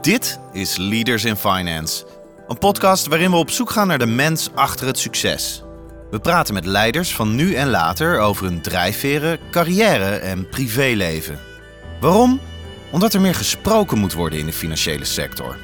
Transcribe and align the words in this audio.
Dit 0.00 0.38
is 0.52 0.76
Leaders 0.76 1.24
in 1.24 1.36
Finance, 1.36 2.04
een 2.48 2.58
podcast 2.58 3.06
waarin 3.06 3.30
we 3.30 3.36
op 3.36 3.50
zoek 3.50 3.70
gaan 3.70 3.86
naar 3.86 3.98
de 3.98 4.06
mens 4.06 4.48
achter 4.54 4.86
het 4.86 4.98
succes. 4.98 5.62
We 6.10 6.18
praten 6.18 6.54
met 6.54 6.66
leiders 6.66 7.14
van 7.14 7.34
nu 7.34 7.54
en 7.54 7.68
later 7.68 8.18
over 8.18 8.44
hun 8.44 8.60
drijfveren, 8.60 9.38
carrière 9.50 10.16
en 10.16 10.48
privéleven. 10.48 11.38
Waarom? 12.00 12.40
Omdat 12.90 13.14
er 13.14 13.20
meer 13.20 13.34
gesproken 13.34 13.98
moet 13.98 14.12
worden 14.12 14.38
in 14.38 14.46
de 14.46 14.52
financiële 14.52 15.04
sector. 15.04 15.56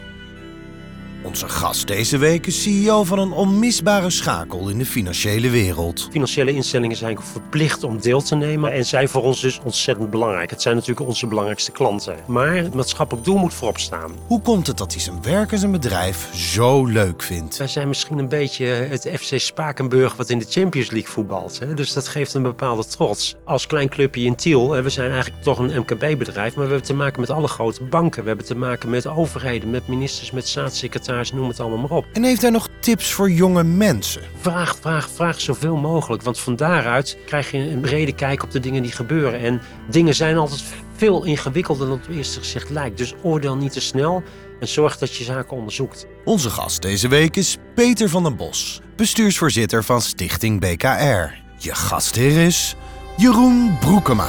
Onze 1.25 1.48
gast 1.48 1.86
deze 1.86 2.18
week 2.18 2.46
is 2.46 2.62
CEO 2.62 3.04
van 3.04 3.18
een 3.18 3.32
onmisbare 3.32 4.11
schakel 4.11 4.68
in 4.68 4.79
de 4.79 4.86
financiële 4.86 5.50
wereld. 5.50 6.09
Financiële 6.11 6.52
instellingen 6.52 6.96
zijn 6.96 7.18
verplicht 7.20 7.82
om 7.84 8.00
deel 8.00 8.23
te 8.23 8.34
nemen 8.34 8.73
en 8.73 8.84
zijn 8.86 9.09
voor 9.09 9.23
ons 9.23 9.41
dus 9.41 9.60
ontzettend 9.64 10.10
belangrijk. 10.10 10.51
Het 10.51 10.62
zijn 10.62 10.74
natuurlijk 10.74 11.06
onze 11.06 11.27
belangrijkste 11.27 11.73
klanten. 11.73 12.16
Maar 12.27 12.55
het 12.55 12.74
maatschappelijk 12.74 13.24
doel 13.27 13.37
moet 13.37 13.55
voorop 13.55 13.79
staan. 13.79 14.12
Hoe 14.27 14.41
komt 14.41 14.66
het 14.66 14.79
dat 14.79 14.92
hij 14.92 15.01
zijn 15.01 15.23
werk 15.23 15.52
en 15.52 15.59
zijn 15.59 15.73
bedrijf 15.73 16.29
zo 16.34 16.87
leuk 16.87 17.23
vindt? 17.23 17.56
Wij 17.56 17.68
zijn 17.68 17.88
misschien 17.88 18.18
een 18.18 18.29
beetje 18.29 18.65
het 18.66 19.10
FC 19.20 19.38
Spakenburg 19.38 20.16
wat 20.16 20.30
in 20.30 20.38
de 20.38 20.46
Champions 20.48 20.91
League 20.91 21.10
voetbalt. 21.10 21.59
Hè? 21.59 21.74
Dus 21.74 21.93
dat 21.93 22.09
geeft 22.09 22.34
een 22.34 22.43
bepaalde 22.43 22.84
trots. 22.87 23.34
Als 23.45 23.66
klein 23.66 23.88
clubje 23.88 24.24
in 24.24 24.34
Tiel, 24.34 24.82
we 24.82 24.91
zijn 24.91 25.10
eigenlijk 25.10 25.43
toch 25.43 25.59
een 25.59 25.79
MKB-bedrijf, 25.80 26.54
maar 26.54 26.65
we 26.65 26.70
hebben 26.70 26.88
te 26.88 26.95
maken 26.95 27.20
met 27.20 27.30
alle 27.30 27.48
grote 27.48 27.84
banken. 27.84 28.23
We 28.23 28.29
hebben 28.29 28.46
te 28.46 28.56
maken 28.56 28.91
met 28.91 29.06
overheden, 29.06 29.70
met 29.70 29.88
ministers, 29.88 30.30
met 30.30 30.48
staatssecretaris 31.14 31.32
noem 31.32 31.48
het 31.48 31.60
allemaal 31.60 31.78
maar 31.78 31.98
op. 31.98 32.06
En 32.12 32.23
heeft 32.23 32.42
hij 32.42 32.50
nog 32.50 32.68
tips 32.80 33.12
voor 33.12 33.30
jonge 33.30 33.64
mensen? 33.64 34.23
Vraag, 34.41 34.77
vraag, 34.80 35.10
vraag 35.10 35.40
zoveel 35.40 35.77
mogelijk. 35.77 36.23
Want 36.23 36.38
van 36.38 36.56
daaruit 36.56 37.18
krijg 37.27 37.50
je 37.50 37.59
een 37.59 37.80
brede 37.80 38.14
kijk 38.14 38.42
op 38.42 38.50
de 38.50 38.60
dingen 38.60 38.82
die 38.82 38.92
gebeuren. 38.92 39.40
En 39.40 39.60
dingen 39.90 40.14
zijn 40.14 40.37
altijd 40.37 40.64
veel 40.96 41.24
ingewikkelder 41.24 41.88
dan 41.88 41.96
het 41.98 42.06
op 42.09 42.14
eerste 42.14 42.38
gezicht 42.38 42.71
lijkt. 42.71 42.98
Dus 42.98 43.15
oordeel 43.23 43.56
niet 43.56 43.73
te 43.73 43.80
snel 43.80 44.23
en 44.60 44.68
zorg 44.68 44.98
dat 44.98 45.15
je 45.15 45.24
zaken 45.24 45.56
onderzoekt. 45.56 46.06
Onze 46.24 46.51
gast 46.51 46.82
deze 46.82 47.09
week 47.09 47.37
is 47.37 47.56
Peter 47.74 48.09
van 48.09 48.23
den 48.23 48.37
Bos, 48.37 48.80
bestuursvoorzitter 48.96 49.84
van 49.84 50.01
Stichting 50.02 50.60
BKR. 50.60 51.43
Je 51.59 51.74
gastheer 51.74 52.46
is 52.46 52.74
Jeroen 53.16 53.78
Broekema. 53.80 54.28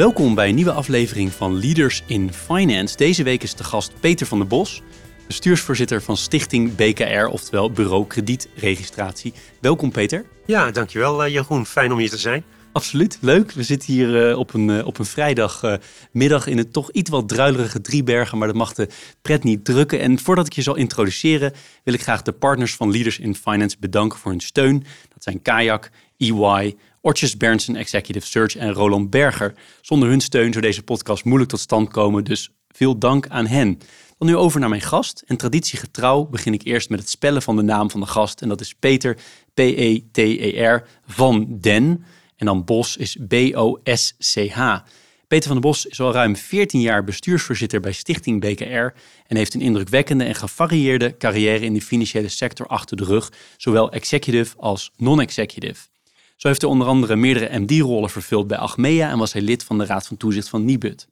Welkom 0.00 0.34
bij 0.34 0.48
een 0.48 0.54
nieuwe 0.54 0.72
aflevering 0.72 1.32
van 1.32 1.60
Leaders 1.60 2.02
in 2.06 2.32
Finance. 2.32 2.96
Deze 2.96 3.22
week 3.22 3.42
is 3.42 3.54
de 3.54 3.64
gast 3.64 3.92
Peter 4.00 4.26
van 4.26 4.38
der 4.38 4.46
Bos, 4.46 4.82
bestuursvoorzitter 5.26 6.02
van 6.02 6.16
Stichting 6.16 6.74
BKR, 6.74 7.26
oftewel 7.26 7.70
Bureau 7.70 8.06
Kredietregistratie. 8.06 9.32
Welkom 9.60 9.90
Peter. 9.90 10.24
Ja, 10.46 10.70
dankjewel 10.70 11.24
eh, 11.24 11.32
Jeroen. 11.32 11.66
Fijn 11.66 11.92
om 11.92 11.98
hier 11.98 12.10
te 12.10 12.18
zijn. 12.18 12.44
Absoluut, 12.72 13.18
leuk. 13.20 13.52
We 13.52 13.62
zitten 13.62 13.92
hier 13.92 14.30
uh, 14.30 14.38
op, 14.38 14.54
een, 14.54 14.68
uh, 14.68 14.86
op 14.86 14.98
een 14.98 15.04
vrijdagmiddag 15.04 16.46
in 16.46 16.58
het 16.58 16.72
toch 16.72 16.90
iets 16.90 17.10
wat 17.10 17.28
druilerige 17.28 17.80
Driebergen, 17.80 18.38
maar 18.38 18.46
dat 18.46 18.56
mag 18.56 18.74
de 18.74 18.88
pret 19.22 19.44
niet 19.44 19.64
drukken. 19.64 20.00
En 20.00 20.18
voordat 20.18 20.46
ik 20.46 20.52
je 20.52 20.62
zal 20.62 20.76
introduceren, 20.76 21.52
wil 21.84 21.94
ik 21.94 22.02
graag 22.02 22.22
de 22.22 22.32
partners 22.32 22.74
van 22.74 22.90
Leaders 22.90 23.18
in 23.18 23.34
Finance 23.34 23.76
bedanken 23.80 24.18
voor 24.18 24.30
hun 24.30 24.40
steun. 24.40 24.84
Dat 25.08 25.22
zijn 25.22 25.42
Kayak, 25.42 25.90
EY, 26.16 26.76
Ortjes 27.02 27.36
Berndsen 27.36 27.76
Executive 27.76 28.26
Search 28.26 28.56
en 28.56 28.72
Roland 28.72 29.10
Berger. 29.10 29.54
Zonder 29.80 30.08
hun 30.08 30.20
steun 30.20 30.52
zou 30.52 30.64
deze 30.64 30.82
podcast 30.82 31.24
moeilijk 31.24 31.50
tot 31.50 31.60
stand 31.60 31.88
komen, 31.88 32.24
dus 32.24 32.50
veel 32.68 32.98
dank 32.98 33.28
aan 33.28 33.46
hen. 33.46 33.78
Dan 34.18 34.28
nu 34.28 34.36
over 34.36 34.60
naar 34.60 34.68
mijn 34.68 34.80
gast. 34.80 35.22
En 35.26 35.36
traditiegetrouw 35.36 36.24
begin 36.24 36.52
ik 36.52 36.64
eerst 36.64 36.90
met 36.90 36.98
het 36.98 37.08
spellen 37.08 37.42
van 37.42 37.56
de 37.56 37.62
naam 37.62 37.90
van 37.90 38.00
de 38.00 38.06
gast. 38.06 38.42
En 38.42 38.48
dat 38.48 38.60
is 38.60 38.74
Peter, 38.74 39.16
P-E-T-E-R, 39.54 40.88
van 41.06 41.58
Den. 41.60 42.04
En 42.36 42.46
dan 42.46 42.64
Bos 42.64 42.96
is 42.96 43.16
B-O-S-C-H. 43.28 44.76
Peter 45.26 45.46
van 45.46 45.60
den 45.60 45.70
Bos 45.70 45.86
is 45.86 46.00
al 46.00 46.12
ruim 46.12 46.36
14 46.36 46.80
jaar 46.80 47.04
bestuursvoorzitter 47.04 47.80
bij 47.80 47.92
Stichting 47.92 48.40
BKR 48.40 48.98
en 49.26 49.36
heeft 49.36 49.54
een 49.54 49.60
indrukwekkende 49.60 50.24
en 50.24 50.34
gevarieerde 50.34 51.16
carrière 51.16 51.64
in 51.64 51.74
de 51.74 51.80
financiële 51.80 52.28
sector 52.28 52.66
achter 52.66 52.96
de 52.96 53.04
rug, 53.04 53.32
zowel 53.56 53.92
executive 53.92 54.56
als 54.56 54.90
non-executive. 54.96 55.88
Zo 56.40 56.48
heeft 56.48 56.60
hij 56.60 56.70
onder 56.70 56.86
andere 56.86 57.16
meerdere 57.16 57.58
MD-rollen 57.58 58.10
vervuld 58.10 58.46
bij 58.46 58.58
Achmea 58.58 59.10
en 59.10 59.18
was 59.18 59.32
hij 59.32 59.42
lid 59.42 59.64
van 59.64 59.78
de 59.78 59.84
Raad 59.84 60.06
van 60.06 60.16
Toezicht 60.16 60.48
van 60.48 60.64
Nibud. 60.64 61.08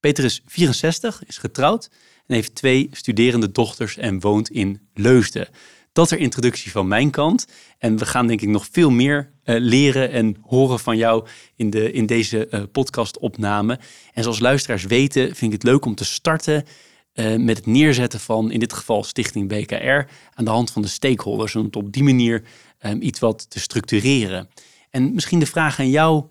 Peter 0.00 0.24
is 0.24 0.42
64, 0.46 1.24
is 1.26 1.38
getrouwd 1.38 1.90
en 2.26 2.34
heeft 2.34 2.54
twee 2.54 2.88
studerende 2.92 3.52
dochters 3.52 3.96
en 3.96 4.20
woont 4.20 4.50
in 4.50 4.88
Leusden. 4.94 5.48
Dat 5.92 6.08
ter 6.08 6.18
introductie 6.18 6.70
van 6.70 6.88
mijn 6.88 7.10
kant. 7.10 7.46
En 7.78 7.98
we 7.98 8.06
gaan 8.06 8.26
denk 8.26 8.40
ik 8.40 8.48
nog 8.48 8.68
veel 8.70 8.90
meer 8.90 9.30
uh, 9.44 9.56
leren 9.60 10.10
en 10.10 10.36
horen 10.42 10.78
van 10.78 10.96
jou 10.96 11.26
in, 11.54 11.70
de, 11.70 11.92
in 11.92 12.06
deze 12.06 12.48
uh, 12.50 12.62
podcastopname. 12.72 13.78
En 14.12 14.22
zoals 14.22 14.38
luisteraars 14.38 14.84
weten 14.84 15.24
vind 15.24 15.52
ik 15.52 15.62
het 15.62 15.70
leuk 15.70 15.84
om 15.84 15.94
te 15.94 16.04
starten 16.04 16.64
uh, 17.14 17.36
met 17.36 17.56
het 17.56 17.66
neerzetten 17.66 18.20
van, 18.20 18.50
in 18.50 18.60
dit 18.60 18.72
geval 18.72 19.04
Stichting 19.04 19.48
BKR, 19.48 20.10
aan 20.34 20.44
de 20.44 20.50
hand 20.50 20.70
van 20.70 20.82
de 20.82 20.88
stakeholders. 20.88 21.52
Het 21.52 21.76
op 21.76 21.92
die 21.92 22.04
manier 22.04 22.42
um, 22.80 23.02
iets 23.02 23.18
wat 23.18 23.50
te 23.50 23.60
structureren. 23.60 24.48
En 24.90 25.14
misschien 25.14 25.38
de 25.38 25.46
vraag 25.46 25.78
aan 25.78 25.90
jou, 25.90 26.24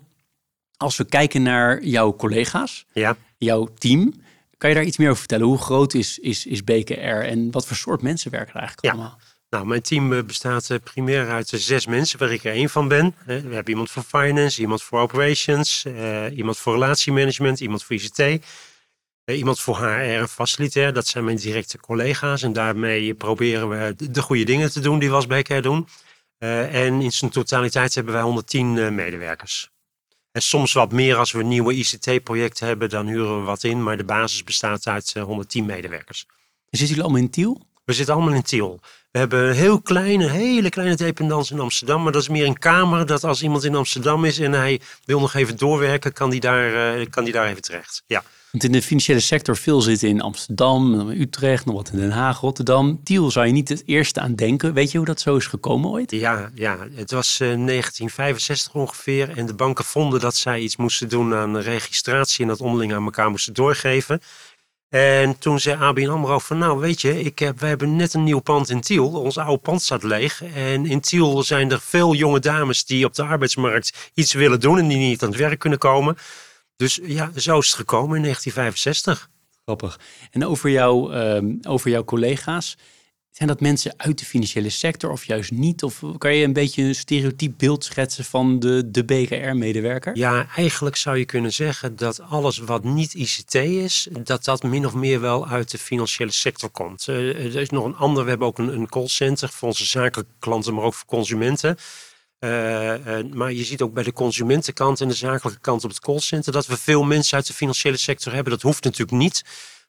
als 0.76 0.96
we 0.96 1.04
kijken 1.04 1.42
naar 1.42 1.84
jouw 1.84 2.16
collega's, 2.16 2.86
ja. 2.92 3.16
jouw 3.38 3.68
team, 3.78 4.14
kan 4.58 4.68
je 4.68 4.76
daar 4.76 4.84
iets 4.84 4.96
meer 4.96 5.08
over 5.08 5.18
vertellen? 5.18 5.46
Hoe 5.46 5.58
groot 5.58 5.94
is, 5.94 6.18
is, 6.18 6.46
is 6.46 6.64
BKR 6.64 6.94
en 7.00 7.50
wat 7.50 7.66
voor 7.66 7.76
soort 7.76 8.02
mensen 8.02 8.30
werken 8.30 8.54
er 8.54 8.60
eigenlijk 8.60 8.86
ja. 8.86 8.92
allemaal? 8.92 9.18
Nou, 9.50 9.66
mijn 9.66 9.82
team 9.82 10.26
bestaat 10.26 10.78
primair 10.84 11.28
uit 11.28 11.48
zes 11.48 11.86
mensen, 11.86 12.18
waar 12.18 12.32
ik 12.32 12.44
er 12.44 12.52
één 12.52 12.70
van 12.70 12.88
ben. 12.88 13.14
We 13.24 13.32
hebben 13.32 13.68
iemand 13.68 13.90
voor 13.90 14.02
finance, 14.02 14.60
iemand 14.60 14.82
voor 14.82 15.00
operations, 15.00 15.86
iemand 16.34 16.58
voor 16.58 16.72
relatiemanagement, 16.72 17.60
iemand 17.60 17.84
voor 17.84 17.96
ICT, 17.96 18.44
iemand 19.24 19.60
voor 19.60 19.76
HR 19.76 19.84
en 19.84 20.28
facilitair. 20.28 20.92
Dat 20.92 21.06
zijn 21.06 21.24
mijn 21.24 21.36
directe 21.36 21.78
collega's 21.78 22.42
en 22.42 22.52
daarmee 22.52 23.14
proberen 23.14 23.68
we 23.68 23.94
de 24.10 24.22
goede 24.22 24.44
dingen 24.44 24.72
te 24.72 24.80
doen 24.80 24.98
die 24.98 25.08
we 25.08 25.14
als 25.14 25.26
BKR 25.26 25.60
doen. 25.60 25.88
Uh, 26.38 26.84
en 26.84 27.00
in 27.00 27.12
zijn 27.12 27.30
totaliteit 27.30 27.94
hebben 27.94 28.12
wij 28.12 28.22
110 28.22 28.76
uh, 28.76 28.88
medewerkers. 28.88 29.70
En 30.32 30.42
soms 30.42 30.72
wat 30.72 30.92
meer 30.92 31.16
als 31.16 31.32
we 31.32 31.42
nieuwe 31.42 31.74
ICT-projecten 31.74 32.66
hebben, 32.66 32.88
dan 32.88 33.06
huren 33.06 33.38
we 33.38 33.44
wat 33.44 33.64
in. 33.64 33.82
Maar 33.82 33.96
de 33.96 34.04
basis 34.04 34.44
bestaat 34.44 34.86
uit 34.86 35.12
uh, 35.16 35.22
110 35.22 35.64
medewerkers. 35.64 36.26
En 36.28 36.78
zitten 36.78 36.86
jullie 36.86 37.02
allemaal 37.02 37.22
in 37.22 37.30
Tiel? 37.30 37.60
We 37.84 37.92
zitten 37.92 38.14
allemaal 38.14 38.34
in 38.34 38.42
Tiel. 38.42 38.80
We 39.10 39.18
hebben 39.18 39.48
een 39.48 39.54
heel 39.54 39.80
kleine, 39.80 40.30
hele 40.30 40.68
kleine 40.68 40.96
dependance 40.96 41.54
in 41.54 41.60
Amsterdam. 41.60 42.02
Maar 42.02 42.12
dat 42.12 42.22
is 42.22 42.28
meer 42.28 42.46
een 42.46 42.58
kamer 42.58 43.06
dat 43.06 43.24
als 43.24 43.42
iemand 43.42 43.64
in 43.64 43.74
Amsterdam 43.74 44.24
is 44.24 44.38
en 44.38 44.52
hij 44.52 44.80
wil 45.04 45.20
nog 45.20 45.34
even 45.34 45.56
doorwerken, 45.56 46.12
kan 46.12 46.30
die 46.30 46.40
daar, 46.40 47.06
kan 47.08 47.24
die 47.24 47.32
daar 47.32 47.46
even 47.46 47.62
terecht. 47.62 48.02
Ja. 48.06 48.22
Want 48.50 48.64
in 48.64 48.72
de 48.72 48.82
financiële 48.82 49.20
sector 49.20 49.56
veel 49.56 49.80
zitten 49.80 50.08
in 50.08 50.20
Amsterdam, 50.20 51.08
Utrecht, 51.10 51.64
nog 51.64 51.74
wat 51.74 51.90
in 51.92 51.98
Den 51.98 52.10
Haag, 52.10 52.40
Rotterdam. 52.40 53.00
Tiel 53.04 53.30
zou 53.30 53.46
je 53.46 53.52
niet 53.52 53.68
het 53.68 53.82
eerste 53.86 54.20
aan 54.20 54.34
denken. 54.34 54.74
Weet 54.74 54.90
je 54.90 54.96
hoe 54.96 55.06
dat 55.06 55.20
zo 55.20 55.36
is 55.36 55.46
gekomen 55.46 55.90
ooit? 55.90 56.10
Ja, 56.10 56.50
ja. 56.54 56.78
het 56.94 57.10
was 57.10 57.32
uh, 57.40 57.48
1965 57.48 58.74
ongeveer. 58.74 59.36
En 59.36 59.46
de 59.46 59.54
banken 59.54 59.84
vonden 59.84 60.20
dat 60.20 60.36
zij 60.36 60.60
iets 60.60 60.76
moesten 60.76 61.08
doen 61.08 61.34
aan 61.34 61.56
registratie 61.56 62.42
en 62.42 62.48
dat 62.48 62.60
onderling 62.60 62.94
aan 62.94 63.04
elkaar 63.04 63.30
moesten 63.30 63.54
doorgeven. 63.54 64.20
En 64.88 65.38
toen 65.38 65.60
zei 65.60 65.76
ABN 65.80 66.08
AMRO 66.08 66.38
van 66.38 66.58
nou 66.58 66.78
weet 66.78 67.00
je, 67.00 67.20
ik 67.20 67.38
wij 67.38 67.68
hebben 67.68 67.96
net 67.96 68.14
een 68.14 68.24
nieuw 68.24 68.40
pand 68.40 68.70
in 68.70 68.80
Tiel. 68.80 69.08
Ons 69.08 69.38
oude 69.38 69.62
pand 69.62 69.82
staat 69.82 70.02
leeg. 70.02 70.42
En 70.42 70.86
in 70.86 71.00
Tiel 71.00 71.42
zijn 71.42 71.70
er 71.70 71.80
veel 71.80 72.14
jonge 72.14 72.40
dames 72.40 72.84
die 72.84 73.04
op 73.04 73.14
de 73.14 73.22
arbeidsmarkt 73.22 74.10
iets 74.14 74.32
willen 74.32 74.60
doen 74.60 74.78
en 74.78 74.88
die 74.88 74.98
niet 74.98 75.22
aan 75.22 75.28
het 75.28 75.38
werk 75.38 75.58
kunnen 75.58 75.78
komen. 75.78 76.16
Dus 76.76 77.00
ja, 77.02 77.30
zo 77.36 77.58
is 77.58 77.66
het 77.66 77.76
gekomen 77.76 78.16
in 78.16 78.22
1965. 78.22 79.30
Grappig. 79.64 80.00
En 80.30 80.44
over, 80.44 80.70
jou, 80.70 81.14
um, 81.14 81.58
over 81.62 81.90
jouw 81.90 82.04
collega's, 82.04 82.76
zijn 83.36 83.48
dat 83.48 83.60
mensen 83.60 83.94
uit 83.96 84.18
de 84.18 84.24
financiële 84.24 84.70
sector 84.70 85.10
of 85.10 85.24
juist 85.24 85.50
niet? 85.50 85.82
Of 85.82 86.02
kan 86.18 86.34
je 86.34 86.44
een 86.44 86.52
beetje 86.52 86.82
een 86.82 86.94
stereotyp 86.94 87.54
beeld 87.56 87.84
schetsen 87.84 88.24
van 88.24 88.58
de, 88.58 88.90
de 88.90 89.04
BKR-medewerker? 89.04 90.16
Ja, 90.16 90.46
eigenlijk 90.56 90.96
zou 90.96 91.18
je 91.18 91.24
kunnen 91.24 91.52
zeggen 91.52 91.96
dat 91.96 92.20
alles 92.20 92.58
wat 92.58 92.84
niet 92.84 93.14
ICT 93.14 93.54
is, 93.54 94.08
dat 94.22 94.44
dat 94.44 94.62
min 94.62 94.86
of 94.86 94.94
meer 94.94 95.20
wel 95.20 95.48
uit 95.48 95.70
de 95.70 95.78
financiële 95.78 96.30
sector 96.30 96.70
komt. 96.70 97.06
Uh, 97.08 97.16
er 97.28 97.56
is 97.56 97.70
nog 97.70 97.84
een 97.84 97.96
ander, 97.96 98.22
we 98.22 98.28
hebben 98.28 98.48
ook 98.48 98.58
een, 98.58 98.72
een 98.72 98.88
callcenter 98.88 99.48
voor 99.48 99.68
onze 99.68 99.86
zakelijke 99.86 100.32
klanten, 100.38 100.74
maar 100.74 100.84
ook 100.84 100.94
voor 100.94 101.06
consumenten. 101.06 101.76
Uh, 102.40 103.20
uh, 103.20 103.32
maar 103.32 103.52
je 103.52 103.64
ziet 103.64 103.82
ook 103.82 103.92
bij 103.94 104.02
de 104.02 104.12
consumentenkant 104.12 105.00
en 105.00 105.08
de 105.08 105.14
zakelijke 105.14 105.60
kant 105.60 105.84
op 105.84 105.90
het 105.90 106.00
callcenter 106.00 106.52
dat 106.52 106.66
we 106.66 106.76
veel 106.76 107.02
mensen 107.04 107.36
uit 107.36 107.46
de 107.46 107.52
financiële 107.52 107.96
sector 107.96 108.32
hebben. 108.32 108.52
Dat 108.52 108.62
hoeft 108.62 108.84
natuurlijk 108.84 109.18
niet. 109.18 109.44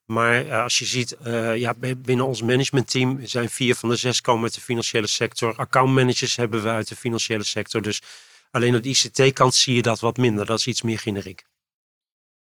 Maar 0.06 0.46
uh, 0.46 0.64
als 0.64 0.80
je 0.80 0.86
ziet, 0.86 1.16
ja, 1.56 1.74
binnen 1.98 2.26
ons 2.26 2.42
managementteam 2.42 3.20
zijn 3.26 3.50
vier 3.50 3.76
van 3.76 3.90
de 3.90 3.96
zes 3.96 4.22
komen 4.22 4.44
uit 4.44 4.54
de 4.54 4.62
financiële 4.62 5.08
sector. 5.08 5.56
Accountmanagers 5.56 6.36
hebben 6.36 6.64
we 6.64 6.70
uit 6.70 6.88
de 6.88 6.96
financiële 6.96 7.44
sector. 7.44 7.82
Dus 7.82 8.02
alleen 8.52 8.76
op 8.76 8.84
de 8.84 8.90
ICT-kant 8.90 9.56
zie 9.56 9.76
je 9.76 9.82
dat 9.82 10.00
wat 10.00 10.18
minder. 10.18 10.46
Dat 10.46 10.60
is 10.60 10.68
iets 10.68 10.82
meer 10.82 11.00
generiek. 11.00 11.44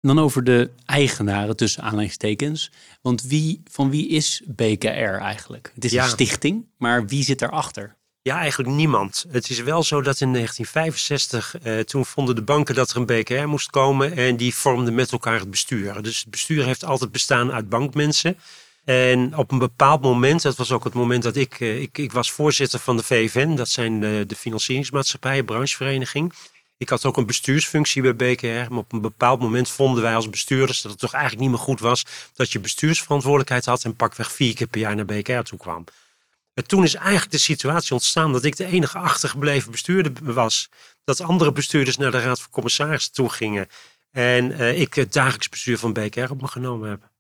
Dan 0.01 0.19
over 0.19 0.45
de 0.45 0.71
eigenaren 0.87 1.57
tussen 1.57 1.83
aanleidingstekens. 1.83 2.71
Want 3.03 3.23
wie, 3.23 3.63
van 3.71 3.91
wie 3.91 4.09
is 4.09 4.43
BKR 4.47 4.89
eigenlijk? 5.21 5.71
Het 5.75 5.85
is 5.85 5.93
Ja. 5.93 6.05
een 6.05 6.11
stichting, 6.11 6.67
maar 6.79 7.07
wie 7.07 7.25
zit 7.25 7.43
erachter? 7.43 7.97
Ja, 8.27 8.39
eigenlijk 8.39 8.71
niemand. 8.71 9.25
Het 9.29 9.51
is 9.51 9.63
wel 9.63 9.83
zo 9.83 10.03
dat 10.03 10.21
in 10.21 10.31
1965, 10.33 11.59
eh, 11.59 11.79
toen 11.79 12.07
vonden 12.07 12.35
de 12.35 12.43
banken 12.43 12.75
dat 12.75 12.91
er 12.91 12.97
een 12.97 13.07
BKR 13.07 13.47
moest 13.47 13.71
komen 13.71 14.17
en 14.17 14.37
die 14.37 14.55
vormden 14.55 14.95
met 14.95 15.13
elkaar 15.13 15.39
het 15.39 15.51
bestuur. 15.51 16.03
Dus 16.03 16.19
het 16.19 16.31
bestuur 16.31 16.65
heeft 16.65 16.85
altijd 16.85 17.13
bestaan 17.13 17.53
uit 17.53 17.69
bankmensen. 17.69 18.39
En 18.85 19.37
op 19.37 19.53
een 19.53 19.59
bepaald 19.59 20.03
moment, 20.03 20.43
dat 20.43 20.57
was 20.57 20.73
ook 20.73 20.85
het 20.85 20.95
moment 20.95 21.23
dat 21.23 21.37
ik, 21.37 21.61
eh, 21.61 21.81
ik, 21.81 21.99
ik 21.99 22.13
was 22.13 22.33
voorzitter 22.33 22.79
van 22.79 22.97
de 22.97 23.03
VFN, 23.03 23.55
dat 23.55 23.69
zijn 23.69 24.01
de, 24.01 24.37
financieringsmaatschappijen, 24.37 25.45
branchevereniging. 25.45 26.33
Ik 26.77 26.89
had 26.89 27.05
ook 27.05 27.17
een 27.17 27.27
bestuursfunctie 27.27 28.03
bij 28.03 28.17
BKR, 28.17 28.47
maar 28.47 28.79
op 28.79 28.93
een 28.93 29.01
bepaald 29.01 29.41
moment 29.41 29.69
vonden 29.69 30.03
wij 30.03 30.15
als 30.15 30.31
bestuurders 30.31 30.83
dat 30.83 30.91
het 30.91 31.01
toch 31.01 31.13
eigenlijk 31.13 31.43
niet 31.43 31.53
meer 31.53 31.65
goed 31.67 31.81
was 31.81 32.05
dat 32.35 32.53
je 32.53 32.61
bestuursverantwoordelijkheid 32.61 33.65
had 33.65 33.85
en 33.85 33.97
pakweg 33.97 34.33
vier 34.33 34.55
keer 34.55 34.67
per 34.67 34.81
jaar 34.81 34.97
naar 34.97 35.05
BKR 35.05 35.43
toe 35.43 35.59
kwam. 35.59 35.85
En 36.55 36.67
toen 36.67 36.85
is 36.85 36.95
eigenlijk 36.95 37.31
de 37.31 37.39
situatie 37.39 37.93
ontstaan 37.93 38.33
dat 38.33 38.45
ik 38.45 38.57
de 38.57 38.65
enige 38.65 38.99
achtergebleven 38.99 39.71
bestuurder 39.71 40.13
was. 40.33 40.69
Dat 41.05 41.21
andere 41.21 41.53
bestuurders 41.53 41.97
naar 41.97 42.11
de 42.11 42.21
Raad 42.21 42.41
van 42.41 42.51
Commissarissen 42.51 43.13
toe 43.13 43.29
gingen. 43.29 43.69
En 44.11 44.51
uh, 44.51 44.81
ik 44.81 44.95
het 44.95 45.13
dagelijks 45.13 45.49
bestuur 45.49 45.79
van 45.79 45.93
BKR 45.93 46.31
op 46.31 46.41
me 46.41 46.49
genomen 46.49 46.91
heb. 46.91 47.11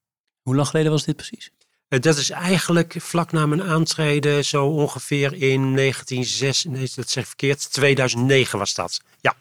Hoe 0.42 0.54
lang 0.54 0.68
geleden 0.68 0.90
was 0.90 1.04
dit 1.04 1.16
precies? 1.16 1.50
Uh, 1.88 2.00
dat 2.00 2.16
is 2.16 2.30
eigenlijk 2.30 2.94
vlak 2.98 3.32
na 3.32 3.46
mijn 3.46 3.62
aantreden, 3.62 4.44
zo 4.44 4.66
ongeveer 4.66 5.32
in 5.32 5.76
1906, 5.76 6.64
nee 6.64 6.90
dat 6.94 7.10
zeg 7.10 7.22
ik 7.22 7.28
verkeerd, 7.28 7.72
2009 7.72 8.58
was 8.58 8.74
dat. 8.74 9.00
Ja. 9.20 9.36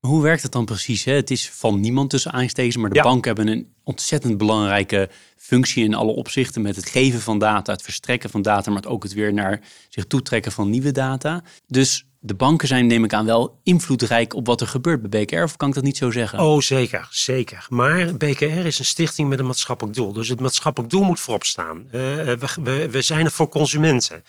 Hoe 0.00 0.22
werkt 0.22 0.42
het 0.42 0.52
dan 0.52 0.64
precies? 0.64 1.04
Hè? 1.04 1.12
Het 1.12 1.30
is 1.30 1.50
van 1.50 1.80
niemand 1.80 2.10
tussen 2.10 2.32
aanstekens, 2.32 2.76
maar 2.76 2.90
de 2.90 2.96
Ja. 2.96 3.02
banken 3.02 3.34
hebben 3.34 3.54
een 3.54 3.72
ontzettend 3.84 4.38
belangrijke 4.38 5.10
functie 5.36 5.84
in 5.84 5.94
alle 5.94 6.12
opzichten 6.12 6.62
met 6.62 6.76
het 6.76 6.88
geven 6.88 7.20
van 7.20 7.38
data, 7.38 7.72
het 7.72 7.82
verstrekken 7.82 8.30
van 8.30 8.42
data, 8.42 8.70
maar 8.70 8.84
ook 8.86 9.02
het 9.02 9.12
weer 9.12 9.32
naar 9.32 9.60
zich 9.88 10.06
toetrekken 10.06 10.52
van 10.52 10.70
nieuwe 10.70 10.92
data. 10.92 11.42
Dus 11.66 12.06
de 12.20 12.34
banken 12.34 12.68
zijn, 12.68 12.86
neem 12.86 13.04
ik 13.04 13.12
aan, 13.12 13.24
wel 13.26 13.60
invloedrijk 13.62 14.34
op 14.34 14.46
wat 14.46 14.60
er 14.60 14.66
gebeurt 14.66 15.08
bij 15.10 15.24
BKR, 15.24 15.42
of 15.42 15.56
kan 15.56 15.68
ik 15.68 15.74
dat 15.74 15.84
niet 15.84 15.96
zo 15.96 16.10
zeggen? 16.10 16.38
Oh, 16.40 16.60
zeker, 16.60 17.08
zeker. 17.10 17.66
Maar 17.68 18.14
BKR 18.16 18.44
is 18.44 18.78
een 18.78 18.84
stichting 18.84 19.28
met 19.28 19.38
een 19.38 19.46
maatschappelijk 19.46 19.96
doel. 19.96 20.12
Dus 20.12 20.28
het 20.28 20.40
maatschappelijk 20.40 20.92
doel 20.92 21.02
moet 21.02 21.20
voorop 21.20 21.44
staan. 21.44 21.84
Eh, 21.90 21.90
we, 22.00 22.38
we, 22.62 22.88
we 22.90 23.02
zijn 23.02 23.24
er 23.24 23.30
voor 23.30 23.48
consumenten. 23.48 24.22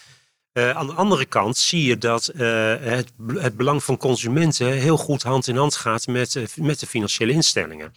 Eh, 0.60 0.70
aan 0.70 0.88
de 0.88 0.94
andere 0.94 1.26
kant 1.26 1.58
zie 1.58 1.84
je 1.84 1.98
dat 1.98 2.28
eh, 2.28 2.74
het, 2.80 3.12
het 3.34 3.58
belang 3.58 3.84
van 3.84 3.98
consumenten 3.98 4.72
heel 4.72 4.98
goed 4.98 5.24
hand 5.24 5.48
in 5.48 5.56
hand 5.56 5.76
gaat 5.76 6.08
met, 6.08 6.36
eh, 6.36 6.44
met 6.56 6.80
de 6.80 6.88
financiële 6.88 7.32
instellingen. 7.32 7.96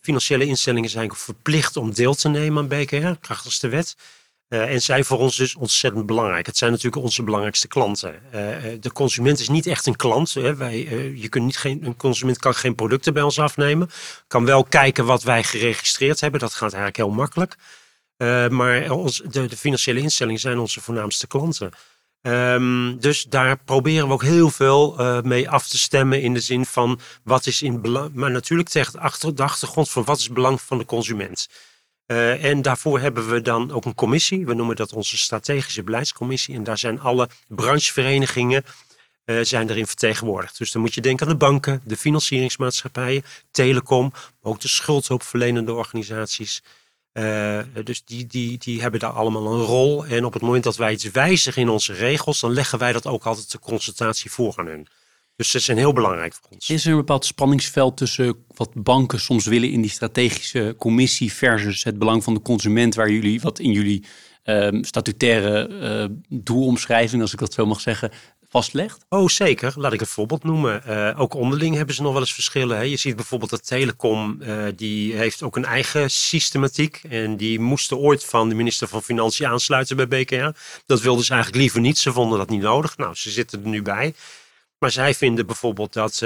Financiële 0.00 0.46
instellingen 0.46 0.90
zijn 0.90 1.14
verplicht 1.14 1.76
om 1.76 1.94
deel 1.94 2.14
te 2.14 2.28
nemen 2.28 2.62
aan 2.62 2.68
BKR, 2.68 3.20
krachtens 3.20 3.58
de 3.58 3.68
wet. 3.68 3.96
En 4.48 4.82
zijn 4.82 5.04
voor 5.04 5.18
ons 5.18 5.36
dus 5.36 5.54
ontzettend 5.54 6.06
belangrijk. 6.06 6.46
Het 6.46 6.56
zijn 6.56 6.70
natuurlijk 6.70 7.02
onze 7.02 7.22
belangrijkste 7.22 7.68
klanten. 7.68 8.22
De 8.80 8.92
consument 8.92 9.38
is 9.38 9.48
niet 9.48 9.66
echt 9.66 9.86
een 9.86 9.96
klant. 9.96 10.34
Hè. 10.34 10.56
Wij, 10.56 10.78
je 11.14 11.28
kunt 11.28 11.44
niet 11.44 11.56
geen, 11.56 11.84
een 11.84 11.96
consument 11.96 12.38
kan 12.38 12.54
geen 12.54 12.74
producten 12.74 13.12
bij 13.12 13.22
ons 13.22 13.38
afnemen. 13.38 13.90
Kan 14.26 14.44
wel 14.44 14.64
kijken 14.64 15.04
wat 15.04 15.22
wij 15.22 15.42
geregistreerd 15.42 16.20
hebben. 16.20 16.40
Dat 16.40 16.52
gaat 16.52 16.72
eigenlijk 16.72 16.96
heel 16.96 17.10
makkelijk. 17.10 17.56
Maar 18.52 18.90
ons, 18.90 19.22
de, 19.30 19.46
de 19.46 19.56
financiële 19.56 20.00
instellingen 20.00 20.40
zijn 20.40 20.58
onze 20.58 20.80
voornaamste 20.80 21.26
klanten. 21.26 21.72
Ehm, 22.22 22.96
dus 22.98 23.22
daar 23.22 23.58
proberen 23.64 24.06
we 24.06 24.12
ook 24.12 24.22
heel 24.22 24.50
veel 24.50 24.98
eh, 24.98 25.20
mee 25.20 25.50
af 25.50 25.68
te 25.68 25.78
stemmen 25.78 26.22
in 26.22 26.34
de 26.34 26.40
zin 26.40 26.66
van 26.66 27.00
wat 27.24 27.46
is 27.46 27.62
in 27.62 27.80
belang, 27.80 28.14
maar 28.14 28.30
natuurlijk 28.30 28.68
tegen 28.68 28.92
de, 28.92 28.98
achter, 28.98 29.34
de 29.34 29.42
achtergrond 29.42 29.90
van 29.90 30.04
wat 30.04 30.18
is 30.18 30.24
het 30.24 30.32
belang 30.32 30.60
van 30.60 30.78
de 30.78 30.84
consument. 30.84 31.48
Eh, 32.06 32.44
en 32.44 32.62
daarvoor 32.62 33.00
hebben 33.00 33.28
we 33.28 33.40
dan 33.40 33.72
ook 33.72 33.84
een 33.84 33.94
commissie. 33.94 34.46
We 34.46 34.54
noemen 34.54 34.76
dat 34.76 34.92
onze 34.92 35.18
strategische 35.18 35.82
beleidscommissie. 35.82 36.54
En 36.54 36.64
daar 36.64 36.78
zijn 36.78 37.00
alle 37.00 37.28
brancheverenigingen 37.48 38.64
eh, 39.24 39.38
zijn 39.42 39.70
erin 39.70 39.86
vertegenwoordigd. 39.86 40.58
Dus 40.58 40.72
dan 40.72 40.82
moet 40.82 40.94
je 40.94 41.00
denken 41.00 41.26
aan 41.26 41.32
de 41.32 41.38
banken, 41.38 41.80
de 41.84 41.96
financieringsmaatschappijen, 41.96 43.24
telecom, 43.50 44.10
maar 44.12 44.52
ook 44.52 44.60
de 44.60 44.68
schuldhulpverlenende 44.68 45.72
organisaties. 45.72 46.62
Eh, 47.12 47.58
dus 47.84 48.04
die, 48.04 48.26
die, 48.26 48.58
die 48.58 48.80
hebben 48.80 49.00
daar 49.00 49.10
allemaal 49.10 49.46
een 49.46 49.64
rol. 49.64 50.06
En 50.06 50.24
op 50.24 50.32
het 50.32 50.42
moment 50.42 50.64
dat 50.64 50.76
wij 50.76 50.92
iets 50.92 51.10
wijzigen 51.10 51.62
in 51.62 51.68
onze 51.68 51.92
regels, 51.92 52.40
dan 52.40 52.52
leggen 52.52 52.78
wij 52.78 52.92
dat 52.92 53.06
ook 53.06 53.24
altijd 53.24 53.52
de 53.52 53.58
consultatie 53.58 54.30
voor 54.30 54.54
aan 54.56 54.66
hun. 54.66 54.86
Dus 55.36 55.52
dat 55.52 55.62
zijn 55.62 55.78
heel 55.78 55.92
belangrijk 55.92 56.34
voor 56.34 56.50
ons. 56.50 56.70
Is 56.70 56.84
er 56.84 56.90
een 56.90 56.96
bepaald 56.96 57.24
spanningsveld 57.24 57.96
tussen 57.96 58.44
wat 58.46 58.70
banken 58.74 59.20
soms 59.20 59.46
willen 59.46 59.70
in 59.70 59.80
die 59.80 59.90
strategische 59.90 60.74
commissie 60.78 61.32
versus 61.32 61.84
het 61.84 61.98
belang 61.98 62.24
van 62.24 62.34
de 62.34 62.42
consument, 62.42 62.94
waar 62.94 63.10
jullie 63.10 63.40
wat 63.40 63.58
in 63.58 63.72
jullie 63.72 64.04
ehm, 64.42 64.82
statutaire 64.82 65.66
eh, 65.66 66.16
doelomschrijving, 66.28 67.22
als 67.22 67.32
ik 67.32 67.38
dat 67.38 67.52
zo 67.52 67.66
mag 67.66 67.80
zeggen, 67.80 68.10
Oh, 69.08 69.28
zeker. 69.28 69.72
Laat 69.76 69.92
ik 69.92 70.00
een 70.00 70.06
voorbeeld 70.06 70.44
noemen. 70.44 70.84
Eh, 70.84 71.20
ook 71.20 71.34
onderling 71.34 71.76
hebben 71.76 71.94
ze 71.94 72.02
nog 72.02 72.12
wel 72.12 72.20
eens 72.20 72.34
verschillen. 72.34 72.76
Hè. 72.76 72.82
Je 72.82 72.96
ziet 72.96 73.16
bijvoorbeeld 73.16 73.50
dat 73.50 73.66
Telecom, 73.66 74.42
eh, 74.42 74.64
die 74.76 75.14
heeft 75.14 75.42
ook 75.42 75.56
een 75.56 75.64
eigen 75.64 76.10
systematiek. 76.10 77.00
En 77.08 77.36
die 77.36 77.60
moesten 77.60 77.96
ooit 77.98 78.24
van 78.24 78.48
de 78.48 78.54
minister 78.54 78.88
van 78.88 79.02
Financiën 79.02 79.46
aansluiten 79.46 79.96
bij 79.96 80.08
BKR. 80.08 80.58
Dat 80.86 81.00
wilden 81.00 81.24
ze 81.24 81.32
eigenlijk 81.32 81.62
liever 81.62 81.80
niet. 81.80 81.98
Ze 81.98 82.12
vonden 82.12 82.38
dat 82.38 82.48
niet 82.48 82.60
nodig. 82.60 82.96
Nou, 82.96 83.14
ze 83.14 83.30
zitten 83.30 83.62
er 83.62 83.68
nu 83.68 83.82
bij. 83.82 84.14
Maar 84.78 84.90
zij 84.90 85.14
vinden 85.14 85.46
bijvoorbeeld 85.46 85.92
dat 85.92 86.12
eh, 86.12 86.20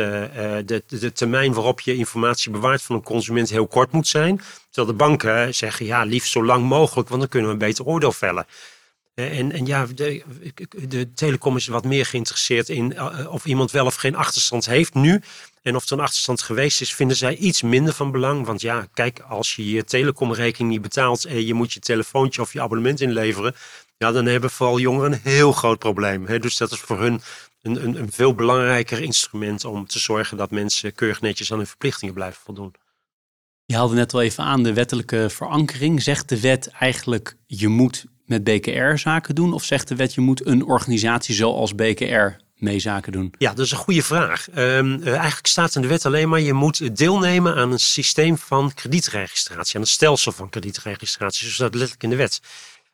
de, 0.64 0.82
de 0.87 1.12
termijn 1.12 1.52
waarop 1.52 1.81
je 1.81 1.96
informatie 1.96 2.50
bewaart 2.50 2.82
van 2.82 2.96
een 2.96 3.02
consument 3.02 3.50
heel 3.50 3.67
kort 3.67 3.93
moet 3.93 4.08
zijn. 4.08 4.40
Terwijl 4.70 4.96
de 4.96 5.05
banken 5.05 5.55
zeggen, 5.55 5.87
ja, 5.87 6.02
liefst 6.02 6.32
zo 6.32 6.44
lang 6.44 6.64
mogelijk, 6.64 7.08
want 7.08 7.20
dan 7.20 7.31
kunnen 7.31 7.49
we 7.49 7.55
een 7.55 7.67
beter 7.69 7.84
oordeel 7.84 8.12
vellen. 8.12 8.46
Eh, 9.17 9.39
En, 9.39 9.53
en 9.53 9.67
ja, 9.67 9.87
de, 9.87 10.23
de 10.89 11.13
telecom 11.13 11.57
is 11.57 11.67
wat 11.67 11.85
meer 11.85 12.07
geïnteresseerd 12.07 12.69
in 12.69 12.97
eh, 12.97 13.33
of 13.33 13.47
iemand 13.47 13.71
wel 13.71 13.87
of 13.87 13.95
geen 13.95 14.15
achterstand 14.15 14.67
heeft 14.67 14.95
nu. 14.95 15.21
En 15.63 15.77
of 15.77 15.87
er 15.87 15.93
een 15.93 16.05
achterstand 16.05 16.43
geweest 16.43 16.81
is, 16.81 16.95
vinden 16.95 17.17
zij 17.17 17.37
iets 17.37 17.63
minder 17.63 17.95
van 17.95 18.11
belang. 18.11 18.47
Want 18.47 18.61
ja, 18.61 18.87
kijk, 18.95 19.21
als 19.21 19.57
je 19.57 19.71
je 19.71 19.85
telecomrekening 19.85 20.71
niet 20.71 20.83
betaalt 20.83 21.25
en 21.25 21.47
je 21.47 21.55
moet 21.55 21.73
je 21.73 21.81
telefoontje 21.81 22.41
of 22.41 22.53
je 22.53 22.61
abonnement 22.61 23.01
inleveren. 23.01 23.55
Ja, 23.97 24.13
dan 24.13 24.27
hebben 24.27 24.51
vooral 24.51 24.79
jongeren 24.79 25.13
een 25.13 25.21
heel 25.23 25.53
groot 25.53 25.79
probleem. 25.79 26.41
Dus 26.41 26.57
dat 26.57 26.73
is 26.73 26.79
voor 26.79 27.01
hun 27.01 27.21
een, 27.63 27.85
een, 27.85 28.01
een 28.01 28.13
veel 28.13 28.35
belangrijker 28.35 29.03
instrument 29.03 29.65
om 29.65 29.87
te 29.87 29.99
zorgen 29.99 30.37
dat 30.37 30.51
mensen 30.51 30.95
keurig 30.95 31.21
netjes 31.21 31.53
aan 31.53 31.59
hun 31.59 31.67
verplichtingen 31.67 32.15
blijven 32.15 32.41
voldoen. 32.45 32.75
Je 33.65 33.75
haalde 33.75 33.95
net 33.95 34.15
al 34.15 34.23
even 34.23 34.45
aan 34.45 34.63
de 34.63 34.73
wettelijke 34.73 35.31
verankering. 35.31 36.03
Zegt 36.03 36.29
de 36.29 36.41
wet 36.41 36.69
eigenlijk 36.69 37.37
je 37.47 37.69
moet 37.69 38.07
met 38.26 38.44
BKR 38.44 38.96
zaken 38.96 39.34
doen? 39.34 39.52
Of 39.52 39.64
zegt 39.64 39.88
de 39.88 39.96
wet 39.96 40.14
je 40.14 40.20
moet 40.20 40.46
een 40.46 40.64
organisatie 40.64 41.34
zoals 41.34 41.75
BKR 41.75 42.44
mee 42.56 42.78
zaken 42.78 43.12
doen? 43.12 43.34
Ja, 43.38 43.55
dat 43.55 43.64
is 43.64 43.70
een 43.70 43.76
goede 43.76 44.02
vraag. 44.02 44.49
Ehm, 44.50 45.02
eh, 45.02 45.14
eigenlijk 45.14 45.46
staat 45.46 45.75
in 45.75 45.82
de 45.82 45.88
wet 45.88 46.06
alleen 46.06 46.28
maar 46.28 46.40
je 46.40 46.52
moet 46.52 46.96
deelnemen 46.96 47.55
aan 47.55 47.72
een 47.72 47.79
systeem 47.79 48.39
van 48.39 48.74
kredietregistratie, 48.74 49.74
aan 49.77 49.81
een 49.81 49.86
stelsel 49.86 50.32
van 50.32 50.48
kredietregistratie, 50.48 51.46
zo 51.46 51.53
staat 51.53 51.74
letterlijk 51.74 52.03
in 52.03 52.10
de 52.10 52.17
wet. 52.17 52.41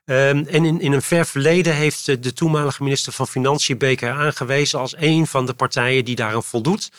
Ehm, 0.04 0.45
en 0.49 0.64
in, 0.64 0.80
in 0.80 0.92
een 0.92 1.02
ver 1.02 1.26
verleden 1.26 1.75
heeft 1.75 2.07
de, 2.07 2.18
de 2.18 2.33
toenmalige 2.33 2.83
minister 2.83 3.12
van 3.12 3.28
Financiën 3.28 3.78
BKR 3.78 4.07
aangewezen 4.07 4.78
als 4.78 4.95
een 4.97 5.26
van 5.26 5.47
de 5.47 5.54
partijen 5.54 6.04
die 6.04 6.16
daaraan 6.16 6.42
voldoet. 6.42 6.90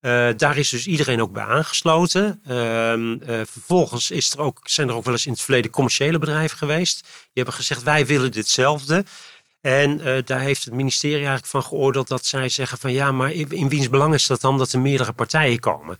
Eh, 0.00 0.28
daar 0.36 0.56
is 0.56 0.68
dus 0.68 0.86
iedereen 0.86 1.22
ook 1.22 1.32
bij 1.32 1.44
aangesloten. 1.44 2.40
Ehm, 2.44 3.12
eh, 3.12 3.40
vervolgens 3.50 4.10
is 4.10 4.32
er 4.32 4.40
ook, 4.40 4.58
zijn 4.62 4.88
er 4.88 4.94
ook 4.94 5.04
wel 5.04 5.12
eens 5.12 5.26
in 5.26 5.32
het 5.32 5.40
verleden 5.40 5.70
commerciële 5.70 6.18
bedrijven 6.18 6.58
geweest. 6.58 7.00
Die 7.02 7.10
hebben 7.32 7.54
gezegd 7.54 7.82
wij 7.82 8.06
willen 8.06 8.32
ditzelfde. 8.32 9.04
En 9.60 10.00
eh, 10.00 10.22
daar 10.24 10.40
heeft 10.40 10.64
het 10.64 10.74
ministerie 10.74 11.16
eigenlijk 11.16 11.46
van 11.46 11.62
geoordeeld 11.62 12.08
dat 12.08 12.24
zij 12.24 12.48
zeggen 12.48 12.78
van 12.78 12.92
ja, 12.92 13.12
maar 13.12 13.32
in, 13.32 13.68
wiens 13.68 13.88
belang 13.88 14.14
is 14.14 14.26
dat 14.26 14.40
dan 14.40 14.58
dat 14.58 14.72
er 14.72 14.80
meerdere 14.80 15.12
partijen 15.12 15.60
komen? 15.60 15.98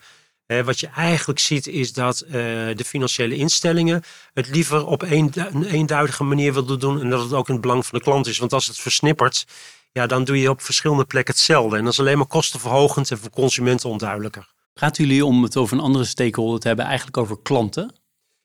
Wat 0.64 0.80
je 0.80 0.86
eigenlijk 0.86 1.38
ziet 1.38 1.66
is 1.66 1.92
dat 1.92 2.24
de 2.28 2.84
financiële 2.86 3.36
instellingen 3.36 4.02
het 4.32 4.48
liever 4.48 4.86
op 4.86 5.02
een, 5.02 5.32
een 5.34 5.64
eenduidige 5.64 6.24
manier 6.24 6.52
willen 6.52 6.78
doen 6.78 7.00
en 7.00 7.10
dat 7.10 7.22
het 7.22 7.32
ook 7.32 7.46
in 7.46 7.52
het 7.52 7.62
belang 7.62 7.86
van 7.86 7.98
de 7.98 8.04
klant 8.04 8.26
is. 8.26 8.38
Want 8.38 8.52
als 8.52 8.66
het 8.66 8.78
versnippert, 8.78 9.46
ja, 9.96 10.06
dan 10.06 10.24
doe 10.24 10.40
je 10.40 10.50
op 10.50 10.62
verschillende 10.62 11.04
plekken 11.04 11.34
hetzelfde. 11.34 11.76
En 11.76 11.84
dat 11.84 11.92
is 11.92 12.00
alleen 12.00 12.18
maar 12.18 12.26
kostenverhogend 12.26 13.10
en 13.10 13.18
voor 13.18 13.30
consumenten 13.30 13.88
onduidelijker. 13.90 14.48
Praten 14.72 15.04
jullie 15.04 15.24
om 15.24 15.42
het 15.42 15.56
over 15.56 15.76
een 15.76 15.82
andere 15.82 16.04
stakeholder 16.04 16.60
te 16.60 16.66
hebben, 16.66 16.84
eigenlijk 16.86 17.16
over 17.16 17.38
klanten? 17.42 17.94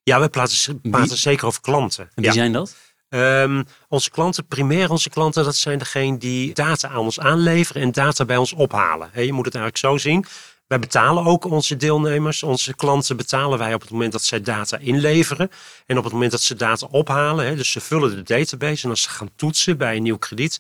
Ja, 0.03 0.19
we 0.21 0.29
praten, 0.29 0.81
praten 0.81 1.17
zeker 1.17 1.45
over 1.47 1.61
klanten. 1.61 2.03
En 2.03 2.11
wie 2.15 2.25
Ja. 2.25 2.31
zijn 2.31 2.51
dat? 2.51 2.75
Ehm, 3.09 3.63
onze 3.87 4.09
klanten, 4.09 4.45
primair 4.45 4.89
onze 4.89 5.09
klanten, 5.09 5.43
dat 5.43 5.55
zijn 5.55 5.77
degenen 5.77 6.19
die 6.19 6.53
data 6.53 6.89
aan 6.89 6.97
ons 6.97 7.19
aanleveren 7.19 7.81
en 7.81 7.91
data 7.91 8.25
bij 8.25 8.37
ons 8.37 8.53
ophalen. 8.53 9.09
Je 9.13 9.33
moet 9.33 9.45
het 9.45 9.55
eigenlijk 9.55 9.77
zo 9.77 10.09
zien. 10.09 10.25
Wij 10.67 10.79
betalen 10.79 11.25
ook 11.25 11.45
onze 11.45 11.75
deelnemers, 11.77 12.43
onze 12.43 12.75
klanten 12.75 13.17
betalen 13.17 13.57
wij 13.57 13.73
op 13.73 13.81
het 13.81 13.89
moment 13.89 14.11
dat 14.11 14.23
zij 14.23 14.41
data 14.41 14.77
inleveren. 14.77 15.51
En 15.85 15.97
op 15.97 16.03
het 16.03 16.13
moment 16.13 16.31
dat 16.31 16.41
ze 16.41 16.55
data 16.55 16.87
ophalen, 16.91 17.57
dus 17.57 17.71
ze 17.71 17.79
vullen 17.81 18.15
de 18.15 18.23
database 18.23 18.83
en 18.83 18.89
als 18.89 19.01
ze 19.01 19.09
gaan 19.09 19.29
toetsen 19.35 19.77
bij 19.77 19.95
een 19.95 20.03
nieuw 20.03 20.17
krediet, 20.17 20.59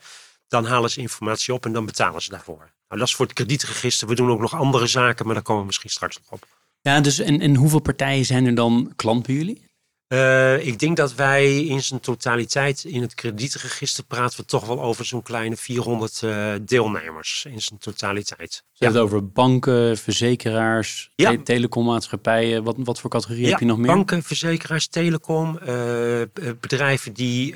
dan 0.51 0.65
halen 0.65 0.89
ze 0.89 1.01
informatie 1.01 1.53
op 1.53 1.65
en 1.65 1.73
dan 1.73 1.85
betalen 1.85 2.21
ze 2.21 2.29
daarvoor. 2.29 2.57
Nou, 2.57 2.99
dat 2.99 3.07
is 3.07 3.15
voor 3.15 3.25
het 3.25 3.35
kredietregister. 3.35 4.07
We 4.07 4.15
doen 4.15 4.31
ook 4.31 4.39
nog 4.39 4.55
andere 4.55 4.87
zaken, 4.87 5.25
maar 5.25 5.33
daar 5.33 5.43
komen 5.43 5.61
we 5.61 5.67
misschien 5.67 5.89
straks 5.89 6.17
nog 6.17 6.31
op. 6.31 6.47
Ja, 6.81 7.01
dus 7.01 7.19
en, 7.19 7.41
en 7.41 7.55
hoeveel 7.55 7.79
partijen 7.79 8.25
zijn 8.25 8.45
er 8.45 8.55
dan 8.55 8.93
klant 8.95 9.25
bij 9.25 9.35
jullie? 9.35 9.70
Uh, 10.11 10.65
ik 10.65 10.79
denk 10.79 10.97
dat 10.97 11.15
wij 11.15 11.63
in 11.65 11.83
zijn 11.83 11.99
totaliteit 11.99 12.83
in 12.83 13.01
het 13.01 13.13
kredietregister 13.13 14.03
praten 14.03 14.39
we 14.39 14.45
toch 14.45 14.65
wel 14.65 14.81
over 14.81 15.05
zo'n 15.05 15.21
kleine 15.21 15.55
400 15.57 16.21
uh, 16.23 16.53
deelnemers 16.61 17.45
in 17.49 17.61
zijn 17.61 17.79
totaliteit. 17.79 18.63
Je 18.73 18.85
hebt 18.85 18.97
het 18.97 19.03
over 19.03 19.27
banken, 19.27 19.97
verzekeraars, 19.97 21.11
ja. 21.15 21.29
te 21.29 21.43
telecommaatschappijen. 21.43 22.63
Wat, 22.63 22.75
wat 22.79 22.99
voor 22.99 23.09
categorie 23.09 23.47
heb 23.47 23.59
je 23.59 23.65
nog 23.65 23.77
meer? 23.77 23.87
Banken, 23.87 24.23
verzekeraars, 24.23 24.87
telecom, 24.87 25.59
uh, 25.67 26.21
bedrijven 26.59 27.13
die 27.13 27.55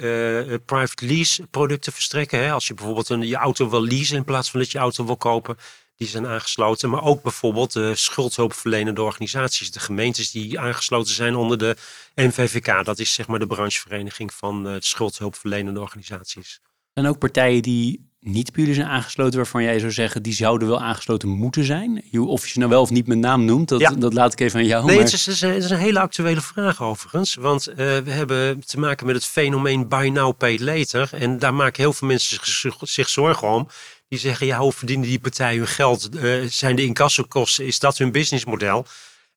private 0.60 1.06
lease 1.06 1.48
producten 1.48 1.94
verstrekken. 1.94 2.40
Hè. 2.40 2.52
Als 2.52 2.68
je 2.68 2.74
bijvoorbeeld 2.74 3.10
een, 3.10 3.28
je 3.28 3.36
auto 3.36 3.70
wil 3.70 3.84
leasen 3.84 4.18
in 4.18 4.24
plaats 4.24 4.52
van 4.52 4.60
dat 4.60 4.72
je 4.72 4.78
auto 4.78 5.06
wil 5.06 5.18
kopen 5.18 5.58
die 5.98 6.08
zijn 6.08 6.28
aangesloten. 6.28 6.90
Maar 6.90 7.04
ook 7.04 7.22
bijvoorbeeld 7.22 7.74
de 7.74 7.96
schuldhulpverlenende 7.96 9.02
organisaties. 9.02 9.72
De 9.72 9.80
gemeentes 9.80 10.32
die 10.32 10.60
aangesloten 10.60 11.14
zijn 11.14 11.36
onder 11.36 11.58
de 11.58 11.76
NVVK. 12.16 12.86
Dat 12.86 13.00
is 13.00 13.14
zeg 13.14 13.28
maar 13.28 13.40
de 13.40 13.48
branchevereniging 13.48 14.34
van 14.34 14.68
uh, 14.68 14.74
de 14.74 14.86
schuldhulpverlenende 14.86 15.80
organisaties. 15.80 16.60
En 16.94 17.08
ook 17.08 17.20
partijen 17.20 17.62
die 17.62 18.14
niet 18.20 18.52
bij 18.52 18.62
jullie 18.62 18.76
zijn 18.76 18.88
aangesloten, 18.88 19.36
waarvan 19.36 19.64
jij 19.64 19.80
zou 19.80 19.92
zeggen, 19.92 20.24
die 20.24 20.34
zouden 20.34 20.68
wel 20.68 20.82
aangesloten 20.82 21.30
moeten 21.30 21.64
zijn? 21.64 22.04
Of 22.12 22.44
je 22.46 22.52
ze 22.52 22.58
nou 22.58 22.72
wel 22.72 22.82
of 22.82 22.90
niet 22.90 23.08
met 23.08 23.18
naam 23.18 23.46
noemt, 23.46 23.70
dat, 23.70 23.96
dat 23.98 24.14
laat 24.14 24.34
ik 24.34 24.40
even 24.40 24.60
aan 24.60 24.66
jou. 24.66 24.86
Nee, 24.86 24.98
het, 24.98 25.14
is, 25.14 25.26
het, 25.26 25.42
is, 25.42 25.70
een 25.70 25.78
hele 25.78 26.00
actuele 26.00 26.42
vraag 26.42 26.82
overigens. 26.82 27.36
Want 27.36 27.70
uh, 27.70 27.76
we 27.76 28.12
hebben 28.12 28.66
te 28.66 28.80
maken 28.80 29.06
met 29.06 29.16
het 29.16 29.26
fenomeen 29.26 29.88
buy 29.88 30.08
now, 30.08 30.38
pay 30.38 30.60
later. 30.60 31.10
En 31.12 31.40
daar 31.40 31.54
maken 31.54 31.84
heel 31.84 31.94
veel 31.94 32.08
mensen 32.08 32.40
zich, 32.44 32.78
zich 32.82 33.10
zorgen 33.10 33.48
om. 33.48 33.68
Die 34.08 34.20
zeggen, 34.20 34.48
ja, 34.48 34.60
hoe 34.60 34.72
verdienen 34.72 35.08
die 35.08 35.20
partijen 35.20 35.58
hun 35.58 35.68
geld? 35.68 36.16
Uh, 36.16 36.46
zijn 36.50 36.76
de 36.76 36.84
incassokosten, 36.84 37.66
is 37.66 37.80
dat 37.80 37.98
hun 37.98 38.12
businessmodel? 38.12 38.86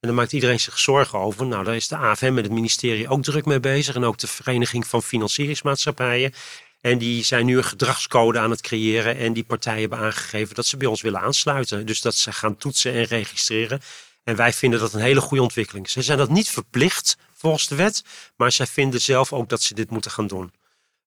En 0.00 0.08
daar 0.08 0.14
maakt 0.14 0.32
iedereen 0.32 0.60
zich 0.60 0.78
zorgen 0.78 1.18
over. 1.18 1.46
Nou, 1.46 1.64
daar 1.64 1.76
is 1.76 1.88
de 1.88 1.96
AFM 1.96 2.34
met 2.34 2.44
het 2.44 2.52
ministerie 2.52 3.08
ook 3.08 3.22
druk 3.22 3.44
mee 3.44 3.60
bezig. 3.60 3.94
En 3.94 4.04
ook 4.04 4.18
de 4.18 4.26
Vereniging 4.26 4.86
van 4.86 5.02
Financieringsmaatschappijen. 5.02 6.32
En 6.80 6.98
die 6.98 7.24
zijn 7.24 7.46
nu 7.46 7.56
een 7.56 7.64
gedragscode 7.64 8.38
aan 8.38 8.50
het 8.50 8.60
creëren. 8.60 9.16
En 9.16 9.32
die 9.32 9.44
partijen 9.44 9.80
hebben 9.80 9.98
aangegeven 9.98 10.54
dat 10.54 10.66
ze 10.66 10.76
bij 10.76 10.86
ons 10.86 11.00
willen 11.00 11.20
aansluiten. 11.20 11.86
Dus 11.86 12.00
dat 12.00 12.14
ze 12.14 12.32
gaan 12.32 12.56
toetsen 12.56 12.92
en 12.92 13.04
registreren. 13.04 13.80
En 14.24 14.36
wij 14.36 14.52
vinden 14.52 14.80
dat 14.80 14.92
een 14.92 15.00
hele 15.00 15.20
goede 15.20 15.42
ontwikkeling. 15.42 15.90
Ze 15.90 16.02
zijn 16.02 16.18
dat 16.18 16.30
niet 16.30 16.48
verplicht 16.48 17.16
volgens 17.34 17.68
de 17.68 17.74
wet. 17.74 18.04
Maar 18.36 18.52
zij 18.52 18.66
vinden 18.66 19.00
zelf 19.00 19.32
ook 19.32 19.48
dat 19.48 19.62
ze 19.62 19.74
dit 19.74 19.90
moeten 19.90 20.10
gaan 20.10 20.26
doen. 20.26 20.52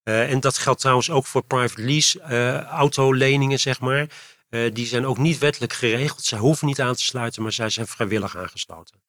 Uh, 0.03 0.31
en 0.31 0.39
dat 0.39 0.57
geldt 0.57 0.79
trouwens 0.79 1.09
ook 1.09 1.25
voor 1.25 1.43
private 1.43 1.81
lease 1.81 2.19
uh, 2.29 2.61
autoleningen, 2.61 3.59
zeg 3.59 3.79
maar. 3.79 4.07
Uh, 4.49 4.73
die 4.73 4.85
zijn 4.85 5.05
ook 5.05 5.17
niet 5.17 5.37
wettelijk 5.37 5.73
geregeld. 5.73 6.23
Zij 6.23 6.37
hoeven 6.37 6.67
niet 6.67 6.81
aan 6.81 6.95
te 6.95 7.03
sluiten, 7.03 7.41
maar 7.41 7.51
zij 7.51 7.69
zijn 7.69 7.87
vrijwillig 7.87 8.37
aangesloten. 8.37 9.01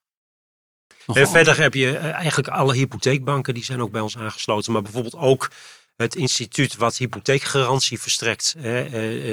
En 1.06 1.28
verder 1.28 1.58
heb 1.58 1.74
je 1.74 1.96
eigenlijk 1.96 2.48
alle 2.48 2.74
hypotheekbanken, 2.74 3.54
die 3.54 3.64
zijn 3.64 3.82
ook 3.82 3.90
bij 3.90 4.00
ons 4.00 4.18
aangesloten. 4.18 4.72
Maar 4.72 4.82
bijvoorbeeld 4.82 5.16
ook 5.16 5.50
het 5.96 6.14
instituut 6.14 6.76
wat 6.76 6.96
hypotheekgarantie 6.96 8.00
verstrekt. 8.00 8.54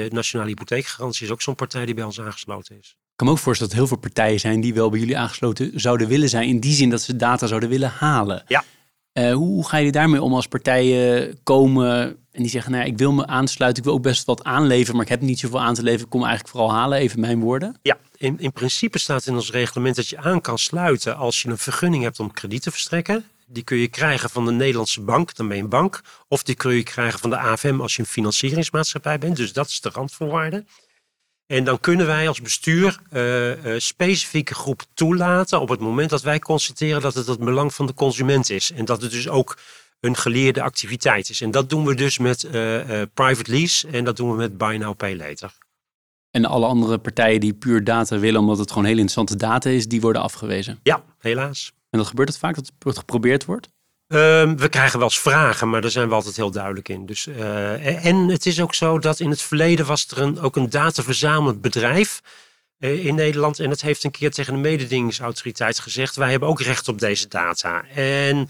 Nationale 0.08 0.48
Hypotheekgarantie 0.48 1.26
is 1.26 1.32
ook 1.32 1.42
zo'n 1.42 1.54
partij 1.54 1.86
die 1.86 1.94
bij 1.94 2.04
ons 2.04 2.20
aangesloten 2.20 2.78
is. 2.78 2.88
Ik 2.88 3.16
kan 3.16 3.26
me 3.26 3.32
ook 3.32 3.38
voorstellen 3.38 3.72
dat 3.72 3.82
heel 3.82 3.88
veel 3.88 4.10
partijen 4.10 4.40
zijn 4.40 4.60
die 4.60 4.74
wel 4.74 4.90
bij 4.90 4.98
jullie 4.98 5.18
aangesloten 5.18 5.80
zouden 5.80 6.08
willen 6.08 6.28
zijn. 6.28 6.48
In 6.48 6.60
die 6.60 6.74
zin 6.74 6.90
dat 6.90 7.02
ze 7.02 7.16
data 7.16 7.46
zouden 7.46 7.68
willen 7.68 7.90
halen. 7.90 8.44
Ja. 8.46 8.64
Uh, 9.12 9.32
hoe, 9.32 9.68
ga 9.68 9.76
je 9.76 9.92
daarmee 9.92 10.22
om 10.22 10.34
als 10.34 10.46
partijen 10.46 11.38
komen 11.42 12.16
en 12.32 12.42
die 12.42 12.48
zeggen, 12.48 12.72
nou 12.72 12.84
ik 12.84 12.98
wil 12.98 13.12
me 13.12 13.26
aansluiten, 13.26 13.82
ik 13.82 13.88
wil 13.88 13.98
ook 13.98 14.02
best 14.02 14.24
wat 14.24 14.44
aanleveren, 14.44 14.94
maar 14.94 15.04
ik 15.04 15.10
heb 15.10 15.20
niet 15.20 15.38
zoveel 15.38 15.60
aan 15.60 15.74
te 15.74 15.82
leveren, 15.82 16.04
ik 16.04 16.10
kom 16.10 16.24
eigenlijk 16.24 16.50
vooral 16.50 16.72
halen, 16.72 16.98
even 16.98 17.20
mijn 17.20 17.40
woorden? 17.40 17.78
Ja, 17.82 17.98
in, 18.16 18.38
in 18.38 18.52
principe 18.52 18.98
staat 18.98 19.26
in 19.26 19.34
ons 19.34 19.50
reglement 19.50 19.96
dat 19.96 20.08
je 20.08 20.18
aan 20.18 20.40
kan 20.40 20.58
sluiten 20.58 21.16
als 21.16 21.42
je 21.42 21.48
een 21.48 21.58
vergunning 21.58 22.02
hebt 22.02 22.20
om 22.20 22.32
krediet 22.32 22.62
te 22.62 22.70
verstrekken. 22.70 23.24
Die 23.46 23.62
kun 23.62 23.76
je 23.76 23.88
krijgen 23.88 24.30
van 24.30 24.44
de 24.44 24.50
Nederlandse 24.50 25.00
bank, 25.00 25.34
dan 25.34 25.48
ben 25.48 25.56
je 25.56 25.62
een 25.62 25.68
bank. 25.68 26.00
Of 26.28 26.42
die 26.42 26.54
kun 26.54 26.74
je 26.74 26.82
krijgen 26.82 27.18
van 27.18 27.30
de 27.30 27.38
AFM 27.38 27.80
als 27.80 27.96
je 27.96 28.02
een 28.02 28.08
financieringsmaatschappij 28.08 29.18
bent. 29.18 29.36
Dus 29.36 29.52
dat 29.52 29.66
is 29.66 29.80
de 29.80 29.90
randvoorwaarde. 29.92 30.64
En 31.50 31.64
dan 31.64 31.80
kunnen 31.80 32.06
wij 32.06 32.28
als 32.28 32.40
bestuur 32.40 33.00
uh, 33.12 33.78
specifieke 33.78 34.54
groepen 34.54 34.86
toelaten 34.94 35.60
op 35.60 35.68
het 35.68 35.80
moment 35.80 36.10
dat 36.10 36.22
wij 36.22 36.38
constateren 36.38 37.00
dat 37.00 37.14
het 37.14 37.26
het 37.26 37.38
belang 37.38 37.74
van 37.74 37.86
de 37.86 37.94
consument 37.94 38.50
is. 38.50 38.72
En 38.72 38.84
dat 38.84 39.02
het 39.02 39.10
dus 39.10 39.28
ook 39.28 39.58
een 40.00 40.16
geleerde 40.16 40.62
activiteit 40.62 41.28
is. 41.28 41.40
En 41.40 41.50
dat 41.50 41.70
doen 41.70 41.84
we 41.84 41.94
dus 41.94 42.18
met 42.18 42.44
uh, 42.44 42.52
private 43.14 43.50
lease 43.50 43.88
en 43.88 44.04
dat 44.04 44.16
doen 44.16 44.30
we 44.30 44.36
met 44.36 44.58
buy 44.58 44.76
now, 44.76 44.96
pay 44.96 45.16
later. 45.16 45.52
En 46.30 46.44
alle 46.44 46.66
andere 46.66 46.98
partijen 46.98 47.40
die 47.40 47.54
puur 47.54 47.84
data 47.84 48.18
willen 48.18 48.40
omdat 48.40 48.58
het 48.58 48.68
gewoon 48.68 48.84
heel 48.84 48.98
interessante 48.98 49.36
data 49.36 49.70
is, 49.70 49.86
die 49.86 50.00
worden 50.00 50.22
afgewezen? 50.22 50.80
Ja, 50.82 51.04
helaas. 51.18 51.72
En 51.90 51.98
dat 51.98 52.08
gebeurt 52.08 52.28
het 52.28 52.38
vaak, 52.38 52.54
dat 52.54 52.72
het 52.78 52.98
geprobeerd 52.98 53.44
wordt? 53.44 53.68
Um, 54.12 54.56
we 54.56 54.68
krijgen 54.68 54.98
wel 54.98 55.08
eens 55.08 55.20
vragen, 55.20 55.70
maar 55.70 55.80
daar 55.80 55.90
zijn 55.90 56.08
we 56.08 56.14
altijd 56.14 56.36
heel 56.36 56.50
duidelijk 56.50 56.88
in. 56.88 57.06
Dus, 57.06 57.26
uh, 57.26 58.06
en 58.06 58.16
het 58.16 58.46
is 58.46 58.60
ook 58.60 58.74
zo 58.74 58.98
dat 58.98 59.20
in 59.20 59.30
het 59.30 59.42
verleden 59.42 59.86
was 59.86 60.06
er 60.10 60.18
een, 60.18 60.40
ook 60.40 60.56
een 60.56 60.70
dataverzamelend 60.70 61.60
bedrijf 61.60 62.20
uh, 62.78 63.04
in 63.04 63.14
Nederland. 63.14 63.58
En 63.58 63.68
dat 63.68 63.80
heeft 63.80 64.04
een 64.04 64.10
keer 64.10 64.30
tegen 64.30 64.52
de 64.52 64.58
mededingingsautoriteit 64.58 65.78
gezegd: 65.78 66.16
wij 66.16 66.30
hebben 66.30 66.48
ook 66.48 66.60
recht 66.60 66.88
op 66.88 66.98
deze 66.98 67.28
data. 67.28 67.84
En 67.94 68.48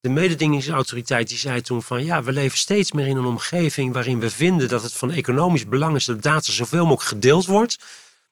de 0.00 0.08
mededingingsautoriteit 0.08 1.28
die 1.28 1.38
zei 1.38 1.60
toen 1.60 1.82
van 1.82 2.04
ja, 2.04 2.22
we 2.22 2.32
leven 2.32 2.58
steeds 2.58 2.92
meer 2.92 3.06
in 3.06 3.16
een 3.16 3.24
omgeving 3.24 3.92
waarin 3.92 4.20
we 4.20 4.30
vinden 4.30 4.68
dat 4.68 4.82
het 4.82 4.92
van 4.92 5.10
economisch 5.10 5.68
belang 5.68 5.96
is 5.96 6.04
dat 6.04 6.22
data 6.22 6.52
zoveel 6.52 6.86
mogelijk 6.86 7.08
gedeeld 7.08 7.46
wordt. 7.46 7.78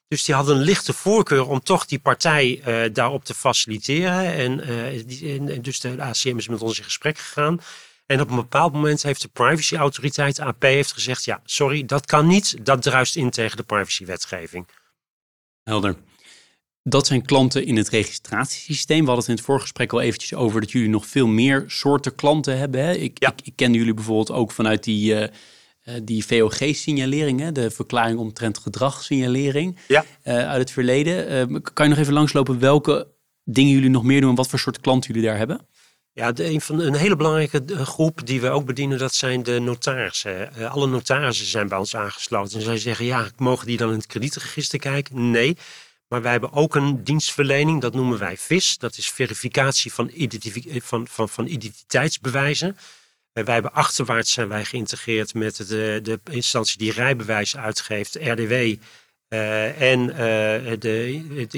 Dus 0.08 0.24
die 0.24 0.34
hadden 0.34 0.56
een 0.56 0.62
lichte 0.62 0.92
voorkeur 0.92 1.48
om 1.48 1.60
toch 1.60 1.86
die 1.86 1.98
partij 1.98 2.62
uh, 2.66 2.94
daarop 2.94 3.24
te 3.24 3.34
faciliteren. 3.34 4.32
En, 4.32 4.70
uh, 4.70 5.02
die, 5.06 5.38
en, 5.38 5.62
dus 5.62 5.80
de 5.80 6.02
ACM 6.02 6.36
is 6.36 6.48
met 6.48 6.62
ons 6.62 6.78
in 6.78 6.84
gesprek 6.84 7.18
gegaan. 7.18 7.60
En 8.06 8.20
op 8.20 8.30
een 8.30 8.36
bepaald 8.36 8.72
moment 8.72 9.02
heeft 9.02 9.22
de 9.22 9.28
privacyautoriteit, 9.28 10.40
AP, 10.40 10.62
heeft 10.62 10.92
gezegd: 10.92 11.24
ja, 11.24 11.40
sorry, 11.44 11.84
dat 11.84 12.06
kan 12.06 12.26
niet. 12.26 12.66
Dat 12.66 12.82
druist 12.82 13.16
in 13.16 13.30
tegen 13.30 13.56
de 13.56 13.62
privacywetgeving. 13.62 14.68
Helder. 15.62 15.96
Dat 16.82 17.06
zijn 17.06 17.24
klanten 17.24 17.64
in 17.64 17.76
het 17.76 17.88
registratiesysteem. 17.88 19.00
We 19.00 19.06
hadden 19.06 19.20
het 19.20 19.28
in 19.28 19.34
het 19.34 19.44
voorgesprek 19.44 19.92
al 19.92 20.00
eventjes 20.00 20.34
over 20.34 20.60
dat 20.60 20.70
jullie 20.70 20.88
nog 20.88 21.06
veel 21.06 21.26
meer 21.26 21.64
soorten 21.66 22.14
klanten 22.14 22.58
hebben. 22.58 22.84
Hè? 22.84 22.92
Ik, 22.92 23.18
ja. 23.20 23.28
ik, 23.28 23.40
ik 23.46 23.52
ken 23.56 23.72
jullie 23.72 23.94
bijvoorbeeld 23.94 24.30
ook 24.30 24.50
vanuit 24.50 24.84
die. 24.84 25.14
Uh, 25.14 25.26
die 26.02 26.26
VOG-signalering, 26.26 27.48
de 27.48 27.70
verklaring 27.70 28.18
omtrent 28.18 28.58
gedragssignalering 28.58 29.78
ja. 29.88 30.04
uh, 30.24 30.48
uit 30.48 30.58
het 30.58 30.70
verleden. 30.70 31.50
Uh, 31.50 31.58
kan 31.72 31.84
je 31.84 31.90
nog 31.90 32.00
even 32.00 32.12
langslopen 32.12 32.58
welke 32.58 33.08
dingen 33.44 33.72
jullie 33.72 33.90
nog 33.90 34.02
meer 34.02 34.20
doen 34.20 34.30
en 34.30 34.36
wat 34.36 34.48
voor 34.48 34.58
soort 34.58 34.80
klanten 34.80 35.12
jullie 35.12 35.28
daar 35.28 35.38
hebben? 35.38 35.66
Ja, 36.12 36.32
de, 36.32 36.44
een, 36.44 36.60
van, 36.60 36.80
een 36.80 36.94
hele 36.94 37.16
belangrijke 37.16 37.62
groep 37.84 38.26
die 38.26 38.40
we 38.40 38.48
ook 38.48 38.64
bedienen, 38.64 38.98
dat 38.98 39.14
zijn 39.14 39.42
de 39.42 39.58
notarissen. 39.58 40.52
alle 40.70 40.86
notarissen 40.86 41.46
zijn 41.46 41.68
bij 41.68 41.78
ons 41.78 41.96
aangesloten. 41.96 42.58
En 42.58 42.64
zij 42.64 42.78
zeggen, 42.78 43.04
ja, 43.04 43.28
mogen 43.36 43.66
die 43.66 43.76
dan 43.76 43.88
in 43.90 43.96
het 43.96 44.06
kredietregister 44.06 44.78
kijken? 44.78 45.30
Nee. 45.30 45.56
Maar 46.08 46.22
wij 46.22 46.30
hebben 46.30 46.52
ook 46.52 46.74
een 46.74 47.04
dienstverlening, 47.04 47.80
dat 47.80 47.94
noemen 47.94 48.18
wij 48.18 48.36
VIS. 48.36 48.78
Dat 48.78 48.96
is 48.96 49.10
verificatie 49.10 49.92
van, 49.92 50.10
van, 50.82 51.06
van, 51.06 51.28
van 51.28 51.46
identiteitsbewijzen. 51.46 52.76
Wij 53.44 53.54
hebben 53.54 53.72
achterwaarts 53.72 54.32
zijn 54.32 54.48
wij 54.48 54.64
geïntegreerd 54.64 55.34
met 55.34 55.56
de, 55.56 56.00
de 56.02 56.20
instantie 56.30 56.78
die 56.78 56.92
rijbewijs 56.92 57.56
uitgeeft, 57.56 58.14
RDW. 58.14 58.74
Uh, 59.28 59.80
en 59.92 60.00
uh, 60.00 60.16
de, 60.78 61.22
het, 61.34 61.52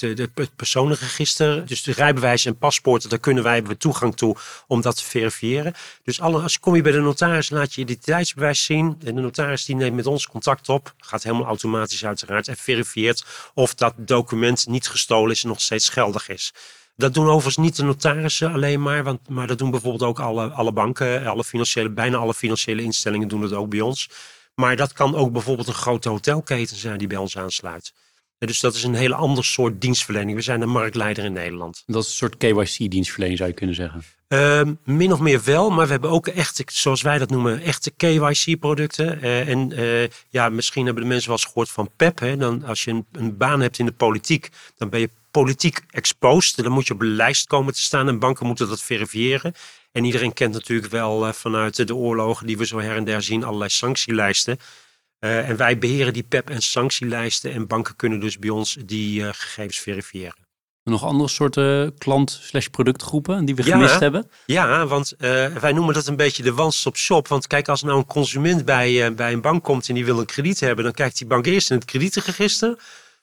het, 0.00 0.18
het, 0.34 0.56
personenregister, 0.56 1.66
dus 1.66 1.82
de 1.82 1.92
rijbewijs 1.92 2.44
en 2.44 2.58
paspoorten, 2.58 3.08
daar 3.08 3.18
kunnen 3.18 3.42
wij 3.42 3.54
hebben 3.54 3.78
toegang 3.78 4.16
toe 4.16 4.36
om 4.66 4.80
dat 4.80 4.96
te 4.96 5.04
verifiëren. 5.04 5.74
Dus 6.02 6.20
alle, 6.20 6.40
als 6.40 6.58
kom 6.58 6.76
je 6.76 6.82
bij 6.82 6.92
de 6.92 7.00
notaris, 7.00 7.50
laat 7.50 7.74
je 7.74 7.80
identiteitsbewijs 7.80 8.64
zien. 8.64 8.98
En 9.04 9.14
de 9.14 9.20
notaris 9.20 9.64
die 9.64 9.76
neemt 9.76 9.96
met 9.96 10.06
ons 10.06 10.26
contact 10.26 10.68
op, 10.68 10.94
gaat 10.98 11.22
helemaal 11.22 11.46
automatisch 11.46 12.04
uiteraard, 12.04 12.48
en 12.48 12.56
verifieert 12.56 13.24
of 13.54 13.74
dat 13.74 13.94
document 13.96 14.66
niet 14.66 14.88
gestolen 14.88 15.30
is 15.30 15.42
en 15.42 15.48
nog 15.48 15.60
steeds 15.60 15.88
geldig 15.88 16.28
is. 16.28 16.52
Dat 16.96 17.14
doen 17.14 17.26
overigens 17.26 17.56
niet 17.56 17.76
de 17.76 17.82
notarissen 17.82 18.52
alleen 18.52 18.82
maar, 18.82 19.04
want, 19.04 19.28
maar 19.28 19.46
dat 19.46 19.58
doen 19.58 19.70
bijvoorbeeld 19.70 20.02
ook 20.02 20.20
alle, 20.20 20.48
alle 20.48 20.72
banken, 20.72 21.26
alle 21.26 21.44
financiële, 21.44 21.90
bijna 21.90 22.16
alle 22.16 22.34
financiële 22.34 22.82
instellingen 22.82 23.28
doen 23.28 23.42
het 23.42 23.52
ook 23.52 23.68
bij 23.68 23.80
ons. 23.80 24.10
Maar 24.54 24.76
dat 24.76 24.92
kan 24.92 25.14
ook 25.14 25.32
bijvoorbeeld 25.32 25.68
een 25.68 25.74
grote 25.74 26.08
hotelketen 26.08 26.76
zijn 26.76 26.98
die 26.98 27.06
bij 27.06 27.16
ons 27.16 27.38
aansluit. 27.38 27.92
Dus 28.38 28.60
dat 28.60 28.74
is 28.74 28.82
een 28.82 28.94
hele 28.94 29.14
ander 29.14 29.44
soort 29.44 29.80
dienstverlening. 29.80 30.36
We 30.36 30.42
zijn 30.42 30.60
de 30.60 30.66
marktleider 30.66 31.24
in 31.24 31.32
Nederland. 31.32 31.82
Dat 31.86 32.02
is 32.02 32.08
een 32.08 32.14
soort 32.14 32.36
KYC-dienstverlening 32.36 33.38
zou 33.38 33.50
je 33.50 33.56
kunnen 33.56 33.76
zeggen? 33.76 34.02
Uh, 34.28 34.62
min 34.84 35.12
of 35.12 35.20
meer 35.20 35.42
wel, 35.44 35.70
maar 35.70 35.84
we 35.84 35.92
hebben 35.92 36.10
ook 36.10 36.26
echte, 36.26 36.64
zoals 36.66 37.02
wij 37.02 37.18
dat 37.18 37.30
noemen, 37.30 37.60
echte 37.60 37.90
KYC-producten. 37.90 39.18
Uh, 39.18 39.40
eh, 39.40 39.48
en 39.48 39.80
uh, 39.80 40.08
ja, 40.28 40.48
misschien 40.48 40.84
hebben 40.84 41.02
de 41.02 41.08
mensen 41.08 41.28
wel 41.28 41.38
eens 41.38 41.46
gehoord 41.46 41.70
van 41.70 41.90
PEP. 41.96 42.18
Hè? 42.18 42.36
Dan, 42.36 42.64
als 42.64 42.84
je 42.84 42.90
een, 42.90 43.06
een 43.12 43.36
baan 43.36 43.60
hebt 43.60 43.78
in 43.78 43.86
de 43.86 43.92
politiek, 43.92 44.48
dan 44.76 44.88
ben 44.88 45.00
je 45.00 45.10
politiek 45.32 45.80
exposed. 45.90 46.62
Dan 46.62 46.72
moet 46.72 46.86
je 46.86 46.92
op 46.92 47.00
de 47.00 47.06
lijst 47.06 47.46
komen 47.46 47.72
te 47.74 47.82
staan 47.82 48.08
en 48.08 48.18
banken 48.18 48.46
moeten 48.46 48.68
dat 48.68 48.82
verifiëren. 48.82 49.54
En 49.92 50.04
iedereen 50.04 50.32
kent 50.32 50.52
natuurlijk 50.52 50.90
wel 50.90 51.26
uh, 51.26 51.32
vanuit 51.32 51.86
de 51.86 51.94
oorlogen 51.94 52.46
die 52.46 52.58
we 52.58 52.66
zo 52.66 52.78
her 52.80 52.96
en 52.96 53.04
der 53.04 53.22
zien, 53.22 53.44
allerlei 53.44 53.70
sanctielijsten. 53.70 54.58
Uh, 55.20 55.48
en 55.48 55.56
wij 55.56 55.78
beheren 55.78 56.12
die 56.12 56.22
PEP- 56.22 56.50
en 56.50 56.62
sanctielijsten 56.62 57.52
en 57.52 57.66
banken 57.66 57.96
kunnen 57.96 58.20
dus 58.20 58.38
bij 58.38 58.50
ons 58.50 58.76
die 58.84 59.20
uh, 59.20 59.28
gegevens 59.32 59.78
verifiëren. 59.78 60.42
Nog 60.84 61.04
andere 61.04 61.28
soorten 61.28 61.98
klant- 61.98 62.50
productgroepen 62.70 63.44
die 63.44 63.54
we 63.54 63.64
Ja. 63.64 63.76
gemist 63.76 64.00
hebben? 64.00 64.30
Ja, 64.46 64.86
want 64.86 65.12
eh, 65.12 65.46
wij 65.46 65.72
noemen 65.72 65.94
dat 65.94 66.06
een 66.06 66.16
beetje 66.16 66.42
de 66.42 66.56
one-stop 66.56 66.96
shop. 66.96 67.28
Want 67.28 67.46
kijk, 67.46 67.68
als 67.68 67.82
nou 67.82 67.98
een 67.98 68.06
consument 68.06 68.64
bij, 68.64 69.06
eh, 69.06 69.14
bij 69.14 69.32
een 69.32 69.40
bank 69.40 69.64
komt 69.64 69.88
en 69.88 69.94
die 69.94 70.04
wil 70.04 70.18
een 70.18 70.26
krediet 70.26 70.60
hebben, 70.60 70.84
dan 70.84 70.92
kijkt 70.92 71.18
die 71.18 71.26
bank 71.26 71.46
eerst 71.46 71.70
in 71.70 71.76
het 71.76 71.84
kredietenregister. 71.84 72.78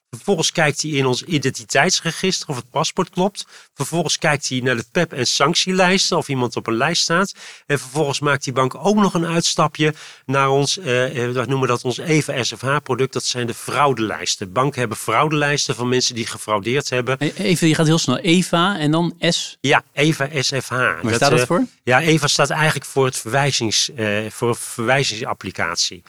Vervolgens 0.10 0.52
kijkt 0.52 0.82
hij 0.82 0.92
in 0.92 1.06
ons 1.06 1.24
identiteitsregister 1.24 2.50
of 2.50 2.56
het 2.56 2.70
paspoort 2.70 3.10
klopt. 3.10 3.46
Vervolgens 3.74 4.18
kijkt 4.18 4.50
hij 4.50 4.60
naar 4.60 4.76
de 4.76 4.86
PEP- 4.92 5.14
en 5.14 5.28
sanctielijsten 5.28 6.18
of 6.18 6.28
iemand 6.28 6.56
op 6.56 6.68
een 6.68 6.78
lijst 6.78 7.02
staat. 7.02 7.34
En 7.66 7.80
vervolgens 7.80 8.20
maakt 8.20 8.44
die 8.44 8.54
bank 8.54 8.76
ook 8.76 8.96
nog 8.96 9.14
een 9.14 9.26
uitstapje 9.26 9.94
naar 10.26 10.50
ons, 10.50 10.78
eh, 10.78 11.24
eh, 11.24 11.32
we 11.32 11.46
noemen 11.46 11.68
dat 11.68 11.84
ons 11.84 11.98
EVA 11.98 12.44
SFH-product. 12.44 13.14
Dat 13.14 13.24
zijn 13.24 13.48
de 13.48 13.54
fraudelijsten. 13.54 14.52
Banken 14.52 14.80
hebben 14.80 14.98
fraudelijsten 14.98 15.76
van 15.76 15.90
mensen 15.90 16.16
die 16.16 16.26
gefraudeerd 16.28 16.90
hebben. 16.90 17.16
E- 17.20 17.32
Even, 17.36 17.68
je 17.68 17.76
gaat 17.76 17.88
heel 17.88 17.98
snel. 17.98 18.18
Eva 18.18 18.78
en 18.78 18.92
dan 18.92 19.16
S. 19.20 19.58
Ja, 19.62 19.84
EVA 19.94 20.28
SFH. 20.42 20.70
Waar 20.70 21.14
staat 21.14 21.30
dat 21.30 21.40
eh, 21.40 21.46
voor? 21.46 21.66
Ja, 21.84 22.02
EVA 22.02 22.28
staat 22.28 22.50
eigenlijk 22.50 22.86
voor, 22.86 23.06
het 23.06 23.18
verwijzings, 23.18 23.94
eh, 23.96 24.18
voor 24.30 24.56
verwijzingsapplicatie. 24.56 26.04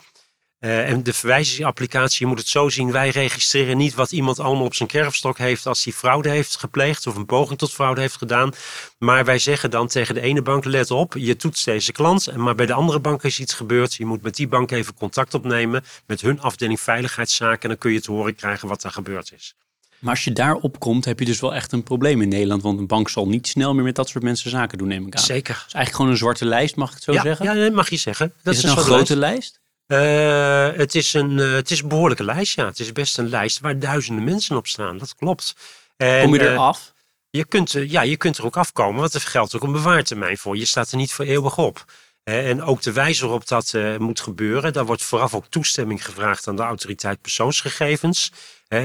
Eh, 0.61 0.89
en 0.89 1.03
de 1.03 1.13
verwijzingsapplicatie, 1.13 2.19
je 2.19 2.27
moet 2.27 2.39
het 2.39 2.49
zo 2.49 2.69
zien, 2.69 2.93
wij 2.93 3.09
registreren 3.09 3.77
niet 3.77 3.95
wat 3.95 4.13
iemand 4.13 4.39
allemaal 4.39 4.65
op 4.65 4.75
zijn 4.75 4.89
kerfstok 4.89 5.39
heeft 5.39 5.67
als 5.67 5.85
hij 5.85 5.93
fraude 5.93 6.29
heeft 6.29 6.57
gepleegd 6.57 7.07
of 7.07 7.17
een 7.17 7.27
poging 7.27 7.59
tot 7.59 7.73
fraude 7.73 8.01
heeft 8.01 8.17
gedaan. 8.17 8.53
Maar 8.99 9.25
wij 9.25 9.39
zeggen 9.39 9.71
dan 9.71 9.87
tegen 9.87 10.15
de 10.15 10.21
ene 10.21 10.43
bank, 10.43 10.65
let 10.65 10.91
op, 10.91 11.15
je 11.19 11.37
toetst 11.37 11.65
deze 11.65 11.93
klant, 11.93 12.37
maar 12.37 12.55
bij 12.55 12.67
de 12.67 12.73
andere 12.73 13.01
bank 13.01 13.23
is 13.23 13.41
iets 13.41 13.55
gebeurd. 13.55 13.95
Je 13.95 14.05
moet 14.05 14.23
met 14.23 14.37
die 14.37 14.49
bank 14.49 14.71
even 14.71 14.95
contact 14.95 15.35
opnemen 15.35 15.85
met 16.07 16.21
hun 16.21 16.41
afdeling 16.41 16.81
veiligheidszaken 16.81 17.63
en 17.63 17.69
dan 17.69 17.79
kun 17.79 17.93
je 17.93 18.01
te 18.01 18.13
horen 18.13 18.35
krijgen 18.35 18.69
wat 18.69 18.85
er 18.85 18.91
gebeurd 18.91 19.33
is. 19.33 19.55
Maar 19.99 20.11
als 20.11 20.25
je 20.25 20.33
daarop 20.33 20.79
komt, 20.79 21.05
heb 21.05 21.19
je 21.19 21.25
dus 21.25 21.41
wel 21.41 21.55
echt 21.55 21.73
een 21.73 21.83
probleem 21.83 22.23
in 22.23 22.29
Nederland. 22.29 22.63
Want 22.63 22.79
een 22.79 22.87
bank 22.87 23.09
zal 23.09 23.29
niet 23.29 23.49
snel 23.49 23.75
meer 23.75 23.85
met 23.85 23.95
dat 23.95 24.09
soort 24.09 24.25
mensen 24.25 24.51
zaken 24.51 24.79
doen, 24.79 24.89
neem 24.89 25.07
ik 25.07 25.15
aan. 25.15 25.23
Zeker. 25.23 25.55
Het 25.55 25.67
is 25.67 25.75
eigenlijk 25.75 25.95
gewoon 25.95 26.11
een 26.11 26.17
zwarte 26.17 26.45
lijst, 26.45 26.77
mag 26.77 26.89
ik 26.89 26.95
het 26.95 27.05
zo 27.05 27.13
ja, 27.13 27.23
zeggen? 27.23 27.45
ja, 27.45 27.55
dat 27.55 27.73
mag 27.73 27.91
je 27.91 27.97
zeggen. 27.97 28.33
Dat 28.43 28.55
is 28.55 28.63
het 28.63 28.77
een 28.77 28.83
grote 28.83 29.17
lijst? 29.17 29.61
Eh, 29.91 30.73
het, 30.73 30.95
is 30.95 31.15
een, 31.15 31.39
eh, 31.39 31.53
het 31.53 31.71
is 31.71 31.83
een 31.83 31.89
behoorlijke 31.89 32.25
lijst, 32.25 32.55
ja. 32.55 32.67
Het 32.67 32.79
is 32.79 32.93
best 32.93 33.19
een 33.19 33.29
lijst 33.29 33.61
waar 33.61 33.79
duizenden 33.79 34.25
mensen 34.25 34.57
op 34.57 34.67
staan. 34.67 34.99
Dat 34.99 35.15
klopt. 35.15 35.57
En, 35.97 36.23
Kom 36.23 36.35
je 36.35 36.41
eh, 36.41 36.53
eraf? 36.53 36.93
je, 37.31 37.45
kunt, 37.45 37.73
ja, 37.73 38.03
je 38.03 38.17
kunt 38.17 38.39
er 38.39 38.45
ook 38.45 38.57
afkomen, 38.57 39.01
want 39.01 39.15
er 39.15 39.21
geldt 39.21 39.55
ook 39.55 39.63
een 39.63 39.73
bewaartermijn 39.73 40.39
voor. 40.39 40.57
Je 40.57 40.65
staat 40.65 40.91
er 40.91 40.97
niet 40.97 41.13
voor 41.13 41.25
eeuwig 41.25 41.59
op. 41.59 41.85
En 42.23 42.63
ook 42.63 42.83
de 42.83 42.93
wijze 42.93 43.23
waarop 43.23 43.49
dat 43.49 43.75
moet 43.99 44.21
gebeuren, 44.21 44.73
daar 44.73 44.87
wordt 44.87 45.03
vooraf 45.03 45.35
ook 45.35 45.47
toestemming 45.47 46.05
gevraagd 46.05 46.49
aan 46.49 46.57
de 46.57 46.63
autoriteit 46.63 47.21
persoonsgegevens. 47.21 48.33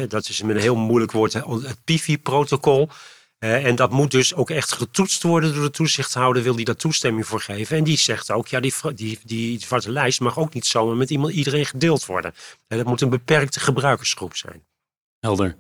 Dat 0.08 0.30
is 0.30 0.42
met 0.42 0.56
een 0.56 0.62
heel 0.62 0.76
moeilijk 0.76 1.12
woord, 1.12 1.34
het 1.34 1.84
PIFI-protocol. 1.84 2.90
En 3.54 3.76
dat 3.76 3.92
moet 3.92 4.12
dus 4.12 4.34
ook 4.34 4.50
echt 4.50 4.72
getoetst 4.72 5.24
worden 5.24 5.54
door 5.54 5.64
de 5.64 5.70
toezichthouder, 5.70 6.44
wil 6.44 6.56
die 6.56 6.66
daar 6.66 6.76
toestemming 6.76 7.28
voor 7.28 7.42
geven. 7.42 7.78
En 7.78 7.84
die 7.84 7.98
zegt 7.98 8.32
ook, 8.32 8.48
ja, 8.48 8.60
die, 8.60 8.74
die, 8.96 9.20
die 9.24 9.60
zwarte 9.60 9.92
lijst 9.92 10.20
mag 10.20 10.38
ook 10.38 10.54
niet 10.54 10.66
zomaar 10.66 10.96
met 10.96 11.10
iemand, 11.10 11.34
iedereen 11.34 11.66
gedeeld 11.66 12.06
worden. 12.06 12.34
En 12.68 12.78
dat 12.78 12.88
moet 12.88 13.02
een 13.02 13.10
beperkte 13.10 13.60
gebruikersgroep 13.60 14.36
zijn. 14.36 14.64
Helder. 15.20 15.58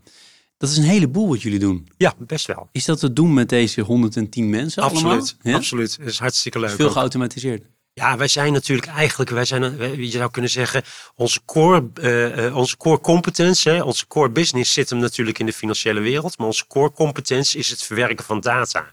Dat 0.57 0.69
is 0.69 0.77
een 0.77 0.83
heleboel 0.83 1.27
wat 1.27 1.41
jullie 1.41 1.59
doen. 1.59 1.87
Ja, 1.97 2.13
best 2.17 2.47
wel. 2.47 2.69
Is 2.71 2.85
dat 2.85 2.99
te 2.99 3.13
doen 3.13 3.33
met 3.33 3.49
deze 3.49 3.81
110 3.81 4.49
mensen 4.49 4.83
allemaal? 4.83 5.11
Absoluut, 5.11 5.37
Ja? 5.41 5.55
absoluut. 5.55 5.97
Dat 5.97 6.07
is 6.07 6.19
hartstikke 6.19 6.59
leuk. 6.59 6.69
Veel 6.69 6.85
ook. 6.85 6.91
geautomatiseerd. 6.91 7.63
Ja, 7.97 8.17
wij 8.17 8.27
zijn 8.27 8.53
natuurlijk 8.53 8.87
eigenlijk, 8.87 9.29
wij 9.29 9.45
zijn, 9.45 9.61
een- 9.61 10.01
je 10.03 10.09
zou 10.09 10.31
kunnen 10.31 10.51
zeggen, 10.51 10.83
onze 11.15 11.39
core, 11.45 11.89
eh, 11.93 12.45
eh, 12.45 12.55
onze 12.57 12.77
core 12.77 12.99
competence, 12.99 13.69
hè, 13.69 13.81
onze 13.83 14.07
core 14.07 14.29
business 14.29 14.73
zit 14.73 14.89
hem 14.89 14.99
natuurlijk 14.99 15.39
in 15.39 15.45
de 15.45 15.53
financiële 15.53 15.99
wereld, 15.99 16.37
maar 16.37 16.47
onze 16.47 16.67
core 16.67 16.91
competence 16.91 17.57
is 17.57 17.69
het 17.69 17.83
verwerken 17.83 18.25
van 18.25 18.39
data. 18.39 18.91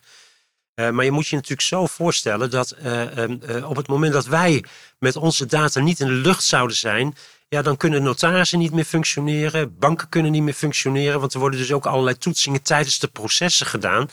Eh, 0.74 0.90
maar 0.90 1.04
je 1.04 1.10
moet 1.10 1.26
je 1.28 1.34
natuurlijk 1.34 1.68
zo 1.68 1.86
voorstellen 1.86 2.50
dat 2.50 2.70
eh, 2.70 3.18
ehm, 3.18 3.36
eh, 3.46 3.70
op 3.70 3.76
het 3.76 3.88
moment 3.88 4.12
dat 4.12 4.26
wij 4.26 4.64
met 4.98 5.16
onze 5.16 5.46
data 5.46 5.80
niet 5.80 6.00
in 6.00 6.06
de 6.06 6.12
lucht 6.12 6.44
zouden 6.44 6.76
zijn, 6.76 7.14
ja, 7.48 7.62
dan 7.62 7.76
kunnen 7.76 8.02
notarissen 8.02 8.58
niet 8.58 8.72
meer 8.72 8.84
functioneren, 8.84 9.78
banken 9.78 10.08
kunnen 10.08 10.32
niet 10.32 10.42
meer 10.42 10.54
functioneren, 10.54 11.20
want 11.20 11.34
er 11.34 11.40
worden 11.40 11.58
dus 11.60 11.72
ook 11.72 11.86
allerlei 11.86 12.18
toetsingen 12.18 12.62
tijdens 12.62 12.98
de 12.98 13.08
processen 13.08 13.66
gedaan. 13.66 14.08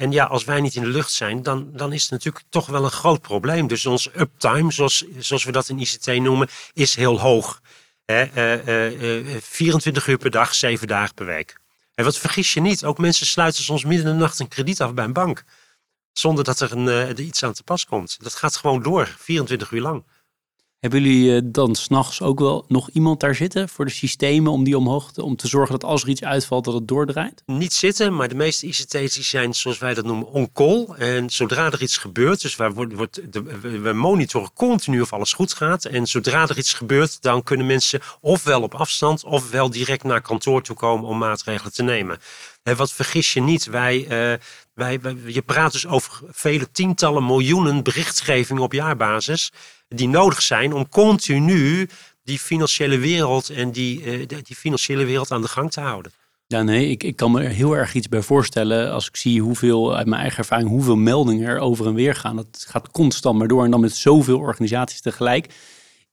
En 0.00 0.12
ja, 0.12 0.24
als 0.24 0.44
wij 0.44 0.60
niet 0.60 0.74
in 0.74 0.82
de 0.82 0.88
lucht 0.88 1.12
zijn, 1.12 1.42
dan, 1.42 1.70
dan 1.72 1.92
is 1.92 2.02
het 2.02 2.10
natuurlijk 2.10 2.44
toch 2.48 2.66
wel 2.66 2.84
een 2.84 2.90
groot 2.90 3.20
probleem. 3.20 3.66
Dus 3.66 3.86
onze 3.86 4.10
uptime, 4.20 4.72
zoals, 4.72 5.04
zoals 5.18 5.44
we 5.44 5.52
dat 5.52 5.68
in 5.68 5.78
ICT 5.78 6.06
noemen, 6.06 6.48
is 6.72 6.94
heel 6.94 7.20
hoog. 7.20 7.60
Hè, 8.04 8.22
eh, 8.22 8.52
eh, 8.52 9.34
eh, 9.34 9.42
24 9.42 10.06
uur 10.06 10.18
per 10.18 10.30
dag, 10.30 10.54
7 10.54 10.86
dagen 10.86 11.14
per 11.14 11.26
week. 11.26 11.56
En 11.94 12.04
wat 12.04 12.18
vergis 12.18 12.54
je 12.54 12.60
niet, 12.60 12.84
ook 12.84 12.98
mensen 12.98 13.26
sluiten 13.26 13.62
soms 13.62 13.84
midden 13.84 14.06
in 14.06 14.12
de 14.12 14.18
nacht 14.18 14.38
een 14.38 14.48
krediet 14.48 14.80
af 14.80 14.94
bij 14.94 15.04
een 15.04 15.12
bank. 15.12 15.44
Zonder 16.12 16.44
dat 16.44 16.60
er, 16.60 16.72
een, 16.72 16.86
er 16.86 17.20
iets 17.20 17.42
aan 17.42 17.52
te 17.52 17.62
pas 17.62 17.86
komt. 17.86 18.16
Dat 18.22 18.34
gaat 18.34 18.56
gewoon 18.56 18.82
door, 18.82 19.14
24 19.18 19.70
uur 19.70 19.80
lang. 19.80 20.04
Hebben 20.80 21.02
jullie 21.02 21.34
eh, 21.36 21.40
dan 21.44 21.74
s'nachts 21.74 22.22
ook 22.22 22.38
wel 22.38 22.64
nog 22.68 22.90
iemand 22.90 23.20
daar 23.20 23.34
zitten 23.34 23.68
voor 23.68 23.84
de 23.84 23.90
systemen 23.90 24.52
om 24.52 24.64
die 24.64 24.78
omhoog 24.78 25.12
te, 25.12 25.22
om 25.22 25.36
te 25.36 25.48
zorgen 25.48 25.78
dat 25.78 25.90
als 25.90 26.02
er 26.02 26.08
iets 26.08 26.24
uitvalt 26.24 26.64
dat 26.64 26.74
het 26.74 26.88
doordraait? 26.88 27.42
niet 27.46 27.72
zitten, 27.72 28.14
maar 28.16 28.28
de 28.28 28.34
meeste 28.34 28.66
ICT's 28.66 29.28
zijn, 29.30 29.54
zoals 29.54 29.78
wij 29.78 29.94
dat 29.94 30.04
noemen, 30.04 30.26
on-call. 30.26 30.86
En 30.98 31.30
zodra 31.30 31.66
er 31.70 31.82
iets 31.82 31.96
gebeurt, 31.98 32.42
dus 32.42 32.56
wordt, 32.56 32.94
we- 33.30 33.78
we 33.80 33.92
monitoren 33.92 34.50
continu 34.54 35.00
of 35.00 35.12
alles 35.12 35.32
goed 35.32 35.52
gaat. 35.52 35.84
En 35.84 36.06
zodra 36.06 36.48
er 36.48 36.58
iets 36.58 36.74
gebeurt, 36.74 37.22
dan 37.22 37.42
kunnen 37.42 37.66
mensen 37.66 38.00
ofwel 38.20 38.62
op 38.62 38.74
afstand, 38.74 39.24
ofwel 39.24 39.70
direct 39.70 40.04
naar 40.04 40.20
kantoor 40.20 40.62
toe 40.62 40.76
komen 40.76 41.08
om 41.08 41.18
maatregelen 41.18 41.72
te 41.72 41.82
nemen. 41.82 42.18
Wat 42.62 42.92
vergis 42.92 43.32
je 43.32 43.40
niet, 43.40 43.64
wij, 43.64 44.02
eh, 44.02 44.38
wij, 44.74 45.00
wij- 45.00 45.16
je 45.26 45.42
praat 45.42 45.72
dus 45.72 45.86
over 45.86 46.20
vele 46.30 46.70
tientallen 46.70 47.26
miljoenen 47.26 47.82
berichtgevingen 47.82 48.62
op 48.62 48.72
jaarbasis, 48.72 49.52
die 49.88 50.08
nodig 50.08 50.42
zijn 50.42 50.72
om 50.72 50.88
continu 50.88 51.88
die 52.22 52.38
financiële 52.38 52.98
wereld 52.98 53.48
en 53.50 53.70
die, 53.72 54.04
eh, 54.04 54.26
die 54.42 54.56
financiële 54.56 55.04
wereld 55.04 55.30
aan 55.30 55.42
de 55.42 55.48
gang 55.48 55.70
te 55.72 55.80
houden. 55.80 56.12
Ja, 56.46 56.62
nee, 56.62 56.88
ik, 56.88 57.02
ik 57.02 57.16
kan 57.16 57.30
me 57.32 57.42
er 57.42 57.50
heel 57.50 57.76
erg 57.76 57.94
iets 57.94 58.08
bij 58.08 58.22
voorstellen 58.22 58.92
als 58.92 59.06
ik 59.08 59.16
zie 59.16 59.40
hoeveel, 59.42 59.96
uit 59.96 60.06
mijn 60.06 60.20
eigen 60.20 60.38
ervaring, 60.38 60.68
hoeveel 60.68 60.96
meldingen 60.96 61.48
er 61.48 61.58
over 61.58 61.86
en 61.86 61.94
weer 61.94 62.14
gaan. 62.14 62.36
Dat 62.36 62.64
gaat 62.68 62.90
constant 62.90 63.38
maar 63.38 63.48
door 63.48 63.64
en 63.64 63.70
dan 63.70 63.80
met 63.80 63.94
zoveel 63.96 64.38
organisaties 64.38 65.00
tegelijk. 65.00 65.54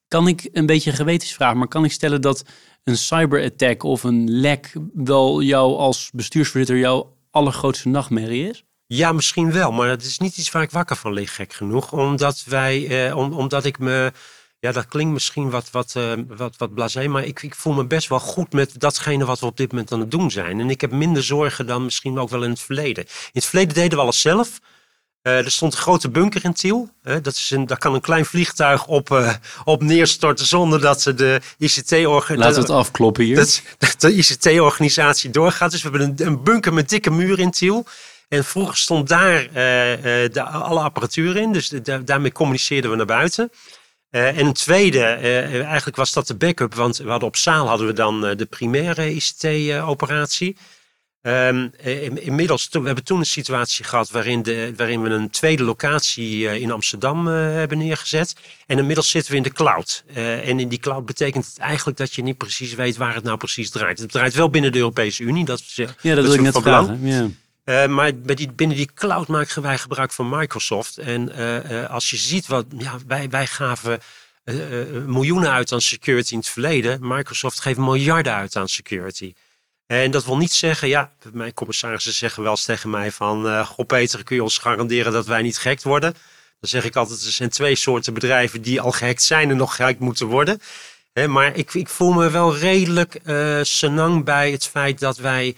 Kan 0.08 0.28
ik 0.28 0.50
een 0.52 0.66
beetje 0.66 0.90
een 0.90 0.96
gewetensvraag, 0.96 1.54
maar 1.54 1.68
kan 1.68 1.84
ik 1.86 1.92
stellen 1.92 2.22
dat 2.22 2.44
een 2.88 2.98
cyberattack 2.98 3.84
of 3.84 4.04
een 4.04 4.30
lek 4.30 4.74
wel 4.94 5.42
jou 5.42 5.78
als 5.78 6.10
bestuursvoorzitter 6.14 6.78
jouw 6.78 7.16
allergrootste 7.32 7.90
nachtmerrie 7.90 8.50
is? 8.50 8.64
Ja, 8.86 9.12
misschien 9.12 9.52
wel, 9.52 9.72
maar 9.72 9.90
het 9.90 10.04
is 10.04 10.18
niet 10.18 10.38
iets 10.38 10.52
waar 10.52 10.62
ik 10.62 10.72
wakker 10.72 10.96
van 10.96 11.14
lig, 11.14 11.36
gek 11.36 11.54
genoeg. 11.54 11.92
Omdat 11.92 12.44
wij, 12.46 13.08
eh, 13.08 13.18
om, 13.18 13.34
omdat 13.34 13.66
ik 13.66 13.80
me, 13.80 14.12
ja, 14.60 14.72
dat 14.72 14.86
klinkt 14.86 15.14
misschien 15.14 15.50
wat, 15.50 15.72
wat, 15.72 15.96
eh, 15.96 16.14
wat, 16.28 16.58
wat 16.58 16.74
blasé, 16.74 17.08
maar 17.08 17.24
ik, 17.24 17.42
ik 17.42 17.56
voel 17.56 17.74
me 17.74 17.86
best 17.86 18.08
wel 18.08 18.20
goed 18.20 18.54
met 18.54 18.80
datgene 18.80 19.26
wat 19.26 19.40
we 19.40 19.46
op 19.46 19.58
dit 19.58 19.72
moment 19.72 19.92
aan 19.92 20.00
het 20.00 20.12
doen 20.12 20.32
zijn. 20.32 20.60
En 20.60 20.70
ik 20.70 20.82
heb 20.82 20.92
minder 20.92 21.24
zorgen 21.24 21.68
dan 21.68 21.84
misschien 21.84 22.20
ook 22.20 22.30
wel 22.30 22.44
in 22.44 22.50
het 22.50 22.60
verleden. 22.60 23.04
In 23.06 23.32
het 23.34 23.46
verleden 23.46 23.74
deden 23.74 23.98
we 23.98 24.04
alles 24.04 24.22
zelf. 24.22 24.60
Eh, 25.28 25.46
er 25.46 25.52
stond 25.52 25.74
een 25.74 25.80
grote 25.80 26.10
bunker 26.10 26.46
in 26.46 26.54
Tiel. 26.54 26.90
Eh, 27.04 27.16
dat 27.22 27.34
is 27.34 27.52
een, 27.52 27.66
daar 27.66 27.78
kan 27.78 27.94
een 27.94 28.02
klein 28.02 28.26
vliegtuig 28.26 28.86
op, 28.86 29.12
eh, 29.12 29.34
op 29.64 29.82
neerstorten 29.82 30.46
zonder 30.46 30.82
dat 30.82 31.02
ze 31.02 31.14
de 31.14 31.42
ICT-organisatie... 31.58 32.38
Laten 32.38 32.56
we 32.56 32.60
het 32.60 32.70
afkloppen 32.70 33.24
hier. 33.24 33.36
dat, 33.36 33.62
dat 33.78 33.96
de 34.02 34.14
ICT-organisatie 34.14 35.30
doorgaat. 35.30 35.72
Dus 35.72 35.82
we 35.82 35.90
hebben 35.90 36.10
een, 36.10 36.28
een 36.28 36.44
bunker 36.44 36.74
met 36.74 36.90
dikke 36.90 37.12
muren 37.12 37.38
in 37.38 37.52
Tiel. 37.52 37.86
En 38.30 38.46
vroeger 38.46 38.78
stond 38.78 39.08
daar 39.08 39.50
de, 39.54 40.42
alle 40.44 40.80
apparatuur 40.80 41.36
in. 41.36 41.52
Dus 41.54 41.70
de- 41.70 42.04
daarmee 42.04 42.32
communiceerden 42.32 42.92
we 42.92 42.98
naar 42.98 43.06
buiten. 43.06 43.52
En 44.10 44.46
een 44.46 44.54
tweede, 44.54 45.02
eigenlijk 45.64 45.96
was 45.98 46.14
dat 46.14 46.28
de 46.28 46.36
backup. 46.36 46.76
Want 46.76 46.98
we 46.98 47.10
hadden 47.10 47.28
op 47.28 47.36
zaal 47.36 47.68
hadden 47.68 47.88
we 47.88 47.94
dan 47.94 48.22
de 48.22 48.46
primaire 48.50 49.14
ICT-operatie. 49.14 50.58
In- 51.84 52.24
inmiddels, 52.24 52.68
we 52.72 52.82
hebben 52.82 53.04
toen 53.04 53.20
een 53.20 53.26
situatie 53.26 53.86
gehad 53.86 54.10
waarin, 54.10 54.44
de, 54.44 54.74
waarin 54.76 55.02
we 55.02 55.10
een 55.10 55.30
tweede 55.30 55.64
locatie 55.64 56.50
eh, 56.50 56.62
in 56.62 56.72
Amsterdam 56.72 57.28
eh, 57.28 57.34
hebben 57.34 57.78
neergezet. 57.78 58.36
En 58.66 58.78
inmiddels 58.78 59.10
zitten 59.10 59.32
we 59.32 59.38
in 59.38 59.44
de 59.44 59.52
cloud. 59.52 60.04
En 60.14 60.60
in 60.60 60.68
die 60.68 60.80
cloud 60.80 61.06
betekent 61.06 61.46
het 61.46 61.58
eigenlijk 61.58 61.98
dat 61.98 62.14
je 62.14 62.24
niet 62.24 62.38
precies 62.38 62.74
weet 62.74 62.98
waar 62.98 63.16
het 63.16 63.24
nou 63.24 63.38
precies 63.38 63.70
draait. 63.70 64.00
Het 64.00 64.12
draait 64.12 64.34
wel 64.34 64.50
binnen 64.50 64.72
de 64.72 64.78
Europese 64.78 65.24
Unie. 65.24 65.46
Dat 65.46 65.60
is, 65.60 65.76
ja, 66.02 66.16
dat 66.16 66.26
wil 66.26 66.34
ik 66.34 66.42
net 66.42 66.58
vragen. 66.58 67.08
Ja. 67.66 67.88
Maar 67.88 68.12
die, 68.36 68.52
binnen 68.52 68.78
die 68.78 68.90
cloud 68.94 69.28
maken 69.28 69.62
wij 69.62 69.78
gebruik 69.78 70.12
van 70.12 70.30
Microsoft. 70.30 70.98
En 70.98 71.32
als 71.90 72.10
je 72.10 72.18
ziet 72.18 72.48
wat, 72.48 72.66
ja, 72.78 72.98
wij, 73.08 73.30
wij 73.30 73.48
gaven 73.48 74.00
miljoenen 75.06 75.52
uit 75.52 75.72
aan 75.72 75.82
security 75.82 76.32
in 76.32 76.40
het 76.40 76.48
verleden. 76.48 77.00
Microsoft 77.02 77.60
geeft 77.60 77.78
miljarden 77.78 78.34
uit 78.34 78.56
aan 78.56 78.68
security. 78.68 79.34
En 79.88 80.12
dat 80.12 80.26
wil 80.26 80.38
niet 80.38 80.54
zeggen, 80.54 80.88
ja, 80.88 81.12
mijn 81.32 81.54
commissarissen 81.54 82.14
zeggen 82.14 82.44
wel 82.44 82.52
eens 82.52 82.66
tegen 82.66 82.90
mij 82.90 83.12
van, 83.12 83.48
eh 83.48 83.68
goh 83.68 83.86
Peter, 83.86 84.24
kun 84.24 84.36
je 84.36 84.44
ons 84.44 84.58
garanderen 84.58 85.12
dat 85.12 85.26
wij 85.26 85.42
niet 85.42 85.58
gehackt 85.58 85.84
worden? 85.84 86.14
Dan 86.60 86.70
zeg 86.70 86.84
ik 86.84 86.96
altijd, 86.96 87.26
er 87.26 87.32
zijn 87.32 87.50
twee 87.50 87.76
soorten 87.76 88.14
bedrijven 88.14 88.62
die 88.62 88.82
al 88.82 88.92
gehackt 88.92 89.24
zijn 89.24 89.50
en 89.50 89.58
nog 89.58 89.76
gehackt 89.76 90.00
moeten 90.00 90.28
worden. 90.28 90.62
Maar 91.28 91.56
ik, 91.56 91.74
ik 91.74 91.88
voel 91.88 92.12
me 92.14 92.30
wel 92.30 92.58
redelijk 92.58 93.16
eh 93.16 93.60
senang 93.62 94.24
bij 94.24 94.52
het 94.52 94.68
feit 94.68 95.00
dat 95.00 95.18
wij 95.18 95.56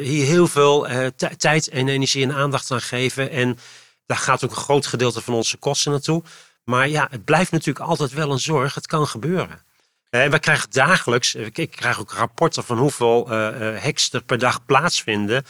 hier 0.00 0.26
heel 0.26 0.46
veel 0.46 0.88
tijd 1.36 1.68
en 1.68 1.88
energie 1.88 2.22
en 2.22 2.32
aandacht 2.34 2.70
aan 2.70 2.80
geven. 2.80 3.30
En 3.30 3.58
daar 4.06 4.18
gaat 4.18 4.44
ook 4.44 4.50
een 4.50 4.56
groot 4.56 4.86
gedeelte 4.86 5.20
van 5.20 5.34
onze 5.34 5.56
kosten 5.56 5.90
naartoe. 5.90 6.22
Maar 6.64 6.88
ja, 6.88 7.06
het 7.10 7.24
blijft 7.24 7.50
natuurlijk 7.50 7.86
altijd 7.86 8.12
wel 8.12 8.32
een 8.32 8.38
zorg. 8.38 8.74
Het 8.74 8.86
kan 8.86 9.06
gebeuren. 9.06 9.62
En 10.10 10.30
we 10.30 10.38
krijgen 10.38 10.70
dagelijks, 10.70 11.34
ik 11.34 11.70
krijg 11.70 12.00
ook 12.00 12.12
rapporten 12.12 12.64
van 12.64 12.78
hoeveel 12.78 13.30
hacks 13.78 14.12
er 14.12 14.22
per 14.22 14.38
dag 14.38 14.64
plaatsvinden. 14.64 15.44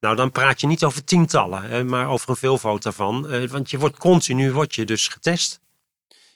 Nou, 0.00 0.16
dan 0.16 0.30
praat 0.30 0.60
je 0.60 0.66
niet 0.66 0.84
over 0.84 1.04
tientallen, 1.04 1.86
maar 1.86 2.08
over 2.08 2.30
een 2.30 2.36
veelvoud 2.36 2.82
daarvan. 2.82 3.48
Want 3.48 3.70
je 3.70 3.78
wordt 3.78 3.98
continu 3.98 4.52
wordt 4.52 4.74
je 4.74 4.84
dus 4.84 5.08
getest. 5.08 5.60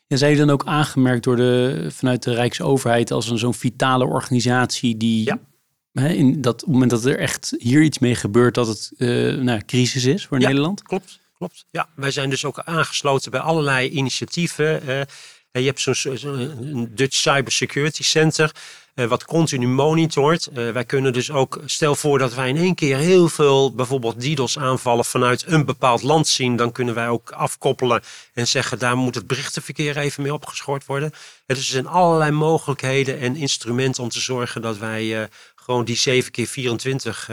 En 0.07 0.19
zijn 0.19 0.31
jullie 0.31 0.47
dan 0.47 0.55
ook 0.55 0.67
aangemerkt 0.67 1.25
door 1.25 1.37
de, 1.37 1.87
vanuit 1.91 2.23
de 2.23 2.35
Rijksoverheid 2.35 3.11
als 3.11 3.31
een 3.31 3.39
zo'n 3.39 3.55
vitale 3.55 4.05
organisatie 4.05 4.97
die 4.97 5.25
ja. 5.25 5.39
hè, 5.93 6.09
in 6.09 6.41
dat 6.41 6.55
op 6.55 6.61
het 6.61 6.73
moment 6.73 6.91
dat 6.91 7.05
er 7.05 7.19
echt 7.19 7.55
hier 7.59 7.83
iets 7.83 7.99
mee 7.99 8.15
gebeurt, 8.15 8.55
dat 8.55 8.67
het 8.67 8.93
uh, 8.97 9.35
nou, 9.35 9.61
crisis 9.67 10.05
is 10.05 10.27
voor 10.27 10.41
ja, 10.41 10.47
Nederland? 10.47 10.83
Klopt, 10.83 11.21
klopt. 11.39 11.67
Ja, 11.71 11.89
wij 11.97 12.11
zijn 12.11 12.31
dus 12.31 12.45
ook 12.45 12.59
aangesloten 12.59 13.31
bij 13.31 13.41
allerlei 13.41 13.89
initiatieven. 13.89 14.89
Uh, 14.89 15.01
je 15.61 15.67
hebt 15.67 15.81
zo'n 15.81 15.95
zo 15.95 16.37
Dutch 16.89 17.17
Cyber 17.17 17.53
Security 17.53 18.03
Center. 18.03 18.53
Uh, 18.95 19.07
wat 19.07 19.25
continu 19.25 19.67
monitort. 19.67 20.49
Uh, 20.55 20.71
wij 20.71 20.85
kunnen 20.85 21.13
dus 21.13 21.31
ook, 21.31 21.61
stel 21.65 21.95
voor 21.95 22.19
dat 22.19 22.35
wij 22.35 22.49
in 22.49 22.57
één 22.57 22.75
keer 22.75 22.97
heel 22.97 23.29
veel 23.29 23.75
bijvoorbeeld 23.75 24.21
DDoS 24.21 24.59
aanvallen 24.59 25.05
vanuit 25.05 25.45
een 25.47 25.65
bepaald 25.65 26.03
land 26.03 26.29
zien, 26.29 26.57
dan 26.57 26.73
kunnen 26.73 26.95
wij 26.95 27.09
ook 27.09 27.31
afkoppelen 27.31 28.03
en 28.35 28.49
zeggen 28.49 28.79
daar 28.79 28.97
moet 28.97 29.15
het 29.15 29.27
berichtenverkeer 29.27 29.97
even 29.97 30.23
mee 30.23 30.35
opgeschort 30.35 30.87
worden. 30.87 31.11
Uh, 31.13 31.19
dus 31.47 31.59
er 31.59 31.65
zijn 31.65 31.87
allerlei 31.87 32.31
mogelijkheden 32.31 33.21
en 33.21 33.37
instrumenten 33.37 34.03
om 34.03 34.09
te 34.09 34.21
zorgen 34.21 34.63
dat 34.63 34.79
wij 34.79 35.29
gewoon 35.55 35.85
die 35.85 35.97
7 35.97 36.31
keer 36.31 36.47
24 36.47 37.29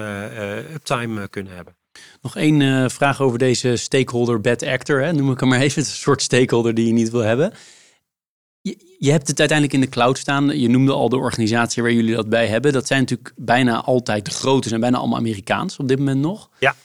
uptime 0.73 1.27
kunnen 1.27 1.55
hebben. 1.55 1.75
Nog 2.21 2.36
één 2.36 2.91
vraag 2.91 3.21
over 3.21 3.39
deze 3.39 3.75
stakeholder 3.75 4.41
bad 4.41 4.63
actor, 4.63 5.01
hè? 5.01 5.13
noem 5.13 5.31
ik 5.31 5.39
hem 5.39 5.49
maar 5.49 5.60
even, 5.60 5.81
een 5.81 5.88
soort 5.88 6.21
stakeholder 6.21 6.73
die 6.73 6.88
je 6.88 6.93
niet 6.93 7.10
wil 7.10 7.21
hebben. 7.21 7.53
Je, 8.62 8.95
je, 9.00 9.12
hebt 9.12 9.28
het 9.28 9.39
uiteindelijk 9.39 9.78
in 9.78 9.89
de 9.89 9.95
cloud 9.95 10.17
staan. 10.17 10.60
Je 10.60 10.69
noemde 10.69 10.93
al 10.93 11.10
de 11.10 11.17
organisatie 11.17 11.84
waar 11.84 11.91
jullie 11.91 12.15
dat 12.15 12.30
bij 12.30 12.47
hebben. 12.47 12.74
Dat 12.74 12.88
zijn 12.88 13.00
natuurlijk 13.00 13.34
bijna 13.36 13.82
altijd 13.82 14.26
de 14.26 14.32
grote, 14.32 14.67
zijn 14.67 14.82
bijna 14.82 14.97
allemaal 14.97 15.17
Amerikaans 15.17 15.78
op 15.78 15.88
dit 15.88 16.00
moment 16.00 16.19
nog. 16.19 16.50
Ja. 16.60 16.76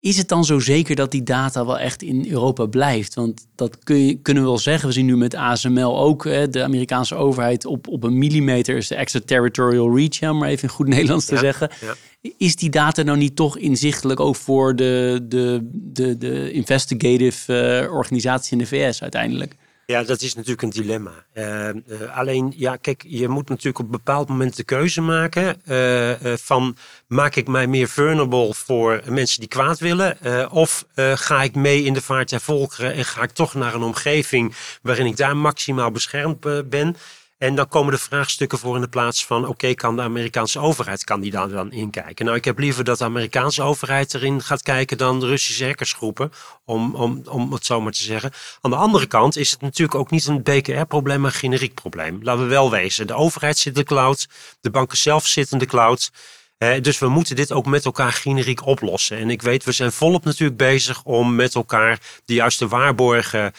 Is 0.00 0.16
het 0.16 0.28
dan 0.28 0.44
zo 0.44 0.58
zeker 0.58 0.96
dat 0.96 1.10
die 1.10 1.22
data 1.22 1.66
wel 1.66 1.78
echt 1.78 2.02
in 2.02 2.26
Europa 2.30 2.66
blijft? 2.66 3.14
Want 3.14 3.46
dat 3.54 3.78
kun 3.78 4.06
je, 4.06 4.14
kunnen 4.14 4.42
we 4.42 4.48
wel 4.48 4.58
zeggen. 4.58 4.88
We 4.88 4.94
zien 4.94 5.06
nu 5.06 5.16
met 5.16 5.34
ASML 5.34 5.98
ook 5.98 6.24
hè, 6.24 6.48
de 6.48 6.62
Amerikaanse 6.62 7.14
overheid 7.14 7.66
op, 7.66 7.88
op 7.88 8.04
een 8.04 8.18
millimeter 8.18 8.76
is 8.76 8.88
de 8.88 8.94
extraterritorial 8.94 9.96
reach, 9.96 10.30
om 10.30 10.38
maar 10.38 10.48
even 10.48 10.62
in 10.62 10.74
goed 10.74 10.88
Nederlands 10.88 11.24
te 11.24 11.34
ja, 11.34 11.40
zeggen. 11.40 11.70
Ja. 11.80 11.94
Is 12.36 12.56
die 12.56 12.70
data 12.70 13.02
nou 13.02 13.18
niet 13.18 13.36
toch 13.36 13.58
inzichtelijk 13.58 14.20
ook 14.20 14.36
voor 14.36 14.76
de, 14.76 15.20
de, 15.28 15.68
de, 15.72 16.18
de 16.18 16.52
investigative 16.52 17.82
uh, 17.84 17.92
organisatie 17.92 18.52
in 18.52 18.58
de 18.58 18.66
VS 18.66 19.02
uiteindelijk? 19.02 19.56
Ja, 19.90 20.02
dat 20.02 20.22
is 20.22 20.34
natuurlijk 20.34 20.62
een 20.62 20.70
dilemma. 20.70 21.24
Uh, 21.34 21.68
uh, 21.68 22.16
alleen, 22.16 22.52
ja, 22.56 22.76
kijk, 22.76 23.04
je 23.06 23.28
moet 23.28 23.48
natuurlijk 23.48 23.78
op 23.78 23.84
een 23.84 23.90
bepaald 23.90 24.28
moment 24.28 24.56
de 24.56 24.64
keuze 24.64 25.00
maken 25.00 25.62
uh, 25.66 26.32
van 26.36 26.76
maak 27.06 27.36
ik 27.36 27.46
mij 27.48 27.66
meer 27.66 27.88
vulnerable 27.88 28.54
voor 28.54 29.02
mensen 29.06 29.40
die 29.40 29.48
kwaad 29.48 29.78
willen, 29.78 30.18
of 30.50 30.86
ga 30.94 31.42
ik 31.42 31.54
mee 31.54 31.82
in 31.82 31.92
de 31.92 32.02
vaart 32.02 32.28
der 32.30 32.40
volkeren 32.40 32.92
en 32.94 33.04
ga 33.04 33.22
ik 33.22 33.30
toch 33.30 33.54
naar 33.54 33.74
een 33.74 33.82
omgeving 33.82 34.54
waarin 34.82 35.06
ik 35.06 35.16
daar 35.16 35.36
maximaal 35.36 35.90
beschermd 35.90 36.68
ben. 36.68 36.96
En 37.38 37.54
dan 37.54 37.68
komen 37.68 37.92
de 37.92 37.98
vraagstukken 37.98 38.58
voor 38.58 38.74
in 38.74 38.80
de 38.80 38.88
plaats 38.88 39.26
van: 39.26 39.46
oké, 39.46 39.74
kan 39.74 39.96
de 39.96 40.02
Amerikaanse 40.02 40.58
overheid 40.58 41.04
kan 41.04 41.20
die 41.20 41.30
daar 41.30 41.48
dan 41.48 41.72
inkijken? 41.72 42.24
Nou, 42.24 42.36
ik 42.36 42.44
heb 42.44 42.58
liever 42.58 42.84
dat 42.84 42.98
de 42.98 43.04
Amerikaanse 43.04 43.62
overheid 43.62 44.14
erin 44.14 44.42
gaat 44.42 44.62
kijken 44.62 44.98
dan 44.98 45.20
de 45.20 45.26
Russische 45.26 45.64
hackersgroepen, 45.64 46.32
om, 46.64 46.94
om, 46.94 47.22
om 47.28 47.52
het 47.52 47.64
zo 47.66 47.80
maar 47.80 47.92
te 47.92 48.02
zeggen. 48.02 48.30
Aan 48.60 48.70
de 48.70 48.76
andere 48.76 49.06
kant 49.06 49.36
is 49.36 49.50
het 49.50 49.60
natuurlijk 49.60 49.98
ook 49.98 50.10
niet 50.10 50.26
een 50.26 50.42
BKR-probleem, 50.42 51.20
maar 51.20 51.30
een 51.30 51.36
generiek 51.36 51.74
probleem. 51.74 52.18
Laten 52.22 52.42
we 52.42 52.48
wel 52.48 52.70
wezen: 52.70 53.06
de 53.06 53.14
overheid 53.14 53.58
zit 53.58 53.74
in 53.74 53.80
de 53.80 53.86
cloud, 53.86 54.28
de 54.60 54.70
banken 54.70 54.98
zelf 54.98 55.26
zitten 55.26 55.52
in 55.52 55.58
de 55.58 55.70
cloud. 55.70 56.10
Eh, 56.58 56.80
dus 56.80 56.98
we 56.98 57.08
moeten 57.08 57.36
dit 57.36 57.52
ook 57.52 57.66
met 57.66 57.84
elkaar 57.84 58.12
generiek 58.12 58.66
oplossen. 58.66 59.18
En 59.18 59.30
ik 59.30 59.42
weet, 59.42 59.64
we 59.64 59.72
zijn 59.72 59.92
volop 59.92 60.24
natuurlijk 60.24 60.58
bezig 60.58 61.04
om 61.04 61.34
met 61.34 61.54
elkaar 61.54 62.00
de 62.24 62.34
juiste 62.34 62.68
waarborgen 62.68 63.52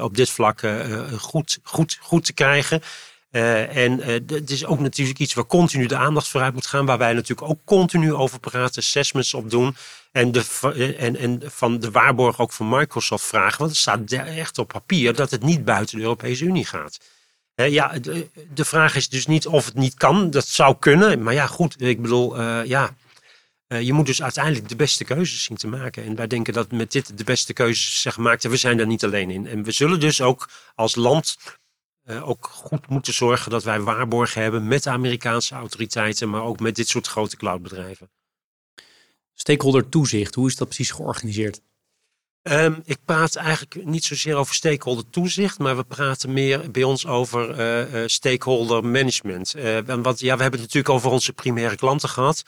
op 0.00 0.16
dit 0.16 0.30
vlak 0.30 0.60
goed, 1.18 1.58
goed, 1.62 1.98
goed 2.00 2.24
te 2.24 2.32
krijgen. 2.32 2.82
en 3.30 4.00
het 4.26 4.50
is 4.50 4.64
ook 4.64 4.80
natuurlijk 4.80 5.18
iets 5.18 5.34
waar 5.34 5.46
continu 5.46 5.86
de 5.86 5.96
aandacht 5.96 6.28
vooruit 6.28 6.54
moet 6.54 6.66
gaan. 6.66 6.86
Waar 6.86 6.98
wij 6.98 7.12
natuurlijk 7.12 7.48
ook 7.48 7.60
continu 7.64 8.14
over 8.14 8.40
praten, 8.40 8.82
assessments 8.82 9.34
op 9.34 9.50
doen. 9.50 9.76
En, 10.12 10.32
de, 10.32 10.44
en, 10.98 11.16
en 11.16 11.42
van 11.44 11.80
de 11.80 11.90
waarborg 11.90 12.38
ook 12.38 12.52
van 12.52 12.68
Microsoft 12.68 13.24
vragen. 13.24 13.58
Want 13.58 13.70
het 13.70 13.80
staat 13.80 14.12
echt 14.12 14.58
op 14.58 14.68
papier 14.68 15.14
dat 15.14 15.30
het 15.30 15.42
niet 15.42 15.64
buiten 15.64 15.96
de 15.96 16.02
Europese 16.02 16.44
Unie 16.44 16.66
gaat. 16.66 16.98
Ja, 17.54 17.98
de, 17.98 18.28
de, 18.54 18.64
vraag 18.64 18.96
is 18.96 19.08
dus 19.08 19.26
niet 19.26 19.46
of 19.46 19.64
het 19.64 19.74
niet 19.74 19.94
kan. 19.94 20.30
Dat 20.30 20.46
zou 20.46 20.76
kunnen. 20.78 21.22
Maar 21.22 21.34
ja, 21.34 21.46
goed. 21.46 21.80
Ik 21.80 22.02
bedoel, 22.02 22.40
uh, 22.40 22.64
ja. 22.64 22.94
Uh, 23.68 23.82
je 23.82 23.92
moet 23.92 24.06
dus 24.06 24.22
uiteindelijk 24.22 24.68
de 24.68 24.76
beste 24.76 25.04
keuzes 25.04 25.44
zien 25.44 25.56
te 25.56 25.66
maken. 25.66 26.04
En 26.04 26.14
wij 26.14 26.26
denken 26.26 26.52
dat 26.52 26.70
met 26.70 26.92
dit 26.92 27.18
de 27.18 27.24
beste 27.24 27.52
keuzes 27.52 28.00
zijn 28.00 28.14
gemaakt. 28.14 28.44
En 28.44 28.50
we 28.50 28.56
zijn 28.56 28.76
daar 28.76 28.86
niet 28.86 29.04
alleen 29.04 29.30
in. 29.30 29.46
En 29.46 29.62
we 29.62 29.70
zullen 29.70 30.00
dus 30.00 30.20
ook 30.20 30.48
als 30.74 30.94
land 30.94 31.36
uh, 32.04 32.28
ook 32.28 32.46
goed 32.52 32.88
moeten 32.88 33.14
zorgen 33.14 33.50
dat 33.50 33.64
wij 33.64 33.80
waarborgen 33.80 34.42
hebben 34.42 34.68
met 34.68 34.82
de 34.82 34.90
Amerikaanse 34.90 35.54
autoriteiten. 35.54 36.30
Maar 36.30 36.42
ook 36.42 36.60
met 36.60 36.74
dit 36.74 36.88
soort 36.88 37.06
grote 37.06 37.36
cloudbedrijven. 37.36 38.10
Stakeholder 39.34 39.88
toezicht, 39.88 40.34
hoe 40.34 40.48
is 40.48 40.56
dat 40.56 40.68
precies 40.68 40.90
georganiseerd? 40.90 41.60
Um, 42.42 42.82
ik 42.84 42.98
praat 43.04 43.36
eigenlijk 43.36 43.84
niet 43.84 44.04
zozeer 44.04 44.34
over 44.34 44.54
stakeholder 44.54 45.10
toezicht, 45.10 45.58
maar 45.58 45.76
we 45.76 45.84
praten 45.84 46.32
meer 46.32 46.70
bij 46.70 46.82
ons 46.82 47.06
over 47.06 47.60
uh, 47.94 48.02
stakeholder 48.06 48.84
management. 48.84 49.56
Uh, 49.56 49.78
want 49.84 50.20
ja, 50.20 50.36
we 50.36 50.42
hebben 50.42 50.60
het 50.60 50.72
natuurlijk 50.72 50.94
over 50.94 51.10
onze 51.10 51.32
primaire 51.32 51.76
klanten 51.76 52.08
gehad. 52.08 52.44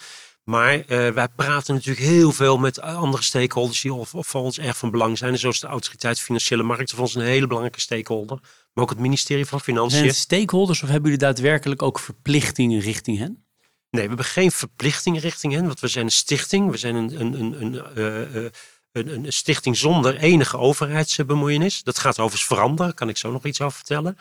Maar 0.48 0.82
wij 0.86 1.28
praten 1.36 1.74
natuurlijk 1.74 2.06
heel 2.06 2.32
veel 2.32 2.58
met 2.58 2.80
andere 2.80 3.22
stakeholders 3.22 3.80
die 3.80 3.92
voor 4.02 4.42
ons 4.42 4.58
erg 4.58 4.76
van 4.76 4.90
belang 4.90 5.18
zijn. 5.18 5.38
zoals 5.38 5.60
de 5.60 5.66
Autoriteit 5.66 6.20
Financiële 6.20 6.62
Markten, 6.62 6.96
voor 6.96 7.04
ons 7.04 7.14
een 7.14 7.22
hele 7.22 7.46
belangrijke 7.46 7.80
stakeholder. 7.80 8.38
Maar 8.72 8.84
ook 8.84 8.90
het 8.90 8.98
ministerie 8.98 9.46
van 9.46 9.60
Financiën. 9.60 9.98
Zijn 9.98 10.14
stakeholders 10.14 10.82
of 10.82 10.88
hebben 10.88 11.10
jullie 11.10 11.26
daadwerkelijk 11.26 11.82
ook 11.82 11.98
verplichtingen 11.98 12.80
richting 12.80 13.18
hen? 13.18 13.46
Nee, 13.90 14.02
we 14.02 14.08
hebben 14.08 14.24
geen 14.24 14.50
verplichtingen 14.50 15.20
richting 15.20 15.52
hen, 15.52 15.66
want 15.66 15.80
we 15.80 15.88
zijn 15.88 16.04
een 16.04 16.10
stichting. 16.10 16.70
We 16.70 16.76
zijn 16.76 16.94
een, 16.94 17.20
een, 17.20 17.40
een, 17.40 17.62
een 17.62 18.52
een, 18.92 19.24
een, 19.24 19.32
stichting 19.32 19.76
zonder 19.76 20.16
enige 20.16 20.56
overheidsbemoeienis. 20.58 21.82
Dat 21.82 21.98
gaat 21.98 22.18
overigens 22.18 22.44
veranderen, 22.44 22.94
kan 22.94 23.08
ik 23.08 23.16
zo 23.16 23.30
nog 23.30 23.44
iets 23.44 23.60
over 23.60 23.76
vertellen. 23.76 24.18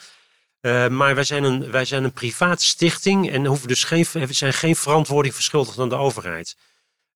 Uh, 0.68 0.88
maar 0.88 1.16
wij 1.16 1.24
zijn, 1.24 1.44
een, 1.44 1.72
wij 1.72 1.86
zijn 1.86 2.04
een 2.04 2.12
private 2.12 2.66
stichting 2.66 3.32
en 3.32 3.46
hoeven 3.46 3.68
dus 3.68 3.84
geen, 3.84 4.06
zijn 4.30 4.54
geen 4.54 4.76
verantwoording 4.76 5.34
verschuldigd 5.34 5.80
aan 5.80 5.90
de 5.90 5.96
overheid. 5.96 6.56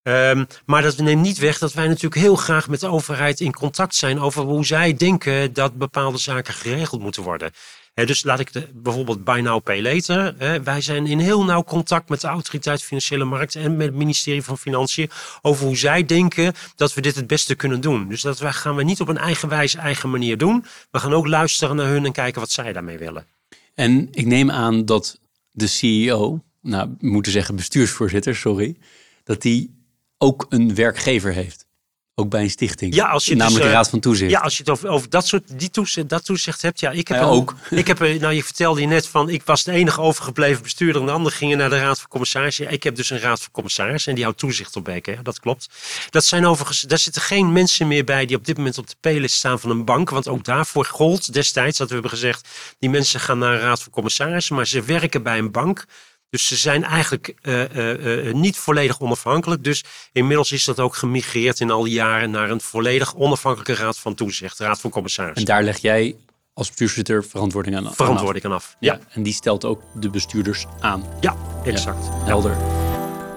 Um, 0.04 0.48
maar 0.66 0.82
dat 0.82 0.98
neemt 0.98 1.22
niet 1.22 1.38
weg 1.38 1.58
dat 1.58 1.74
wij 1.74 1.88
natuurlijk 1.88 2.22
heel 2.22 2.36
graag 2.36 2.68
met 2.68 2.80
de 2.80 2.88
overheid 2.88 3.40
in 3.40 3.54
contact 3.54 3.96
zijn 3.96 4.20
over 4.20 4.44
hoe 4.44 4.66
zij 4.66 4.94
denken 4.94 5.54
dat 5.54 5.78
bepaalde 5.78 6.18
zaken 6.18 6.54
geregeld 6.54 7.02
moeten 7.02 7.24
worden. 7.24 7.52
He, 7.94 8.06
dus 8.06 8.24
laat 8.24 8.40
ik 8.40 8.54
de, 8.54 8.68
bijvoorbeeld 8.74 9.24
Buy 9.24 9.40
Now 9.40 9.64
Pay 9.64 9.82
Later. 9.82 10.36
Wij 10.64 10.82
zijn 10.82 11.08
in 11.08 11.20
heel 11.20 11.44
nauw 11.44 11.64
contact 11.64 12.10
met 12.10 12.22
de 12.22 12.28
Autoriteit 12.28 12.84
Financiële 12.84 13.26
Markten 13.26 13.62
en 13.62 13.78
met 13.78 13.88
het 13.88 13.96
ministerie 13.96 14.44
van 14.44 14.58
Financiën 14.58 15.10
over 15.42 15.66
hoe 15.66 15.78
zij 15.78 16.06
denken 16.06 16.54
dat 16.76 16.94
we 16.94 17.02
dit 17.02 17.16
het 17.16 17.28
beste 17.28 17.56
kunnen 17.56 17.82
doen. 17.82 18.10
Dus 18.10 18.22
dat 18.22 18.40
wij, 18.40 18.54
gaan 18.54 18.76
we 18.76 18.84
niet 18.84 19.02
op 19.02 19.08
een 19.08 19.18
eigenwijze 19.18 19.78
eigen 19.78 20.10
manier 20.10 20.38
doen. 20.38 20.66
We 20.92 21.00
gaan 21.00 21.14
ook 21.14 21.28
luisteren 21.28 21.76
naar 21.76 21.88
hun 21.88 22.06
en 22.06 22.12
kijken 22.12 22.42
wat 22.42 22.52
zij 22.52 22.74
daarmee 22.74 22.98
willen. 22.98 23.26
En 23.74 24.08
ik 24.12 24.26
neem 24.26 24.52
aan 24.52 24.86
dat 24.86 25.20
de 25.52 25.68
CEO, 25.68 26.44
nou, 26.62 26.96
we 27.00 27.08
moeten 27.08 27.32
zeggen 27.32 27.56
bestuursvoorzitter, 27.56 28.36
sorry, 28.36 28.78
dat 29.24 29.42
die 29.42 29.86
ook 30.18 30.46
een 30.50 30.76
werkgever 30.76 31.34
heeft. 31.34 31.68
Ook 32.16 32.30
bij 32.30 32.42
een 32.42 32.50
stichting. 32.50 32.96
Ja, 32.96 33.10
als 33.10 33.26
je 33.26 33.36
namelijk 33.36 33.62
dus, 33.62 33.72
de 33.72 33.78
Raad 33.78 33.90
van 33.90 34.00
Toezicht. 34.00 34.32
Ja, 34.32 34.40
als 34.40 34.58
je 34.58 34.64
het 34.64 34.72
over, 34.72 34.90
over 34.90 35.10
dat 35.10 35.28
soort 35.28 35.44
die 35.60 35.70
toezicht, 35.70 36.10
dat 36.10 36.26
toezicht 36.26 36.62
hebt. 36.62 36.80
Ja, 36.80 36.92
ik 36.92 37.08
heb 37.08 37.18
ja, 37.18 37.24
een, 37.24 37.30
ook. 37.30 37.56
Ik 37.70 37.88
heb, 37.88 38.00
nou, 38.00 38.34
je 38.34 38.44
vertelde 38.44 38.82
je 38.82 38.88
net 38.88 39.08
van, 39.08 39.30
ik 39.30 39.44
was 39.44 39.64
de 39.64 39.72
enige 39.72 40.02
overgebleven 40.02 40.64
bestuurder 40.64 41.02
en 41.02 41.08
de 41.08 41.14
anderen 41.14 41.38
gingen 41.38 41.58
naar 41.58 41.70
de 41.70 41.80
Raad 41.80 42.00
van 42.00 42.10
Commissarissen. 42.10 42.72
Ik 42.72 42.84
heb 42.84 42.96
dus 42.96 43.10
een 43.10 43.20
Raad 43.20 43.42
van 43.42 43.52
Commissarissen 43.52 44.10
en 44.10 44.16
die 44.16 44.24
houdt 44.24 44.40
toezicht 44.40 44.76
op 44.76 44.84
BKR. 44.84 45.24
Dat 45.24 45.40
klopt. 45.40 45.70
Dat 46.10 46.26
zijn 46.26 46.46
overigens, 46.46 46.82
daar 46.82 46.98
zitten 46.98 47.22
geen 47.22 47.52
mensen 47.52 47.88
meer 47.88 48.04
bij 48.04 48.26
die 48.26 48.36
op 48.36 48.46
dit 48.46 48.58
moment 48.58 48.78
op 48.78 48.88
de 48.88 48.96
P-list 49.00 49.36
staan 49.36 49.60
van 49.60 49.70
een 49.70 49.86
bank. 49.86 50.10
Want 50.10 50.28
ook 50.28 50.44
daarvoor 50.44 50.86
gold 50.86 51.34
destijds 51.34 51.78
dat 51.78 51.88
we 51.88 51.94
hebben 51.94 52.12
gezegd, 52.12 52.48
die 52.80 52.90
mensen 52.90 53.20
gaan 53.20 53.38
naar 53.38 53.54
een 53.54 53.60
Raad 53.60 53.82
van 53.84 53.92
Commissarissen, 53.92 54.56
maar 54.56 54.68
ze 54.68 54.82
werken 54.82 55.24
bij 55.24 55.38
een 55.38 55.52
bank. 55.52 55.86
Dus 56.32 56.48
ze 56.48 56.56
zijn 56.56 56.84
eigenlijk 56.84 57.36
uh, 57.42 57.76
uh, 57.76 58.26
uh, 58.26 58.34
niet 58.34 58.58
volledig 58.58 59.00
onafhankelijk. 59.00 59.64
Dus 59.64 59.84
inmiddels 60.12 60.52
is 60.52 60.66
dat 60.66 60.80
ook 60.80 60.96
gemigreerd 60.96 61.60
in 61.60 61.72
al 61.72 61.84
die 61.84 61.94
jaren 61.94 62.32
naar 62.32 62.50
een 62.50 62.62
volledig 62.62 63.16
onafhankelijke 63.16 63.84
raad 63.84 63.98
van 63.98 64.16
toezicht, 64.16 64.60
raad 64.60 64.80
van 64.80 64.90
commissarissen. 64.90 65.48
En 65.48 65.54
daar 65.54 65.64
leg 65.64 65.78
jij 65.78 66.16
als 66.54 66.68
bestuursvoorzitter 66.68 67.26
verantwoording 67.26 67.76
aan 67.76 67.88
af? 67.88 67.96
Verantwoording 67.96 68.46
aan 68.46 68.52
af, 68.52 68.76
ja. 68.80 68.94
ja. 68.94 69.00
En 69.10 69.24
die 69.24 69.34
stelt 69.34 69.66
ook 69.66 69.82
de 69.94 70.10
bestuurders 70.10 70.66
aan? 70.80 71.06
Ja, 71.20 71.36
exact. 71.64 72.06
Ja, 72.06 72.26
helder. 72.26 72.58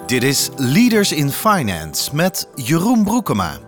Dit 0.06 0.22
is 0.22 0.50
Leaders 0.56 1.12
in 1.12 1.30
Finance 1.30 2.14
met 2.14 2.48
Jeroen 2.54 3.04
Broekema. 3.04 3.58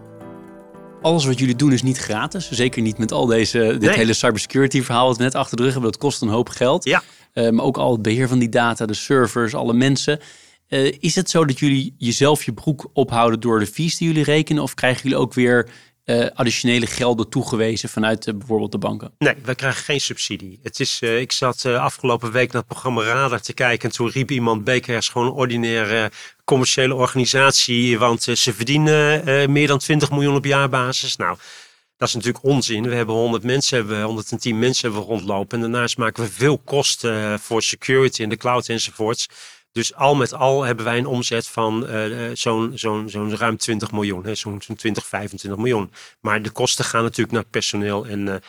Alles 1.03 1.25
wat 1.25 1.39
jullie 1.39 1.57
doen 1.57 1.73
is 1.73 1.83
niet 1.83 1.99
gratis. 1.99 2.51
Zeker 2.51 2.83
niet 2.83 2.99
met 2.99 3.13
al 3.13 3.27
deze, 3.27 3.59
dit 3.59 3.81
Nee. 3.81 3.97
hele 3.97 4.15
cybersecurity 4.15 4.83
verhaal 4.83 5.09
dat 5.09 5.17
we 5.17 5.23
net 5.23 5.35
achter 5.35 5.57
de 5.57 5.63
rug 5.63 5.73
hebben. 5.73 5.91
Dat 5.91 6.01
kost 6.01 6.23
een 6.23 6.29
hoop 6.29 6.49
geld. 6.49 6.85
Ja. 6.85 7.03
Eh, 7.37 7.51
maar 7.51 7.65
ook 7.65 7.77
al 7.77 7.93
het 7.93 8.03
beheer 8.03 8.29
van 8.29 8.39
die 8.39 8.49
data, 8.49 8.87
de 8.87 8.95
servers, 8.95 9.55
alle 9.55 9.73
mensen. 9.73 10.21
Eh, 10.69 10.93
is 11.01 11.15
het 11.15 11.31
zo 11.31 11.45
dat 11.45 11.59
jullie 11.59 11.95
jezelf 11.99 12.45
je 12.45 12.53
broek 12.53 12.91
ophouden 12.93 13.41
door 13.41 13.59
de 13.59 13.67
fees 13.67 13.97
die 13.97 14.09
jullie 14.09 14.25
rekenen? 14.25 14.63
Of 14.63 14.75
krijgen 14.75 15.03
jullie 15.03 15.19
ook 15.19 15.35
weer 15.35 15.69
eh, 16.05 16.27
additionele 16.35 16.87
gelden 16.87 17.29
toegewezen 17.29 17.89
vanuit 17.89 18.39
bijvoorbeeld 18.39 18.73
de 18.73 18.79
banken? 18.79 19.13
Nee, 19.19 19.35
wij 19.45 19.55
krijgen 19.55 19.85
geen 19.85 20.01
subsidie. 20.01 20.59
Het 20.63 20.81
is, 20.81 21.01
ik 21.01 21.33
zat 21.33 21.65
afgelopen 21.65 22.33
week 22.33 22.53
naar 22.53 22.63
het 22.63 22.71
programma 22.71 23.03
Radar 23.03 23.41
te 23.41 23.55
kijken. 23.55 23.89
En 23.89 23.95
toen 23.95 24.11
riep 24.11 24.31
iemand, 24.31 24.65
Beker 24.65 24.97
is 24.97 25.09
gewoon 25.09 25.27
een 25.27 25.33
ordinaire 25.33 26.11
commerciële 26.45 26.95
organisatie. 26.95 27.99
Want 27.99 28.23
ze 28.23 28.55
verdienen 28.55 29.53
meer 29.53 29.67
dan 29.67 29.79
20 29.79 30.11
miljoen 30.11 30.37
op 30.37 30.45
jaarbasis. 30.45 31.17
Nou, 31.17 31.37
dat 31.97 32.09
is 32.09 32.15
natuurlijk 32.15 32.45
onzin. 32.45 32.89
We 32.89 32.95
hebben 32.95 33.15
100 33.15 33.43
mensen, 33.43 33.77
hebben, 33.77 33.97
we- 33.99 34.05
110 34.05 34.59
mensen 34.59 34.91
hebben 34.91 35.09
rondlopen. 35.09 35.63
En 35.63 35.71
daarnaast 35.71 35.97
maken 35.99 36.23
we 36.25 36.31
veel 36.31 36.59
kosten 36.59 37.33
eh, 37.33 37.39
voor 37.39 37.63
security 37.63 38.23
en 38.23 38.29
de 38.29 38.37
cloud 38.37 38.69
enzovoorts. 38.69 39.29
Dus 39.73 39.95
al 39.95 40.15
met 40.15 40.35
al 40.35 40.63
hebben 40.63 40.85
wij 40.85 40.99
een 40.99 41.07
omzet 41.07 41.47
van 41.49 41.87
eh, 41.87 42.27
eh, 42.31 42.37
zo'n 42.37 42.73
zo'n 42.75 43.09
zo'n 43.09 43.37
ruim 43.37 43.57
20 43.57 43.93
miljoen. 43.93 44.37
Zo'n 44.37 44.63
zo'n 44.63 44.77
20, 44.77 45.07
25 45.07 45.61
miljoen. 45.61 45.91
Maar 46.21 46.43
de 46.43 46.51
kosten 46.51 46.85
gaan 46.85 47.03
natuurlijk 47.03 47.33
naar 47.33 47.45
personeel 47.45 48.07
en... 48.07 48.25
de, 48.25 48.43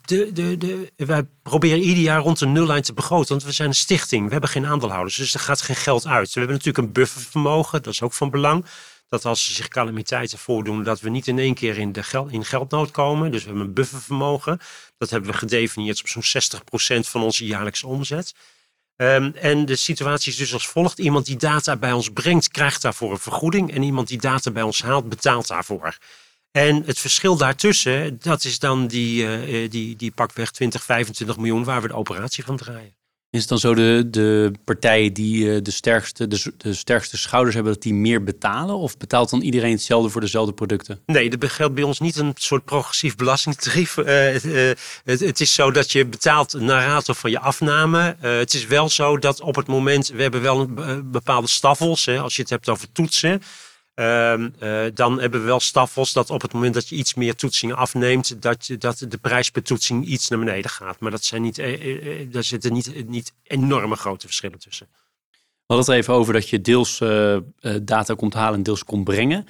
de, 0.00 0.32
de, 0.32 0.56
de, 0.56 0.92
wij 0.96 1.26
proberen 1.42 1.78
ieder 1.80 2.02
jaar 2.02 2.20
rond 2.20 2.38
de 2.38 2.46
nullijn 2.46 2.82
te 2.82 2.92
begroten, 2.92 3.28
want 3.28 3.44
we 3.44 3.52
zijn 3.52 3.68
een 3.68 3.74
stichting. 3.74 4.24
We 4.26 4.32
hebben 4.32 4.50
geen 4.50 4.66
aandeelhouders, 4.66 5.16
dus 5.16 5.34
er 5.34 5.40
gaat 5.40 5.62
geen 5.62 5.76
geld 5.76 6.06
uit. 6.06 6.32
We 6.32 6.38
hebben 6.38 6.56
natuurlijk 6.56 6.86
een 6.86 6.92
buffervermogen, 6.92 7.82
dat 7.82 7.92
is 7.92 8.02
ook 8.02 8.12
van 8.12 8.30
belang. 8.30 8.64
Dat 9.08 9.24
als 9.24 9.46
er 9.48 9.54
zich 9.54 9.68
calamiteiten 9.68 10.38
voordoen, 10.38 10.82
dat 10.82 11.00
we 11.00 11.10
niet 11.10 11.26
in 11.26 11.38
één 11.38 11.54
keer 11.54 11.78
in, 11.78 11.92
de 11.92 12.26
in 12.30 12.44
geldnood 12.44 12.90
komen. 12.90 13.30
Dus 13.30 13.40
we 13.40 13.48
hebben 13.48 13.66
een 13.66 13.74
buffervermogen. 13.74 14.60
Dat 14.98 15.10
hebben 15.10 15.30
we 15.30 15.36
gedefinieerd 15.36 16.00
op 16.00 16.08
zo'n 16.08 16.42
60% 17.04 17.08
van 17.08 17.22
onze 17.22 17.46
jaarlijkse 17.46 17.86
omzet. 17.86 18.34
Ehm, 18.96 19.30
en 19.34 19.64
de 19.64 19.76
situatie 19.76 20.32
is 20.32 20.38
dus 20.38 20.52
als 20.52 20.68
volgt. 20.68 20.98
Iemand 20.98 21.26
die 21.26 21.36
data 21.36 21.76
bij 21.76 21.92
ons 21.92 22.10
brengt, 22.10 22.48
krijgt 22.48 22.82
daarvoor 22.82 23.10
een 23.10 23.18
vergoeding. 23.18 23.74
En 23.74 23.82
iemand 23.82 24.08
die 24.08 24.18
data 24.18 24.50
bij 24.50 24.62
ons 24.62 24.82
haalt, 24.82 25.08
betaalt 25.08 25.46
daarvoor. 25.46 25.98
En 26.50 26.82
het 26.84 26.98
verschil 26.98 27.36
daartussen, 27.36 28.18
dat 28.20 28.44
is 28.44 28.58
dan 28.58 28.86
die, 28.86 29.26
eh, 29.26 29.64
eh, 29.64 29.70
die, 29.70 29.96
die 29.96 30.10
pakweg 30.10 30.50
20, 30.50 30.84
25 30.84 31.36
miljoen 31.36 31.64
waar 31.64 31.82
we 31.82 31.88
de 31.88 31.94
operatie 31.94 32.44
van 32.44 32.56
draaien. 32.56 32.97
Is 33.30 33.40
het 33.40 33.48
dan 33.48 33.58
zo 33.58 33.74
de, 33.74 34.06
de 34.10 34.52
partijen 34.64 35.12
die 35.12 35.54
eh, 35.54 35.62
de 35.62 35.70
sterkste, 35.70 36.28
de, 36.28 36.52
de 36.56 36.74
sterkste 36.74 37.18
schouders 37.18 37.54
hebben, 37.54 37.72
dat 37.72 37.82
die 37.82 37.94
meer 37.94 38.24
betalen? 38.24 38.76
Of 38.76 38.96
betaalt 38.96 39.30
dan 39.30 39.40
iedereen 39.40 39.70
hetzelfde 39.72 40.10
voor 40.10 40.20
dezelfde 40.20 40.52
producten? 40.52 41.00
Nee, 41.06 41.38
er 41.38 41.50
geldt 41.50 41.74
bij 41.74 41.84
ons 41.84 42.00
niet 42.00 42.16
een 42.16 42.32
soort 42.34 42.64
progressief 42.64 43.16
belastingtarief. 43.16 43.96
Eh, 43.96 44.70
eh, 44.70 44.76
het, 45.04 45.20
het 45.20 45.40
is 45.40 45.54
zo 45.54 45.70
dat 45.70 45.92
je 45.92 46.06
betaalt 46.06 46.60
naar 46.60 46.86
rato 46.86 47.12
van 47.12 47.30
je 47.30 47.38
afname. 47.38 48.16
Het 48.20 48.54
is 48.54 48.66
wel 48.66 48.88
zo 48.88 49.18
dat 49.18 49.40
op 49.40 49.54
het 49.54 49.66
moment, 49.66 50.08
we 50.08 50.22
hebben 50.22 50.42
wel 50.42 50.60
een, 50.60 51.10
bepaalde 51.10 51.48
staffels. 51.48 52.04
Hè, 52.04 52.20
als 52.20 52.36
je 52.36 52.42
het 52.42 52.50
hebt 52.50 52.68
over 52.68 52.92
toetsen. 52.92 53.42
Ehm, 53.98 54.48
eh, 54.58 54.84
dan 54.94 55.20
hebben 55.20 55.40
we 55.40 55.46
wel 55.46 55.60
staffels 55.60 56.12
dat 56.12 56.30
op 56.30 56.42
het 56.42 56.52
moment 56.52 56.74
dat 56.74 56.88
je 56.88 56.96
iets 56.96 57.14
meer 57.14 57.34
toetsingen 57.34 57.76
afneemt, 57.76 58.42
dat, 58.42 58.66
je, 58.66 58.76
dat 58.78 59.04
de 59.08 59.18
prijs 59.18 59.50
per 59.50 59.62
toetsing 59.62 60.06
iets 60.06 60.28
naar 60.28 60.38
beneden 60.38 60.70
gaat. 60.70 61.00
Maar 61.00 61.10
dat 61.10 61.24
zijn 61.24 61.42
niet, 61.42 61.58
eh, 61.58 62.20
eh, 62.20 62.32
daar 62.32 62.44
zitten 62.44 62.72
niet, 62.72 63.08
niet 63.08 63.32
enorme 63.42 63.96
grote 63.96 64.26
verschillen 64.26 64.58
tussen. 64.58 64.86
We 65.30 65.74
hadden 65.74 65.86
het 65.86 65.88
er 65.94 66.00
even 66.02 66.14
over 66.14 66.32
dat 66.32 66.48
je 66.48 66.60
deels 66.60 66.98
data 67.82 68.14
komt 68.14 68.34
halen 68.34 68.54
en 68.54 68.62
deels 68.62 68.84
komt 68.84 69.04
brengen. 69.04 69.46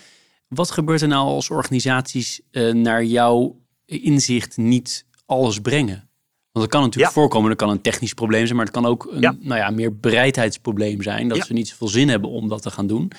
Wat 0.48 0.70
gebeurt 0.70 1.02
er 1.02 1.08
nou 1.08 1.26
als 1.26 1.50
organisaties 1.50 2.40
naar 2.72 3.04
jouw 3.04 3.60
inzicht 3.86 4.56
niet 4.56 5.04
alles 5.26 5.58
brengen? 5.60 6.08
Want 6.52 6.64
het 6.64 6.70
kan 6.74 6.82
natuurlijk 6.82 7.14
Ja. 7.14 7.20
voorkomen, 7.20 7.50
er 7.50 7.56
kan 7.56 7.70
een 7.70 7.80
technisch 7.80 8.14
probleem 8.14 8.44
zijn, 8.44 8.56
maar 8.56 8.66
het 8.66 8.74
kan 8.74 8.86
ook 8.86 9.08
een 9.10 9.20
Ja. 9.20 9.36
nou 9.40 9.60
ja, 9.60 9.70
meer 9.70 9.96
bereidheidsprobleem 9.98 11.02
zijn. 11.02 11.28
Dat 11.28 11.36
Ja. 11.36 11.44
ze 11.44 11.52
niet 11.52 11.68
zoveel 11.68 11.88
zin 11.88 12.08
hebben 12.08 12.30
om 12.30 12.48
dat 12.48 12.62
te 12.62 12.70
gaan 12.70 12.86
doen. 12.86 13.12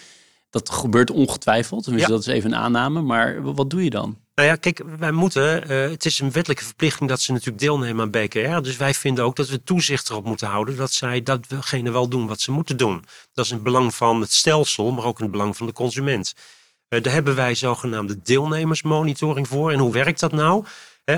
Dat 0.49 0.69
gebeurt 0.69 1.11
ongetwijfeld, 1.11 1.85
Ja. 1.85 2.07
dat 2.07 2.19
is 2.19 2.27
even 2.27 2.51
een 2.51 2.59
aanname. 2.59 3.01
Maar 3.01 3.41
wat 3.41 3.69
doe 3.69 3.83
je 3.83 3.89
dan? 3.89 4.17
Nou 4.35 4.47
ja, 4.51 4.55
kijk, 4.55 4.81
wij 4.99 5.11
moeten, 5.11 5.69
eh, 5.69 5.89
het 5.89 6.05
is 6.05 6.19
een 6.19 6.31
wettelijke 6.31 6.63
verplichting 6.65 7.09
dat 7.09 7.21
ze 7.21 7.31
natuurlijk 7.31 7.59
deelnemen 7.59 8.01
aan 8.01 8.11
BKR. 8.11 8.61
Dus 8.61 8.77
wij 8.77 8.93
vinden 8.93 9.23
ook 9.23 9.35
dat 9.35 9.49
we 9.49 9.63
toezicht 9.63 10.09
erop 10.09 10.25
moeten 10.25 10.47
houden 10.47 10.75
dat 10.75 10.91
zij 10.91 11.23
datgene 11.23 11.91
wel 11.91 12.07
doen 12.07 12.27
wat 12.27 12.39
ze 12.41 12.51
moeten 12.51 12.77
doen. 12.77 13.03
Dat 13.33 13.45
is 13.45 13.51
in 13.51 13.55
het 13.57 13.65
belang 13.65 13.95
van 13.95 14.21
het 14.21 14.33
stelsel, 14.33 14.91
maar 14.91 15.05
ook 15.05 15.17
in 15.17 15.23
het 15.23 15.31
belang 15.31 15.57
van 15.57 15.67
de 15.67 15.73
consument. 15.73 16.33
Eh, 16.87 17.01
daar 17.01 17.13
hebben 17.13 17.35
wij 17.35 17.55
zogenaamde 17.55 18.21
deelnemersmonitoring 18.23 19.47
voor. 19.47 19.71
En 19.71 19.79
hoe 19.79 19.91
werkt 19.93 20.19
dat 20.19 20.31
nou? 20.31 20.65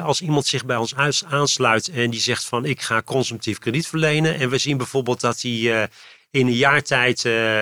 Als 0.04 0.22
iemand 0.22 0.46
zich 0.46 0.66
bij 0.66 0.76
ons 0.78 0.96
aansluit 1.26 1.88
en 1.88 2.10
die 2.10 2.20
zegt 2.20 2.46
van 2.46 2.66
ik 2.66 2.82
ga 2.82 3.02
consumptief 3.02 3.58
krediet 3.60 3.88
verlenen. 3.88 4.40
En 4.40 4.50
we 4.50 4.58
zien 4.58 4.78
bijvoorbeeld 4.78 5.22
dat 5.22 5.42
hij 5.42 5.82
eh, 5.82 5.88
in 6.32 6.48
een 6.48 6.54
jaar 6.54 6.82
tijd 6.82 7.26
eh 7.26 7.62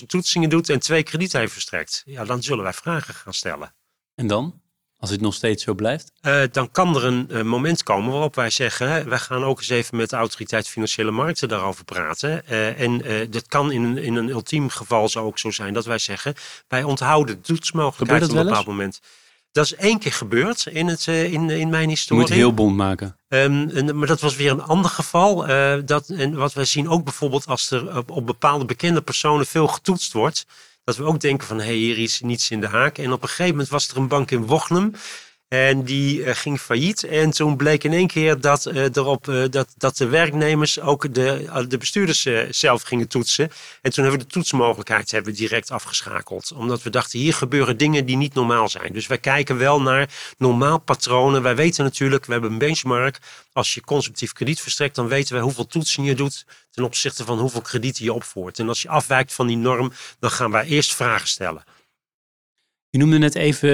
30.000 0.00 0.06
toetsingen 0.06 0.50
doet 0.50 0.68
en 0.68 0.78
twee 0.78 1.02
kredieten 1.02 1.40
heeft 1.40 1.52
verstrekt. 1.52 2.02
Ja, 2.04 2.24
dan 2.24 2.42
zullen 2.42 2.64
wij 2.64 2.72
vragen 2.72 3.14
gaan 3.14 3.34
stellen. 3.34 3.74
En 4.14 4.26
dan? 4.26 4.60
Als 4.98 5.10
het 5.10 5.20
nog 5.20 5.34
steeds 5.34 5.64
zo 5.64 5.74
blijft? 5.74 6.12
Eh, 6.20 6.42
dan 6.50 6.70
kan 6.70 6.96
er 6.96 7.04
een 7.04 7.30
eh, 7.30 7.42
moment 7.42 7.82
komen 7.82 8.12
waarop 8.12 8.34
wij 8.34 8.50
zeggen, 8.50 8.90
hè, 8.90 9.04
wij 9.04 9.18
gaan 9.18 9.44
ook 9.44 9.58
eens 9.58 9.68
even 9.68 9.96
met 9.96 10.10
de 10.10 10.16
autoriteit 10.16 10.68
financiële 10.68 11.10
markten 11.10 11.48
daarover 11.48 11.84
praten. 11.84 12.46
Eh, 12.46 12.80
en 12.80 13.04
eh, 13.04 13.30
dat 13.30 13.46
kan 13.46 13.72
in 13.72 13.82
een, 13.82 13.98
in 13.98 14.14
een 14.14 14.28
ultiem 14.28 14.68
geval 14.68 15.08
zo 15.08 15.24
ook 15.24 15.38
zo 15.38 15.50
zijn 15.50 15.74
dat 15.74 15.84
wij 15.84 15.98
zeggen, 15.98 16.34
wij 16.68 16.82
onthouden 16.82 17.36
de 17.36 17.40
toetsmogelijkheid 17.40 18.22
op 18.22 18.36
een 18.36 18.44
bepaald 18.44 18.66
moment. 18.66 19.00
Dat 19.56 19.64
is 19.64 19.74
één 19.74 19.98
keer 19.98 20.12
gebeurd 20.12 20.66
in, 20.66 20.86
het, 20.86 21.06
eh, 21.08 21.32
in, 21.32 21.50
in 21.50 21.68
mijn 21.68 21.82
Je 21.82 21.88
historie. 21.88 22.22
moet 22.22 22.32
heel 22.32 22.54
bond 22.54 22.76
maken. 22.76 23.16
Ehm, 23.28 23.68
en, 23.68 23.98
maar 23.98 24.06
dat 24.06 24.20
was 24.20 24.36
weer 24.36 24.50
een 24.50 24.62
ander 24.62 24.90
geval. 24.90 25.46
eh, 25.46 25.78
dat, 25.84 26.08
en 26.08 26.34
wat 26.34 26.52
wij 26.52 26.64
zien 26.64 26.88
ook 26.88 27.04
bijvoorbeeld 27.04 27.46
als 27.46 27.70
er 27.70 27.96
op, 27.96 28.10
op 28.10 28.26
bepaalde 28.26 28.64
bekende 28.64 29.02
personen 29.02 29.46
veel 29.46 29.66
getoetst 29.66 30.12
wordt. 30.12 30.46
Dat 30.84 30.96
we 30.96 31.04
ook 31.04 31.20
denken 31.20 31.46
van, 31.46 31.58
hé, 31.58 31.64
hey, 31.64 31.74
hier 31.74 31.98
is 31.98 32.20
niets 32.20 32.50
in 32.50 32.60
de 32.60 32.66
haak. 32.66 32.98
En 32.98 33.12
op 33.12 33.22
een 33.22 33.28
gegeven 33.28 33.50
moment 33.50 33.68
was 33.68 33.88
er 33.88 33.96
een 33.96 34.08
bank 34.08 34.30
in 34.30 34.46
Wochnum. 34.46 34.92
En 35.48 35.84
die 35.84 36.24
eh, 36.24 36.34
ging 36.34 36.60
failliet. 36.60 37.04
En 37.04 37.30
toen 37.30 37.56
bleek 37.56 37.84
in 37.84 37.92
één 37.92 38.06
keer 38.06 38.40
dat, 38.40 38.66
eh, 38.66 38.84
erop, 38.84 39.28
eh, 39.28 39.44
dat, 39.50 39.74
dat 39.76 39.96
de 39.96 40.06
werknemers 40.06 40.80
ook 40.80 41.14
de, 41.14 41.64
de 41.68 41.78
bestuurders 41.78 42.28
zelf 42.50 42.82
gingen 42.82 43.08
toetsen. 43.08 43.50
En 43.82 43.92
toen 43.92 44.04
hebben 44.04 44.20
we 44.20 44.26
de 44.26 44.32
toetsmogelijkheid 44.32 45.10
hebben 45.10 45.34
direct 45.34 45.70
afgeschakeld. 45.70 46.52
Omdat 46.52 46.82
we 46.82 46.90
dachten, 46.90 47.18
hier 47.18 47.34
gebeuren 47.34 47.76
dingen 47.76 48.06
die 48.06 48.16
niet 48.16 48.34
normaal 48.34 48.68
zijn. 48.68 48.92
Dus 48.92 49.06
wij 49.06 49.18
kijken 49.18 49.58
wel 49.58 49.80
naar 49.80 50.08
normaal 50.38 50.78
patronen. 50.78 51.42
Wij 51.42 51.56
weten 51.56 51.84
natuurlijk, 51.84 52.24
we 52.26 52.32
hebben 52.32 52.52
een 52.52 52.58
benchmark. 52.58 53.18
Als 53.52 53.74
je 53.74 53.80
consumptief 53.80 54.32
krediet 54.32 54.60
verstrekt, 54.60 54.94
dan 54.94 55.08
weten 55.08 55.34
wij 55.34 55.42
hoeveel 55.42 55.66
toetsingen 55.66 56.10
je 56.10 56.16
doet 56.16 56.44
ten 56.70 56.84
opzichte 56.84 57.24
van 57.24 57.38
hoeveel 57.38 57.60
kredieten 57.60 58.04
je 58.04 58.12
opvoert. 58.12 58.58
En 58.58 58.68
als 58.68 58.82
je 58.82 58.88
afwijkt 58.88 59.32
van 59.32 59.46
die 59.46 59.56
norm, 59.56 59.92
dan 60.20 60.30
gaan 60.30 60.50
wij 60.50 60.64
eerst 60.64 60.94
vragen 60.94 61.28
stellen. 61.28 61.64
Je 62.96 63.02
noemde 63.02 63.18
net 63.18 63.34
even, 63.34 63.68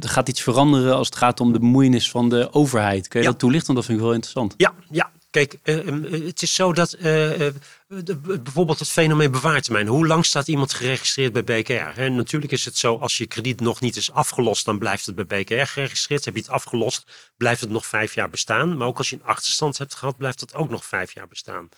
er 0.00 0.08
gaat 0.08 0.28
iets 0.28 0.42
veranderen 0.42 0.94
als 0.96 1.06
het 1.06 1.16
gaat 1.16 1.40
om 1.40 1.52
de 1.52 1.58
bemoeienis 1.58 2.10
van 2.10 2.28
de 2.28 2.52
overheid. 2.52 3.08
Kun 3.08 3.20
je 3.20 3.26
Ja. 3.26 3.30
dat 3.32 3.40
toelichten? 3.40 3.74
Want 3.74 3.78
dat 3.78 3.86
vind 3.86 3.98
ik 3.98 4.04
wel 4.04 4.14
interessant. 4.14 4.54
Ja, 4.56 4.74
ja. 4.90 5.10
Kijk, 5.30 5.58
eh, 5.62 5.88
eh, 5.88 6.24
het 6.26 6.42
is 6.42 6.54
zo 6.54 6.72
dat 6.72 6.92
eh, 6.92 7.02
de- 7.02 8.40
bijvoorbeeld 8.42 8.78
het 8.78 8.88
fenomeen 8.88 9.30
bewaartermijn. 9.30 9.86
Hoe 9.86 10.06
lang 10.06 10.24
staat 10.26 10.48
iemand 10.48 10.72
geregistreerd 10.74 11.32
bij 11.32 11.44
BKR? 11.44 12.00
En 12.00 12.14
natuurlijk 12.16 12.52
is 12.52 12.64
het 12.64 12.76
zo, 12.76 12.96
als 12.96 13.18
je 13.18 13.26
krediet 13.26 13.60
nog 13.60 13.80
niet 13.80 13.96
is 13.96 14.12
afgelost, 14.12 14.64
dan 14.64 14.78
blijft 14.78 15.06
het 15.06 15.14
bij 15.14 15.26
BKR 15.44 15.66
geregistreerd. 15.66 16.24
Heb 16.24 16.34
je 16.34 16.40
het 16.40 16.50
afgelost, 16.50 17.30
blijft 17.36 17.60
het 17.60 17.70
nog 17.70 17.86
vijf 17.86 18.14
jaar 18.14 18.30
bestaan. 18.30 18.76
Maar 18.76 18.86
ook 18.86 18.98
als 18.98 19.10
je 19.10 19.16
een 19.16 19.24
achterstand 19.24 19.78
hebt 19.78 19.94
gehad, 19.94 20.16
blijft 20.16 20.40
het 20.40 20.54
ook 20.54 20.70
nog 20.70 20.84
vijf 20.84 21.14
jaar 21.14 21.28
bestaan. 21.28 21.68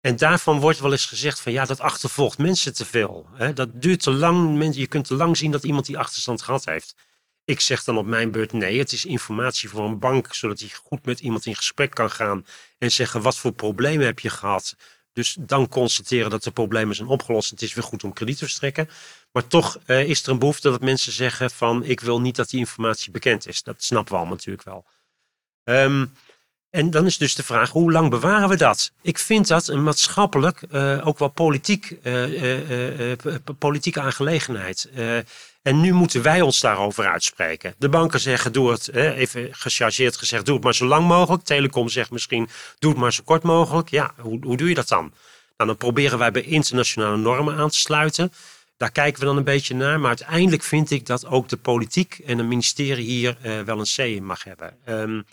En 0.00 0.16
daarvan 0.16 0.60
wordt 0.60 0.80
wel 0.80 0.92
eens 0.92 1.06
gezegd 1.06 1.40
van 1.40 1.52
ja, 1.52 1.64
dat 1.64 1.80
achtervolgt 1.80 2.38
mensen 2.38 2.74
te 2.74 2.84
veel. 2.84 3.28
Hè? 3.32 3.52
Dat 3.52 3.82
duurt 3.82 4.02
te 4.02 4.10
lang. 4.12 4.74
Je 4.74 4.86
kunt 4.86 5.06
te 5.06 5.14
lang 5.14 5.36
zien 5.36 5.50
dat 5.50 5.64
iemand 5.64 5.86
die 5.86 5.98
achterstand 5.98 6.42
gehad 6.42 6.64
heeft. 6.64 6.94
Ik 7.44 7.60
zeg 7.60 7.84
dan 7.84 7.98
op 7.98 8.06
mijn 8.06 8.30
beurt 8.30 8.52
nee, 8.52 8.78
het 8.78 8.92
is 8.92 9.04
informatie 9.04 9.68
voor 9.68 9.84
een 9.84 9.98
bank, 9.98 10.34
zodat 10.34 10.60
hij 10.60 10.68
goed 10.68 11.04
met 11.04 11.20
iemand 11.20 11.46
in 11.46 11.56
gesprek 11.56 11.90
kan 11.90 12.10
gaan 12.10 12.46
en 12.78 12.92
zeggen 12.92 13.22
wat 13.22 13.36
voor 13.36 13.52
problemen 13.52 14.06
heb 14.06 14.18
je 14.18 14.30
gehad. 14.30 14.76
Dus 15.12 15.36
dan 15.40 15.68
constateren 15.68 16.30
dat 16.30 16.42
de 16.42 16.50
problemen 16.50 16.94
zijn 16.94 17.08
opgelost. 17.08 17.50
Het 17.50 17.62
is 17.62 17.74
weer 17.74 17.84
goed 17.84 18.04
om 18.04 18.12
krediet 18.12 18.38
te 18.38 18.44
verstrekken. 18.44 18.88
Maar 19.32 19.46
toch 19.46 19.78
eh, 19.86 20.08
is 20.08 20.22
er 20.22 20.28
een 20.28 20.38
behoefte 20.38 20.70
dat 20.70 20.80
mensen 20.80 21.12
zeggen 21.12 21.50
van 21.50 21.84
ik 21.84 22.00
wil 22.00 22.20
niet 22.20 22.36
dat 22.36 22.50
die 22.50 22.60
informatie 22.60 23.12
bekend 23.12 23.46
is. 23.46 23.62
Dat 23.62 23.82
snappen 23.82 24.12
we 24.12 24.18
allemaal 24.18 24.36
natuurlijk 24.36 24.64
wel. 24.64 24.86
Ehm, 25.64 26.06
en 26.70 26.90
dan 26.90 27.06
is 27.06 27.18
dus 27.18 27.34
de 27.34 27.42
vraag, 27.42 27.70
hoe 27.70 27.92
lang 27.92 28.10
bewaren 28.10 28.48
we 28.48 28.56
dat? 28.56 28.92
Ik 29.02 29.18
vind 29.18 29.48
dat 29.48 29.68
een 29.68 29.82
maatschappelijk, 29.82 30.62
eh, 30.62 31.06
ook 31.06 31.18
wel 31.18 31.28
politiek, 31.28 31.96
eh, 32.02 33.12
eh, 33.12 33.18
politieke 33.58 34.00
aangelegenheid. 34.00 34.90
En 35.62 35.80
nu 35.80 35.92
moeten 35.92 36.22
wij 36.22 36.40
ons 36.40 36.60
daarover 36.60 37.06
uitspreken. 37.06 37.74
De 37.78 37.88
banken 37.88 38.20
zeggen, 38.20 38.52
doe 38.52 38.70
het, 38.70 38.92
even 38.94 39.48
gechargeerd 39.50 40.16
gezegd, 40.16 40.46
doe 40.46 40.54
het 40.54 40.64
maar 40.64 40.74
zo 40.74 40.86
lang 40.86 41.06
mogelijk. 41.06 41.44
Telecom 41.44 41.88
zegt 41.88 42.10
misschien, 42.10 42.48
doe 42.78 42.90
het 42.90 43.00
maar 43.00 43.12
zo 43.12 43.22
kort 43.24 43.42
mogelijk. 43.42 43.90
Ja, 43.90 44.12
hoe, 44.18 44.38
hoe 44.42 44.56
doe 44.56 44.68
je 44.68 44.74
dat 44.74 44.88
dan? 44.88 45.12
dan 45.56 45.76
proberen 45.76 46.18
wij 46.18 46.30
bij 46.30 46.42
internationale 46.42 47.16
normen 47.16 47.56
aan 47.56 47.70
te 47.70 47.78
sluiten. 47.78 48.32
Daar 48.76 48.90
kijken 48.90 49.20
we 49.20 49.26
dan 49.26 49.36
een 49.36 49.44
beetje 49.44 49.74
naar. 49.74 50.00
Maar 50.00 50.08
uiteindelijk 50.08 50.62
vind 50.62 50.90
ik 50.90 51.06
dat 51.06 51.26
ook 51.26 51.48
de 51.48 51.56
politiek 51.56 52.20
en 52.26 52.38
het 52.38 52.46
ministerie 52.46 53.06
hier 53.06 53.36
wel 53.64 53.78
een 53.78 53.92
C 53.96 53.98
in 53.98 54.24
mag 54.24 54.44
hebben. 54.44 54.76
Um, 54.88 55.24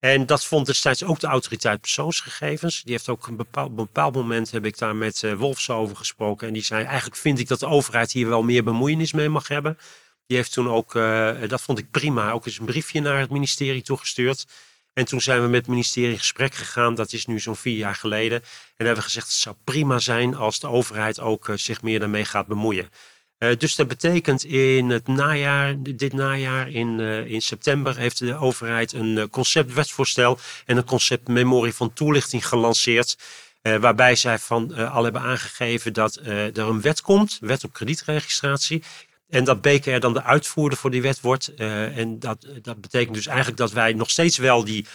en 0.00 0.26
dat 0.26 0.44
vond 0.44 0.66
destijds 0.66 1.04
ook 1.04 1.20
de 1.20 1.26
autoriteit 1.26 1.80
persoonsgegevens. 1.80 2.82
Die 2.82 2.92
heeft 2.92 3.08
ook 3.08 3.26
een 3.26 3.36
bepaald, 3.36 3.76
bepaald 3.76 4.14
moment 4.14 4.50
heb 4.50 4.64
ik 4.64 4.78
daar 4.78 4.96
met 4.96 5.22
uh, 5.22 5.34
Wolfs 5.34 5.70
over 5.70 5.96
gesproken. 5.96 6.46
En 6.46 6.52
die 6.52 6.62
zei, 6.62 6.84
eigenlijk 6.84 7.16
vind 7.16 7.38
ik 7.38 7.48
dat 7.48 7.60
de 7.60 7.66
overheid 7.66 8.12
hier 8.12 8.28
wel 8.28 8.42
meer 8.42 8.64
bemoeienis 8.64 9.12
mee 9.12 9.28
mag 9.28 9.48
hebben. 9.48 9.78
Die 10.26 10.36
heeft 10.36 10.52
toen 10.52 10.68
ook, 10.70 10.94
uh, 10.94 11.48
dat 11.48 11.62
vond 11.62 11.78
ik 11.78 11.90
prima, 11.90 12.30
ook 12.30 12.46
eens 12.46 12.58
een 12.58 12.66
briefje 12.66 13.00
naar 13.00 13.18
het 13.18 13.30
ministerie 13.30 13.82
toegestuurd. 13.82 14.46
En 14.92 15.04
toen 15.04 15.20
zijn 15.20 15.42
we 15.42 15.48
met 15.48 15.60
het 15.60 15.70
ministerie 15.70 16.10
in 16.10 16.18
gesprek 16.18 16.54
gegaan. 16.54 16.94
Dat 16.94 17.12
is 17.12 17.26
nu 17.26 17.40
zo'n 17.40 17.56
vier 17.56 17.76
jaar 17.76 17.94
geleden. 17.94 18.42
En 18.42 18.48
hebben 18.76 18.96
we 18.96 19.02
gezegd, 19.02 19.26
het 19.26 19.36
zou 19.36 19.56
prima 19.64 19.98
zijn 19.98 20.34
als 20.34 20.60
de 20.60 20.68
overheid 20.68 21.20
ook 21.20 21.48
uh, 21.48 21.56
zich 21.56 21.82
meer 21.82 22.00
daarmee 22.00 22.24
gaat 22.24 22.46
bemoeien. 22.46 22.90
Uh, 23.38 23.56
dus 23.58 23.74
dat 23.74 23.88
betekent 23.88 24.44
in 24.44 24.90
het 24.90 25.06
najaar, 25.06 25.74
dit 25.78 26.12
najaar, 26.12 26.68
in, 26.68 26.98
uh, 26.98 27.26
in 27.26 27.42
september, 27.42 27.96
heeft 27.96 28.18
de 28.18 28.36
overheid 28.36 28.92
een 28.92 29.16
uh, 29.16 29.24
conceptwetsvoorstel 29.30 30.38
en 30.66 30.76
een 30.76 30.84
conceptmemorie 30.84 31.74
van 31.74 31.92
toelichting 31.92 32.46
gelanceerd. 32.46 33.18
waarbij 33.62 34.16
zij 34.16 34.38
van 34.38 34.74
al 34.74 35.04
hebben 35.04 35.22
aangegeven 35.22 35.92
dat 35.92 36.16
er 36.24 36.58
een 36.58 36.80
wet 36.80 37.00
komt, 37.00 37.38
wet 37.40 37.64
op 37.64 37.72
kredietregistratie. 37.72 38.82
En 39.28 39.44
dat 39.44 39.60
BKR 39.60 39.98
dan 39.98 40.12
de 40.12 40.22
uitvoerder 40.22 40.78
voor 40.78 40.90
die 40.90 41.02
wet 41.02 41.20
wordt. 41.20 41.54
en 41.54 42.18
dat, 42.18 42.46
dat 42.62 42.80
betekent 42.80 43.14
dus 43.14 43.26
eigenlijk 43.26 43.58
dat 43.58 43.72
wij 43.72 43.92
nog 43.92 44.10
steeds 44.10 44.36
wel 44.36 44.64
die 44.64 44.86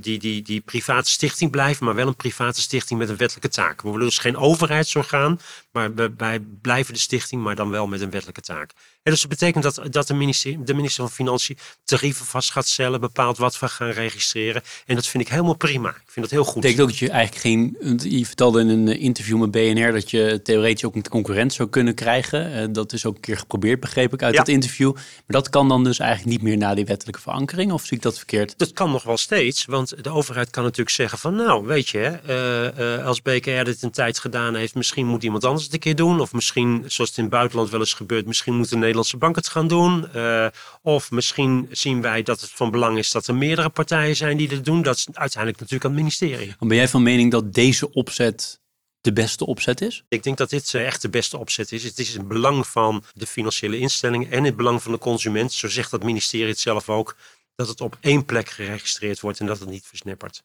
die, 0.00 0.18
die, 0.18 0.42
die 0.42 0.60
private 0.60 1.10
stichting 1.10 1.50
blijven, 1.50 1.84
maar 1.84 1.94
wel 1.94 2.06
een 2.06 2.16
private 2.16 2.60
stichting 2.60 2.98
met 2.98 3.08
een 3.08 3.16
wettelijke 3.16 3.48
taak. 3.48 3.82
We 3.82 3.90
willen 3.90 4.06
dus 4.06 4.18
geen 4.18 4.36
overheidsorgaan, 4.36 5.40
maar 5.76 6.10
wij 6.16 6.40
blijven 6.60 6.94
de 6.94 7.00
stichting, 7.00 7.42
maar 7.42 7.54
dan 7.54 7.70
wel 7.70 7.86
met 7.86 8.00
een 8.00 8.10
wettelijke 8.10 8.40
taak. 8.40 8.70
En 9.02 9.12
dus 9.12 9.20
dat 9.20 9.30
betekent 9.30 9.62
dat, 9.62 9.80
dat 9.90 10.06
de, 10.06 10.14
minister, 10.14 10.64
de 10.64 10.74
minister 10.74 11.02
van 11.02 11.12
Financiën 11.12 11.58
tarieven 11.84 12.26
vast 12.26 12.52
gaat 12.52 12.66
stellen, 12.66 13.00
bepaalt 13.00 13.38
wat 13.38 13.58
we 13.58 13.68
gaan 13.68 13.90
registreren. 13.90 14.62
En 14.86 14.94
dat 14.94 15.06
vind 15.06 15.22
ik 15.22 15.28
helemaal 15.28 15.56
prima. 15.56 15.88
Ik 15.88 16.02
vind 16.06 16.26
dat 16.26 16.30
heel 16.30 16.44
goed. 16.44 16.62
Betekent 16.62 16.80
ook 16.80 16.88
dat 16.88 16.98
je 16.98 17.10
eigenlijk 17.10 17.42
geen. 17.42 17.76
Je 18.10 18.26
vertelde 18.26 18.60
in 18.60 18.68
een 18.68 18.98
interview 18.98 19.38
met 19.40 19.50
BNR 19.50 19.92
dat 19.92 20.10
je 20.10 20.40
theoretisch 20.42 20.84
ook 20.84 20.94
een 20.94 21.08
concurrent 21.08 21.52
zou 21.52 21.68
kunnen 21.68 21.94
krijgen. 21.94 22.52
Eh, 22.52 22.66
dat 22.70 22.92
is 22.92 23.06
ook 23.06 23.14
een 23.14 23.20
keer 23.20 23.38
geprobeerd, 23.38 23.80
begreep 23.80 24.12
ik 24.12 24.22
uit 24.22 24.36
dat 24.36 24.48
interview. 24.48 24.92
Maar 24.94 25.04
dat 25.26 25.50
kan 25.50 25.68
dan 25.68 25.84
dus 25.84 25.98
eigenlijk 25.98 26.30
niet 26.30 26.42
meer 26.42 26.56
na 26.56 26.74
die 26.74 26.84
wettelijke 26.84 27.20
verankering, 27.20 27.72
of 27.72 27.84
zie 27.84 27.96
ik 27.96 28.02
dat 28.02 28.16
verkeerd? 28.16 28.58
Dat 28.58 28.72
kan 28.72 28.90
nog 28.90 29.02
wel 29.02 29.16
steeds, 29.16 29.64
want 29.64 30.04
de 30.04 30.10
overheid 30.10 30.50
kan 30.50 30.62
natuurlijk 30.62 30.96
zeggen 30.96 31.18
van 31.18 31.34
nou, 31.34 31.66
weet 31.66 31.88
je, 31.88 32.18
uh, 32.28 32.96
uh, 32.98 33.06
als 33.06 33.22
BKR 33.22 33.64
dit 33.64 33.82
een 33.82 33.90
tijd 33.90 34.18
gedaan 34.18 34.54
heeft, 34.54 34.74
misschien 34.74 35.06
moet 35.06 35.22
iemand 35.22 35.44
anders 35.44 35.65
het 35.66 35.74
een 35.74 35.80
keer 35.80 35.96
doen. 35.96 36.20
Of 36.20 36.32
misschien, 36.32 36.84
zoals 36.86 37.10
het 37.10 37.18
in 37.18 37.24
het 37.24 37.32
buitenland 37.32 37.70
wel 37.70 37.80
eens 37.80 37.92
gebeurt, 37.92 38.26
misschien 38.26 38.54
moet 38.54 38.68
de 38.68 38.76
Nederlandse 38.76 39.16
bank 39.16 39.36
het 39.36 39.48
gaan 39.48 39.68
doen. 39.68 40.06
Uh, 40.14 40.46
of 40.82 41.10
misschien 41.10 41.68
zien 41.70 42.00
wij 42.00 42.22
dat 42.22 42.40
het 42.40 42.50
van 42.50 42.70
belang 42.70 42.98
is 42.98 43.10
dat 43.10 43.26
er 43.26 43.34
meerdere 43.34 43.68
partijen 43.68 44.16
zijn 44.16 44.36
die 44.36 44.48
dit 44.48 44.64
doen. 44.64 44.82
Dat 44.82 44.96
is 44.96 45.06
uiteindelijk 45.12 45.60
natuurlijk 45.60 45.84
aan 45.84 45.90
het 45.90 46.00
ministerie. 46.00 46.54
Ben 46.58 46.76
jij 46.76 46.88
van 46.88 47.02
mening 47.02 47.30
dat 47.30 47.54
deze 47.54 47.92
opzet 47.92 48.60
de 49.00 49.12
beste 49.12 49.46
opzet 49.46 49.80
is? 49.80 50.04
Ik 50.08 50.22
denk 50.22 50.36
dat 50.36 50.50
dit 50.50 50.74
echt 50.74 51.02
de 51.02 51.08
beste 51.08 51.38
opzet 51.38 51.72
is. 51.72 51.84
Het 51.84 51.98
is 51.98 52.12
in 52.12 52.18
het 52.18 52.28
belang 52.28 52.66
van 52.66 53.04
de 53.14 53.26
financiële 53.26 53.78
instellingen 53.78 54.30
en 54.30 54.38
in 54.38 54.44
het 54.44 54.56
belang 54.56 54.82
van 54.82 54.92
de 54.92 54.98
consument. 54.98 55.52
Zo 55.52 55.68
zegt 55.68 55.90
dat 55.90 56.02
ministerie 56.02 56.48
het 56.48 56.58
zelf 56.58 56.88
ook. 56.88 57.16
Dat 57.54 57.68
het 57.68 57.80
op 57.80 57.96
één 58.00 58.24
plek 58.24 58.48
geregistreerd 58.48 59.20
wordt 59.20 59.40
en 59.40 59.46
dat 59.46 59.58
het 59.58 59.68
niet 59.68 59.86
versnippert. 59.86 60.42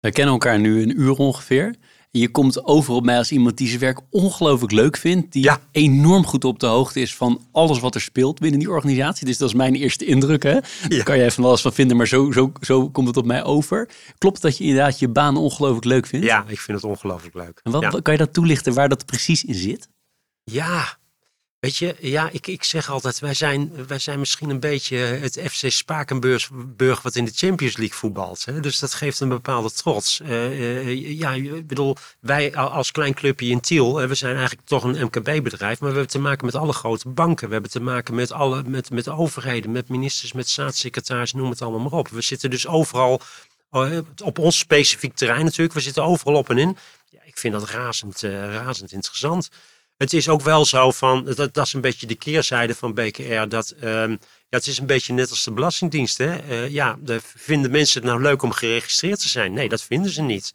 We 0.00 0.12
kennen 0.12 0.32
elkaar 0.32 0.58
nu 0.58 0.82
een 0.82 1.00
uur 1.00 1.12
ongeveer. 1.12 1.74
Je 2.18 2.30
komt 2.30 2.64
over 2.64 2.94
op 2.94 3.04
mij 3.04 3.16
als 3.18 3.32
iemand 3.32 3.56
die 3.56 3.68
zijn 3.68 3.80
werk 3.80 4.00
ongelooflijk 4.10 4.72
leuk 4.72 4.96
vindt. 4.96 5.32
Die 5.32 5.50
enorm 5.70 6.26
goed 6.26 6.44
op 6.44 6.58
de 6.58 6.66
hoogte 6.66 7.00
is 7.00 7.14
van 7.14 7.40
alles 7.52 7.80
wat 7.80 7.94
er 7.94 8.00
speelt 8.00 8.38
binnen 8.40 8.58
die 8.58 8.70
organisatie. 8.70 9.26
Dus 9.26 9.38
dat 9.38 9.48
is 9.48 9.54
mijn 9.54 9.74
eerste 9.74 10.04
indruk. 10.04 10.42
Hè? 10.42 10.58
Daar 10.88 11.02
kan 11.02 11.18
jij 11.18 11.30
van 11.30 11.44
alles 11.44 11.60
van 11.60 11.72
vinden, 11.72 11.96
maar 11.96 12.06
zo, 12.06 12.32
zo, 12.32 12.52
zo 12.60 12.90
komt 12.90 13.06
het 13.06 13.16
op 13.16 13.24
mij 13.24 13.44
over. 13.44 13.88
Klopt 14.18 14.42
dat 14.42 14.58
je 14.58 14.64
inderdaad 14.64 14.98
je 14.98 15.08
baan 15.08 15.36
ongelooflijk 15.36 15.84
leuk 15.84 16.06
vindt? 16.06 16.26
Ja, 16.26 16.44
ik 16.48 16.60
vind 16.60 16.82
het 16.82 16.90
ongelooflijk 16.90 17.34
leuk. 17.34 17.60
En 17.62 17.72
wat, 17.72 18.02
Kan 18.02 18.12
je 18.12 18.18
dat 18.18 18.32
toelichten 18.32 18.74
waar 18.74 18.88
dat 18.88 19.06
precies 19.06 19.44
in 19.44 19.54
zit? 19.54 19.88
Ja, 20.44 20.98
Weet 21.62 21.76
je, 21.76 21.96
ja, 22.00 22.28
ik, 22.30 22.46
ik 22.46 22.64
zeg 22.64 22.90
altijd, 22.90 23.18
wij 23.18 23.34
zijn, 23.34 23.86
wij 23.86 23.98
zijn 23.98 24.18
misschien 24.18 24.50
een 24.50 24.60
beetje 24.60 24.96
het 24.96 25.40
FC 25.50 25.70
Spakenburg 25.70 27.02
wat 27.02 27.16
in 27.16 27.24
de 27.24 27.32
Champions 27.34 27.76
League 27.76 27.96
voetbalt. 27.96 28.44
Hè? 28.44 28.60
Dus 28.60 28.78
dat 28.78 28.94
geeft 28.94 29.20
een 29.20 29.28
bepaalde 29.28 29.70
trots. 29.70 30.20
Uh, 30.20 30.84
uh, 30.86 31.18
ja, 31.18 31.32
ik 31.32 31.66
bedoel, 31.66 31.96
wij 32.20 32.56
als 32.56 32.90
klein 32.90 33.14
clubje 33.14 33.46
in 33.46 33.60
Tiel, 33.60 34.08
we 34.08 34.14
zijn 34.14 34.36
eigenlijk 34.36 34.66
toch 34.66 34.84
een 34.84 35.04
MKB-bedrijf, 35.04 35.80
maar 35.80 35.88
we 35.88 35.96
hebben 35.96 36.12
te 36.12 36.18
maken 36.18 36.46
met 36.46 36.54
alle 36.54 36.72
grote 36.72 37.08
banken. 37.08 37.46
We 37.46 37.52
hebben 37.52 37.70
te 37.70 37.80
maken 37.80 38.14
met, 38.14 38.32
alle, 38.32 38.62
met, 38.62 38.90
met 38.90 39.08
overheden, 39.08 39.72
met 39.72 39.88
ministers, 39.88 40.32
met 40.32 40.48
staatssecretaris, 40.48 41.32
noem 41.32 41.50
het 41.50 41.62
allemaal 41.62 41.80
maar 41.80 41.98
op. 41.98 42.08
We 42.08 42.20
zitten 42.20 42.50
dus 42.50 42.66
overal 42.66 43.20
op 44.24 44.38
ons 44.38 44.58
specifiek 44.58 45.14
terrein 45.14 45.44
natuurlijk. 45.44 45.74
We 45.74 45.80
zitten 45.80 46.04
overal 46.04 46.34
op 46.34 46.50
en 46.50 46.58
in. 46.58 46.76
Ja, 47.10 47.20
ik 47.24 47.38
vind 47.38 47.54
dat 47.54 47.68
razend, 47.68 48.22
razend 48.22 48.92
interessant 48.92 49.48
het 50.02 50.12
is 50.12 50.28
ook 50.28 50.40
wel 50.40 50.64
zo 50.64 50.90
van, 50.90 51.24
dat, 51.24 51.54
dat 51.54 51.66
is 51.66 51.72
een 51.72 51.80
beetje 51.80 52.06
de 52.06 52.14
keerzijde 52.14 52.74
van 52.74 52.94
BKR, 52.94 53.48
dat 53.48 53.74
um, 53.82 54.10
ja, 54.10 54.58
het 54.58 54.66
is 54.66 54.78
een 54.78 54.86
beetje 54.86 55.12
net 55.12 55.30
als 55.30 55.44
de 55.44 55.52
Belastingdienst. 55.52 56.18
Hè? 56.18 56.44
Uh, 56.48 56.68
ja, 56.68 56.96
de, 57.00 57.20
vinden 57.22 57.70
mensen 57.70 58.00
het 58.00 58.10
nou 58.10 58.22
leuk 58.22 58.42
om 58.42 58.52
geregistreerd 58.52 59.20
te 59.20 59.28
zijn? 59.28 59.52
Nee, 59.52 59.68
dat 59.68 59.82
vinden 59.82 60.10
ze 60.10 60.22
niet 60.22 60.54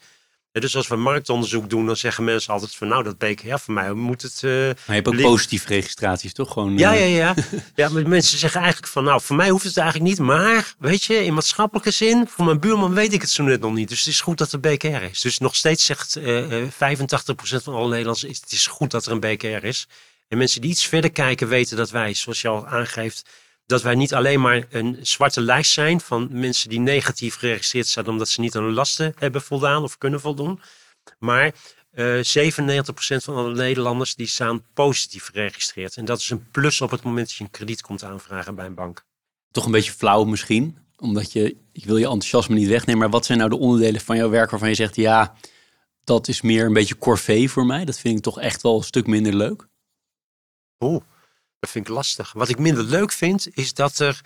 dus 0.59 0.75
als 0.75 0.87
we 0.87 0.95
marktonderzoek 0.95 1.69
doen, 1.69 1.85
dan 1.85 1.97
zeggen 1.97 2.23
mensen 2.23 2.53
altijd 2.53 2.75
van 2.75 2.87
nou, 2.87 3.03
dat 3.03 3.17
BKR 3.17 3.57
voor 3.57 3.73
mij 3.73 3.93
moet 3.93 4.21
het. 4.21 4.41
Uh, 4.45 4.51
maar 4.51 4.75
je 4.85 4.93
hebt 4.93 5.07
ook 5.07 5.21
positieve 5.21 5.67
registraties, 5.67 6.33
toch? 6.33 6.53
Gewoon, 6.53 6.77
ja, 6.77 6.93
uh... 6.93 6.99
ja, 6.99 7.05
ja. 7.25 7.43
ja, 7.75 7.89
maar 7.89 8.07
mensen 8.07 8.37
zeggen 8.37 8.61
eigenlijk 8.61 8.91
van 8.91 9.03
nou, 9.03 9.21
voor 9.21 9.35
mij 9.35 9.49
hoeft 9.49 9.63
het 9.63 9.77
eigenlijk 9.77 10.09
niet. 10.09 10.19
Maar 10.19 10.73
weet 10.79 11.03
je, 11.03 11.25
in 11.25 11.33
maatschappelijke 11.33 11.91
zin, 11.91 12.27
voor 12.27 12.45
mijn 12.45 12.59
buurman 12.59 12.93
weet 12.93 13.13
ik 13.13 13.21
het 13.21 13.29
zo 13.29 13.43
net 13.43 13.61
nog 13.61 13.73
niet. 13.73 13.89
Dus 13.89 13.99
het 13.99 14.07
is 14.07 14.21
goed 14.21 14.37
dat 14.37 14.51
er 14.51 14.59
BKR 14.59 15.03
is. 15.11 15.21
Dus 15.21 15.37
nog 15.37 15.55
steeds 15.55 15.85
zegt 15.85 16.17
uh, 16.17 16.63
85% 16.63 16.67
van 17.63 17.73
alle 17.73 17.89
Nederlanders, 17.89 18.23
is, 18.23 18.39
het 18.39 18.51
is 18.51 18.67
goed 18.67 18.91
dat 18.91 19.05
er 19.05 19.11
een 19.11 19.19
BKR 19.19 19.63
is. 19.65 19.87
En 20.27 20.37
mensen 20.37 20.61
die 20.61 20.69
iets 20.69 20.85
verder 20.85 21.11
kijken 21.11 21.47
weten 21.47 21.77
dat 21.77 21.89
wij, 21.89 22.13
zoals 22.13 22.41
je 22.41 22.47
al 22.47 22.67
aangeeft, 22.67 23.29
dat 23.67 23.81
wij 23.81 23.95
niet 23.95 24.13
alleen 24.13 24.41
maar 24.41 24.65
een 24.69 24.97
zwarte 25.01 25.41
lijst 25.41 25.71
zijn 25.71 26.01
van 26.01 26.27
mensen 26.31 26.69
die 26.69 26.79
negatief 26.79 27.35
geregistreerd 27.35 27.87
zijn 27.87 28.07
omdat 28.07 28.29
ze 28.29 28.41
niet 28.41 28.55
aan 28.55 28.63
hun 28.63 28.73
lasten 28.73 29.13
hebben 29.17 29.41
voldaan 29.41 29.83
of 29.83 29.97
kunnen 29.97 30.19
voldoen. 30.19 30.61
Maar 31.19 31.53
uh, 31.93 32.47
eh, 32.47 32.53
97% 32.53 32.87
van 33.23 33.35
alle 33.35 33.53
Nederlanders 33.53 34.15
die 34.15 34.27
staan 34.27 34.65
positief 34.73 35.25
geregistreerd. 35.25 35.97
En 35.97 36.05
dat 36.05 36.19
is 36.19 36.29
een 36.29 36.49
plus 36.51 36.81
op 36.81 36.91
het 36.91 37.03
moment 37.03 37.27
dat 37.27 37.35
je 37.35 37.43
een 37.43 37.49
krediet 37.49 37.81
komt 37.81 38.03
aanvragen 38.03 38.55
bij 38.55 38.65
een 38.65 38.73
bank. 38.73 39.05
Toch 39.51 39.65
een 39.65 39.71
beetje 39.71 39.91
flauw 39.91 40.23
misschien, 40.23 40.77
omdat 40.97 41.31
je, 41.31 41.57
ik 41.71 41.85
wil 41.85 41.97
je 41.97 42.05
enthousiasme 42.05 42.55
niet 42.55 42.67
wegnemen, 42.67 43.01
maar 43.01 43.09
wat 43.09 43.25
zijn 43.25 43.37
nou 43.37 43.49
de 43.49 43.57
onderdelen 43.57 44.01
van 44.01 44.17
jouw 44.17 44.29
werk 44.29 44.49
waarvan 44.49 44.69
je 44.69 44.75
zegt, 44.75 44.95
ja, 44.95 45.35
dat 46.03 46.27
is 46.27 46.41
meer 46.41 46.65
een 46.65 46.73
beetje 46.73 46.97
corvée 46.97 47.49
voor 47.49 47.65
mij. 47.65 47.85
Dat 47.85 47.99
vind 47.99 48.17
ik 48.17 48.23
toch 48.23 48.39
echt 48.39 48.61
wel 48.61 48.77
een 48.77 48.83
stuk 48.83 49.07
minder 49.07 49.33
leuk. 49.33 49.67
Oeh. 50.79 51.01
Dat 51.59 51.69
vind 51.69 51.87
ik 51.87 51.93
lastig. 51.93 52.33
Wat 52.33 52.49
ik 52.49 52.59
minder 52.59 52.83
leuk 52.83 53.11
vind, 53.11 53.47
is 53.53 53.73
dat 53.73 53.99
er 53.99 54.21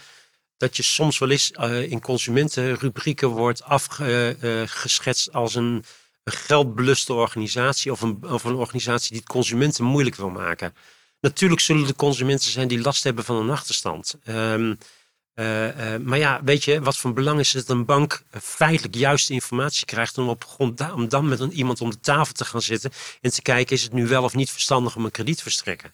dat 0.62 0.78
je 0.78 0.84
soms 0.84 1.18
wel 1.18 1.30
eens 1.30 1.52
uh, 1.60 1.92
in 1.92 2.02
consumentenrubrieken 2.02 3.28
wordt 3.28 3.64
afgeschetst 3.64 5.28
uh, 5.28 5.34
als 5.34 5.56
een, 5.56 5.84
een 6.24 6.34
geldbeluste 6.34 7.14
organisatie 7.14 7.92
of 7.92 8.02
een, 8.02 8.20
of 8.24 8.44
een 8.44 8.56
organisatie 8.56 9.10
die 9.10 9.20
het 9.20 9.30
consumenten 9.30 9.84
moeilijk 9.84 10.16
wil 10.16 10.30
maken. 10.30 10.76
Natuurlijk 11.20 11.62
zullen 11.62 11.88
er 11.88 11.96
consumenten 11.96 12.52
zijn 12.52 12.68
die 12.68 12.82
last 12.82 13.04
hebben 13.04 13.24
van 13.24 13.36
een 13.36 13.50
achterstand. 13.50 14.16
Uh, 14.26 14.74
maar 15.98 16.18
ja, 16.18 16.42
weet 16.44 16.64
je, 16.64 16.82
wat 16.82 16.98
van 16.98 17.14
belang 17.14 17.40
is 17.40 17.52
dat 17.52 17.70
een 17.70 17.86
bank 17.86 18.24
feitelijk 18.42 18.96
juiste 18.96 19.34
informatie 19.34 19.86
krijgt 19.86 20.18
om, 20.18 20.30
op 20.30 20.46
grond, 20.46 20.92
om 20.94 21.10
dan 21.10 21.28
met 21.28 21.40
iemand 21.40 21.82
om 21.82 21.90
de 21.90 22.00
tafel 22.00 22.34
te 22.34 22.46
gaan 22.46 22.62
zitten 22.62 22.92
en 23.22 23.32
te 23.32 23.42
kijken, 23.42 23.76
is 23.76 23.84
het 23.84 23.94
nu 23.94 24.08
wel 24.08 24.24
of 24.24 24.36
niet 24.36 24.52
verstandig 24.52 24.96
om 24.96 25.06
een 25.06 25.12
krediet 25.12 25.38
te 25.38 25.44
verstrekken 25.44 25.94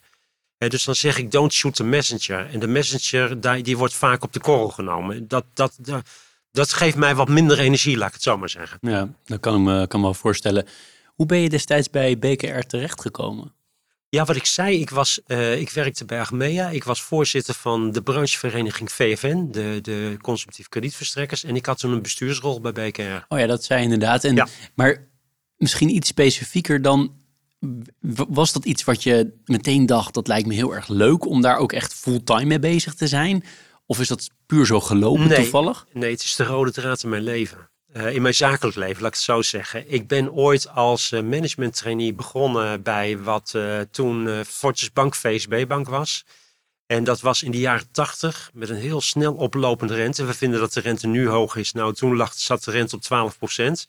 dus 0.58 0.84
dan 0.84 0.94
zeg 0.94 1.18
ik 1.18 1.30
don't 1.30 1.52
shoot 1.52 1.74
the 1.74 1.84
messenger. 1.84 2.50
En 2.50 2.58
de 2.60 2.66
messenger 2.66 3.40
die, 3.40 3.62
die 3.62 3.76
wordt 3.76 3.94
vaak 3.94 4.22
op 4.22 4.32
de 4.32 4.40
korrel 4.40 4.68
genomen. 4.68 5.28
Dat, 5.28 5.44
dat, 5.54 5.76
dat, 5.80 6.02
dat, 6.50 6.72
geeft 6.72 6.96
mij 6.96 7.14
wat 7.14 7.28
minder 7.28 7.58
energie, 7.58 7.96
laat 7.96 8.08
ik 8.08 8.14
het 8.14 8.22
zo 8.22 8.38
maar 8.38 8.48
zeggen. 8.48 8.78
Ja, 8.80 9.08
dat 9.24 9.40
kan 9.40 9.54
ik 9.54 9.60
me, 9.60 9.86
kan 9.86 10.00
me 10.00 10.06
wel 10.06 10.14
voorstellen. 10.14 10.66
Hoe 11.06 11.26
ben 11.26 11.38
je 11.38 11.48
destijds 11.48 11.90
bij 11.90 12.18
BKR 12.18 12.60
terechtgekomen? 12.66 13.56
Ja, 14.10 14.24
wat 14.24 14.36
ik 14.36 14.46
zei, 14.46 14.80
ik, 14.80 14.90
was, 14.90 15.20
uh, 15.26 15.60
ik 15.60 15.70
werkte 15.70 16.04
bij 16.04 16.20
Achmea. 16.20 16.68
Ik 16.70 16.84
was 16.84 17.02
voorzitter 17.02 17.54
van 17.54 17.92
de 17.92 18.02
branchevereniging 18.02 18.92
VFN, 18.92 19.48
de, 19.50 19.78
de 19.82 20.16
consumptief 20.20 20.68
kredietverstrekkers. 20.68 21.44
En 21.44 21.56
ik 21.56 21.66
had 21.66 21.78
toen 21.78 21.92
een 21.92 22.02
bestuursrol 22.02 22.60
bij 22.60 22.72
BKR. 22.72 23.24
Oh 23.28 23.38
ja, 23.38 23.46
dat 23.46 23.64
zei 23.64 23.82
inderdaad. 23.82 24.24
En, 24.24 24.34
ja. 24.34 24.48
Maar 24.74 25.08
misschien 25.56 25.94
iets 25.94 26.08
specifieker 26.08 26.82
dan 26.82 27.14
was 28.28 28.52
dat 28.52 28.64
iets 28.64 28.84
wat 28.84 29.02
je 29.02 29.32
meteen 29.44 29.86
dacht, 29.86 30.14
dat 30.14 30.26
lijkt 30.26 30.46
me 30.46 30.54
heel 30.54 30.74
erg 30.74 30.88
leuk 30.88 31.26
om 31.26 31.40
daar 31.40 31.56
ook 31.56 31.72
echt 31.72 31.94
fulltime 31.94 32.44
mee 32.44 32.58
bezig 32.58 32.94
te 32.94 33.06
zijn? 33.06 33.44
Of 33.86 34.00
is 34.00 34.08
dat 34.08 34.30
puur 34.46 34.66
zo 34.66 34.80
gelopen 34.80 35.34
toevallig? 35.34 35.86
Nee, 35.92 36.10
het 36.10 36.22
is 36.22 36.36
de 36.36 36.44
rode 36.44 36.72
draad 36.72 37.02
in 37.02 37.08
mijn 37.08 37.22
leven. 37.22 37.70
Uh, 37.96 38.14
in 38.14 38.22
mijn 38.22 38.34
zakelijk 38.34 38.76
leven, 38.76 39.02
laat 39.02 39.10
ik 39.10 39.14
het 39.14 39.24
zo 39.24 39.42
zeggen. 39.42 39.92
Ik 39.92 40.08
ben 40.08 40.32
ooit 40.32 40.68
als 40.68 41.10
uh, 41.10 41.20
management 41.20 41.76
trainee 41.76 42.14
begonnen 42.14 42.82
bij 42.82 43.18
wat 43.18 43.52
uh, 43.56 43.80
toen 43.90 44.44
Fortis 44.44 44.92
Bank 44.92 45.14
VSB 45.14 45.64
Bank 45.68 45.88
was. 45.88 46.24
En 46.86 47.04
dat 47.04 47.20
was 47.20 47.42
in 47.42 47.50
de 47.50 47.58
jaren 47.58 47.90
80 47.90 48.50
met 48.54 48.68
een 48.68 48.76
heel 48.76 49.00
snel 49.00 49.34
oplopende 49.34 49.94
rente. 49.94 50.24
We 50.24 50.34
vinden 50.34 50.60
dat 50.60 50.72
de 50.72 50.80
rente 50.80 51.06
nu 51.06 51.28
hoog 51.28 51.56
is. 51.56 51.72
Nou, 51.72 51.94
toen 51.94 52.16
lag, 52.16 52.32
zat 52.34 52.64
de 52.64 52.70
rente 52.70 52.96
op 52.96 53.02
12 53.02 53.38
procent. 53.38 53.86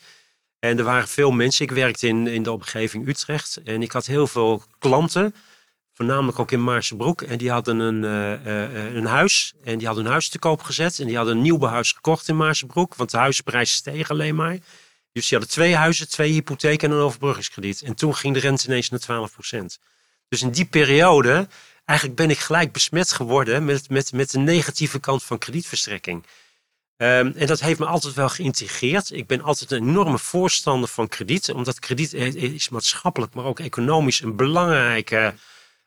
En 0.60 0.78
er 0.78 0.84
waren 0.84 1.08
veel 1.08 1.32
mensen. 1.32 1.66
Ik 1.66 1.72
werkte 1.72 2.08
in, 2.08 2.28
in 2.28 2.44
de 2.44 2.52
omgeving 2.52 3.08
Utrecht. 3.08 3.60
En 3.64 3.82
ik 3.82 3.92
had 3.92 4.06
heel 4.06 4.28
veel 4.28 4.64
klanten. 4.80 5.36
Voornamelijk 5.94 6.40
ook 6.40 6.52
in 6.52 6.64
Maarsebroek. 6.64 7.22
En 7.22 7.38
die 7.38 7.52
hadden 7.52 7.80
een, 7.80 8.04
uh, 8.04 8.96
een 8.96 9.06
huis. 9.06 9.54
En 9.64 9.78
die 9.78 9.88
hadden 9.88 10.06
een 10.06 10.12
huis 10.12 10.30
te 10.30 10.40
koop 10.40 10.62
gezet. 10.62 11.00
En 11.00 11.08
die 11.08 11.16
hadden 11.16 11.36
een 11.36 11.42
nieuw 11.42 11.66
huis 11.66 11.92
gekocht 11.92 12.28
in 12.28 12.38
Maarsebroek. 12.38 12.96
Want 12.96 13.12
de 13.12 13.18
huizenprijs 13.18 13.74
steeg 13.74 14.10
alleen 14.10 14.36
maar. 14.36 14.58
Dus 15.12 15.28
die 15.28 15.38
hadden 15.38 15.56
twee 15.56 15.76
huizen, 15.76 16.10
twee 16.10 16.32
hypotheken 16.32 16.90
en 16.90 16.96
een 16.96 17.02
overbruggingskrediet. 17.02 17.82
En 17.82 17.96
toen 17.96 18.16
ging 18.16 18.34
de 18.34 18.40
rente 18.40 18.68
ineens 18.68 18.90
naar 18.90 19.00
12 19.00 19.34
procent. 19.34 19.80
Dus 20.28 20.42
in 20.42 20.52
die 20.52 20.66
periode 20.66 21.48
eigenlijk 21.86 22.20
ben 22.20 22.30
ik 22.30 22.38
gelijk 22.38 22.72
besmet 22.72 23.12
geworden 23.12 23.66
met, 23.66 23.90
met, 23.90 24.12
met 24.12 24.32
de 24.32 24.40
negatieve 24.40 25.00
kant 25.00 25.24
van 25.24 25.38
kredietverstrekking. 25.38 26.26
Um, 27.02 27.34
en 27.36 27.48
dat 27.48 27.60
heeft 27.60 27.80
me 27.80 27.86
altijd 27.86 28.14
wel 28.14 28.30
geïntegreerd. 28.30 29.12
Ik 29.12 29.28
ben 29.28 29.42
altijd 29.42 29.72
een 29.72 29.88
enorme 29.88 30.18
voorstander 30.18 30.90
van 30.90 31.08
krediet, 31.08 31.52
omdat 31.52 31.80
krediet 31.80 32.14
is 32.14 32.70
maatschappelijk, 32.70 33.34
maar 33.34 33.46
ook 33.46 33.60
economisch 33.60 34.22
een 34.22 34.36
belangrijke, 34.36 35.34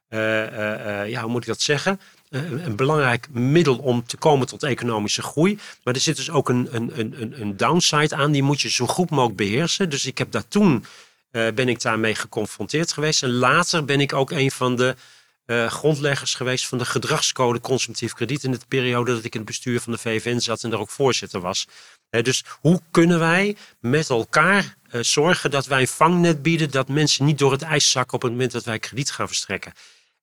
uh, 0.08 0.18
uh, 0.18 1.08
ja, 1.08 1.22
hoe 1.22 1.30
moet 1.30 1.40
ik 1.40 1.46
dat 1.46 1.60
zeggen? 1.60 2.00
een 2.30 2.76
belangrijk 2.76 3.28
middel 3.30 3.78
om 3.78 4.06
te 4.06 4.16
komen 4.16 4.46
tot 4.46 4.62
economische 4.62 5.22
groei. 5.22 5.58
Maar 5.82 5.94
er 5.94 6.00
zit 6.00 6.16
dus 6.16 6.30
ook 6.30 6.48
een, 6.48 6.68
een, 6.70 6.92
een, 6.98 7.40
een 7.40 7.56
downside 7.56 8.16
aan, 8.16 8.32
die 8.32 8.42
moet 8.42 8.60
je 8.60 8.70
zo 8.70 8.86
goed 8.86 9.10
mogelijk 9.10 9.36
beheersen. 9.36 9.90
Dus 9.90 10.06
ik 10.06 10.18
heb 10.18 10.30
daar 10.30 10.48
toen, 10.48 10.84
ben 11.30 11.68
ik 11.68 11.82
daarmee 11.82 12.14
geconfronteerd 12.14 12.92
geweest. 12.92 13.22
En 13.22 13.32
later 13.32 13.84
ben 13.84 14.00
ik 14.00 14.12
ook 14.12 14.30
een 14.30 14.50
van 14.50 14.76
de 14.76 14.96
uh, 15.46 15.66
grondleggers 15.66 16.34
geweest 16.34 16.66
van 16.66 16.78
de 16.78 16.84
gedragscode 16.84 17.60
consumptief 17.60 18.12
krediet 18.12 18.44
in 18.44 18.50
de 18.50 18.58
periode 18.68 19.14
dat 19.14 19.24
ik 19.24 19.32
in 19.32 19.40
het 19.40 19.48
bestuur 19.48 19.80
van 19.80 19.92
de 19.92 19.98
VVN 19.98 20.38
zat 20.38 20.62
en 20.62 20.70
daar 20.70 20.80
ook 20.80 20.90
voorzitter 20.90 21.40
was. 21.40 21.66
dus 22.10 22.44
hoe 22.60 22.80
kunnen 22.90 23.18
wij 23.18 23.56
met 23.80 24.08
elkaar 24.08 24.76
uh, 24.90 25.02
zorgen 25.02 25.50
dat 25.50 25.66
wij 25.66 25.80
een 25.80 25.88
vangnet 25.88 26.42
bieden 26.42 26.70
dat 26.70 26.88
mensen 26.88 27.24
niet 27.24 27.38
door 27.38 27.52
het 27.52 27.62
ijs 27.62 27.90
zakken 27.90 28.14
op 28.14 28.22
het 28.22 28.30
moment 28.30 28.52
dat 28.52 28.64
wij 28.64 28.78
krediet 28.78 29.10
gaan 29.10 29.26
verstrekken? 29.26 29.72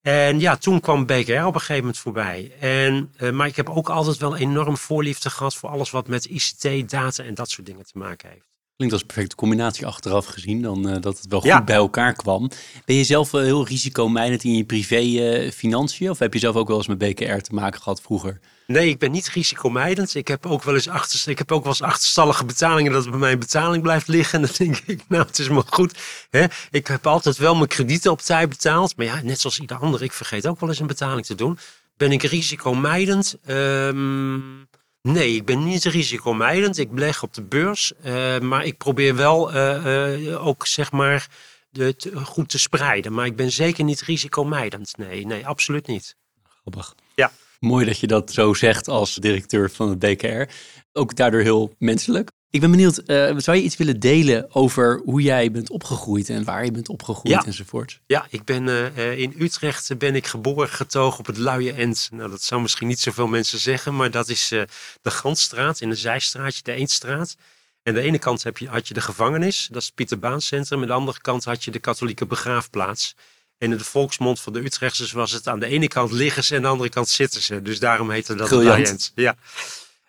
En 0.02 0.40
ja, 0.40 0.56
toen 0.56 0.80
kwam 0.80 1.06
BKR 1.06 1.32
op 1.32 1.54
een 1.54 1.60
gegeven 1.60 1.76
moment 1.76 1.98
voorbij. 1.98 2.56
En, 2.60 3.14
uh, 3.18 3.30
maar 3.30 3.46
ik 3.46 3.56
heb 3.56 3.68
ook 3.68 3.88
altijd 3.88 4.16
wel 4.16 4.36
enorm 4.36 4.76
voorliefde 4.76 5.30
gehad 5.30 5.54
voor 5.54 5.68
alles 5.68 5.90
wat 5.90 6.08
met 6.08 6.24
ICT, 6.24 6.90
data 6.90 7.22
en 7.22 7.34
dat 7.34 7.50
soort 7.50 7.66
dingen 7.66 7.84
te 7.84 7.98
maken 7.98 8.30
heeft. 8.30 8.49
Klinkt 8.80 8.98
als 8.98 9.06
perfecte 9.06 9.36
combinatie 9.36 9.86
achteraf 9.86 10.26
gezien, 10.26 10.62
dan 10.62 10.88
uh, 10.88 10.96
dat 11.00 11.18
het 11.18 11.26
wel 11.28 11.40
goed 11.40 11.64
bij 11.64 11.76
elkaar 11.76 12.14
kwam. 12.14 12.50
Ben 12.84 12.96
je 12.96 13.04
zelf 13.04 13.30
wel 13.30 13.42
heel 13.42 13.66
risicomijdend 13.66 14.44
in 14.44 14.56
je 14.56 14.64
privé 14.64 15.00
uh, 15.00 15.50
financiën? 15.50 16.10
Of 16.10 16.18
heb 16.18 16.32
je 16.32 16.38
zelf 16.38 16.56
ook 16.56 16.68
wel 16.68 16.76
eens 16.76 16.86
met 16.86 16.98
BKR 16.98 17.36
te 17.36 17.54
maken 17.54 17.82
gehad 17.82 18.00
vroeger? 18.00 18.40
Nee, 18.66 18.88
ik 18.88 18.98
ben 18.98 19.10
niet 19.10 19.28
risicomijdend. 19.28 20.14
Ik 20.14 20.28
heb 20.28 20.46
ook 20.46 20.62
wel 20.62 20.74
eens, 20.74 20.88
achter, 20.88 21.30
ik 21.30 21.38
heb 21.38 21.52
ook 21.52 21.62
wel 21.62 21.72
eens 21.72 21.82
achterstallige 21.82 22.44
betalingen 22.44 22.92
dat 22.92 23.02
het 23.02 23.10
bij 23.10 23.20
mijn 23.20 23.38
betaling 23.38 23.82
blijft 23.82 24.08
liggen. 24.08 24.40
En 24.40 24.46
dan 24.46 24.54
denk 24.66 24.82
ik, 24.86 25.02
nou, 25.08 25.26
het 25.26 25.38
is 25.38 25.48
maar 25.48 25.62
goed. 25.66 25.98
Hè? 26.30 26.44
Ik 26.70 26.86
heb 26.86 27.06
altijd 27.06 27.36
wel 27.36 27.54
mijn 27.54 27.68
kredieten 27.68 28.10
op 28.10 28.20
tijd 28.20 28.48
betaald. 28.48 28.96
Maar 28.96 29.06
ja, 29.06 29.20
net 29.22 29.40
zoals 29.40 29.58
ieder 29.58 29.76
ander, 29.76 30.02
ik 30.02 30.12
vergeet 30.12 30.46
ook 30.46 30.60
wel 30.60 30.68
eens 30.68 30.80
een 30.80 30.86
betaling 30.86 31.26
te 31.26 31.34
doen. 31.34 31.58
Ben 31.96 32.12
ik 32.12 32.22
risicomijdend? 32.22 33.36
Um, 33.46 34.68
Nee, 35.02 35.34
ik 35.34 35.44
ben 35.44 35.64
niet 35.64 35.84
risicomijdend. 35.84 36.78
Ik 36.78 36.90
beleg 36.90 37.22
op 37.22 37.34
de 37.34 37.42
beurs. 37.42 37.92
Uh, 38.04 38.38
maar 38.38 38.64
ik 38.64 38.76
probeer 38.76 39.16
wel 39.16 39.54
uh, 39.54 40.16
uh, 40.16 40.46
ook 40.46 40.66
zeg 40.66 40.92
maar 40.92 41.28
de, 41.70 41.96
te, 41.96 42.16
goed 42.16 42.48
te 42.48 42.58
spreiden. 42.58 43.12
Maar 43.12 43.26
ik 43.26 43.36
ben 43.36 43.52
zeker 43.52 43.84
niet 43.84 44.00
risicomijdend. 44.00 44.96
Nee, 44.96 45.26
nee, 45.26 45.46
absoluut 45.46 45.86
niet. 45.86 46.16
Grappig. 46.42 46.94
Ja. 47.14 47.32
Mooi 47.58 47.86
dat 47.86 47.98
je 47.98 48.06
dat 48.06 48.32
zo 48.32 48.54
zegt 48.54 48.88
als 48.88 49.14
directeur 49.14 49.70
van 49.70 49.88
het 49.88 49.98
BKR. 49.98 50.52
Ook 50.92 51.16
daardoor 51.16 51.40
heel 51.40 51.74
menselijk. 51.78 52.30
Ik 52.50 52.60
ben 52.60 52.70
benieuwd, 52.70 53.02
uh, 53.06 53.34
zou 53.36 53.56
je 53.56 53.62
iets 53.62 53.76
willen 53.76 54.00
delen 54.00 54.54
over 54.54 55.00
hoe 55.04 55.22
jij 55.22 55.50
bent 55.50 55.70
opgegroeid 55.70 56.28
en 56.28 56.44
waar 56.44 56.64
je 56.64 56.70
bent 56.70 56.88
opgegroeid 56.88 57.34
ja. 57.34 57.44
enzovoort? 57.44 58.00
Ja, 58.06 58.26
ik 58.30 58.44
ben 58.44 58.66
uh, 58.66 59.18
in 59.18 59.34
Utrecht 59.38 59.98
ben 59.98 60.14
ik 60.14 60.26
geboren 60.26 60.68
getogen 60.68 61.18
op 61.18 61.26
het 61.26 61.36
Luie 61.36 61.72
End. 61.72 62.08
Nou, 62.12 62.30
dat 62.30 62.42
zou 62.42 62.62
misschien 62.62 62.88
niet 62.88 63.00
zoveel 63.00 63.26
mensen 63.26 63.58
zeggen, 63.58 63.96
maar 63.96 64.10
dat 64.10 64.28
is 64.28 64.52
uh, 64.52 64.62
de 65.02 65.10
Gansstraat 65.10 65.80
in 65.80 65.88
de 65.88 65.94
Zijstraatje, 65.94 66.62
de 66.62 66.72
Eendstraat. 66.72 67.36
En 67.82 67.94
aan 67.94 68.00
de 68.00 68.06
ene 68.06 68.18
kant 68.18 68.42
heb 68.42 68.58
je, 68.58 68.68
had 68.68 68.88
je 68.88 68.94
de 68.94 69.00
gevangenis, 69.00 69.68
dat 69.70 69.80
is 69.80 69.86
het 69.86 69.94
Pieter 69.94 70.18
Baan 70.18 70.40
Centrum. 70.40 70.80
Aan 70.80 70.86
de 70.86 70.92
andere 70.92 71.20
kant 71.20 71.44
had 71.44 71.64
je 71.64 71.70
de 71.70 71.78
katholieke 71.78 72.26
begraafplaats. 72.26 73.14
En 73.58 73.72
in 73.72 73.78
de 73.78 73.84
volksmond 73.84 74.40
van 74.40 74.52
de 74.52 74.64
Utrechters 74.64 75.12
was 75.12 75.32
het 75.32 75.48
aan 75.48 75.60
de 75.60 75.66
ene 75.66 75.88
kant 75.88 76.12
liggen 76.12 76.44
ze 76.44 76.50
en 76.50 76.56
aan 76.56 76.62
de 76.62 76.68
andere 76.68 76.88
kant 76.88 77.08
zitten 77.08 77.42
ze. 77.42 77.62
Dus 77.62 77.78
daarom 77.78 78.10
heette 78.10 78.34
dat 78.34 78.48
Briljant. 78.48 78.76
het 78.76 78.78
Luie 78.78 78.90
End. 78.90 79.12
Ja. 79.14 79.36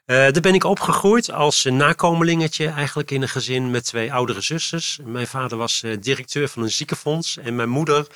Uh, 0.05 0.17
daar 0.17 0.41
ben 0.41 0.53
ik 0.53 0.63
opgegroeid 0.63 1.31
als 1.31 1.63
nakomelingetje 1.63 2.67
eigenlijk 2.67 3.11
in 3.11 3.21
een 3.21 3.29
gezin 3.29 3.71
met 3.71 3.85
twee 3.85 4.13
oudere 4.13 4.41
zusters. 4.41 4.99
Mijn 5.03 5.27
vader 5.27 5.57
was 5.57 5.81
uh, 5.85 5.97
directeur 5.99 6.47
van 6.47 6.63
een 6.63 6.71
ziekenfonds 6.71 7.37
en 7.37 7.55
mijn 7.55 7.69
moeder 7.69 8.07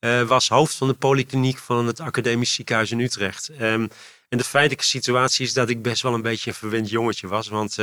uh, 0.00 0.22
was 0.22 0.48
hoofd 0.48 0.74
van 0.74 0.88
de 0.88 0.94
polykliniek 0.94 1.58
van 1.58 1.86
het 1.86 2.00
academisch 2.00 2.54
ziekenhuis 2.54 2.90
in 2.90 3.00
Utrecht. 3.00 3.50
Um, 3.60 3.88
en 4.28 4.38
de 4.38 4.44
feitelijke 4.44 4.84
situatie 4.84 5.46
is 5.46 5.52
dat 5.52 5.68
ik 5.68 5.82
best 5.82 6.02
wel 6.02 6.14
een 6.14 6.22
beetje 6.22 6.50
een 6.50 6.56
verwend 6.56 6.90
jongetje 6.90 7.28
was, 7.28 7.48
want 7.48 7.76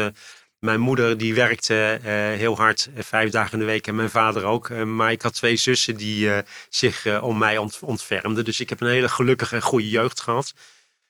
mijn 0.59 0.79
moeder 0.79 1.17
die 1.17 1.33
werkte 1.33 1.99
heel 2.37 2.55
hard, 2.55 2.89
vijf 2.97 3.31
dagen 3.31 3.53
in 3.53 3.59
de 3.59 3.65
week 3.65 3.87
en 3.87 3.95
mijn 3.95 4.09
vader 4.09 4.43
ook. 4.43 4.69
maar 4.69 5.11
ik 5.11 5.21
had 5.21 5.33
twee 5.33 5.55
zussen 5.55 5.95
die 5.97 6.31
zich 6.69 7.21
om 7.21 7.37
mij 7.37 7.57
ont 7.57 7.79
ontfermden, 7.81 8.45
dus 8.45 8.59
ik 8.59 8.69
heb 8.69 8.81
een 8.81 8.87
hele 8.87 9.09
gelukkige 9.09 9.55
en 9.55 9.61
goede 9.61 9.89
jeugd 9.89 10.21
gehad 10.21 10.53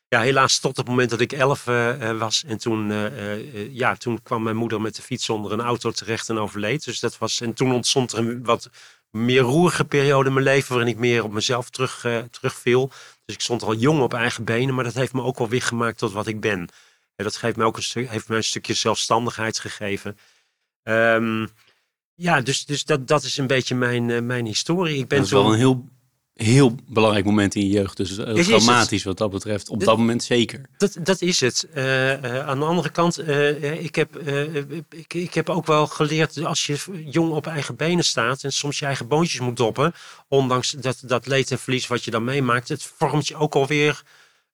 ja, 0.09 0.21
helaas 0.21 0.59
tot 0.59 0.77
het 0.77 0.87
moment 0.87 1.09
dat 1.09 1.19
ik 1.19 1.31
elf 1.31 1.67
uh, 1.67 2.17
was. 2.17 2.43
En 2.47 2.57
toen, 2.57 2.89
uh, 2.89 3.73
ja, 3.73 3.95
toen 3.95 4.21
kwam 4.23 4.43
mijn 4.43 4.55
moeder 4.55 4.81
met 4.81 4.95
de 4.95 5.01
fiets 5.01 5.29
onder 5.29 5.51
een 5.51 5.61
auto 5.61 5.91
terecht 5.91 6.29
en 6.29 6.37
overleed. 6.37 6.85
Dus 6.85 6.99
dat 6.99 7.17
was, 7.17 7.41
en 7.41 7.53
toen 7.53 7.73
ontstond 7.73 8.11
er 8.11 8.19
een 8.19 8.43
wat 8.43 8.69
meer 9.11 9.41
roerige 9.41 9.85
periode 9.85 10.27
in 10.27 10.33
mijn 10.33 10.45
leven... 10.45 10.73
waarin 10.73 10.93
ik 10.93 10.99
meer 10.99 11.23
op 11.23 11.31
mezelf 11.31 11.69
terug, 11.69 12.05
terugviel. 12.31 12.87
Dus 13.25 13.35
ik 13.35 13.41
stond 13.41 13.63
al 13.63 13.75
jong 13.75 14.01
op 14.01 14.13
eigen 14.13 14.43
benen. 14.43 14.75
Maar 14.75 14.83
dat 14.83 14.93
heeft 14.93 15.13
me 15.13 15.21
ook 15.21 15.37
wel 15.37 15.49
weer 15.49 15.61
gemaakt 15.61 15.97
tot 15.97 16.11
wat 16.11 16.27
ik 16.27 16.39
ben. 16.39 16.69
En 17.15 17.23
dat 17.23 17.35
geeft 17.35 17.55
me 17.55 17.63
ook 17.63 17.77
een 17.77 17.83
stuk, 17.83 18.09
heeft 18.09 18.29
me 18.29 18.35
een 18.35 18.43
stukje 18.43 18.73
zelfstandigheid 18.73 19.59
gegeven. 19.59 20.17
Um, 20.83 21.49
ja, 22.15 22.41
dus, 22.41 22.65
dus 22.65 22.85
dat, 22.85 23.07
dat 23.07 23.23
is 23.23 23.37
een 23.37 23.47
beetje 23.47 23.75
mijn, 23.75 24.25
mijn 24.25 24.45
historie. 24.45 24.97
Ik 24.97 25.07
ben 25.07 25.17
dat 25.17 25.27
is 25.27 25.33
wel 25.33 25.51
een 25.51 25.57
heel 25.57 25.89
heel 26.43 26.75
belangrijk 26.87 27.25
moment 27.25 27.55
in 27.55 27.61
je 27.61 27.69
jeugd. 27.69 27.97
Dus 27.97 28.17
heel 28.17 28.35
is 28.35 28.47
traumatisch 28.47 29.03
wat 29.03 29.17
dat 29.17 29.31
betreft. 29.31 29.69
Op 29.69 29.79
dat, 29.79 29.87
dat 29.87 29.97
moment 29.97 30.23
zeker. 30.23 30.61
Dat, 30.77 30.97
dat 31.03 31.21
is 31.21 31.39
het. 31.39 31.67
Uh, 31.75 32.23
uh, 32.23 32.47
aan 32.47 32.59
de 32.59 32.65
andere 32.65 32.89
kant, 32.89 33.19
uh, 33.19 33.83
ik, 33.83 33.95
heb, 33.95 34.17
ik, 34.89 35.13
ik 35.13 35.33
heb 35.33 35.49
ook 35.49 35.65
wel 35.65 35.87
geleerd... 35.87 36.43
als 36.43 36.65
je 36.65 36.77
jong 37.05 37.31
op 37.31 37.47
eigen 37.47 37.75
benen 37.75 38.05
staat... 38.05 38.43
en 38.43 38.51
soms 38.51 38.79
je 38.79 38.85
eigen 38.85 39.07
boontjes 39.07 39.39
moet 39.39 39.57
doppen... 39.57 39.93
ondanks 40.27 40.71
dat, 40.71 41.01
dat 41.05 41.27
leed 41.27 41.51
en 41.51 41.59
verlies 41.59 41.87
wat 41.87 42.03
je 42.03 42.11
dan 42.11 42.23
meemaakt... 42.23 42.69
het 42.69 42.83
vormt 42.97 43.27
je 43.27 43.35
ook 43.35 43.55
alweer 43.55 44.03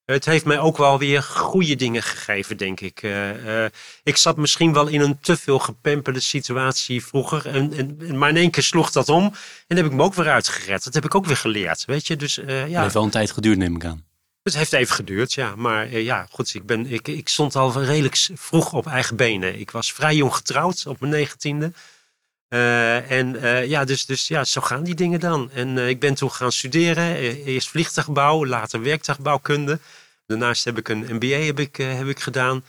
het 0.06 0.26
heeft 0.26 0.46
mij 0.46 0.60
ook 0.60 0.78
wel 0.78 1.00
weer 1.00 1.24
goede 1.24 1.76
dingen 1.76 2.04
gegeven, 2.04 2.58
denk 2.58 2.80
ik. 2.80 3.04
Uh, 3.04 3.64
uh, 3.64 3.66
ik 4.04 4.18
zat 4.18 4.38
misschien 4.38 4.74
wel 4.74 4.88
in 4.88 5.02
een 5.02 5.20
te 5.20 5.38
veel 5.38 5.60
gepemperde 5.60 6.20
situatie 6.20 7.06
vroeger. 7.06 7.48
En, 7.48 7.74
en, 7.74 8.18
maar 8.18 8.30
in 8.30 8.38
één 8.38 8.52
keer 8.52 8.64
sloeg 8.64 8.92
dat 8.92 9.10
om. 9.10 9.34
En 9.68 9.78
heb 9.78 9.86
ik 9.86 9.92
me 9.92 10.04
ook 10.04 10.14
weer 10.14 10.30
uitgered. 10.30 10.84
Dat 10.84 10.94
heb 10.94 11.06
ik 11.06 11.16
ook 11.16 11.26
weer 11.26 11.38
geleerd, 11.38 11.86
weet 11.86 12.08
je. 12.08 12.16
Dus, 12.16 12.38
uh, 12.38 12.48
ja. 12.48 12.66
Het 12.66 12.82
heeft 12.82 12.94
wel 12.94 13.04
een 13.04 13.10
tijd 13.10 13.32
geduurd, 13.32 13.58
neem 13.58 13.76
ik 13.76 13.86
aan. 13.86 14.04
Het 14.44 14.56
heeft 14.56 14.74
even 14.74 14.96
geduurd, 14.96 15.34
ja. 15.34 15.56
Maar 15.56 15.92
ja, 15.98 16.28
goed, 16.32 16.54
ik, 16.54 16.66
ben, 16.66 16.92
ik, 16.92 17.08
ik 17.08 17.30
stond 17.30 17.56
al 17.56 17.84
redelijk 17.84 18.18
vroeg 18.34 18.74
op 18.74 18.88
eigen 18.88 19.16
benen. 19.16 19.60
Ik 19.60 19.72
was 19.72 19.94
vrij 19.94 20.16
jong 20.16 20.34
getrouwd, 20.36 20.86
op 20.88 21.00
mijn 21.00 21.12
negentiende. 21.12 21.72
Uh, 22.50 23.12
en 23.12 23.36
uh, 23.36 23.66
ja, 23.66 23.86
dus, 23.86 24.06
dus 24.06 24.28
ja, 24.28 24.44
zo 24.44 24.62
gaan 24.62 24.84
die 24.84 24.96
dingen 24.96 25.20
dan. 25.20 25.52
En 25.52 25.78
uh, 25.78 25.90
ik 25.90 26.00
ben 26.00 26.14
toen 26.14 26.32
gaan 26.32 26.52
studeren. 26.52 27.16
Eerst 27.46 27.70
vliegtuigbouw, 27.70 28.46
later 28.46 28.82
werktuigbouwkunde. 28.82 29.80
Daarnaast 30.26 30.66
heb 30.66 30.78
ik 30.78 30.90
een 30.90 31.06
MBA 31.10 31.38
heb 31.38 31.60
ik, 31.60 31.76
heb 31.76 32.08
ik 32.08 32.20
gedaan. 32.20 32.64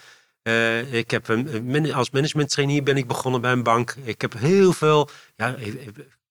ik 0.90 1.10
heb 1.10 1.28
een, 1.28 1.92
als 1.94 2.10
management 2.10 2.50
trainee 2.50 2.82
ben 2.82 2.96
ik 2.96 3.06
begonnen 3.06 3.40
bij 3.40 3.52
een 3.52 3.62
bank. 3.62 3.94
Ik 4.04 4.20
heb 4.20 4.32
heel 4.38 4.72
veel 4.72 5.08
ja, 5.36 5.56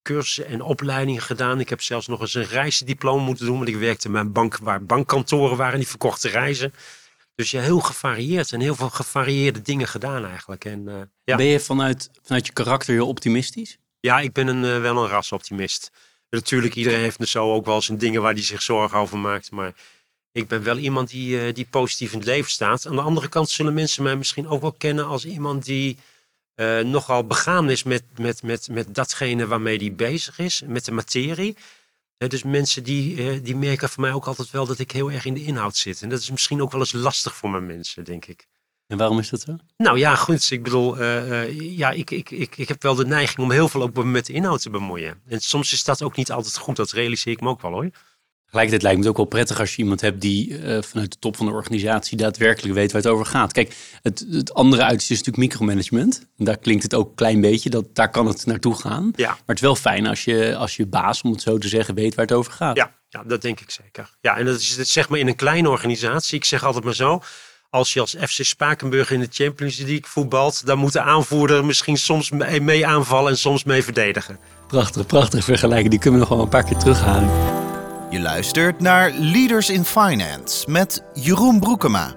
cursussen 0.02 0.48
en 0.48 0.62
opleidingen 0.62 1.22
gedaan. 1.22 1.60
Ik 1.60 1.70
heb 1.70 1.82
zelfs 1.82 2.08
nog 2.08 2.22
eens 2.22 2.34
een 2.34 2.48
reisdiploma 2.48 3.24
moeten 3.24 3.46
doen. 3.46 3.58
Want 3.58 3.70
ik 3.70 3.76
werkte 3.76 4.10
bij 4.10 4.22
een 4.22 4.32
bank 4.32 4.58
waar 4.58 4.84
bankkantoren 4.84 5.58
waren 5.58 5.80
die 5.80 5.88
verkochten 5.88 6.30
reizen. 6.30 6.74
Dus 7.36 7.52
je 7.52 7.60
heel 7.60 7.80
gevarieerd 7.80 8.52
en 8.52 8.60
heel 8.60 8.76
veel 8.76 8.90
gevarieerde 8.90 9.62
dingen 9.62 9.88
gedaan 9.88 10.26
eigenlijk. 10.26 10.66
En, 10.66 10.88
uh, 10.88 11.02
ja. 11.24 11.36
Ben 11.36 11.46
je 11.46 11.60
vanuit, 11.60 12.10
vanuit 12.22 12.46
je 12.46 12.54
karakter 12.54 12.94
heel 12.94 13.08
optimistisch? 13.08 13.78
Ja, 14.00 14.20
ik 14.20 14.34
ben 14.34 14.48
een, 14.48 14.64
uh, 14.64 14.82
wel 14.82 15.04
een 15.04 15.10
rasoptimist. 15.10 15.92
Natuurlijk, 16.30 16.76
iedereen 16.76 17.00
heeft 17.00 17.20
er 17.20 17.28
zo 17.28 17.54
ook 17.54 17.66
wel 17.66 17.82
zijn 17.82 17.98
dingen 17.98 18.22
waar 18.22 18.34
hij 18.34 18.44
zich 18.44 18.62
zorgen 18.62 18.98
over 18.98 19.18
maakt. 19.18 19.52
Maar 19.52 19.74
ik 20.32 20.48
ben 20.48 20.64
wel 20.64 20.78
iemand 20.78 21.10
die, 21.10 21.48
uh, 21.48 21.54
die 21.54 21.68
positief 21.70 22.12
in 22.12 22.18
het 22.18 22.28
leven 22.28 22.52
staat. 22.52 22.88
Aan 22.88 22.96
de 22.96 23.02
andere 23.02 23.30
kant 23.30 23.50
zullen 23.50 23.74
mensen 23.74 24.04
mij 24.04 24.16
misschien 24.16 24.48
ook 24.48 24.62
wel 24.62 24.76
kennen 24.78 25.06
als 25.06 25.26
iemand 25.26 25.66
die 25.66 25.98
eh, 26.56 26.80
nogal 26.80 27.28
begaan 27.28 27.70
is 27.70 27.84
met, 27.84 28.04
met, 28.18 28.44
met, 28.44 28.68
met 28.70 28.96
datgene 28.96 29.48
waarmee 29.48 29.78
hij 29.78 29.94
bezig 29.94 30.40
is, 30.40 30.62
met 30.66 30.86
de 30.86 30.92
materie. 30.92 31.56
Dus 32.18 32.44
mensen 32.44 32.84
die, 32.84 33.42
die 33.42 33.56
merken 33.56 33.90
van 33.90 34.04
mij 34.04 34.14
ook 34.14 34.26
altijd 34.26 34.52
wel 34.52 34.66
dat 34.66 34.80
ik 34.80 34.92
heel 34.92 35.12
erg 35.12 35.26
in 35.26 35.34
de 35.34 35.44
inhoud 35.44 35.76
zit. 35.76 36.02
En 36.02 36.10
dat 36.10 36.20
is 36.20 36.32
misschien 36.32 36.62
ook 36.62 36.72
wel 36.72 36.80
eens 36.80 36.92
lastig 36.92 37.36
voor 37.36 37.50
mijn 37.50 37.66
mensen, 37.66 38.04
denk 38.04 38.26
ik. 38.26 38.48
En 38.88 38.98
waarom 38.98 39.20
is 39.20 39.30
dat 39.30 39.42
zo? 39.42 39.56
Nou 39.78 39.98
ja, 39.98 40.16
goed. 40.16 40.52
Ik 40.52 40.64
bedoel, 40.64 40.98
eh, 40.98 41.42
eh, 41.42 41.78
ja, 41.78 41.92
ik, 41.92 42.12
ik, 42.12 42.32
ik, 42.32 42.58
ik 42.58 42.68
heb 42.68 42.82
wel 42.82 42.96
de 42.96 43.06
neiging 43.06 43.40
om 43.40 43.52
heel 43.52 43.70
veel 43.70 43.82
ook 43.82 44.04
met 44.04 44.26
de 44.26 44.34
inhoud 44.34 44.62
te 44.62 44.70
bemoeien. 44.70 45.22
En 45.28 45.40
soms 45.40 45.74
is 45.74 45.84
dat 45.84 46.02
ook 46.02 46.16
niet 46.16 46.32
altijd 46.32 46.58
goed. 46.58 46.76
Dat 46.76 46.92
realiseer 46.92 47.34
ik 47.34 47.42
me 47.42 47.50
ook 47.50 47.62
wel 47.62 47.72
hoor. 47.72 47.90
Tegelijkertijd 48.56 48.82
lijkt 48.82 48.98
me 48.98 49.14
het 49.14 49.22
ook 49.22 49.32
wel 49.32 49.40
prettig 49.40 49.60
als 49.60 49.76
je 49.76 49.82
iemand 49.82 50.02
hebt 50.02 50.22
die 50.22 50.58
eh, 50.58 50.82
vanuit 50.82 51.12
de 51.12 51.20
top 51.20 51.38
van 51.38 51.46
de 51.46 51.52
organisatie 51.52 52.18
daadwerkelijk 52.18 52.74
weet 52.74 52.92
waar 52.92 53.02
het 53.02 53.12
over 53.12 53.26
gaat. 53.26 53.52
Kijk, 53.52 53.76
het, 54.02 54.26
het 54.30 54.54
andere 54.54 54.82
uiterste 54.82 55.14
is 55.14 55.20
natuurlijk 55.20 55.48
micromanagement. 55.48 56.28
En 56.38 56.46
daar 56.46 56.58
klinkt 56.58 56.84
het 56.84 56.94
ook 56.94 57.10
een 57.10 57.16
klein 57.16 57.42
beetje, 57.42 57.70
dat, 57.70 57.86
daar 57.94 58.10
kan 58.10 58.28
het 58.28 58.46
naartoe 58.46 58.76
gaan. 58.76 59.12
Ja. 59.16 59.28
Maar 59.28 59.38
het 59.46 59.56
is 59.56 59.62
wel 59.62 59.76
fijn 59.76 60.08
als 60.08 60.24
je, 60.24 60.56
als 60.56 60.76
je 60.76 60.86
baas, 60.86 61.22
om 61.22 61.32
het 61.32 61.42
zo 61.42 61.58
te 61.58 61.68
zeggen, 61.68 61.96
weet 61.96 62.16
waar 62.16 62.26
het 62.26 62.36
over 62.36 62.52
gaat. 62.52 62.78
Ja, 62.78 62.92
ja, 63.10 63.24
dat 63.24 63.42
denk 63.42 63.60
ik 63.60 63.72
zeker. 63.72 64.10
Ja, 64.22 64.38
en 64.38 64.46
dat 64.46 64.60
is 64.60 64.78
het, 64.78 64.88
zeg 64.88 65.10
maar 65.10 65.20
in 65.20 65.28
een 65.28 65.36
kleine 65.36 65.70
organisatie. 65.70 66.38
Ik 66.38 66.46
zeg 66.46 66.64
altijd 66.64 66.84
maar 66.84 66.96
zo. 66.96 67.22
Als 67.70 67.94
je 67.94 68.00
als 68.00 68.16
FC 68.20 68.44
Spakenburg 68.44 69.12
in 69.12 69.20
de 69.20 69.28
Champions 69.32 69.78
League 69.78 70.04
voetbalt, 70.04 70.66
dan 70.66 70.78
moet 70.78 70.94
de 70.94 71.02
aanvoerder 71.02 71.66
misschien 71.66 71.98
soms 71.98 72.32
mee 72.62 72.88
aanvallen 72.88 73.32
en 73.32 73.38
soms 73.38 73.64
mee 73.64 73.84
verdedigen. 73.84 74.40
Prachtig, 74.68 75.06
prachtig 75.06 75.44
vergelijking. 75.44 75.90
Die 75.90 76.00
kunnen 76.00 76.20
we 76.20 76.26
nog 76.26 76.36
wel 76.36 76.44
een 76.46 76.52
paar 76.52 76.64
keer 76.64 76.78
terughalen. 76.78 77.55
Je 78.16 78.22
luistert 78.22 78.80
naar 78.80 79.12
Leaders 79.14 79.70
in 79.70 79.86
Finance 79.86 80.72
met 80.72 81.04
Jeroen 81.14 81.60
Broekema. 81.60 82.16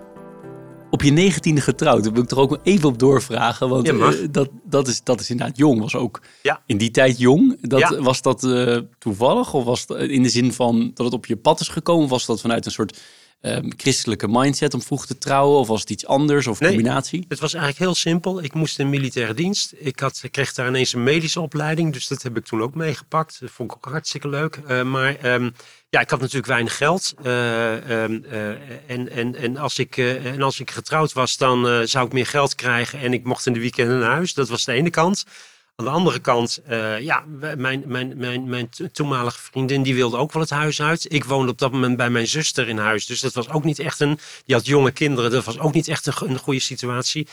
Op 0.90 1.02
je 1.02 1.10
negentiende 1.10 1.60
getrouwd, 1.60 2.04
daar 2.04 2.12
wil 2.12 2.22
ik 2.22 2.30
er 2.30 2.38
ook 2.38 2.58
even 2.62 2.88
op 2.88 2.98
doorvragen. 2.98 3.68
Want 3.68 3.86
Ja, 3.86 3.92
eh, 3.94 4.14
dat, 4.30 4.48
dat, 4.64 4.88
is, 4.88 5.02
dat 5.02 5.20
is 5.20 5.30
inderdaad 5.30 5.56
jong. 5.56 5.80
Was 5.80 5.94
ook 5.94 6.20
Ja. 6.42 6.62
in 6.66 6.78
die 6.78 6.90
tijd 6.90 7.18
jong. 7.18 7.68
Dat, 7.68 7.80
Ja. 7.80 8.00
Was 8.02 8.22
dat 8.22 8.44
eh, 8.44 8.78
toevallig? 8.98 9.54
Of 9.54 9.64
was 9.64 9.84
het 9.86 9.98
in 10.10 10.22
de 10.22 10.28
zin 10.28 10.52
van 10.52 10.90
dat 10.94 11.04
het 11.06 11.14
op 11.14 11.26
je 11.26 11.36
pad 11.36 11.60
is 11.60 11.68
gekomen? 11.68 12.08
Was 12.08 12.26
dat 12.26 12.40
vanuit 12.40 12.66
een 12.66 12.72
soort 12.72 12.98
ehm, 13.40 13.70
christelijke 13.76 14.28
mindset 14.28 14.74
om 14.74 14.82
vroeg 14.82 15.06
te 15.06 15.18
trouwen? 15.18 15.58
Of 15.58 15.68
was 15.68 15.80
het 15.80 15.90
iets 15.90 16.06
anders? 16.06 16.46
Of 16.46 16.60
Nee. 16.60 16.68
combinatie? 16.68 17.24
Het 17.28 17.40
was 17.40 17.52
eigenlijk 17.54 17.84
heel 17.84 17.94
simpel. 17.94 18.42
Ik 18.42 18.54
moest 18.54 18.78
in 18.78 18.88
militaire 18.90 19.34
dienst. 19.34 19.74
Ik, 19.78 20.00
had, 20.00 20.20
ik 20.22 20.32
kreeg 20.32 20.52
daar 20.54 20.68
ineens 20.68 20.92
een 20.92 21.02
medische 21.02 21.40
opleiding. 21.40 21.92
Dus 21.92 22.08
dat 22.08 22.22
heb 22.22 22.36
ik 22.36 22.44
toen 22.44 22.62
ook 22.62 22.74
meegepakt. 22.74 23.40
Dat 23.40 23.50
vond 23.50 23.70
ik 23.70 23.76
ook 23.76 23.92
hartstikke 23.92 24.28
leuk. 24.28 24.60
Eh, 24.66 24.82
maar 24.82 25.16
ehm, 25.16 25.50
ja, 25.90 26.00
ik 26.00 26.10
had 26.10 26.20
natuurlijk 26.20 26.46
weinig 26.46 26.76
geld. 26.76 27.14
Eh, 27.22 28.02
ehm, 28.02 28.18
eh, 28.30 28.50
en, 28.86 29.10
en, 29.10 29.34
en, 29.34 29.56
als 29.56 29.78
ik, 29.78 29.96
eh, 29.96 30.26
en 30.26 30.42
als 30.42 30.60
ik 30.60 30.70
getrouwd 30.70 31.12
was, 31.12 31.36
dan 31.36 31.86
zou 31.88 32.06
ik 32.06 32.12
meer 32.12 32.26
geld 32.26 32.54
krijgen. 32.54 32.98
En 32.98 33.12
ik 33.12 33.24
mocht 33.24 33.46
in 33.46 33.52
de 33.52 33.60
weekenden 33.60 33.98
naar 33.98 34.10
huis. 34.10 34.34
Dat 34.34 34.48
was 34.48 34.64
de 34.64 34.72
ene 34.72 34.90
kant. 34.90 35.24
Aan 35.76 35.84
de 35.84 35.90
andere 35.90 36.18
kant, 36.18 36.60
ja, 37.00 37.24
mijn, 37.56 37.82
mijn, 37.86 38.12
mijn, 38.16 38.48
mijn 38.48 38.68
to- 38.68 38.88
toenmalige 38.92 39.38
vriendin 39.38 39.82
die 39.82 39.94
wilde 39.94 40.16
ook 40.16 40.32
wel 40.32 40.42
het 40.42 40.50
huis 40.50 40.82
uit. 40.82 41.12
Ik 41.12 41.24
woonde 41.24 41.50
op 41.52 41.58
dat 41.58 41.72
moment 41.72 41.96
bij 41.96 42.10
mijn 42.10 42.26
zuster 42.26 42.68
in 42.68 42.78
huis. 42.78 43.06
Dus 43.06 43.20
dat 43.20 43.34
was 43.34 43.48
ook 43.48 43.64
niet 43.64 43.78
echt 43.78 44.00
een. 44.00 44.18
Die 44.44 44.54
had 44.54 44.66
jonge 44.66 44.90
kinderen. 44.90 45.30
Dat 45.30 45.44
was 45.44 45.58
ook 45.58 45.74
niet 45.74 45.88
echt 45.88 46.06
een, 46.06 46.30
een 46.30 46.38
goede 46.38 46.60
situatie. 46.60 47.26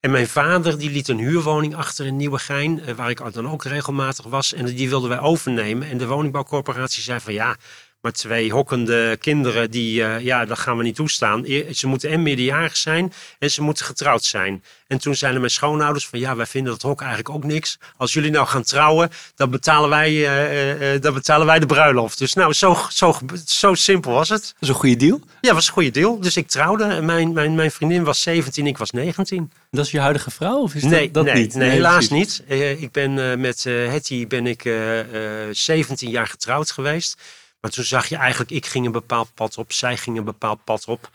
En 0.00 0.10
mijn 0.10 0.28
vader 0.28 0.78
die 0.78 0.90
liet 0.90 1.08
een 1.08 1.18
huurwoning 1.18 1.74
achter 1.74 2.06
in 2.06 2.16
Nieuwegein, 2.16 2.94
waar 2.96 3.10
ik 3.10 3.32
dan 3.32 3.48
ook 3.50 3.64
regelmatig 3.64 4.24
was. 4.24 4.52
En 4.52 4.64
die 4.64 4.88
wilden 4.88 5.08
wij 5.08 5.20
overnemen. 5.20 5.88
En 5.88 5.98
de 5.98 6.06
woningbouwcorporatie 6.06 7.02
zei 7.02 7.20
van 7.20 7.32
ja, 7.32 7.56
maar 8.02 8.12
twee 8.12 8.52
hokkende 8.52 9.16
kinderen, 9.20 9.70
die, 9.70 10.04
eh, 10.04 10.20
ja, 10.20 10.44
dat 10.44 10.58
gaan 10.58 10.76
we 10.76 10.82
niet 10.82 10.94
toestaan. 10.94 11.42
E- 11.46 11.72
Ze 11.72 11.86
moeten 11.86 12.10
en 12.10 12.22
meerderjarig 12.22 12.76
zijn 12.76 13.12
en 13.38 13.50
ze 13.50 13.62
moeten 13.62 13.84
getrouwd 13.84 14.24
zijn. 14.24 14.64
En 14.86 14.98
toen 14.98 15.14
zeiden 15.14 15.40
mijn 15.40 15.52
schoonouders 15.52 16.06
van 16.06 16.18
ja, 16.18 16.36
wij 16.36 16.46
vinden 16.46 16.72
dat 16.72 16.82
hok 16.82 17.00
eigenlijk 17.00 17.30
ook 17.30 17.44
niks. 17.44 17.78
Als 17.96 18.12
jullie 18.12 18.30
nou 18.30 18.46
gaan 18.46 18.62
trouwen, 18.62 19.10
dan 19.34 19.50
betalen 19.50 19.88
wij, 19.88 20.10
eh, 20.10 20.94
eh, 20.94 21.02
dan 21.02 21.14
betalen 21.14 21.46
wij 21.46 21.58
de 21.58 21.66
bruiloft. 21.66 22.18
Dus 22.18 22.32
nou, 22.32 22.52
zo, 22.52 22.76
zo, 22.90 23.18
zo 23.44 23.74
simpel 23.74 24.12
was 24.12 24.28
het. 24.28 24.42
Dat 24.42 24.54
is 24.58 24.68
een 24.68 24.74
goede 24.74 24.96
deal. 24.96 25.20
Ja, 25.40 25.54
was 25.54 25.66
een 25.66 25.72
goede 25.72 25.90
deal. 25.90 26.20
Dus 26.20 26.36
ik 26.36 26.48
trouwde. 26.48 27.00
Mijn, 27.00 27.32
mijn, 27.32 27.54
mijn 27.54 27.70
vriendin 27.70 28.04
was 28.04 28.22
17, 28.22 28.66
ik 28.66 28.78
was 28.78 28.90
19. 28.90 29.50
Dat 29.70 29.84
is 29.84 29.90
je 29.90 30.00
huidige 30.00 30.30
vrouw? 30.30 30.58
Of 30.58 30.74
is 30.74 30.82
nee, 30.82 31.10
dat, 31.10 31.14
dat 31.24 31.34
nee, 31.34 31.42
niet? 31.42 31.54
nee, 31.54 31.70
helaas 31.70 32.06
precies. 32.06 32.42
niet. 32.48 32.80
Ik 32.80 32.92
ben 32.92 33.40
met 33.40 33.64
Hetty 33.64 34.26
ben 34.26 34.46
ik 34.46 34.64
eh, 34.64 35.48
eh, 35.48 35.54
17 35.54 36.10
jaar 36.10 36.26
getrouwd 36.26 36.70
geweest. 36.70 37.20
Maar 37.62 37.70
toen 37.70 37.84
zag 37.84 38.06
je 38.06 38.16
eigenlijk, 38.16 38.50
ik 38.50 38.66
ging 38.66 38.86
een 38.86 38.92
bepaald 38.92 39.34
pad 39.34 39.58
op, 39.58 39.72
zij 39.72 39.96
ging 39.96 40.18
een 40.18 40.24
bepaald 40.24 40.64
pad 40.64 40.88
op. 40.88 41.10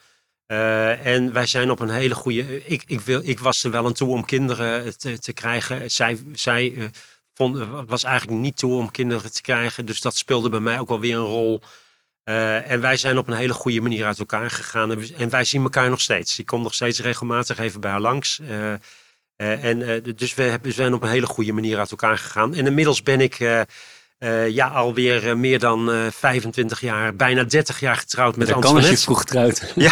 Eh, 0.45 1.05
en 1.05 1.33
wij 1.33 1.45
zijn 1.45 1.71
op 1.71 1.79
een 1.79 1.89
hele 1.89 2.15
goede. 2.15 2.65
Ik, 2.65 2.83
ik, 2.87 2.99
wil, 2.99 3.21
ik 3.23 3.39
was 3.39 3.63
er 3.63 3.71
wel 3.71 3.85
aan 3.85 3.93
toe 3.93 4.09
om 4.09 4.25
kinderen 4.25 4.97
te, 4.97 5.19
te 5.19 5.33
krijgen. 5.33 5.91
Zij, 5.91 6.19
zij 6.33 6.73
eh, 6.75 6.85
vond, 7.33 7.57
was 7.87 8.03
eigenlijk 8.03 8.39
niet 8.39 8.57
toe 8.57 8.73
om 8.73 8.91
kinderen 8.91 9.31
te 9.31 9.41
krijgen. 9.41 9.85
Dus 9.85 10.01
dat 10.01 10.15
speelde 10.15 10.49
bij 10.49 10.59
mij 10.59 10.79
ook 10.79 10.87
wel 10.87 10.99
weer 10.99 11.17
een 11.17 11.23
rol. 11.23 11.61
Eh, 12.23 12.71
en 12.71 12.81
wij 12.81 12.97
zijn 12.97 13.17
op 13.17 13.27
een 13.27 13.33
hele 13.33 13.53
goede 13.53 13.81
manier 13.81 14.05
uit 14.05 14.19
elkaar 14.19 14.51
gegaan. 14.51 14.91
En, 14.91 15.29
wij 15.29 15.43
zien 15.43 15.63
elkaar 15.63 15.89
nog 15.89 16.01
steeds. 16.01 16.39
Ik 16.39 16.45
kom 16.45 16.61
nog 16.61 16.73
steeds 16.73 16.99
regelmatig 16.99 17.57
even 17.57 17.81
bij 17.81 17.91
haar 17.91 18.01
langs. 18.01 18.39
Eh, 18.39 18.73
eh, 19.37 19.63
en, 19.63 19.81
eh, 19.81 20.15
dus 20.15 20.35
we, 20.35 20.43
hebben, 20.43 20.69
we 20.69 20.75
zijn 20.75 20.93
op 20.93 21.03
een 21.03 21.09
hele 21.09 21.25
goede 21.25 21.53
manier 21.53 21.77
uit 21.77 21.91
elkaar 21.91 22.17
gegaan. 22.17 22.55
En 22.55 22.65
inmiddels 22.65 23.03
ben 23.03 23.21
ik 23.21 23.37
eh, 24.17 24.49
ja, 24.49 24.67
alweer 24.67 25.27
eh, 25.29 25.35
meer 25.35 25.59
dan 25.59 25.91
eh 25.91 26.05
25 26.11 26.81
jaar, 26.81 27.15
bijna 27.15 27.43
30 27.43 27.79
jaar 27.79 27.95
getrouwd 27.95 28.35
met 28.35 28.47
Dat 28.47 28.59
kan 28.59 28.75
als 28.75 28.85
je 28.85 28.89
Antoinette. 28.91 29.03
vroeg 29.03 29.19
getrouwd. 29.19 29.73
Ja, 29.85 29.91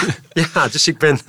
ja 0.54 0.68
dus, 0.68 0.88
ik 0.88 0.98
ben, 0.98 1.20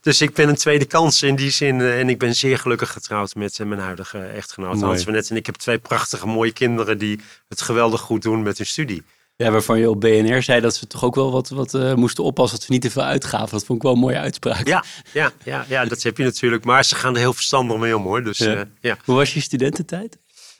dus 0.00 0.20
ik 0.20 0.34
ben 0.34 0.48
een 0.48 0.54
tweede 0.56 0.84
kans 0.84 1.22
in 1.22 1.36
die 1.36 1.50
zin. 1.50 1.80
en 1.80 2.08
ik 2.08 2.18
ben 2.18 2.34
zeer 2.34 2.58
gelukkig 2.58 2.92
getrouwd 2.92 3.34
met 3.34 3.58
mijn 3.58 3.80
huidige 3.80 4.18
echtgenoot 4.18 4.76
Mooi. 4.76 4.96
Antoinette. 4.96 5.30
En 5.30 5.36
ik 5.36 5.46
heb 5.46 5.54
twee 5.54 5.78
prachtige 5.78 6.26
mooie 6.26 6.52
kinderen 6.52 6.98
die 6.98 7.20
het 7.48 7.62
geweldig 7.62 8.00
goed 8.00 8.22
doen 8.22 8.42
met 8.42 8.56
hun 8.58 8.66
studie. 8.66 9.02
Ja, 9.36 9.50
waarvan 9.50 9.78
je 9.78 9.90
op 9.90 10.00
BNR 10.00 10.42
zei 10.42 10.60
dat 10.60 10.74
ze 10.74 10.86
toch 10.86 11.04
ook 11.04 11.14
wel 11.14 11.30
wat, 11.32 11.48
wat 11.48 11.96
moesten 11.96 12.24
oppassen 12.24 12.56
dat 12.58 12.66
ze 12.66 12.72
niet 12.72 12.82
te 12.82 12.90
veel 12.90 13.02
uitgaven. 13.02 13.50
Dat 13.50 13.64
vond 13.64 13.78
ik 13.78 13.84
wel 13.84 13.92
een 13.92 13.98
mooie 13.98 14.18
uitspraak. 14.18 14.66
Ja, 14.66 14.84
ja, 15.12 15.32
ja, 15.44 15.64
ja, 15.68 15.84
dat 15.84 16.02
heb 16.02 16.16
je 16.16 16.24
natuurlijk. 16.24 16.64
Maar 16.64 16.84
ze 16.84 16.94
gaan 16.94 17.14
er 17.14 17.20
heel 17.20 17.32
verstandig 17.32 17.76
mee 17.76 17.96
om 17.96 18.02
hoor. 18.02 18.22
Dus 18.24 18.38
Ja. 18.38 18.52
ja. 18.52 18.64
ja. 18.80 18.96
Hoe 19.04 19.16
was 19.16 19.34
je 19.34 19.40
studententijd? 19.40 20.18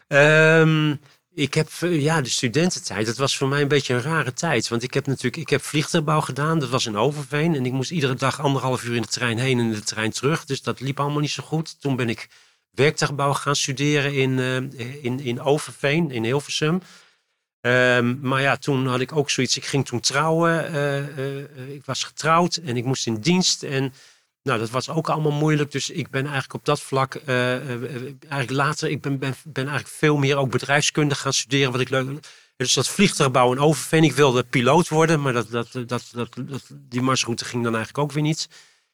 Ehm, 0.09 0.95
ik 1.35 1.55
heb, 1.55 1.69
eh, 1.81 2.03
ja, 2.03 2.21
de 2.21 2.29
studententijd, 2.29 3.07
dat 3.07 3.17
was 3.17 3.37
voor 3.37 3.49
mij 3.49 3.61
een 3.63 3.69
beetje 3.69 3.95
een 3.95 4.03
rare 4.03 4.33
tijd. 4.33 4.69
Want 4.69 4.83
ik 4.83 4.95
heb 4.95 5.07
natuurlijk, 5.07 5.37
ik 5.37 5.51
heb 5.51 5.63
vliegtuigbouw 5.63 6.21
gedaan, 6.21 6.59
dat 6.59 6.69
was 6.69 6.87
in 6.87 6.97
Overveen. 6.97 7.55
En 7.55 7.67
ik 7.67 7.73
moest 7.73 7.91
iedere 7.91 8.15
dag 8.15 8.41
anderhalf 8.41 8.85
uur 8.85 8.97
in 8.97 9.03
de 9.03 9.09
trein 9.09 9.39
heen 9.39 9.59
en 9.59 9.65
in 9.65 9.73
de 9.73 9.83
trein 9.83 10.11
terug. 10.11 10.45
Dus 10.45 10.63
dat 10.63 10.81
liep 10.81 11.01
allemaal 11.01 11.21
niet 11.21 11.31
zo 11.31 11.43
goed. 11.43 11.81
Toen 11.81 11.97
ben 11.97 12.09
ik 12.09 12.29
werktuigbouw 12.71 13.33
gaan 13.33 13.57
studeren 13.57 14.15
in, 14.15 14.39
eh, 14.39 15.05
in, 15.05 15.21
in 15.21 15.41
Overveen, 15.41 16.11
in 16.11 16.25
Hilversum. 16.25 16.83
Ehm, 17.61 18.21
maar 18.21 18.41
ja, 18.43 18.57
toen 18.57 18.87
had 18.87 19.01
ik 19.01 19.17
ook 19.17 19.31
zoiets. 19.31 19.57
Ik 19.57 19.65
ging 19.65 19.87
toen 19.87 20.01
trouwen. 20.01 20.73
eh, 20.73 21.75
ik 21.75 21.85
was 21.85 22.05
getrouwd 22.05 22.57
en 22.57 22.77
ik 22.77 22.85
moest 22.85 23.07
in 23.07 23.21
dienst. 23.21 23.63
En 23.63 23.93
nou, 24.51 24.63
dat 24.63 24.71
was 24.71 24.89
ook 24.89 25.09
allemaal 25.09 25.33
moeilijk. 25.33 25.73
Dus 25.73 25.91
ik 25.91 26.11
ben 26.11 26.23
eigenlijk 26.23 26.55
op 26.55 26.65
dat 26.65 26.81
vlak, 26.81 27.15
eh, 27.15 27.55
eh, 27.55 27.93
eigenlijk 28.29 28.51
later, 28.51 28.91
ik 28.91 29.01
ben, 29.01 29.19
ben, 29.19 29.35
ben 29.45 29.67
eigenlijk 29.67 29.97
veel 29.97 30.17
meer 30.17 30.37
ook 30.37 30.51
bedrijfskunde 30.51 31.15
gaan 31.15 31.33
studeren. 31.33 31.73
Wat 31.73 31.81
ik 31.81 31.89
leuk. 31.89 32.09
Dus 32.57 32.73
dat 32.73 32.89
vliegtuigbouw 32.89 33.53
in 33.53 33.59
Overveen. 33.59 34.05
Ik 34.05 34.13
wilde 34.13 34.45
piloot 34.45 34.89
worden, 34.89 35.21
maar 35.21 35.33
dat, 35.33 35.51
dat, 35.51 35.73
dat, 35.87 36.11
dat, 36.13 36.71
die 36.71 37.03
marsroute 37.03 37.45
ging 37.45 37.65
dan 37.65 37.75
eigenlijk 37.75 38.05
ook 38.05 38.13
weer 38.13 38.23
niet. 38.23 38.49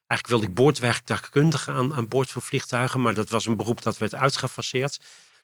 Eigenlijk 0.07 0.27
wilde 0.27 0.47
ik 0.47 0.55
boordwerktuigkundige 0.55 1.73
aan, 1.73 1.95
aan 1.95 2.09
boord 2.09 2.31
van 2.31 2.43
vliegtuigen, 2.43 3.01
maar 3.01 3.15
dat 3.15 3.31
was 3.31 3.47
een 3.47 3.57
beroep 3.57 3.83
dat 3.83 3.99
werd 3.99 4.15
uitgefaseerd. 4.15 5.01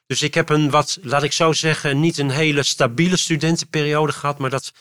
Dus 0.07 0.23
ik 0.23 0.35
heb 0.35 0.49
een 0.49 0.71
wat, 0.71 0.99
laat 1.03 1.23
ik 1.23 1.33
zo 1.33 1.53
zeggen, 1.53 2.01
niet 2.01 2.19
een 2.19 2.31
hele 2.31 2.63
stabiele 2.63 3.17
studentenperiode 3.17 4.13
gehad, 4.13 4.39
maar 4.39 4.51
dat, 4.51 4.73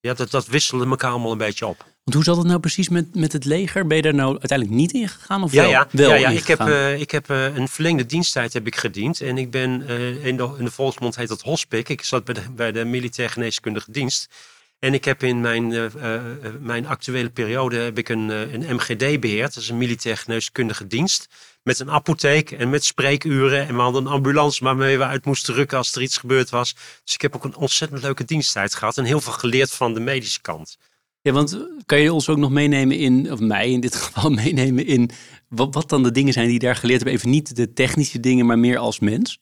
ja, 0.00 0.14
dat, 0.14 0.30
dat 0.30 0.46
wisselde 0.46 0.86
elkaar 0.86 1.10
allemaal 1.10 1.32
een 1.32 1.38
beetje 1.38 1.66
op. 1.66 1.93
Want 2.04 2.16
hoe 2.16 2.24
zat 2.24 2.36
het 2.36 2.46
nou 2.46 2.60
precies 2.60 2.88
met, 2.88 3.14
met 3.14 3.32
het 3.32 3.44
leger? 3.44 3.86
Ben 3.86 3.96
je 3.96 4.02
daar 4.02 4.14
nou 4.14 4.30
uiteindelijk 4.30 4.78
niet 4.78 4.92
in 4.92 5.08
gegaan? 5.08 5.42
Of 5.42 5.52
Ja, 5.52 5.62
wel? 5.62 5.70
ja, 5.70 5.88
wel 5.90 6.08
ja, 6.08 6.16
ja. 6.16 6.28
Ik 6.28 6.46
heb, 6.46 6.60
eh, 6.60 7.00
ik 7.00 7.10
heb 7.10 7.30
eh, 7.30 7.56
een 7.56 7.68
verlengde 7.68 8.06
diensttijd 8.06 8.52
heb 8.52 8.66
ik 8.66 8.76
gediend. 8.76 9.20
En 9.20 9.38
ik 9.38 9.50
ben 9.50 9.86
eh, 9.88 10.26
in, 10.26 10.36
de, 10.36 10.54
in 10.58 10.64
de 10.64 10.70
volksmond 10.70 11.16
heet 11.16 11.28
dat 11.28 11.42
hospic. 11.42 11.88
Ik 11.88 12.02
zat 12.02 12.24
bij 12.24 12.34
de, 12.34 12.42
bij 12.50 12.72
de 12.72 12.84
militair 12.84 13.30
geneeskundige 13.30 13.90
dienst. 13.90 14.28
En 14.78 14.94
ik 14.94 15.04
heb 15.04 15.22
in 15.22 15.40
mijn, 15.40 15.90
mijn 16.60 16.86
actuele 16.86 17.30
periode 17.30 17.76
heb 17.76 17.98
ik 17.98 18.08
een, 18.08 18.28
een 18.28 18.74
MGD 18.74 19.20
beheerd. 19.20 19.54
Dat 19.54 19.62
is 19.62 19.68
een 19.68 19.78
militair 19.78 20.16
geneeskundige 20.16 20.86
dienst. 20.86 21.28
Met 21.62 21.78
een 21.78 21.90
apotheek 21.90 22.50
en 22.50 22.70
met 22.70 22.84
spreekuren. 22.84 23.68
En 23.68 23.74
we 23.74 23.80
hadden 23.80 24.06
een 24.06 24.12
ambulance 24.12 24.64
waarmee 24.64 24.98
we 24.98 25.04
uit 25.04 25.24
moesten 25.24 25.54
rukken 25.54 25.78
als 25.78 25.94
er 25.94 26.02
iets 26.02 26.16
gebeurd 26.18 26.50
was. 26.50 26.74
Dus 27.04 27.14
ik 27.14 27.22
heb 27.22 27.34
ook 27.34 27.44
een 27.44 27.56
ontzettend 27.56 28.02
leuke 28.02 28.24
diensttijd 28.24 28.74
gehad. 28.74 28.98
En 28.98 29.04
heel 29.04 29.20
veel 29.20 29.32
geleerd 29.32 29.70
van 29.70 29.94
de 29.94 30.00
medische 30.00 30.40
kant. 30.40 30.78
Ja, 31.24 31.32
want 31.32 31.52
eh, 31.52 31.60
kan 31.86 32.00
je 32.00 32.12
ons 32.12 32.28
ook 32.28 32.36
nog 32.36 32.50
meenemen 32.50 32.98
in, 32.98 33.32
of 33.32 33.40
mij 33.40 33.70
in 33.70 33.80
dit 33.80 33.94
geval 34.02 34.30
meenemen 34.30 34.86
in, 34.86 35.10
wat, 35.48 35.74
wat 35.74 35.88
dan 35.88 36.02
de 36.02 36.10
dingen 36.10 36.32
zijn 36.32 36.44
die 36.44 36.54
je 36.54 36.60
daar 36.60 36.76
geleerd 36.76 37.00
hebben? 37.00 37.18
Even 37.18 37.30
niet 37.30 37.56
de 37.56 37.72
technische 37.72 38.20
dingen, 38.20 38.46
maar 38.46 38.58
meer 38.58 38.78
als 38.78 38.98
mens. 38.98 39.38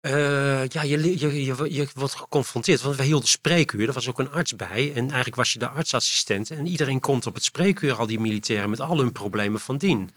Eh, 0.00 0.66
ja, 0.66 0.82
je, 0.82 1.18
je, 1.18 1.44
je, 1.44 1.74
je 1.74 1.88
wordt 1.94 2.14
geconfronteerd. 2.14 2.82
Want 2.82 2.96
we 2.96 3.02
hielden 3.02 3.28
spreekuur. 3.28 3.88
Er 3.88 3.94
was 3.94 4.08
ook 4.08 4.18
een 4.18 4.30
arts 4.30 4.56
bij. 4.56 4.92
En 4.94 5.04
eigenlijk 5.04 5.36
was 5.36 5.52
je 5.52 5.58
de 5.58 5.68
artsassistent. 5.68 6.50
En 6.50 6.66
iedereen 6.66 7.00
komt 7.00 7.26
op 7.26 7.34
het 7.34 7.44
spreekuur, 7.44 7.94
al 7.94 8.06
die 8.06 8.20
militairen, 8.20 8.70
met 8.70 8.80
al 8.80 8.98
hun 8.98 9.12
problemen 9.12 9.60
van 9.60 9.76
dien. 9.76 10.10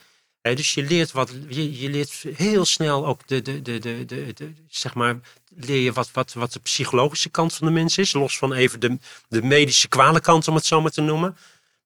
Dus 0.53 0.73
je 0.73 0.83
leert, 0.83 1.11
wat, 1.11 1.33
je, 1.47 1.89
leert 1.89 2.25
heel 2.35 2.65
snel 2.65 3.05
ook 3.05 3.27
de, 3.27 3.41
de, 3.41 3.61
de, 3.61 3.79
de, 3.79 4.05
de, 4.05 4.53
zeg 4.67 4.93
maar, 4.93 5.19
leer 5.55 5.81
je 5.81 5.91
wat, 5.91 6.11
wat, 6.11 6.33
wat 6.33 6.53
de 6.53 6.59
psychologische 6.59 7.29
kant 7.29 7.53
van 7.53 7.67
de 7.67 7.73
mens 7.73 7.97
is. 7.97 8.13
Los 8.13 8.37
van 8.37 8.53
even 8.53 8.79
de, 8.79 8.97
de 9.27 9.41
medische 9.41 9.87
kwalenkant, 9.87 10.47
om 10.47 10.55
het 10.55 10.65
zo 10.65 10.81
maar 10.81 10.91
te 10.91 11.01
noemen. 11.01 11.37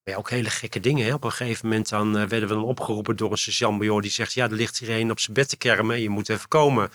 Maar 0.03 0.15
ook 0.15 0.29
hele 0.29 0.49
gekke 0.49 0.79
dingen. 0.79 1.05
Hè? 1.05 1.13
Op 1.13 1.23
een 1.23 1.31
gegeven 1.31 1.67
moment 1.67 1.89
dan, 1.89 2.07
uh, 2.07 2.13
werden 2.13 2.49
we 2.49 2.53
dan 2.53 2.63
opgeroepen 2.63 3.15
door 3.15 3.31
een 3.31 3.37
sergeant-major 3.37 4.01
die 4.01 4.11
zegt: 4.11 4.33
Ja, 4.33 4.45
er 4.45 4.53
ligt 4.53 4.79
hier 4.79 4.89
een 4.89 5.11
op 5.11 5.19
zijn 5.19 5.33
bed 5.33 5.49
te 5.49 5.57
kermen, 5.57 6.01
je 6.01 6.09
moet 6.09 6.29
even 6.29 6.47
komen. 6.47 6.91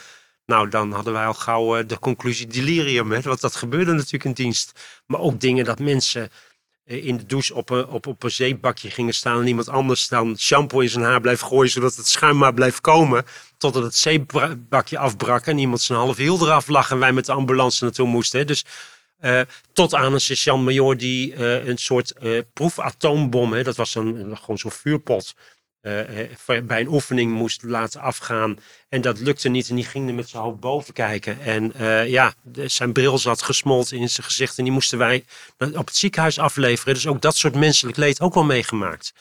Nou, 0.47 0.69
dan 0.69 0.93
hadden 0.93 1.13
wij 1.13 1.27
al 1.27 1.35
gauw 1.35 1.79
uh, 1.79 1.87
de 1.87 1.99
conclusie 1.99 2.47
delirium, 2.47 3.13
hè? 3.13 3.21
want 3.21 3.41
dat 3.41 3.57
gebeurde 3.57 3.93
natuurlijk 3.93 4.25
in 4.25 4.33
dienst. 4.33 4.81
Maar 5.07 5.21
ook 5.21 5.41
dingen 5.41 5.65
dat 5.65 5.79
mensen 5.79 6.31
in 6.87 7.17
de 7.17 7.27
douche 7.27 7.55
op 7.55 7.71
een, 7.71 7.87
op, 7.87 8.07
op 8.07 8.23
een 8.23 8.31
zeepbakje 8.31 8.91
gingen 8.91 9.15
staan 9.15 9.41
en 9.41 9.47
iemand 9.47 9.69
anders 9.69 10.09
dan 10.09 10.39
shampoo 10.39 10.81
in 10.81 10.89
zijn 10.89 11.05
haar 11.05 11.21
blijft 11.21 11.43
gooien, 11.43 11.71
zodat 11.71 11.97
het 11.97 12.07
schuim 12.07 12.37
maar 12.37 12.55
blijft 12.55 12.81
komen. 12.81 13.25
Totdat 13.59 13.83
het 13.83 13.95
zeepbakje 13.95 14.99
afbrak 14.99 15.47
en 15.47 15.59
iemand 15.59 15.81
zijn 15.81 15.99
halve 15.99 16.23
hiel 16.23 16.41
eraf 16.41 16.69
lag 16.69 16.91
en 16.91 16.99
wij 16.99 17.13
met 17.13 17.27
de 17.27 17.33
ambulance 17.33 17.85
naartoe 17.85 18.07
moesten. 18.07 18.47
Dus 18.47 18.65
uh, 19.21 19.41
tot 19.73 19.95
aan 19.95 20.13
een 20.13 20.21
sergeant-major 20.21 20.97
die 20.97 21.35
uh, 21.35 21.67
een 21.67 21.79
soort 21.79 22.15
uh, 22.23 22.41
proefatoombom, 22.53 23.53
hè, 23.53 23.63
dat 23.63 23.77
was 23.77 23.95
een, 23.95 24.37
gewoon 24.37 24.59
zo'n 24.59 24.71
vuurpot, 24.71 25.35
bij 26.65 26.81
een 26.81 26.89
oefening 26.89 27.33
moest 27.33 27.63
laten 27.63 28.01
afgaan. 28.01 28.59
En 28.89 29.01
dat 29.01 29.19
lukte 29.19 29.49
niet 29.49 29.69
en 29.69 29.75
die 29.75 29.85
ging 29.85 30.09
er 30.09 30.15
met 30.15 30.29
zijn 30.29 30.43
hoofd 30.43 30.61
boven 30.61 30.95
kijken. 30.95 31.41
En 31.41 31.73
ja, 32.11 32.35
zijn 32.67 32.93
bril 32.93 33.19
zat 33.19 33.43
gesmolten 33.43 33.97
in 33.97 34.09
zijn 34.09 34.27
gezicht 34.27 34.59
en 34.59 34.65
die 34.65 34.73
moesten 34.73 34.99
wij 34.99 35.25
op 35.59 35.87
het 35.87 35.97
ziekenhuis 35.97 36.39
afleveren. 36.39 36.95
Dus 36.95 37.07
ook 37.07 37.23
dat 37.23 37.37
soort 37.37 37.55
menselijk 37.55 37.97
leed 37.97 38.21
ook 38.21 38.35
wel 38.35 38.45
meegemaakt. 38.45 39.13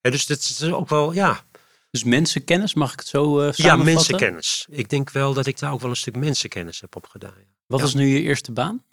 dus 0.00 0.26
dat 0.26 0.38
is 0.38 0.62
ook 0.62 0.88
wel, 0.88 1.12
ja, 1.12 1.44
dus 1.90 2.04
mensenkennis, 2.04 2.74
mag 2.74 2.92
ik 2.92 2.98
het 2.98 3.08
zo 3.08 3.40
uh, 3.42 3.52
Ja, 3.52 3.76
mensenkennis. 3.76 4.66
Ik 4.70 4.88
denk 4.88 5.10
wel 5.10 5.34
dat 5.34 5.46
ik 5.46 5.58
daar 5.58 5.72
ook 5.72 5.80
wel 5.80 5.90
een 5.90 5.96
stuk 5.96 6.16
mensenkennis 6.16 6.80
heb 6.80 6.96
opgedaan. 6.96 7.34
Wat 7.66 7.78
ja. 7.78 7.84
was 7.84 7.94
nu 7.94 8.06
je 8.06 8.22
eerste 8.22 8.52
baan? 8.52 8.84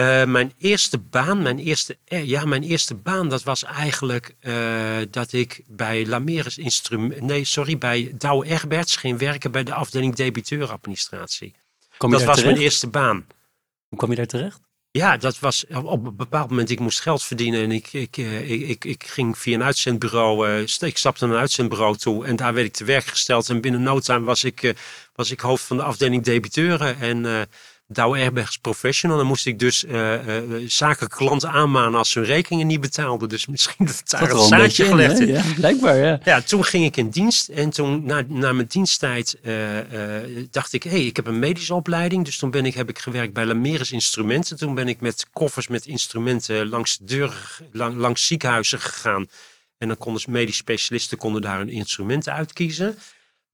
Uh, 0.00 0.24
mijn 0.24 0.52
eerste 0.58 0.98
baan, 0.98 1.42
mijn 1.42 1.58
eerste, 1.58 1.98
ja, 2.04 2.44
mijn 2.44 2.62
eerste 2.62 2.94
baan, 2.94 3.28
dat 3.28 3.42
was 3.42 3.64
eigenlijk 3.64 4.34
uh, 4.40 4.96
dat 5.10 5.32
ik 5.32 5.62
bij 5.66 6.06
Lameres 6.06 6.58
Instrument, 6.58 7.20
nee, 7.20 7.44
sorry, 7.44 7.78
bij 7.78 8.12
Douwe 8.18 8.46
Egberts 8.46 8.96
ging 8.96 9.18
werken 9.18 9.50
bij 9.50 9.64
de 9.64 9.74
afdeling 9.74 10.14
debiteuradministratie. 10.14 11.54
Dat 11.98 12.10
was 12.10 12.20
terecht? 12.20 12.44
mijn 12.44 12.56
eerste 12.56 12.88
baan. 12.88 13.26
Hoe 13.88 13.98
kwam 13.98 14.10
je 14.10 14.16
daar 14.16 14.26
terecht? 14.26 14.60
Ja, 14.90 15.16
dat 15.16 15.38
was 15.38 15.66
op 15.66 16.04
een 16.04 16.16
bepaald 16.16 16.50
moment, 16.50 16.70
ik 16.70 16.80
moest 16.80 17.00
geld 17.00 17.22
verdienen 17.22 17.62
en 17.62 17.72
ik, 17.72 17.92
ik, 17.92 18.16
ik, 18.16 18.60
ik, 18.68 18.84
ik 18.84 19.04
ging 19.06 19.38
via 19.38 19.54
een 19.54 19.62
uitzendbureau, 19.62 20.48
uh, 20.48 20.88
ik 20.88 20.98
stapte 20.98 21.26
naar 21.26 21.34
een 21.34 21.40
uitzendbureau 21.40 21.96
toe 21.96 22.26
en 22.26 22.36
daar 22.36 22.54
werd 22.54 22.66
ik 22.66 22.72
te 22.72 22.84
werk 22.84 23.04
gesteld. 23.04 23.48
En 23.48 23.60
binnen 23.60 23.82
no 23.82 24.00
time 24.00 24.24
was 24.24 24.44
ik, 24.44 24.74
was 25.14 25.30
ik 25.30 25.40
hoofd 25.40 25.64
van 25.64 25.76
de 25.76 25.82
afdeling 25.82 26.22
debiteuren 26.22 26.98
en 26.98 27.48
Douwe 27.88 28.18
Airbags 28.18 28.56
Professional. 28.56 29.16
Dan 29.16 29.26
moest 29.26 29.46
ik 29.46 29.58
dus 29.58 29.84
uh, 29.84 30.26
uh, 30.26 30.68
zakelijke 30.68 31.16
klanten 31.16 31.50
aanmanen 31.50 31.98
als 31.98 32.10
ze 32.10 32.18
hun 32.18 32.28
rekeningen 32.28 32.66
niet 32.66 32.80
betaalden. 32.80 33.28
Dus 33.28 33.46
misschien 33.46 33.86
dat 33.86 34.02
daar 34.04 34.30
een 34.30 34.46
zaadje 34.46 34.84
gelegd 34.84 35.20
in. 35.20 35.26
Ja, 35.26 35.42
blijkbaar, 35.54 35.96
ja. 35.96 36.20
Ja, 36.24 36.40
toen 36.40 36.64
ging 36.64 36.84
ik 36.84 36.96
in 36.96 37.08
dienst. 37.08 37.48
En 37.48 37.70
toen, 37.70 38.04
na, 38.04 38.24
na 38.28 38.52
mijn 38.52 38.66
diensttijd, 38.68 39.38
uh, 39.42 39.54
dacht 40.50 40.72
ik... 40.72 40.82
hé, 40.82 40.90
hey, 40.90 41.04
ik 41.04 41.16
heb 41.16 41.26
een 41.26 41.38
medische 41.38 41.74
opleiding. 41.74 42.24
Dus 42.24 42.38
toen 42.38 42.50
ben 42.50 42.66
ik, 42.66 42.74
heb 42.74 42.88
ik 42.88 42.98
gewerkt 42.98 43.32
bij 43.32 43.44
Lameres 43.44 43.92
Instrumenten. 43.92 44.56
Toen 44.56 44.74
ben 44.74 44.88
ik 44.88 45.00
met 45.00 45.26
koffers 45.32 45.68
met 45.68 45.86
instrumenten 45.86 46.68
langs, 46.68 46.96
de 46.96 47.04
deuren, 47.04 47.36
lang, 47.72 47.96
langs 47.96 48.26
ziekenhuizen 48.26 48.80
gegaan. 48.80 49.26
En 49.78 49.88
dan 49.88 49.96
konden 49.96 50.22
medisch 50.28 50.56
specialisten 50.56 51.18
konden 51.18 51.42
daar 51.42 51.58
hun 51.58 51.68
instrumenten 51.68 52.32
uitkiezen. 52.32 52.98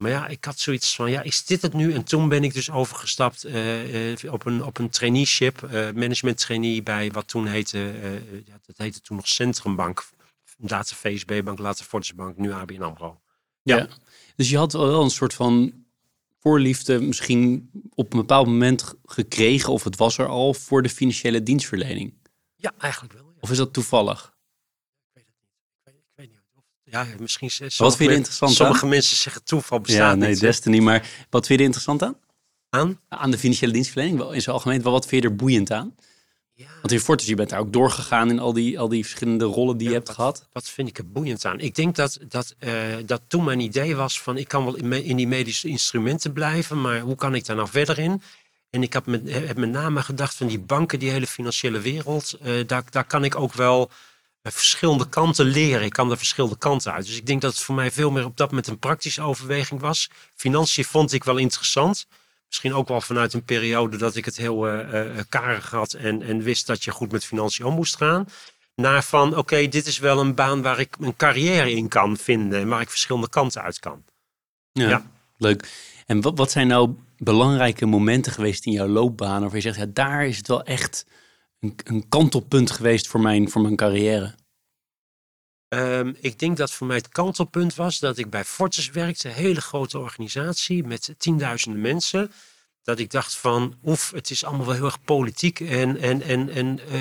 Maar 0.03 0.11
ja, 0.11 0.27
ik 0.27 0.45
had 0.45 0.59
zoiets 0.59 0.95
van, 0.95 1.11
ja, 1.11 1.23
is 1.23 1.45
dit 1.45 1.63
het 1.63 1.73
nu? 1.73 1.93
En 1.93 2.05
toen 2.05 2.29
ben 2.29 2.45
ik 2.45 2.55
dus 2.55 2.71
overgestapt 2.71 3.47
uh, 3.47 4.13
uh, 4.23 4.33
op, 4.33 4.47
een, 4.47 4.65
op 4.65 4.79
een 4.79 4.91
traineeship, 4.91 5.63
uh, 5.63 5.71
management 5.71 6.39
trainee 6.39 6.83
bij 6.83 7.11
wat 7.11 7.29
toen 7.29 7.47
heette, 7.47 7.79
ja, 8.45 8.61
dat 8.67 8.77
heette 8.77 9.01
toen 9.01 9.17
nog 9.17 9.29
Centrumbank. 9.29 10.09
Later 10.57 10.97
VSB-bank, 10.97 11.59
later 11.59 11.85
Fortisbank, 11.85 12.37
nu 12.37 12.53
ABN 12.53 12.83
AMRO. 12.83 13.21
Ja. 13.63 13.77
ja. 13.77 13.89
dus 14.37 14.51
je 14.51 14.57
had 14.57 14.73
wel 14.73 15.03
een 15.03 15.11
soort 15.11 15.35
van 15.35 15.73
voorliefde 16.41 17.01
misschien 17.01 17.71
op 17.95 18.13
een 18.13 18.19
bepaald 18.19 18.47
moment 18.47 18.95
gekregen, 19.05 19.73
of 19.73 19.85
het 19.85 19.97
was 19.97 20.19
er 20.19 20.27
al, 20.27 20.55
voor 20.55 20.83
de 20.83 20.89
financiële 20.89 21.43
dienstverlening. 21.43 22.15
Ja, 22.57 22.73
eigenlijk 22.79 23.13
wel. 23.13 23.25
Ja. 23.25 23.41
Of 23.41 23.51
is 23.51 23.57
dat 23.57 23.73
toevallig? 23.73 24.32
Ja, 26.93 27.07
misschien 27.19 27.51
Wat 27.77 27.97
vind 27.97 28.11
je 28.11 28.17
interessant 28.17 28.53
Sommige 28.53 28.83
aan? 28.83 28.89
mensen 28.89 29.17
zeggen 29.17 29.45
toeval 29.45 29.81
bestaat 29.81 30.11
ja, 30.11 30.15
nee, 30.15 30.29
niet. 30.29 30.41
Destiny. 30.41 30.79
Maar 30.79 31.09
wat 31.31 31.47
vind 31.47 31.49
je 31.49 31.55
er 31.55 31.61
interessant 31.61 32.03
aan? 32.03 32.17
Aan? 32.71 33.01
Aan 33.09 33.31
de 33.31 33.39
financiële 33.39 33.73
dienstverlening 33.73 34.33
in 34.33 34.43
zijn 34.43 34.55
algemeen. 34.55 34.83
Wat 34.83 35.07
vind 35.07 35.23
je 35.23 35.29
er 35.29 35.37
boeiend 35.37 35.71
aan? 35.71 35.95
Ja. 36.53 36.67
Want 36.81 36.93
in 36.93 37.01
Fortis, 37.01 37.27
je 37.27 37.35
bent 37.35 37.51
daar 37.51 37.61
ook 37.61 37.73
doorgegaan 37.73 38.31
in 38.31 38.39
al 38.39 38.53
die, 38.53 38.79
al 38.79 38.89
die 38.89 39.03
verschillende 39.03 39.45
rollen 39.45 39.77
die 39.77 39.87
ja, 39.87 39.93
je 39.93 39.97
hebt 39.97 40.09
wat, 40.09 40.17
gehad. 40.17 40.49
Wat 40.53 40.69
vind 40.69 40.89
ik 40.89 40.99
er 40.99 41.11
boeiend 41.11 41.45
aan? 41.45 41.61
Ik 41.61 41.75
denk 41.75 41.97
dat, 41.97 42.19
dat, 42.29 42.55
uh, 42.59 42.73
dat 43.07 43.23
toen 43.27 43.45
mijn 43.45 43.61
idee 43.61 43.97
was 43.97 44.21
van 44.21 44.37
ik 44.37 44.49
kan 44.49 44.65
wel 44.65 44.77
in, 44.77 44.93
in, 44.93 45.17
die 45.17 45.29
medische 45.29 45.69
instrumenten 45.69 46.33
blijven, 46.33 46.81
maar 46.81 47.01
hoe 47.01 47.15
kan 47.17 47.35
ik 47.35 47.47
daar 47.47 47.57
nou 47.57 47.69
verder 47.69 47.99
in? 47.99 48.23
En 48.71 48.83
ik 48.83 48.93
heb 48.93 49.07
met, 49.07 49.33
heb 49.33 49.57
met 49.57 49.71
name 49.71 50.03
gedacht 50.03 50.35
van 50.35 50.47
die 50.47 50.61
banken, 50.61 50.99
die 50.99 51.11
hele 51.11 51.27
financiële 51.27 51.81
wereld, 51.81 52.39
uh, 52.43 52.67
daar, 52.67 52.85
daar 52.91 53.05
kan 53.05 53.25
ik 53.25 53.35
ook 53.35 53.53
wel 53.53 53.91
verschillende 54.51 55.09
kanten 55.09 55.47
leren. 55.47 55.85
Ik 55.85 55.93
kan 55.93 56.11
er 56.11 56.17
verschillende 56.17 56.59
kanten 56.59 56.93
uit. 56.93 57.07
Dus 57.07 57.17
ik 57.17 57.27
denk 57.27 57.41
dat 57.41 57.53
het 57.53 57.63
voor 57.63 57.75
mij 57.75 57.91
veel 57.91 58.11
meer 58.11 58.25
op 58.25 58.37
dat 58.37 58.49
moment 58.49 58.67
een 58.67 58.79
praktische 58.79 59.23
overweging 59.23 59.81
was. 59.81 60.11
Financiën 60.35 60.85
vond 60.85 61.13
ik 61.13 61.25
wel 61.25 61.37
interessant. 61.37 62.07
Misschien 62.47 62.75
ook 62.75 62.89
wel 62.89 63.01
vanuit 63.01 63.33
een 63.33 63.45
periode 63.45 63.97
dat 63.97 64.17
ik 64.17 64.25
het 64.25 64.37
heel 64.37 64.69
uh, 64.69 64.93
uh, 64.93 65.21
karig 65.29 65.71
had 65.71 65.93
en, 65.93 66.23
en 66.23 66.43
wist 66.43 66.67
dat 66.67 66.85
je 66.85 66.91
goed 66.91 67.13
met 67.13 67.25
financiën 67.25 67.65
om 67.65 67.75
moest 67.75 67.97
gaan. 67.97 68.29
Naar 68.75 69.05
van, 69.05 69.29
oké, 69.29 69.39
okay, 69.39 69.69
dit 69.69 69.87
is 69.87 69.99
wel 69.99 70.21
een 70.21 70.35
baan 70.35 70.63
waar 70.63 70.79
ik 70.79 70.97
een 71.01 71.17
carrière 71.17 71.71
in 71.71 71.89
kan 71.89 72.17
vinden 72.17 72.61
en 72.61 72.69
waar 72.69 72.81
ik 72.81 72.91
verschillende 72.91 73.29
kanten 73.29 73.63
uit 73.63 73.79
kan. 73.79 74.05
Ja, 74.73 74.89
ja. 74.89 75.11
leuk. 75.37 75.69
En 76.07 76.21
wat, 76.21 76.39
wat 76.39 76.51
zijn 76.51 76.67
nou 76.67 76.95
belangrijke 77.19 77.87
momenten 77.87 78.33
geweest 78.33 78.67
in 78.67 78.73
jouw 78.73 78.89
loopbaan 78.89 79.41
waarvan 79.41 79.59
je 79.59 79.65
zegt, 79.65 79.77
ja, 79.77 79.87
daar 79.89 80.27
is 80.27 80.37
het 80.37 80.49
wel 80.49 80.63
echt 80.63 81.07
een, 81.63 82.09
kantelpunt 82.09 82.71
geweest 82.71 83.07
voor 83.07 83.21
mijn, 83.21 83.51
voor 83.51 83.63
mijn 83.63 83.77
carrière? 83.77 84.35
Um, 85.69 86.17
ik 86.21 86.39
denk 86.39 86.57
dat 86.57 86.73
voor 86.73 86.87
mij 86.87 86.97
het 86.97 87.09
kantelpunt 87.09 87.75
was 87.75 87.99
dat 87.99 88.19
ik 88.19 88.31
bij 88.31 88.45
Fortis 88.45 88.91
werkte, 88.91 89.29
een 89.29 89.35
hele 89.35 89.61
grote 89.61 89.99
organisatie 89.99 90.85
met 90.85 91.15
tienduizenden 91.19 91.81
mensen. 91.81 92.33
Dat 92.83 92.99
ik 92.99 93.11
dacht 93.11 93.37
van, 93.37 93.79
oef, 93.85 94.11
het 94.11 94.31
is 94.31 94.45
allemaal 94.45 94.67
wel 94.67 94.75
heel 94.75 94.85
erg 94.85 95.05
politiek. 95.05 95.61
En, 95.61 95.97
en, 95.97 96.23
en, 96.23 96.49
en 96.49 96.81
uh, 96.93 97.01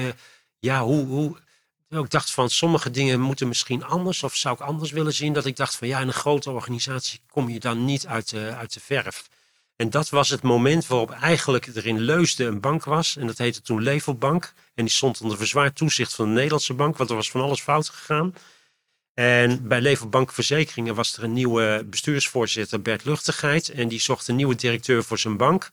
ja, 0.59 0.83
hoe, 0.83 1.05
hoe. 1.05 1.37
Ik 1.89 2.09
dacht 2.09 2.31
van, 2.31 2.49
sommige 2.49 2.91
dingen 2.91 3.19
moeten 3.19 3.47
misschien 3.47 3.83
anders 3.83 4.23
of 4.23 4.35
zou 4.35 4.55
ik 4.55 4.61
anders 4.61 4.91
willen 4.91 5.13
zien. 5.13 5.33
Dat 5.33 5.45
ik 5.45 5.55
dacht 5.55 5.75
van, 5.75 5.87
ja, 5.87 5.99
in 5.99 6.07
een 6.07 6.13
grote 6.13 6.51
organisatie 6.51 7.19
kom 7.29 7.49
je 7.49 7.59
dan 7.59 7.85
niet 7.85 8.07
uit 8.07 8.33
uit 8.33 8.73
de 8.73 8.79
verf. 8.79 9.29
En 9.75 9.89
dat 9.89 10.09
was 10.09 10.29
het 10.29 10.41
moment 10.41 10.87
waarop 10.87 11.11
eigenlijk 11.11 11.65
er 11.65 11.85
in 11.85 11.99
Leusden 11.99 12.47
een 12.47 12.59
bank 12.59 12.83
was. 12.83 13.17
En 13.17 13.27
dat 13.27 13.37
heette 13.37 13.61
toen 13.61 13.83
Levelbank. 13.83 14.53
En 14.73 14.85
die 14.85 14.93
stond 14.93 15.21
onder 15.21 15.37
verzwaard 15.37 15.75
toezicht 15.75 16.15
van 16.15 16.25
de 16.25 16.33
Nederlandse 16.33 16.73
bank. 16.73 16.97
Want 16.97 17.09
er 17.09 17.15
was 17.15 17.31
van 17.31 17.41
alles 17.41 17.61
fout 17.61 17.89
gegaan. 17.89 18.33
En 19.13 19.67
bij 19.67 19.81
Levelbank 19.81 20.31
Verzekeringen 20.31 20.95
was 20.95 21.17
er 21.17 21.23
een 21.23 21.33
nieuwe 21.33 21.85
bestuursvoorzitter, 21.89 22.81
Bert 22.81 23.05
Luchtigheid. 23.05 23.69
En 23.69 23.87
die 23.87 24.01
zocht 24.01 24.27
een 24.27 24.35
nieuwe 24.35 24.55
directeur 24.55 25.03
voor 25.03 25.17
zijn 25.17 25.37
bank. 25.37 25.71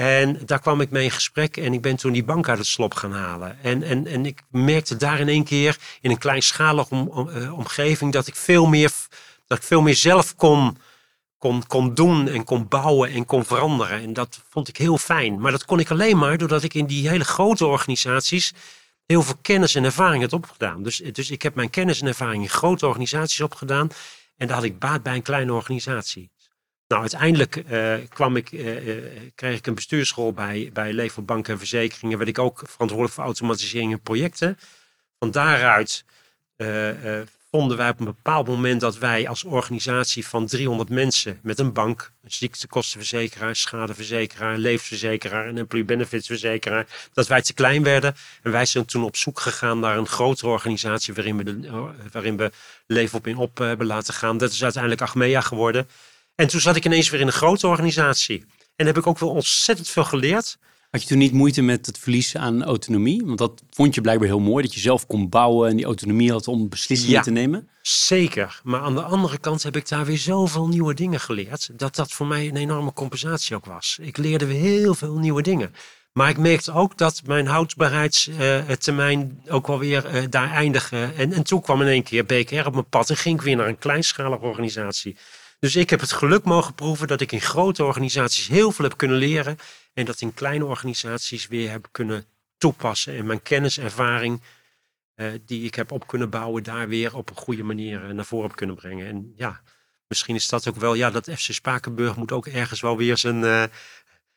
En 0.00 0.40
daar 0.46 0.60
kwam 0.60 0.80
ik 0.80 0.90
mee 0.90 1.04
in 1.04 1.10
gesprek 1.10 1.56
en 1.56 1.72
ik 1.72 1.82
ben 1.82 1.96
toen 1.96 2.12
die 2.12 2.24
bank 2.24 2.48
uit 2.48 2.58
het 2.58 2.66
slop 2.66 2.94
gaan 2.94 3.12
halen. 3.12 3.58
En, 3.62 3.82
en, 3.82 4.06
en 4.06 4.26
ik 4.26 4.42
merkte 4.50 4.96
daar 4.96 5.20
in 5.20 5.28
één 5.28 5.44
keer 5.44 5.78
in 6.00 6.10
een 6.10 6.18
kleinschalige 6.18 6.94
om, 6.94 7.08
om, 7.08 7.28
uh, 7.28 7.58
omgeving 7.58 8.12
dat 8.12 8.26
ik 8.26 8.34
veel 8.34 8.66
meer, 8.66 8.92
dat 9.46 9.58
ik 9.58 9.64
veel 9.64 9.80
meer 9.80 9.94
zelf 9.94 10.36
kon, 10.36 10.78
kon, 11.40 11.66
kon 11.66 11.94
doen 11.94 12.28
en 12.28 12.44
kon 12.44 12.68
bouwen 12.68 13.10
en 13.10 13.24
kon 13.24 13.44
veranderen. 13.44 14.00
En 14.00 14.12
dat 14.12 14.40
vond 14.48 14.68
ik 14.68 14.76
heel 14.76 14.98
fijn. 14.98 15.40
Maar 15.40 15.52
dat 15.52 15.64
kon 15.64 15.80
ik 15.80 15.90
alleen 15.90 16.18
maar 16.18 16.38
doordat 16.38 16.62
ik 16.62 16.74
in 16.74 16.86
die 16.86 17.08
hele 17.08 17.24
grote 17.24 17.66
organisaties 17.66 18.52
heel 19.06 19.22
veel 19.22 19.38
kennis 19.42 19.74
en 19.74 19.84
ervaring 19.84 20.22
had 20.22 20.32
opgedaan. 20.32 20.82
Dus, 20.82 20.96
dus 20.96 21.30
ik 21.30 21.42
heb 21.42 21.54
mijn 21.54 21.70
kennis 21.70 22.00
en 22.00 22.06
ervaring 22.06 22.42
in 22.42 22.48
grote 22.48 22.86
organisaties 22.86 23.40
opgedaan. 23.40 23.88
En 24.36 24.46
daar 24.46 24.56
had 24.56 24.64
ik 24.64 24.78
baat 24.78 25.02
bij 25.02 25.14
een 25.14 25.22
kleine 25.22 25.52
organisatie. 25.52 26.30
Nou, 26.86 27.00
uiteindelijk 27.00 27.56
uh, 27.56 27.94
kwam 28.08 28.36
ik, 28.36 28.52
uh, 28.52 29.04
kreeg 29.34 29.58
ik 29.58 29.66
een 29.66 29.74
bestuursschool 29.74 30.32
bij, 30.32 30.70
bij 30.72 30.94
en 30.94 31.58
Verzekeringen. 31.58 32.18
Werd 32.18 32.30
ik 32.30 32.38
ook 32.38 32.58
verantwoordelijk 32.58 33.14
voor 33.14 33.24
automatisering 33.24 33.92
en 33.92 34.00
projecten. 34.00 34.58
Van 35.18 35.30
daaruit 35.30 36.04
vonden 37.50 37.76
wij 37.76 37.88
op 37.88 37.98
een 37.98 38.04
bepaald 38.04 38.46
moment 38.46 38.80
dat 38.80 38.98
wij 38.98 39.28
als 39.28 39.44
organisatie 39.44 40.26
van 40.26 40.46
300 40.46 40.88
mensen 40.88 41.38
met 41.42 41.58
een 41.58 41.72
bank, 41.72 42.12
een 42.22 42.30
ziektekostenverzekeraar, 42.30 43.56
schadeverzekeraar, 43.56 44.58
levensverzekeraar 44.58 45.46
en 45.46 45.58
employee 45.58 45.86
benefits 45.86 46.26
verzekeraar, 46.26 46.86
dat 47.12 47.26
wij 47.26 47.42
te 47.42 47.52
klein 47.52 47.82
werden. 47.82 48.14
En 48.42 48.52
wij 48.52 48.66
zijn 48.66 48.84
toen 48.84 49.04
op 49.04 49.16
zoek 49.16 49.40
gegaan 49.40 49.80
naar 49.80 49.96
een 49.96 50.06
grotere 50.06 50.50
organisatie 50.50 51.14
waarin 51.14 51.36
we, 51.36 51.44
de, 51.44 51.90
waarin 52.12 52.36
we 52.36 52.50
Leven 52.86 53.18
op 53.18 53.26
in 53.26 53.36
op 53.36 53.58
hebben 53.58 53.86
laten 53.86 54.14
gaan. 54.14 54.38
Dat 54.38 54.52
is 54.52 54.62
uiteindelijk 54.62 55.02
Achmea 55.02 55.40
geworden. 55.40 55.88
En 56.34 56.46
toen 56.46 56.60
zat 56.60 56.76
ik 56.76 56.84
ineens 56.84 57.10
weer 57.10 57.20
in 57.20 57.26
een 57.26 57.32
grote 57.32 57.66
organisatie. 57.66 58.44
En 58.76 58.86
heb 58.86 58.98
ik 58.98 59.06
ook 59.06 59.18
wel 59.18 59.30
ontzettend 59.30 59.88
veel 59.88 60.04
geleerd. 60.04 60.58
Had 60.90 61.02
je 61.02 61.08
toen 61.08 61.18
niet 61.18 61.32
moeite 61.32 61.62
met 61.62 61.86
het 61.86 61.98
verliezen 61.98 62.40
aan 62.40 62.64
autonomie? 62.64 63.22
Want 63.24 63.38
dat 63.38 63.62
vond 63.70 63.94
je 63.94 64.00
blijkbaar 64.00 64.28
heel 64.28 64.40
mooi, 64.40 64.64
dat 64.64 64.74
je 64.74 64.80
zelf 64.80 65.06
kon 65.06 65.28
bouwen 65.28 65.68
en 65.68 65.76
die 65.76 65.84
autonomie 65.84 66.30
had 66.32 66.48
om 66.48 66.68
beslissingen 66.68 67.22
te 67.22 67.30
nemen. 67.30 67.68
Zeker, 67.82 68.60
maar 68.62 68.80
aan 68.80 68.94
de 68.94 69.02
andere 69.02 69.38
kant 69.38 69.62
heb 69.62 69.76
ik 69.76 69.88
daar 69.88 70.04
weer 70.04 70.18
zoveel 70.18 70.68
nieuwe 70.68 70.94
dingen 70.94 71.20
geleerd, 71.20 71.70
dat 71.72 71.94
dat 71.94 72.12
voor 72.12 72.26
mij 72.26 72.48
een 72.48 72.56
enorme 72.56 72.92
compensatie 72.92 73.56
ook 73.56 73.64
was. 73.64 73.98
Ik 74.00 74.16
leerde 74.16 74.46
weer 74.46 74.60
heel 74.60 74.94
veel 74.94 75.18
nieuwe 75.18 75.42
dingen. 75.42 75.74
Maar 76.12 76.28
ik 76.28 76.38
merkte 76.38 76.72
ook 76.72 76.98
dat 76.98 77.22
mijn 77.24 77.46
houdbaarheidstermijn 77.46 79.42
ook 79.48 79.66
wel 79.66 79.78
weer 79.78 80.14
uh, 80.14 80.22
daar 80.30 80.50
eindigde. 80.50 81.12
En, 81.16 81.32
en 81.32 81.42
toen 81.42 81.60
kwam 81.60 81.80
in 81.80 81.86
één 81.86 82.02
keer 82.02 82.24
BKR 82.24 82.66
op 82.66 82.72
mijn 82.72 82.88
pad 82.88 83.10
en 83.10 83.16
ging 83.16 83.38
ik 83.38 83.42
weer 83.42 83.56
naar 83.56 83.68
een 83.68 83.78
kleinschalige 83.78 84.44
organisatie. 84.44 85.16
Dus 85.60 85.76
ik 85.76 85.90
heb 85.90 86.00
het 86.00 86.12
geluk 86.12 86.44
mogen 86.44 86.74
proeven 86.74 87.06
dat 87.06 87.20
ik 87.20 87.32
in 87.32 87.40
grote 87.40 87.84
organisaties 87.84 88.48
heel 88.48 88.72
veel 88.72 88.84
heb 88.84 88.96
kunnen 88.96 89.16
leren. 89.16 89.56
En 89.92 90.04
dat 90.04 90.20
in 90.20 90.34
kleine 90.34 90.64
organisaties 90.64 91.46
weer 91.46 91.70
heb 91.70 91.88
kunnen 91.90 92.24
toepassen. 92.58 93.16
En 93.16 93.26
mijn 93.26 93.42
kennis, 93.42 93.78
ervaring 93.78 94.40
uh, 95.16 95.26
die 95.46 95.64
ik 95.64 95.74
heb 95.74 95.92
op 95.92 96.06
kunnen 96.06 96.30
bouwen, 96.30 96.62
daar 96.62 96.88
weer 96.88 97.16
op 97.16 97.30
een 97.30 97.36
goede 97.36 97.62
manier 97.62 98.04
uh, 98.04 98.10
naar 98.10 98.24
voren 98.24 98.46
heb 98.46 98.56
kunnen 98.56 98.76
brengen. 98.76 99.06
En 99.06 99.32
ja, 99.36 99.60
misschien 100.08 100.34
is 100.34 100.48
dat 100.48 100.68
ook 100.68 100.76
wel, 100.76 100.94
ja, 100.94 101.10
dat 101.10 101.30
FC 101.30 101.52
Spakenburg 101.52 102.16
moet 102.16 102.32
ook 102.32 102.46
ergens 102.46 102.80
wel 102.80 102.96
weer 102.96 103.16
zijn, 103.16 103.42
uh, 103.42 103.62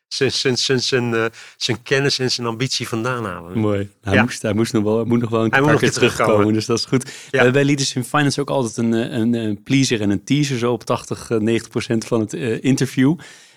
zijn, 0.08 0.32
zijn, 0.32 0.58
zijn, 0.58 0.80
zijn, 0.80 1.30
zijn 1.56 1.82
kennis 1.82 2.18
en 2.18 2.30
zijn 2.30 2.46
ambitie 2.46 2.88
vandaan 2.88 3.24
halen. 3.24 3.58
Mooi. 3.58 3.90
Hij, 4.00 4.14
ja. 4.14 4.22
moest, 4.22 4.42
hij 4.42 4.52
moest 4.52 4.72
nog 4.72 4.82
wel, 4.82 5.04
moet 5.04 5.20
nog 5.20 5.30
wel 5.30 5.44
een 5.44 5.50
hij 5.50 5.60
paar 5.60 5.76
keer 5.76 5.92
terugkomen, 5.92 6.26
terugkomen, 6.26 6.54
dus 6.54 6.66
dat 6.66 6.78
is 6.78 6.84
goed. 6.84 7.12
Ja. 7.30 7.50
bij 7.50 7.64
Leaders 7.64 7.94
in 7.94 8.04
Finance 8.04 8.40
ook 8.40 8.50
altijd 8.50 8.76
een, 8.76 8.92
een, 8.92 9.34
een 9.34 9.62
pleaser 9.62 10.00
en 10.00 10.10
een 10.10 10.24
teaser, 10.24 10.58
zo 10.58 10.72
op 10.72 10.84
80, 10.84 11.28
90 11.28 11.70
procent 11.70 12.04
van 12.04 12.20
het 12.20 12.32
interview. 12.62 13.16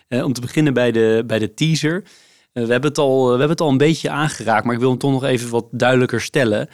Om 0.09 0.33
te 0.33 0.41
beginnen 0.41 0.73
bij 0.73 0.91
de, 0.91 1.23
bij 1.25 1.39
de 1.39 1.53
teaser. 1.53 2.03
we, 2.51 2.59
hebben 2.59 2.89
het 2.89 2.97
al, 2.97 3.23
we 3.23 3.29
hebben 3.29 3.49
het 3.49 3.61
al 3.61 3.69
een 3.69 3.77
beetje 3.77 4.09
aangeraakt, 4.09 4.65
maar 4.65 4.73
ik 4.73 4.79
wil 4.79 4.89
hem 4.89 4.99
toch 4.99 5.11
nog 5.11 5.23
even 5.23 5.49
wat 5.49 5.67
duidelijker 5.71 6.21
stellen. 6.21 6.69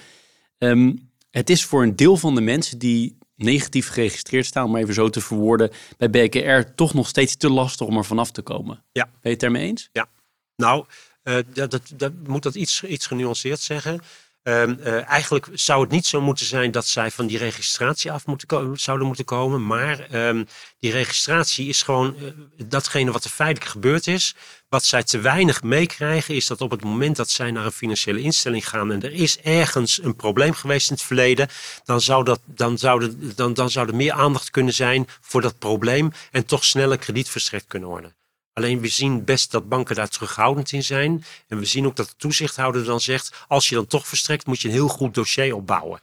Um, 0.57 1.11
het 1.31 1.49
is 1.49 1.65
voor 1.65 1.83
een 1.83 1.95
deel 1.95 2.17
van 2.17 2.35
de 2.35 2.41
mensen 2.41 2.77
die 2.79 3.17
negatief 3.35 3.87
geregistreerd 3.87 4.45
staan, 4.45 4.65
om 4.65 4.75
even 4.75 4.93
zo 4.93 5.09
te 5.09 5.21
verwoorden, 5.21 5.71
bij 5.97 6.09
BKR 6.09 6.73
toch 6.75 6.93
nog 6.93 7.07
steeds 7.07 7.35
te 7.35 7.49
lastig 7.49 7.87
om 7.87 7.97
er 7.97 8.05
vanaf 8.05 8.31
te 8.31 8.41
komen. 8.41 8.83
Ja. 8.91 9.03
Ben 9.03 9.19
je 9.21 9.29
het 9.29 9.39
daarmee 9.39 9.67
eens? 9.67 9.89
Ja. 9.91 10.09
Nou, 10.55 10.85
uh, 11.23 11.35
dat, 11.53 11.71
dat, 11.71 11.81
dat, 11.95 12.11
moet 12.27 12.43
dat 12.43 12.55
iets, 12.55 12.83
iets 12.83 13.07
genuanceerd 13.07 13.59
zeggen. 13.59 14.01
Um, 14.43 14.77
uh, 14.79 15.09
eigenlijk 15.09 15.47
zou 15.53 15.81
het 15.81 15.91
niet 15.91 16.05
zo 16.05 16.21
moeten 16.21 16.45
zijn 16.45 16.71
dat 16.71 16.87
zij 16.87 17.11
van 17.11 17.27
die 17.27 17.37
registratie 17.37 18.11
af 18.11 18.25
moeten 18.25 18.77
zouden 18.79 19.07
moeten 19.07 19.25
komen. 19.25 19.65
Maar 19.65 20.27
um, 20.27 20.47
die 20.79 20.91
registratie 20.91 21.67
is 21.67 21.81
gewoon 21.81 22.15
uh, 22.19 22.29
datgene 22.65 23.11
wat 23.11 23.23
er 23.23 23.29
feitelijk 23.29 23.71
gebeurd 23.71 24.07
is. 24.07 24.35
Wat 24.69 24.83
zij 24.83 25.03
te 25.03 25.19
weinig 25.19 25.63
meekrijgen 25.63 26.35
is 26.35 26.47
dat 26.47 26.61
op 26.61 26.71
het 26.71 26.83
moment 26.83 27.15
dat 27.15 27.29
zij 27.29 27.51
naar 27.51 27.65
een 27.65 27.71
financiële 27.71 28.21
instelling 28.21 28.69
gaan 28.69 28.91
en 28.91 29.01
er 29.01 29.13
is 29.13 29.39
ergens 29.39 30.03
een 30.03 30.15
probleem 30.15 30.53
geweest 30.53 30.89
in 30.89 30.95
het 30.95 31.05
verleden, 31.05 31.47
dan 31.83 32.01
zou, 32.01 32.23
dat, 32.23 32.39
dan 32.45 32.77
zou, 32.77 33.03
er, 33.03 33.35
dan, 33.35 33.53
dan 33.53 33.69
zou 33.69 33.87
er 33.87 33.95
meer 33.95 34.13
aandacht 34.13 34.49
kunnen 34.49 34.73
zijn 34.73 35.07
voor 35.21 35.41
dat 35.41 35.59
probleem 35.59 36.11
en 36.31 36.45
toch 36.45 36.63
sneller 36.63 36.97
krediet 36.97 37.29
verstrekt 37.29 37.67
kunnen 37.67 37.89
worden. 37.89 38.15
Alleen 38.53 38.81
we 38.81 38.87
zien 38.87 39.23
best 39.23 39.51
dat 39.51 39.69
banken 39.69 39.95
daar 39.95 40.09
terughoudend 40.09 40.71
in 40.71 40.83
zijn. 40.83 41.25
En 41.47 41.59
we 41.59 41.65
zien 41.65 41.85
ook 41.85 41.95
dat 41.95 42.07
de 42.07 42.15
toezichthouder 42.17 42.83
dan 42.83 43.01
zegt, 43.01 43.45
als 43.47 43.69
je 43.69 43.75
dan 43.75 43.87
toch 43.87 44.07
verstrekt, 44.07 44.45
moet 44.45 44.61
je 44.61 44.67
een 44.67 44.73
heel 44.73 44.87
goed 44.87 45.13
dossier 45.13 45.55
opbouwen. 45.55 45.99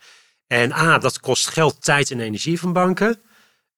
En 0.47 0.73
A, 0.73 0.99
dat 0.99 1.21
kost 1.21 1.49
geld, 1.49 1.83
tijd 1.83 2.11
en 2.11 2.21
energie 2.21 2.61
van 2.61 2.73
banken. 2.73 3.21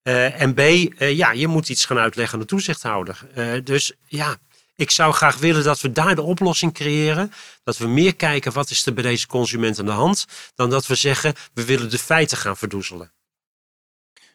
Uh, 0.03 0.41
en 0.41 0.55
B, 0.55 0.59
uh, 0.59 1.17
ja, 1.17 1.33
je 1.33 1.47
moet 1.47 1.69
iets 1.69 1.85
gaan 1.85 1.99
uitleggen 1.99 2.35
aan 2.35 2.41
de 2.41 2.47
toezichthouder. 2.47 3.21
Uh, 3.37 3.65
dus 3.65 3.93
ja, 4.07 4.37
ik 4.77 4.91
zou 4.91 5.13
graag 5.13 5.39
willen 5.39 5.65
dat 5.65 5.81
we 5.81 5.93
daar 5.93 6.15
de 6.15 6.23
oplossing 6.23 6.73
creëren. 6.73 7.33
Dat 7.65 7.77
we 7.79 7.87
meer 7.87 8.17
kijken 8.17 8.53
wat 8.53 8.71
is 8.71 8.87
er 8.87 8.95
bij 8.95 9.03
deze 9.03 9.27
consument 9.27 9.79
aan 9.79 9.87
de 9.87 9.91
hand. 9.91 10.27
Dan 10.55 10.71
dat 10.71 10.87
we 10.87 10.95
zeggen, 10.95 11.35
we 11.55 11.65
willen 11.65 11.91
de 11.91 11.99
feiten 11.99 12.37
gaan 12.37 12.57
verdoezelen. 12.57 13.13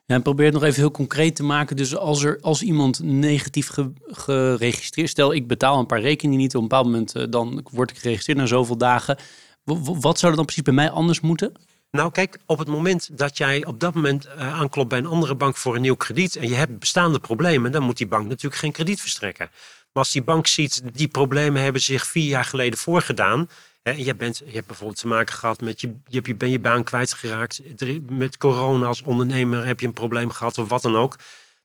Ja, 0.07 0.19
probeer 0.19 0.45
het 0.45 0.53
nog 0.53 0.63
even 0.63 0.79
heel 0.79 0.91
concreet 0.91 1.35
te 1.35 1.43
maken. 1.43 1.75
Dus 1.75 1.95
als, 1.95 2.23
er, 2.23 2.37
als 2.41 2.61
iemand 2.61 3.03
negatief 3.03 3.67
ge, 3.67 3.91
geregistreerd... 4.05 5.09
Stel, 5.09 5.33
ik 5.33 5.47
betaal 5.47 5.79
een 5.79 5.85
paar 5.85 6.01
rekeningen 6.01 6.39
niet. 6.39 6.55
Op 6.55 6.61
een 6.61 6.67
bepaald 6.67 6.85
moment 6.85 7.15
uh, 7.15 7.23
dan 7.29 7.67
word 7.71 7.89
ik 7.89 7.97
geregistreerd 7.97 8.37
na 8.37 8.45
zoveel 8.45 8.77
dagen. 8.77 9.17
Wat 9.99 10.19
zou 10.19 10.31
er 10.31 10.37
dan 10.37 10.45
precies 10.45 10.63
bij 10.63 10.73
mij 10.73 10.89
anders 10.89 11.19
moeten? 11.19 11.51
Nou, 11.91 12.11
kijk, 12.11 12.39
op 12.45 12.57
het 12.57 12.67
moment 12.67 13.17
dat 13.17 13.37
jij 13.37 13.65
op 13.65 13.79
dat 13.79 13.93
moment 13.93 14.25
uh, 14.25 14.59
aanklopt 14.59 14.89
bij 14.89 14.97
een 14.97 15.05
andere 15.05 15.35
bank 15.35 15.57
voor 15.57 15.75
een 15.75 15.81
nieuw 15.81 15.95
krediet 15.95 16.35
en 16.35 16.49
je 16.49 16.55
hebt 16.55 16.79
bestaande 16.79 17.19
problemen, 17.19 17.71
dan 17.71 17.83
moet 17.83 17.97
die 17.97 18.07
bank 18.07 18.27
natuurlijk 18.27 18.61
geen 18.61 18.71
krediet 18.71 19.01
verstrekken. 19.01 19.49
Maar 19.93 20.03
als 20.03 20.11
die 20.11 20.23
bank 20.23 20.47
ziet, 20.47 20.81
die 20.93 21.07
problemen 21.07 21.61
hebben 21.61 21.81
zich 21.81 22.07
vier 22.07 22.27
jaar 22.27 22.45
geleden 22.45 22.79
voorgedaan, 22.79 23.49
je, 23.95 24.15
bent, 24.15 24.41
je 24.45 24.53
hebt 24.53 24.67
bijvoorbeeld 24.67 24.99
te 24.99 25.07
maken 25.07 25.33
gehad 25.33 25.61
met 25.61 25.81
je, 25.81 25.93
je, 26.07 26.21
je 26.23 26.35
ben 26.35 26.49
je 26.49 26.59
baan 26.59 26.83
kwijtgeraakt. 26.83 27.61
Met 28.09 28.37
corona 28.37 28.85
als 28.85 29.01
ondernemer 29.01 29.65
heb 29.65 29.79
je 29.79 29.87
een 29.87 29.93
probleem 29.93 30.29
gehad 30.31 30.57
of 30.57 30.69
wat 30.69 30.81
dan 30.81 30.95
ook. 30.95 31.15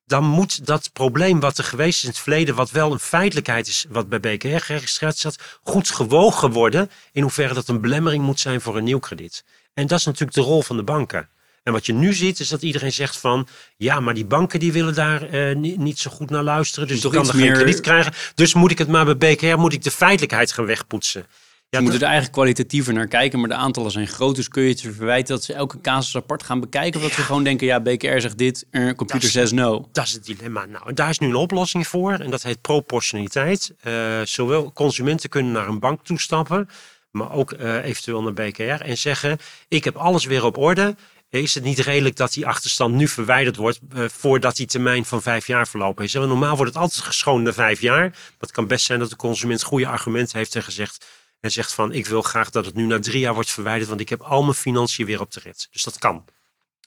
Dan 0.07 0.25
moet 0.25 0.67
dat 0.67 0.91
probleem 0.93 1.41
wat 1.41 1.59
er 1.59 1.65
geweest 1.65 1.97
is 1.97 2.03
in 2.03 2.09
het 2.09 2.19
verleden, 2.19 2.55
wat 2.55 2.71
wel 2.71 2.93
een 2.93 2.99
feitelijkheid 2.99 3.67
is, 3.67 3.87
wat 3.89 4.09
bij 4.09 4.21
BKR 4.21 4.49
geregistreerd 4.49 5.19
staat, 5.19 5.37
goed 5.63 5.91
gewogen 5.91 6.51
worden. 6.51 6.91
In 7.13 7.23
hoeverre 7.23 7.55
dat 7.55 7.69
een 7.69 7.81
belemmering 7.81 8.25
moet 8.25 8.41
zijn 8.41 8.61
voor 8.61 8.77
een 8.77 8.85
nieuw 8.85 8.99
krediet. 8.99 9.45
En 9.75 9.87
dat 9.87 9.99
is 9.99 10.05
natuurlijk 10.05 10.35
de 10.35 10.41
rol 10.41 10.63
van 10.63 10.77
de 10.77 10.83
banken. 10.83 11.29
En 11.63 11.73
wat 11.73 11.87
je 11.87 11.93
nu 11.93 12.13
ziet 12.15 12.41
is 12.41 12.49
dat 12.49 12.63
iedereen 12.63 12.93
zegt 12.93 13.17
van 13.17 13.47
ja, 13.77 14.01
maar 14.01 14.15
die 14.15 14.25
banken 14.25 14.61
die 14.61 14.73
willen 14.73 14.95
daar 14.95 15.35
uh, 15.35 15.57
niet, 15.57 15.79
niet, 15.79 15.99
zo 15.99 16.11
goed 16.11 16.31
naar 16.31 16.43
luisteren. 16.43 16.89
Dus 16.89 17.05
ik 17.05 17.11
kan 17.11 17.29
er 17.29 17.37
meer... 17.37 17.45
geen 17.45 17.55
krediet 17.55 17.81
krijgen. 17.81 18.13
Dus 18.35 18.55
moet 18.55 18.71
ik 18.71 18.79
het 18.79 18.89
maar 18.89 19.17
bij 19.17 19.35
BKR, 19.35 19.59
moet 19.59 19.73
ik 19.73 19.83
de 19.83 19.91
feitelijkheid 19.91 20.53
gaan 20.53 20.67
wegpoetsen. 20.67 21.27
Ja, 21.75 21.81
moeten 21.81 22.01
er 22.01 22.07
eigenlijk 22.07 22.35
kwalitatiever 22.35 22.93
naar 22.93 23.07
kijken, 23.07 23.41
maar 23.41 23.49
de 23.49 23.55
aantallen 23.55 23.91
zijn 23.91 24.07
groot. 24.07 24.37
Dus 24.37 24.49
kun 24.49 24.63
je 24.63 24.69
het 24.69 24.81
verwijten 24.81 25.35
dat 25.35 25.45
ze 25.45 25.53
elke 25.53 25.81
casus 25.81 26.17
apart 26.17 26.43
gaan 26.43 26.61
bekijken? 26.61 27.01
Of 27.01 27.07
dat 27.07 27.15
ze 27.15 27.23
gewoon 27.23 27.45
denken, 27.45 27.67
ja, 27.67 27.81
BKR 27.81 28.19
zegt 28.19 28.39
dit, 28.39 28.67
er, 28.71 28.95
computer 28.95 29.29
zegt 29.29 29.53
no. 29.53 29.89
Dat 29.93 30.07
is 30.07 30.13
het 30.13 30.25
dilemma. 30.25 30.65
Nou, 30.65 30.89
en 30.89 30.95
daar 30.95 31.09
is 31.09 31.19
nu 31.19 31.27
een 31.27 31.35
oplossing 31.35 31.87
voor. 31.87 32.13
En 32.13 32.31
dat 32.31 32.43
heet 32.43 32.61
proportionaliteit. 32.61 33.75
Uh, 33.85 34.21
zowel 34.25 34.73
consumenten 34.73 35.29
kunnen 35.29 35.53
naar 35.53 35.69
een 35.69 35.79
bank 35.79 36.05
toestappen, 36.05 36.69
maar 37.11 37.33
ook 37.33 37.53
uh, 37.53 37.85
eventueel 37.85 38.23
naar 38.23 38.33
BKR. 38.33 38.63
En 38.63 38.99
zeggen, 38.99 39.39
ik 39.69 39.85
heb 39.85 39.97
alles 39.97 40.25
weer 40.25 40.45
op 40.45 40.57
orde. 40.57 40.97
Is 41.31 41.55
het 41.55 41.65
niet 41.65 41.79
redelijk 41.79 42.17
dat 42.17 42.33
die 42.33 42.47
achterstand 42.47 42.95
nu 42.95 43.09
verwijderd 43.09 43.57
wordt 43.57 43.81
uh, 43.97 44.05
voordat 44.09 44.57
die 44.57 44.67
termijn 44.67 45.05
van 45.05 45.23
vijf 45.23 45.47
jaar 45.47 45.69
verlopen 45.69 46.05
is? 46.05 46.15
En 46.15 46.29
normaal 46.29 46.57
wordt 46.57 46.73
het 46.73 46.83
altijd 46.83 47.01
geschoond 47.01 47.45
na 47.45 47.53
vijf 47.53 47.81
jaar. 47.81 48.09
Maar 48.09 48.37
het 48.39 48.51
kan 48.51 48.67
best 48.67 48.87
zijn 48.87 48.99
dat 48.99 49.11
de 49.11 49.17
consument 49.17 49.63
goede 49.63 49.87
argumenten 49.87 50.39
heeft 50.39 50.55
en 50.55 50.63
gezegd 50.63 51.05
en 51.43 51.51
zegt 51.51 51.73
van 51.73 51.93
ik 51.93 52.07
wil 52.07 52.23
graag 52.23 52.51
dat 52.51 52.65
het 52.65 52.75
nu 52.75 52.87
na 52.87 52.99
drie 52.99 53.21
jaar 53.21 53.35
wordt 53.35 53.51
verwijderd, 53.51 53.89
want 53.89 54.01
ik 54.01 54.09
heb 54.09 54.21
al 54.21 54.43
mijn 54.43 54.55
financiën 54.55 55.07
weer 55.07 55.21
op 55.21 55.33
de 55.33 55.41
rit. 55.43 55.69
Dus 55.71 55.83
dat 55.83 55.99
kan. 55.99 56.25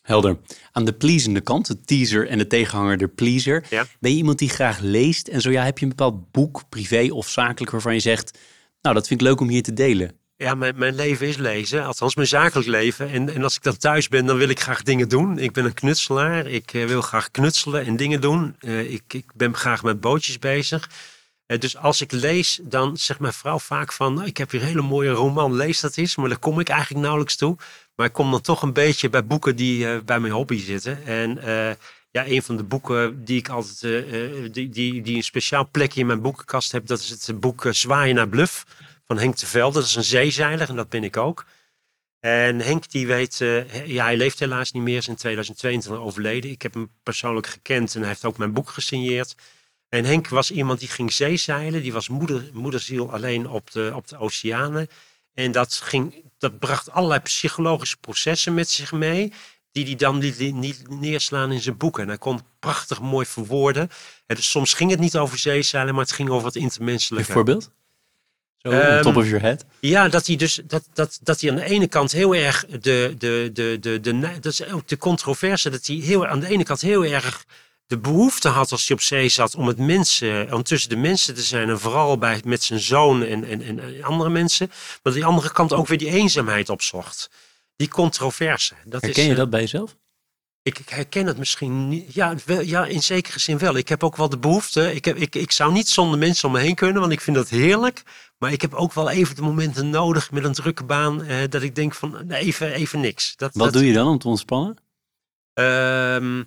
Helder. 0.02 0.38
Aan 0.72 0.86
de 0.86 0.94
pleasende 0.94 1.42
kant, 1.42 1.68
de 1.68 1.82
teaser 1.82 2.28
en 2.28 2.38
de 2.38 2.48
tegenhanger, 2.48 2.98
de 2.98 3.08
pleaser. 3.08 3.66
Ja. 3.70 3.86
Ben 4.00 4.12
je 4.12 4.18
iemand 4.18 4.40
die 4.40 4.50
graag 4.50 4.80
leest? 4.80 5.28
En 5.28 5.42
zo 5.42 5.52
ja, 5.52 5.64
heb 5.64 5.78
je 5.78 5.84
een 5.84 5.90
bepaald 5.90 6.32
boek, 6.32 6.64
privé 6.70 7.08
of 7.12 7.30
zakelijk, 7.30 7.72
waarvan 7.72 7.94
je 7.94 8.00
zegt, 8.00 8.38
nou 8.82 8.96
dat 8.96 9.08
vind 9.08 9.22
ik 9.22 9.28
leuk 9.28 9.40
om 9.40 9.50
hier 9.50 9.64
te 9.64 9.74
delen? 9.74 10.20
Ja, 10.38 10.56
mijn, 10.56 10.78
mijn 10.78 10.96
leven 10.96 11.28
is 11.28 11.38
lezen, 11.38 11.86
althans 11.86 12.16
mijn 12.16 12.28
zakelijk 12.28 12.68
leven. 12.68 13.10
En, 13.10 13.34
en 13.34 13.44
als 13.44 13.56
ik 13.56 13.64
dan 13.64 13.78
thuis 13.78 14.08
ben, 14.08 14.26
dan 14.26 14.38
wil 14.38 14.50
ik 14.50 14.60
graag 14.60 14.84
dingen 14.84 15.10
doen. 15.10 15.38
Ik 15.38 15.52
ben 15.52 15.66
een 15.66 15.74
knutselaar, 15.74 16.48
ik 16.48 16.74
uh, 16.74 16.86
wil 16.86 17.02
graag 17.02 17.32
knutselen 17.32 17.86
en 17.86 17.96
dingen 17.96 18.22
doen. 18.22 18.56
Uh, 18.60 18.92
ik, 18.92 19.04
ik 19.08 19.32
ben 19.34 19.56
graag 19.56 19.84
met 19.84 20.02
bootjes 20.02 20.40
bezig. 20.40 20.90
Uh, 21.48 21.60
dus 21.60 21.78
als 21.78 22.02
ik 22.02 22.12
lees, 22.12 22.60
dan 22.64 22.98
zegt 22.98 23.20
mijn 23.20 23.34
vrouw 23.34 23.60
vaak 23.60 23.94
van... 23.94 24.14
Nou, 24.14 24.28
ik 24.28 24.38
heb 24.38 24.52
hier 24.52 24.62
een 24.62 24.68
hele 24.68 24.82
mooie 24.82 25.10
roman, 25.10 25.56
lees 25.56 25.80
dat 25.80 25.98
eens. 25.98 26.16
Maar 26.16 26.30
daar 26.30 26.38
kom 26.38 26.60
ik 26.60 26.70
eigenlijk 26.70 27.02
nauwelijks 27.02 27.36
toe. 27.36 27.58
Maar 27.96 28.06
ik 28.06 28.14
kom 28.14 28.32
dan 28.32 28.42
toch 28.42 28.62
een 28.62 28.74
beetje 28.74 29.10
bij 29.10 29.26
boeken 29.26 29.56
die 29.56 29.86
uh, 29.86 30.00
bij 30.06 30.20
mijn 30.20 30.34
hobby 30.34 30.60
zitten. 30.60 31.06
En 31.06 31.38
uh, 31.38 31.72
ja, 32.12 32.28
een 32.28 32.42
van 32.42 32.58
de 32.58 32.64
boeken 32.64 33.26
die 33.26 33.38
ik 33.38 33.50
altijd... 33.50 33.80
die, 34.54 34.70
die, 34.70 35.02
die 35.02 35.16
een 35.16 35.24
speciaal 35.24 35.70
plekje 35.72 36.00
in 36.00 36.06
mijn 36.06 36.22
boekenkast 36.22 36.72
heb... 36.72 36.88
dat 36.88 37.00
is 37.00 37.10
het 37.10 37.40
boek 37.40 37.68
Zwaaien 37.70 38.16
naar 38.16 38.30
Bluff 38.30 38.66
van 39.06 39.18
Henk 39.18 39.38
de 39.38 39.46
Velde. 39.46 39.80
Dat 39.80 39.88
is 39.88 39.96
een 39.96 40.04
zeezeiler 40.04 40.70
en 40.70 40.76
dat 40.76 40.90
ben 40.90 41.04
ik 41.04 41.18
ook. 41.18 41.46
En 42.20 42.60
Henk 42.60 42.92
die 42.92 43.08
weet, 43.08 43.38
ja 43.86 44.04
hij 44.04 44.18
leeft 44.18 44.40
helaas 44.40 44.72
niet 44.72 44.84
meer, 44.84 44.98
is 44.98 45.08
in 45.08 45.16
2022 45.16 46.04
overleden. 46.04 46.52
Ik 46.52 46.62
heb 46.62 46.74
hem 46.74 46.92
persoonlijk 47.04 47.48
gekend 47.48 47.96
en 47.96 48.00
hij 48.00 48.10
heeft 48.10 48.26
ook 48.26 48.38
mijn 48.38 48.54
boek 48.54 48.70
gesigneerd. 48.70 49.36
En 49.90 50.06
Henk 50.06 50.28
was 50.28 50.52
iemand 50.52 50.80
die 50.80 50.88
ging 50.88 51.14
zeezeilen. 51.14 51.82
Die 51.82 51.94
was 51.94 52.10
moeder, 52.10 52.50
moederziel 52.54 53.12
alleen 53.12 53.50
op 53.50 53.72
de, 53.72 53.92
op 53.96 54.08
de 54.08 54.18
oceanen. 54.18 54.88
En 55.34 55.52
dat, 55.52 55.74
ging, 55.74 56.24
dat 56.38 56.60
bracht 56.60 56.92
allerlei 56.92 57.20
psychologische 57.20 57.98
processen 57.98 58.54
met 58.54 58.70
zich 58.70 58.92
mee. 58.92 59.34
die 59.72 59.86
hij 59.86 59.96
dan 59.96 60.18
niet, 60.18 60.54
niet 60.54 60.90
neerslaan 60.90 61.52
in 61.52 61.62
zijn 61.62 61.78
boeken. 61.78 62.04
En 62.04 62.08
hij 62.08 62.18
kon 62.18 62.42
prachtig 62.60 63.02
mooi 63.02 63.26
verwoorden. 63.26 63.90
En 64.26 64.36
dus 64.36 64.50
soms 64.50 64.74
ging 64.74 64.92
het 64.92 65.00
niet 65.00 65.18
over 65.18 65.38
zeezeilen, 65.38 65.94
maar 65.94 66.04
het 66.04 66.14
ging 66.14 66.30
over 66.30 66.48
het 66.48 66.56
intermenselijke. 66.56 67.26
Bijvoorbeeld? 67.26 67.72
Zo, 68.58 68.70
on 68.70 68.76
Ehm, 68.76 69.02
top 69.02 69.16
of 69.16 69.26
your 69.26 69.42
head. 69.42 69.66
Ja, 69.80 70.10
dat 70.10 70.26
hij 70.28 70.36
dus 70.36 70.62
dat, 70.64 70.88
dat, 70.94 71.20
dat 71.24 71.42
hij 71.42 71.50
aan 71.50 71.56
de 71.56 71.64
ene 71.64 71.88
kant 71.88 72.12
heel 72.12 72.36
erg 72.36 72.66
de, 72.66 72.80
de, 73.18 73.50
de, 73.54 73.78
de, 73.80 74.00
de, 74.00 74.20
dat 74.20 74.46
is 74.46 74.66
ook 74.66 74.88
de 74.88 74.98
controverse, 74.98 75.70
dat 75.70 75.86
hij 75.86 75.96
heel, 75.96 76.28
aan 76.28 76.40
de 76.40 76.48
ene 76.48 76.64
kant 76.64 76.82
heel 76.82 77.06
erg 77.06 77.46
de 77.88 77.98
behoefte 77.98 78.48
had 78.48 78.72
als 78.72 78.88
hij 78.88 78.98
op 78.98 79.02
zee 79.02 79.30
zat 79.30 79.56
om 79.56 79.68
het 79.68 79.78
mensen, 79.78 80.54
om 80.54 80.64
tussen 80.64 80.90
de 80.90 80.96
mensen 80.96 81.36
te 81.36 81.44
zijn 81.44 81.70
en 81.70 81.80
vooral 81.80 82.18
bij, 82.18 82.42
met 82.46 82.64
zijn 82.64 82.80
zoon 82.80 83.24
en, 83.24 83.44
en, 83.44 83.62
en 83.62 84.04
andere 84.04 84.30
mensen. 84.30 84.68
Maar 84.68 85.00
aan 85.04 85.14
die 85.14 85.26
andere 85.26 85.52
kant 85.52 85.74
ook 85.74 85.88
weer 85.88 85.98
die 85.98 86.10
eenzaamheid 86.10 86.70
opzocht. 86.70 87.30
Die 87.76 87.88
controverse. 87.88 88.74
Dat 88.86 89.02
Herken 89.02 89.22
is, 89.22 89.26
je 89.26 89.34
eh, 89.34 89.38
dat 89.38 89.50
bij 89.50 89.60
jezelf? 89.60 89.96
ik, 90.66 90.80
ik 90.80 90.90
herken 90.90 91.28
het 91.28 91.38
misschien 91.38 91.88
niet. 91.88 92.14
Ja, 92.14 92.36
wel, 92.46 92.62
ja, 92.62 92.86
in 92.86 93.04
zekere 93.04 93.40
zin 93.40 93.58
wel. 93.58 93.76
Ik 93.76 93.90
heb 93.90 94.04
ook 94.04 94.16
wel 94.16 94.30
de 94.30 94.38
behoefte. 94.38 94.96
Ik, 94.96 95.06
heb, 95.06 95.18
ik, 95.18 95.36
ik 95.36 95.52
zou 95.52 95.72
niet 95.72 95.90
zonder 95.90 96.20
mensen 96.20 96.48
om 96.48 96.54
me 96.54 96.62
heen 96.62 96.76
kunnen, 96.76 97.02
want 97.02 97.14
ik 97.14 97.22
vind 97.22 97.36
dat 97.36 97.50
heerlijk. 97.50 98.04
Maar 98.38 98.52
ik 98.52 98.62
heb 98.62 98.74
ook 98.74 98.94
wel 98.94 99.10
even 99.10 99.36
de 99.36 99.42
momenten 99.42 99.90
nodig 99.90 100.32
met 100.32 100.44
een 100.44 100.54
drukke 100.54 100.84
baan. 100.84 101.24
Eh, 101.24 101.38
dat 101.50 101.62
ik 101.62 101.76
denk 101.76 101.94
van 101.94 102.32
even, 102.32 102.72
even 102.72 103.00
niks. 103.00 103.36
Dat, 103.36 103.54
Wat 103.54 103.64
dat, 103.64 103.74
doe 103.74 103.88
je 103.88 103.94
dan 103.94 104.08
om 104.08 104.18
te 104.18 104.28
ontspannen? 104.28 104.78
Ehm, 105.54 106.44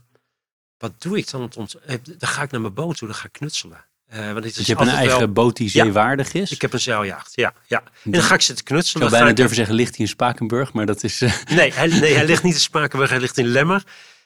wat 0.79 0.93
doe 0.99 1.19
ik 1.19 1.31
dan? 1.31 1.51
eh, 1.87 1.97
Dan 2.19 2.29
ga 2.29 2.43
ik 2.43 2.51
naar 2.51 2.61
mijn 2.61 2.75
boot 2.75 2.97
toe, 2.97 3.09
dan 3.09 3.17
ga 3.17 3.25
ik 3.27 3.33
knutselen. 3.33 3.85
Eh, 4.09 4.33
want 4.33 4.45
het 4.45 4.55
Dus 4.55 4.67
je 4.67 4.75
hebt 4.75 4.87
een 4.89 4.95
eigen 4.95 5.19
wel- 5.19 5.29
boot 5.33 5.57
die 5.57 5.71
Ja. 5.73 5.85
zeewaardig 5.85 6.33
is. 6.33 6.51
Ik 6.51 6.61
heb 6.61 6.73
een 6.73 6.81
zeiljacht, 6.81 7.33
ja. 7.35 7.53
ja. 7.67 7.83
En 8.05 8.11
dan 8.11 8.23
ga 8.23 8.35
ik 8.35 8.41
zitten 8.41 8.65
Ik 8.65 8.71
knutselen. 8.71 8.85
zou 8.85 9.01
dan 9.01 9.09
ga 9.11 9.17
bijna 9.17 9.31
ik- 9.31 9.37
durven 9.37 9.57
zeggen, 9.57 9.75
ligt 9.75 9.97
hij 9.97 10.05
in 10.05 10.11
Spakenburg, 10.11 10.73
maar 10.73 10.87
dat 10.87 11.03
is... 11.05 11.21
eh, 11.21 11.33
Nee, 11.57 11.73
hij, 11.73 11.87
nee, 11.87 12.15
hij 12.15 12.27
ligt 12.33 12.43
niet 12.43 12.55
in 12.55 12.61
Spakenburg, 12.61 13.11
hij 13.11 13.21
ligt 13.21 13.39
in 13.39 13.47
Lemmer. 13.47 13.83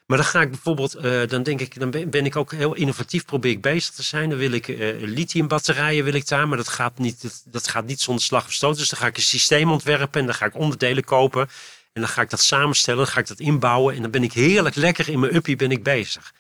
Maar 0.07 0.17
dan 0.21 0.27
ga 0.27 0.41
ik 0.41 0.51
bijvoorbeeld, 0.51 0.93
dan 1.31 1.43
denk 1.43 1.61
ik, 1.61 1.79
dan 1.79 1.91
ben, 1.91 2.11
ben 2.11 2.25
ik 2.27 2.37
ook 2.37 2.53
heel 2.53 2.75
innovatief, 2.75 3.25
probeer 3.25 3.51
ik 3.51 3.61
bezig 3.61 3.95
te 3.95 4.03
zijn. 4.03 4.29
Dan 4.29 4.39
wil 4.39 4.53
ik 4.53 4.67
lithiumbatterijen 5.01 6.05
wil 6.05 6.15
ik 6.15 6.29
daar, 6.29 6.49
maar 6.49 6.57
dat 6.57 6.69
gaat, 6.69 6.99
niet, 6.99 7.23
dat, 7.23 7.43
dat 7.47 7.69
gaat 7.69 7.87
niet 7.87 8.01
zonder 8.01 8.25
slag 8.25 8.45
of 8.47 8.53
stoot. 8.53 8.77
Dus 8.79 8.89
dan 8.89 8.99
ga 8.99 9.07
ik 9.07 9.17
een 9.17 9.23
systeem 9.23 9.71
ontwerpen 9.71 10.21
en 10.21 10.27
dan 10.27 10.35
ga 10.35 10.47
ik 10.47 10.55
onderdelen 10.57 11.05
kopen. 11.05 11.49
En 11.93 12.01
dan 12.01 12.11
ga 12.11 12.23
ik 12.23 12.31
dat 12.31 12.43
samenstellen, 12.43 13.05
dan 13.05 13.13
ga 13.13 13.21
ik 13.21 13.27
dat 13.27 13.41
inbouwen. 13.41 13.95
En 13.95 14.03
dan 14.03 14.11
ben 14.11 14.23
ik 14.23 14.33
heerlijk 14.33 14.75
lekker 14.75 15.09
in 15.09 15.19
mijn 15.21 15.35
uppie 15.35 15.57
ben 15.57 15.71
ik 15.71 15.83
bezig. 15.83 16.33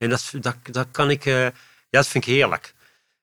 En 0.00 0.08
dat, 0.08 0.32
dat, 0.40 0.56
dat 0.62 0.86
kan 0.90 1.10
ik, 1.10 1.26
eh, 1.26 1.42
ja, 1.42 1.52
dat 1.90 2.06
vind 2.06 2.26
ik 2.26 2.32
heerlijk. 2.34 2.74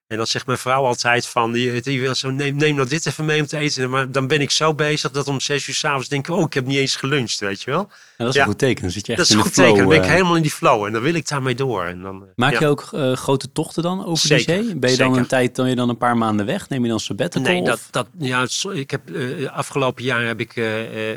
En 0.08 0.18
dan 0.18 0.28
zegt 0.28 0.46
mijn 0.46 0.58
vrouw 0.58 0.84
altijd 0.84 1.28
van, 1.28 1.52
die, 1.52 1.82
die 1.82 2.02
wil 2.02 2.16
zo, 2.16 2.30
neem, 2.30 2.56
neem 2.56 2.76
nou 2.76 2.88
dit 2.88 3.06
even 3.06 3.26
mee 3.26 3.42
om 3.42 3.48
te 3.48 3.58
eten. 3.58 3.90
Maar 3.90 4.12
dan 4.12 4.28
ben 4.28 4.42
ik 4.42 4.52
zo 4.52 4.74
bezig 4.74 5.12
dat 5.12 5.28
om 5.28 5.40
zes 5.40 5.68
uur 5.68 5.76
s'avonds 5.76 6.08
denk 6.08 6.28
ik, 6.28 6.36
oh, 6.36 6.42
ik 6.42 6.54
heb 6.54 6.66
niet 6.66 6.78
eens 6.78 6.96
geluncht, 6.96 7.40
weet 7.40 7.62
je 7.62 7.72
wel. 7.72 7.90
dat 8.18 8.28
is 8.28 8.34
Ja. 8.36 8.42
een 8.42 8.48
goed 8.48 8.58
teken. 8.58 8.82
Dan 8.82 8.92
zit 8.92 9.06
je 9.06 9.12
echt 9.12 9.22
Dat 9.22 9.30
is 9.30 9.36
een 9.36 9.42
goed 9.42 9.54
teken. 9.54 9.78
Dan 9.78 9.88
ben 9.88 9.98
ik 9.98 10.04
eh. 10.04 10.10
helemaal 10.10 10.36
in 10.36 10.42
die 10.42 10.52
flow 10.52 10.86
en 10.86 10.92
dan 10.92 11.02
wil 11.02 11.14
ik 11.14 11.28
daarmee 11.28 11.56
door. 11.56 11.86
En 11.86 12.02
dan, 12.02 12.22
eh, 12.22 12.28
Maak 12.36 12.52
ja. 12.52 12.60
je 12.60 12.68
ook 12.68 12.82
grote 13.20 13.52
tochten 13.52 13.84
dan 13.84 14.06
over 14.06 14.28
de 14.28 14.40
zee? 14.40 14.76
Ben 14.76 14.92
je 14.92 14.98
dan 14.98 15.18
een 15.18 15.28
tijd, 15.28 15.56
dan 15.56 15.70
je 15.70 15.76
dan 15.76 15.90
een 15.90 15.98
paar 15.98 16.18
maanden 16.18 16.46
weg? 16.46 16.70
Neem 16.70 16.84
je 16.84 16.90
dan 16.90 17.00
sabbatical? 17.00 17.42
Nee, 17.52 17.64
dat, 17.64 17.88
dat, 17.92 18.08
ja, 18.18 18.48
ik 18.74 18.92
heb, 18.92 19.02
afgelopen 19.52 20.04
jaar 20.04 20.26
heb 20.26 20.40
ik 20.40 20.54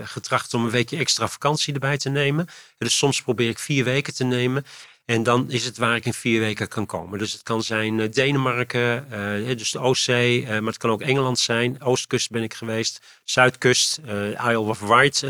getracht 0.03 0.55
om 0.55 0.65
een 0.65 0.71
weekje 0.71 0.97
extra 0.97 1.29
vakantie 1.29 1.75
erbij 1.75 1.99
te 1.99 2.09
nemen. 2.09 2.47
Dus 2.79 2.99
soms 2.99 3.23
probeer 3.23 3.49
ik 3.49 3.59
vier 3.59 3.85
weken 3.85 4.15
te 4.15 4.25
nemen. 4.25 4.65
En 5.11 5.23
dan 5.23 5.51
is 5.51 5.65
het 5.65 5.79
waar 5.79 5.97
ik 5.97 6.05
in 6.05 6.15
vier 6.15 6.41
weken 6.41 6.69
kan 6.69 6.87
komen. 6.87 7.19
Dus 7.19 7.33
het 7.33 7.43
kan 7.43 7.63
zijn 7.63 8.01
eh, 8.01 8.11
Denemarken, 8.11 9.11
eh, 9.11 9.57
dus 9.57 9.71
de 9.71 9.79
Oostzee. 9.79 10.43
eh, 10.43 10.49
maar 10.49 10.73
het 10.73 10.77
kan 10.77 10.91
ook 10.91 11.01
Engeland 11.01 11.39
zijn. 11.39 11.83
Oostkust 11.83 12.31
ben 12.31 12.43
ik 12.43 12.55
geweest. 12.55 13.01
Zuidkust, 13.25 14.01
eh 14.07 14.31
Isle 14.31 14.59
of 14.59 14.81
Wight. 14.81 15.25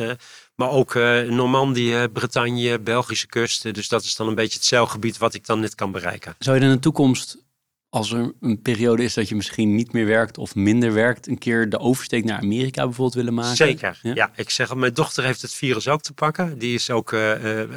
maar 0.55 0.71
ook 0.71 0.95
Normandië, 1.29 2.09
Bretagne, 2.13 2.79
Belgische 2.81 3.27
kust. 3.27 3.75
Dus 3.75 3.89
dat 3.89 4.03
is 4.03 4.17
dan 4.17 4.29
een 4.29 4.35
beetje 4.35 4.57
het 4.57 4.65
zeilgebied 4.65 5.19
wat 5.19 5.35
ik 5.35 5.47
dan 5.47 5.61
net 5.61 5.75
kan 5.75 5.93
bereiken. 5.93 6.35
Zou 6.39 6.57
je 6.57 6.63
in 6.65 6.71
de 6.71 6.79
toekomst, 6.79 7.37
als 7.91 8.13
er 8.13 8.33
een 8.41 8.63
periode 8.63 9.05
is 9.05 9.15
dat 9.15 9.29
je 9.29 9.35
misschien 9.35 9.75
niet 9.75 9.93
meer 9.93 10.07
werkt 10.07 10.39
of 10.39 10.55
minder 10.55 10.93
werkt, 10.93 11.27
een 11.27 11.39
keer 11.39 11.69
de 11.69 11.79
oversteek 11.79 12.25
naar 12.25 12.39
Amerika 12.39 12.85
bijvoorbeeld 12.85 13.15
willen 13.15 13.35
maken? 13.35 13.57
Zeker. 13.57 13.99
Ja? 14.03 14.15
Ja? 14.15 14.31
ik 14.37 14.51
zeg 14.51 14.71
al, 14.71 14.77
mijn 14.77 14.95
dochter 14.95 15.25
heeft 15.25 15.43
het 15.43 15.55
virus 15.55 15.89
ook 15.89 16.03
te 16.03 16.13
pakken. 16.13 16.59
Die 16.59 16.75
is 16.75 16.91
ook, 16.91 17.13
eh, 17.13 17.33
eh, 17.33 17.63
eh, 17.63 17.69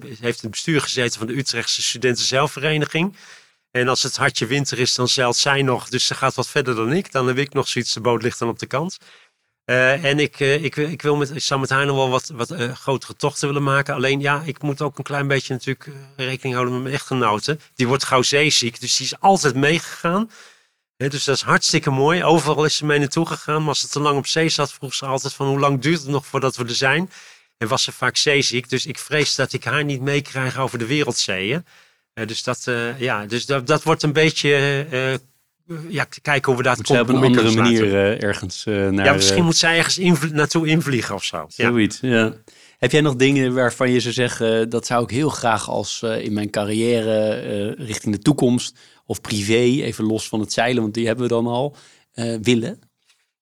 heeft 0.00 0.22
in 0.22 0.28
het 0.40 0.50
bestuur 0.50 0.80
gezeten 0.80 1.18
van 1.18 1.26
de 1.26 1.36
Utrechtse 1.36 1.82
Studentenzelfvereniging. 1.82 3.16
En 3.70 3.88
als 3.88 4.02
het 4.02 4.16
hartje 4.16 4.46
winter 4.46 4.78
is, 4.78 4.94
dan 4.94 5.08
zeilt 5.08 5.36
zij 5.36 5.62
nog. 5.62 5.88
Dus 5.88 6.06
ze 6.06 6.14
gaat 6.14 6.34
wat 6.34 6.48
verder 6.48 6.74
dan 6.74 6.92
ik. 6.92 7.12
Dan 7.12 7.26
heb 7.26 7.38
ik 7.38 7.52
nog 7.52 7.68
zoiets, 7.68 7.92
de 7.92 8.00
boot 8.00 8.22
ligt 8.22 8.38
dan 8.38 8.48
op 8.48 8.58
de 8.58 8.66
kant. 8.66 8.98
Eh, 9.64 10.04
en 10.04 10.18
ik, 10.18 10.40
eh, 10.40 10.64
ik, 10.64 10.76
ik, 10.76 11.02
wil 11.02 11.16
met, 11.16 11.30
ik 11.30 11.42
zou 11.42 11.60
met 11.60 11.70
haar 11.70 11.86
nog 11.86 11.96
wel 11.96 12.10
wat, 12.10 12.28
wat 12.28 12.50
eh, 12.50 12.72
grotere 12.72 13.14
tochten 13.16 13.46
willen 13.46 13.62
maken. 13.62 13.94
Alleen 13.94 14.20
ja, 14.20 14.42
ik 14.44 14.62
moet 14.62 14.82
ook 14.82 14.98
een 14.98 15.04
klein 15.04 15.28
beetje 15.28 15.52
natuurlijk 15.52 15.90
rekening 16.16 16.54
houden 16.54 16.74
met 16.74 16.82
mijn 16.82 16.94
echtgenote. 16.94 17.58
Die 17.74 17.86
wordt 17.86 18.04
gauw 18.04 18.22
zeeziek, 18.22 18.80
dus 18.80 18.96
die 18.96 19.06
is 19.06 19.20
altijd 19.20 19.54
meegegaan. 19.54 20.30
Dus 20.96 21.24
dat 21.24 21.36
is 21.36 21.42
hartstikke 21.42 21.90
mooi. 21.90 22.24
Overal 22.24 22.64
is 22.64 22.76
ze 22.76 22.86
mee 22.86 22.98
naartoe 22.98 23.26
gegaan. 23.26 23.58
Maar 23.58 23.68
als 23.68 23.80
ze 23.80 23.88
te 23.88 24.00
lang 24.00 24.18
op 24.18 24.26
zee 24.26 24.48
zat, 24.48 24.72
vroeg 24.72 24.94
ze 24.94 25.06
altijd 25.06 25.34
van 25.34 25.46
hoe 25.46 25.58
lang 25.58 25.80
duurt 25.80 26.00
het 26.00 26.08
nog 26.08 26.26
voordat 26.26 26.56
we 26.56 26.64
er 26.64 26.74
zijn. 26.74 27.10
En 27.58 27.68
was 27.68 27.82
ze 27.82 27.92
vaak 27.92 28.16
zeeziek. 28.16 28.68
Dus 28.68 28.86
ik 28.86 28.98
vrees 28.98 29.34
dat 29.34 29.52
ik 29.52 29.64
haar 29.64 29.84
niet 29.84 30.00
meekrijg 30.00 30.58
over 30.58 30.78
de 30.78 30.86
wereldzeeën. 30.86 31.66
Dus 32.12 32.42
dat, 32.42 32.64
ja, 32.98 33.26
dus 33.26 33.46
dat, 33.46 33.66
dat 33.66 33.82
wordt 33.82 34.02
een 34.02 34.12
beetje... 34.12 35.20
eh, 35.70 35.76
ja, 35.88 36.06
kijken 36.22 36.52
hoe 36.52 36.62
we 36.62 36.76
zij 36.82 37.00
op 37.00 37.08
een 37.08 37.16
andere 37.16 37.50
manier 37.50 37.94
eh, 37.94 38.22
ergens 38.22 38.66
eh, 38.66 38.88
naar... 38.88 39.04
Ja, 39.04 39.12
misschien 39.12 39.44
moet 39.44 39.56
zij 39.56 39.76
ergens 39.78 40.30
naartoe 40.30 40.66
invliegen 40.66 41.14
of 41.14 41.24
zo. 41.24 41.44
Zoiets, 41.48 41.98
ja. 42.00 42.34
Heb 42.78 42.90
jij 42.90 43.00
nog 43.00 43.16
dingen 43.16 43.54
waarvan 43.54 43.90
je 43.90 44.00
zou 44.00 44.14
zeggen, 44.14 44.68
dat 44.68 44.86
zou 44.86 45.02
ik 45.02 45.10
heel 45.10 45.28
graag 45.28 45.68
als 45.68 46.02
in 46.02 46.32
mijn 46.32 46.50
carrière 46.50 47.74
richting 47.78 48.14
de 48.14 48.22
toekomst 48.22 48.78
of 49.06 49.20
privé, 49.20 49.82
even 49.82 50.04
los 50.04 50.28
van 50.28 50.40
het 50.40 50.52
zeilen, 50.52 50.82
want 50.82 50.94
die 50.94 51.06
hebben 51.06 51.24
we 51.24 51.30
dan 51.30 51.46
al, 51.46 51.76
willen? 52.42 52.80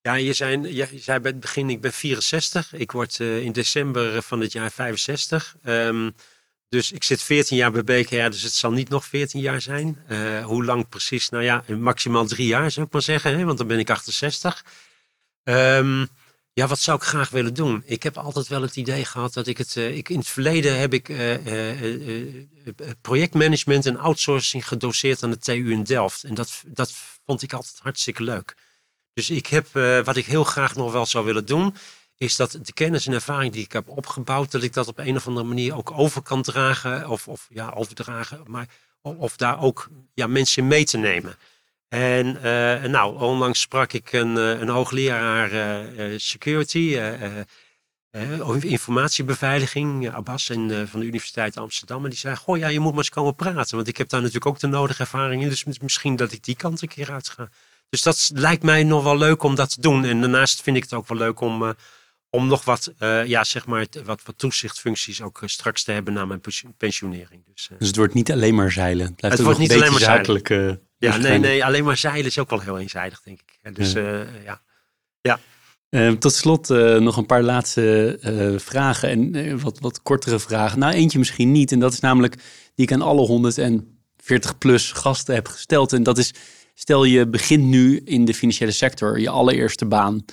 Ja, 0.03 0.15
je, 0.15 0.33
zijn, 0.33 0.75
je, 0.75 0.89
zei 0.95 1.21
bij 1.21 1.31
het 1.31 1.41
begin, 1.41 1.71
ik 1.71 1.81
ben 1.81 1.93
64. 1.93 2.73
Ik 2.73 2.93
word 2.93 3.19
in 3.21 3.53
december 3.53 4.23
van 4.23 4.41
het 4.41 4.53
jaar 4.53 4.71
65. 4.71 5.57
Ehm, 5.63 6.11
dus 6.69 6.93
ik 6.93 7.05
zit 7.05 7.23
14 7.23 7.57
jaar 7.57 7.73
bij 7.73 7.85
BKR, 7.85 8.31
dus 8.31 8.43
het 8.43 8.53
zal 8.53 8.71
niet 8.71 8.89
nog 8.89 9.07
14 9.07 9.41
jaar 9.41 9.61
zijn. 9.61 10.03
Eh, 10.07 10.45
hoe 10.45 10.65
lang 10.65 10.89
precies? 10.89 11.29
Nou 11.29 11.45
ja, 11.45 11.65
maximaal 11.79 12.27
drie 12.27 12.47
jaar 12.47 12.71
zou 12.71 12.87
ik 12.87 12.93
maar 12.93 13.03
zeggen, 13.03 13.39
hè, 13.39 13.45
want 13.45 13.59
dan 13.59 13.67
ben 13.67 13.79
ik 13.79 13.91
68. 13.91 14.65
Ehm, 15.43 16.07
ja, 16.53 16.67
wat 16.67 16.79
zou 16.79 16.99
ik 16.99 17.05
graag 17.05 17.31
willen 17.31 17.55
doen? 17.55 17.83
Ik 17.85 18.03
heb 18.03 18.17
altijd 18.19 18.49
wel 18.49 18.63
het 18.63 18.77
idee 18.77 19.05
gehad 19.05 19.33
dat 19.33 19.47
ik 19.47 19.59
het... 19.59 19.77
eh, 19.77 19.97
ik, 19.97 20.09
in 20.09 20.19
het 20.19 20.29
verleden 20.29 20.79
heb 20.79 20.93
ik 20.93 21.09
eh, 21.09 21.35
projectmanagement 23.01 23.87
en 23.87 23.99
outsourcing 23.99 24.69
gedoseerd 24.69 25.23
aan 25.23 25.31
de 25.31 25.39
TU 25.39 25.73
in 25.73 25.83
Delft. 25.83 26.25
En 26.25 26.35
dat, 26.35 26.63
dat 26.67 26.93
vond 27.25 27.43
ik 27.43 27.53
altijd 27.53 27.79
hartstikke 27.83 28.23
leuk. 28.23 28.57
Dus 29.13 29.31
ik 29.31 29.47
heb, 29.47 29.69
wat 30.05 30.17
ik 30.17 30.27
heel 30.27 30.45
graag 30.45 30.75
nog 30.75 30.93
wel 30.93 31.07
zou 31.07 31.25
willen 31.25 31.47
doen, 31.47 31.75
is 32.19 32.37
dat 32.37 32.59
de 32.63 32.73
kennis 32.73 33.07
en 33.07 33.13
ervaring 33.13 33.53
die 33.53 33.65
ik 33.65 33.73
heb 33.73 33.89
opgebouwd, 33.89 34.51
dat 34.51 34.63
ik 34.63 34.73
dat 34.73 34.89
op 34.89 34.99
een 34.99 35.17
of 35.17 35.27
andere 35.27 35.47
manier 35.47 35.77
ook 35.77 35.91
over 35.91 36.23
kan 36.23 36.43
dragen. 36.43 37.09
Of, 37.09 37.29
of 37.29 37.47
ja, 37.51 37.71
overdragen, 37.71 38.43
maar 38.47 38.69
of, 39.01 39.37
daar 39.37 39.61
ook 39.61 39.89
ja, 40.15 40.27
mensen 40.27 40.67
mee 40.67 40.85
te 40.85 40.97
nemen. 40.97 41.37
En 41.89 42.37
eh, 42.37 42.91
nou, 42.91 43.21
onlangs 43.21 43.61
sprak 43.61 43.93
ik 43.93 44.13
een, 44.13 44.37
eh, 44.37 44.61
een 44.61 44.69
hoogleraar 44.69 45.53
eh, 45.53 46.19
security, 46.19 46.99
of 48.41 48.65
informatiebeveiliging, 48.65 50.13
Abbas 50.13 50.49
en, 50.49 50.89
van 50.89 51.01
de 51.01 51.07
Universiteit 51.07 51.57
Amsterdam. 51.57 52.05
En 52.05 52.11
die 52.11 52.19
zei, 52.19 52.37
goh 52.37 52.59
ja, 52.59 52.69
je 52.69 52.81
moet 52.81 52.91
maar 52.91 52.99
eens 52.99 53.11
komen 53.11 53.35
praten. 53.35 53.77
Want 53.77 53.89
ik 53.89 53.97
heb 53.97 54.09
daar 54.09 54.21
natuurlijk 54.21 54.47
ook 54.47 54.59
de 54.59 54.67
nodige 54.67 55.01
ervaring 55.01 55.43
in. 55.43 55.49
Dus 55.49 55.65
mis- 55.65 55.79
misschien 55.79 56.17
dat 56.17 56.33
ik 56.33 56.45
die 56.45 56.57
kant 56.57 56.83
een 56.83 56.89
keer 56.89 57.13
uit 57.13 57.29
ga. 57.29 57.49
Dus 57.89 58.03
dat 58.03 58.31
lijkt 58.35 58.63
mij 58.63 58.85
nog 58.85 59.03
wel 59.03 59.17
leuk 59.17 59.43
om 59.43 59.55
dat 59.55 59.71
te 59.71 59.81
doen. 59.81 60.05
En 60.05 60.21
daarnaast 60.21 60.63
vind 60.63 60.77
ik 60.77 60.83
het 60.83 60.93
ook 60.93 61.09
wel 61.09 61.19
leuk 61.19 61.41
om, 61.41 61.75
om 62.31 62.47
nog 62.47 62.65
wat, 62.65 62.93
eh, 62.99 63.25
ja, 63.27 63.45
zeg 63.45 63.67
maar, 63.67 63.87
wat, 64.05 64.23
wat 64.25 64.39
toezichtfuncties 64.39 65.23
ook 65.23 65.43
eh, 65.43 65.49
straks 65.49 65.85
te 65.85 65.93
hebben 65.93 66.13
na 66.15 66.25
mijn 66.25 66.41
pensionering. 66.77 67.43
Dus, 67.55 67.69
eh, 67.73 67.79
Dus 67.79 67.87
het 67.87 67.97
wordt 67.97 68.15
niet 68.15 68.33
alleen 68.33 68.55
maar 68.55 68.73
zeilen. 68.73 69.07
Het 69.07 69.17
blijft 69.17 69.39
Het 69.39 69.47
ook 69.47 69.53
wordt 69.55 69.69
niet 69.71 69.79
alleen 69.79 69.93
maar 69.93 70.01
zeilen. 70.01 70.25
zakelijk. 70.27 70.51
eh, 70.51 70.85
ja, 71.11 71.17
nee, 71.17 71.39
nee, 71.39 71.65
alleen 71.65 71.85
maar 71.85 71.97
zeilen 71.97 72.27
is 72.27 72.39
ook 72.39 72.51
wel 72.51 72.61
heel 72.61 72.79
eenzijdig, 72.79 73.21
denk 73.23 73.41
ik. 73.41 73.59
Ja, 73.63 73.71
Dus 73.71 73.93
Ja. 73.93 74.21
eh, 74.21 74.27
ja. 74.45 74.61
Eh, 75.89 76.11
tot 76.13 76.33
slot 76.33 76.69
nog 76.99 77.17
een 77.17 77.27
paar 77.27 77.43
laatste 77.43 78.57
vragen 78.63 79.09
en 79.35 79.61
wat, 79.61 79.79
wat 79.79 80.03
kortere 80.03 80.39
vragen. 80.39 80.79
Nou, 80.79 80.93
eentje 80.93 81.19
misschien 81.19 81.53
niet. 81.53 81.73
En 81.73 81.79
dat 81.79 81.93
is 81.93 82.01
namelijk 82.01 82.35
die 82.75 82.87
ik 82.87 82.93
aan 82.93 83.03
alle 83.03 83.27
140 83.27 84.59
plus 84.59 84.93
gasten 84.93 85.35
heb 85.35 85.49
gesteld. 85.49 85.93
En 85.93 86.03
dat 86.03 86.19
is, 86.19 86.33
stel 86.75 87.05
je 87.05 87.27
begint 87.29 87.65
nu 87.65 88.01
in 88.05 88.25
de 88.25 88.35
financiële 88.35 88.71
sector, 88.71 89.21
je 89.21 89.29
allereerste 89.29 89.87
baan. 89.87 90.25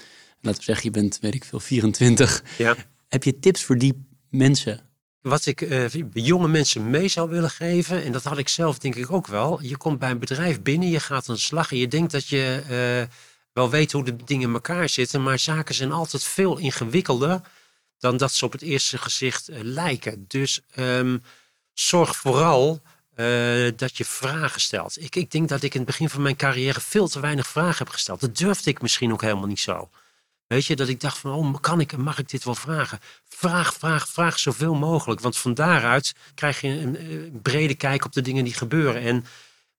Laten 0.46 0.60
we 0.60 0.66
zeggen, 0.66 0.86
je 0.86 1.00
bent, 1.00 1.18
weet 1.22 1.36
ik 1.36 1.46
veel, 1.46 1.60
24. 1.60 2.44
Ja. 2.58 2.76
Heb 3.08 3.24
je 3.24 3.40
tips 3.40 3.64
voor 3.64 3.78
die 3.78 4.08
mensen? 4.30 4.80
Wat 5.22 5.46
ik 5.46 5.62
eh, 5.62 5.86
jonge 6.14 6.48
mensen 6.48 6.90
mee 6.90 7.08
zou 7.08 7.30
willen 7.30 7.50
geven, 7.50 8.04
en 8.04 8.12
dat 8.12 8.24
had 8.24 8.38
ik 8.38 8.50
zelf 8.50 8.80
denk 8.80 8.96
ik 8.96 9.12
ook 9.12 9.28
wel. 9.28 9.62
Je 9.62 9.78
komt 9.78 10.00
bij 10.00 10.12
een 10.12 10.20
bedrijf 10.20 10.62
binnen, 10.62 10.90
je 10.90 11.00
gaat 11.00 11.30
aan 11.30 11.36
de 11.36 11.42
slag 11.42 11.72
en 11.72 11.78
je 11.78 11.88
denkt 11.88 12.12
dat 12.12 12.28
je 12.28 12.62
eh, 12.70 13.16
wel 13.54 13.70
weet 13.70 13.92
hoe 13.92 14.04
de 14.04 14.16
dingen 14.16 14.48
in 14.48 14.54
elkaar 14.54 14.90
zitten. 14.90 15.24
Maar 15.24 15.40
zaken 15.40 15.76
zijn 15.76 15.92
altijd 15.92 16.24
veel 16.24 16.58
ingewikkelder 16.58 17.42
dan 17.98 18.18
dat 18.18 18.32
ze 18.32 18.46
op 18.46 18.52
het 18.52 18.62
eerste 18.62 18.98
gezicht 18.98 19.48
eh, 19.48 19.60
lijken. 19.62 20.26
Dus 20.28 20.62
ehm, 20.72 21.18
zorg 21.74 22.16
vooral 22.16 22.82
dat 23.76 23.98
je 23.98 24.06
vragen 24.06 24.62
stelt. 24.62 25.02
Ik, 25.02 25.16
ik 25.16 25.32
denk 25.32 25.50
dat 25.50 25.64
ik 25.64 25.74
in 25.74 25.80
het 25.80 25.90
begin 25.90 26.10
van 26.10 26.22
mijn 26.22 26.36
carrière 26.36 26.82
veel 26.82 27.08
te 27.08 27.20
weinig 27.20 27.48
vragen 27.48 27.78
heb 27.78 27.90
gesteld. 27.90 28.20
Dat 28.20 28.38
durfde 28.38 28.70
ik 28.70 28.82
misschien 28.82 29.12
ook 29.12 29.22
helemaal 29.22 29.48
niet 29.48 29.60
zo. 29.60 29.90
Weet 30.48 30.66
je, 30.66 30.76
dat 30.76 30.88
ik 30.88 31.00
dacht 31.00 31.18
van, 31.18 31.32
oh, 31.32 31.62
kan 31.62 31.80
ik, 31.80 31.98
mag 31.98 32.20
ik 32.20 32.30
dit 32.30 32.44
wel 32.44 32.56
vragen? 32.56 33.00
Vraag, 33.30 33.74
vraag, 33.74 34.08
vraag 34.08 34.40
zoveel 34.40 34.74
mogelijk. 34.74 35.22
Want 35.22 35.38
van 35.38 35.54
daaruit 35.54 36.16
krijg 36.36 36.62
je 36.62 36.68
een, 36.68 37.12
een 37.12 37.40
brede 37.42 37.76
kijk 37.76 38.06
op 38.06 38.14
de 38.14 38.22
dingen 38.22 38.44
die 38.44 38.54
gebeuren. 38.54 39.02
En 39.02 39.26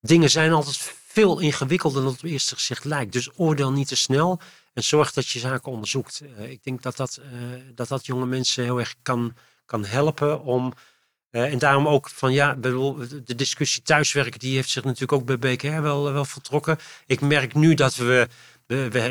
dingen 0.01 0.31
zijn 0.31 0.53
altijd 0.53 0.95
veel 1.07 1.39
ingewikkelder 1.39 2.03
dan 2.03 2.12
het 2.12 2.23
op 2.23 2.31
eerste 2.31 2.55
gezicht 2.55 2.85
lijkt. 2.85 3.12
Dus 3.12 3.31
oordeel 3.37 3.73
niet 3.73 3.89
te 3.89 3.97
snel 3.97 4.41
en 4.75 4.85
zorg 4.85 5.12
dat 5.12 5.29
je 5.29 5.39
zaken 5.39 5.73
onderzoekt. 5.73 6.23
Uh, 6.39 6.51
ik 6.51 6.64
denk 6.64 6.83
dat 6.83 6.97
dat, 6.97 7.21
uh, 7.21 7.27
dat 7.75 7.89
dat 7.89 8.07
jonge 8.07 8.27
mensen 8.27 8.64
heel 8.64 8.79
erg 8.79 8.95
kan, 9.03 9.35
kan 9.67 9.85
helpen 9.85 10.43
om. 10.43 10.73
En 11.31 11.59
daarom 11.59 11.89
ook 11.89 12.09
van 12.09 12.33
ja, 12.33 12.55
de 12.55 13.35
discussie 13.37 13.83
thuiswerken, 13.83 14.41
die 14.41 14.55
heeft 14.55 14.71
zich 14.71 14.85
natuurlijk 14.85 15.12
ook 15.12 15.25
bij 15.25 15.39
BKR 15.39 15.81
wel, 15.81 16.12
wel 16.12 16.25
voltrokken. 16.25 16.79
Ik 17.07 17.21
merk 17.21 17.55
nu 17.55 17.75
dat 17.75 17.97
we, 17.97 18.29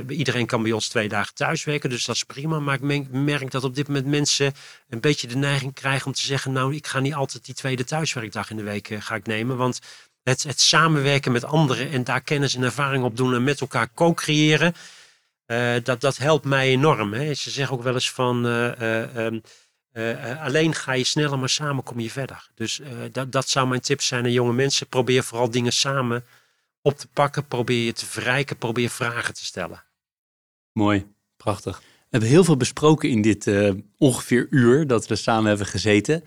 iedereen 0.07 0.45
kan 0.45 0.63
bij 0.63 0.71
ons 0.71 0.87
twee 0.87 1.09
dagen 1.09 1.33
thuiswerken, 1.33 1.89
dus 1.89 2.05
dat 2.05 2.15
is 2.15 2.23
prima. 2.23 2.59
Maar 2.59 2.79
ik 2.83 3.09
merk 3.11 3.51
dat 3.51 3.63
op 3.63 3.75
dit 3.75 3.87
moment 3.87 4.05
mensen 4.05 4.53
een 4.89 4.99
beetje 4.99 5.27
de 5.27 5.35
neiging 5.35 5.73
krijgen 5.73 6.07
om 6.07 6.13
te 6.13 6.21
zeggen, 6.21 6.51
nou, 6.51 6.75
ik 6.75 6.87
ga 6.87 6.99
niet 6.99 7.13
altijd 7.13 7.45
die 7.45 7.55
tweede 7.55 7.83
thuiswerkdag 7.83 8.49
in 8.49 8.57
de 8.57 8.63
week 8.63 8.95
ga 8.99 9.15
ik 9.15 9.25
nemen, 9.25 9.57
want 9.57 9.79
het, 10.23 10.43
het 10.43 10.61
samenwerken 10.61 11.31
met 11.31 11.43
anderen 11.43 11.91
en 11.91 12.03
daar 12.03 12.21
kennis 12.21 12.55
en 12.55 12.63
ervaring 12.63 13.03
op 13.03 13.17
doen 13.17 13.33
en 13.33 13.43
met 13.43 13.61
elkaar 13.61 13.89
co-creëren. 13.93 14.75
Uh, 15.47 15.73
dat, 15.83 16.01
dat 16.01 16.17
helpt 16.17 16.45
mij 16.45 16.67
enorm. 16.67 17.13
Hè. 17.13 17.33
Ze 17.33 17.49
zeggen 17.49 17.77
ook 17.77 17.83
wel 17.83 17.93
eens 17.93 18.11
van 18.11 18.45
uh, 18.45 19.11
uh, 19.93 20.41
alleen 20.41 20.73
ga 20.73 20.93
je 20.93 21.03
sneller, 21.03 21.39
maar 21.39 21.49
samen 21.49 21.83
kom 21.83 21.99
je 21.99 22.09
verder. 22.09 22.49
Dus 22.55 22.81
dat, 23.11 23.31
dat 23.31 23.49
zou 23.49 23.67
mijn 23.67 23.81
tip 23.81 24.01
zijn 24.01 24.23
aan 24.23 24.31
jonge 24.31 24.53
mensen. 24.53 24.87
Probeer 24.87 25.23
vooral 25.23 25.49
dingen 25.49 25.73
samen 25.73 26.25
op 26.85 26.97
te 26.97 27.07
pakken. 27.07 27.47
Probeer 27.47 27.85
je 27.85 27.93
te 27.93 28.05
verrijken. 28.05 28.57
Probeer 28.57 28.89
vragen 28.89 29.33
te 29.33 29.45
stellen. 29.45 29.83
Mooi, 30.71 31.05
prachtig. 31.37 31.79
We 31.79 31.85
hebben 32.09 32.29
heel 32.29 32.43
veel 32.43 32.57
besproken 32.57 33.09
in 33.09 33.21
dit 33.21 33.51
ongeveer 33.97 34.47
uur 34.49 34.87
dat 34.87 35.07
we 35.07 35.15
samen 35.15 35.47
hebben 35.47 35.67
gezeten. 35.67 36.23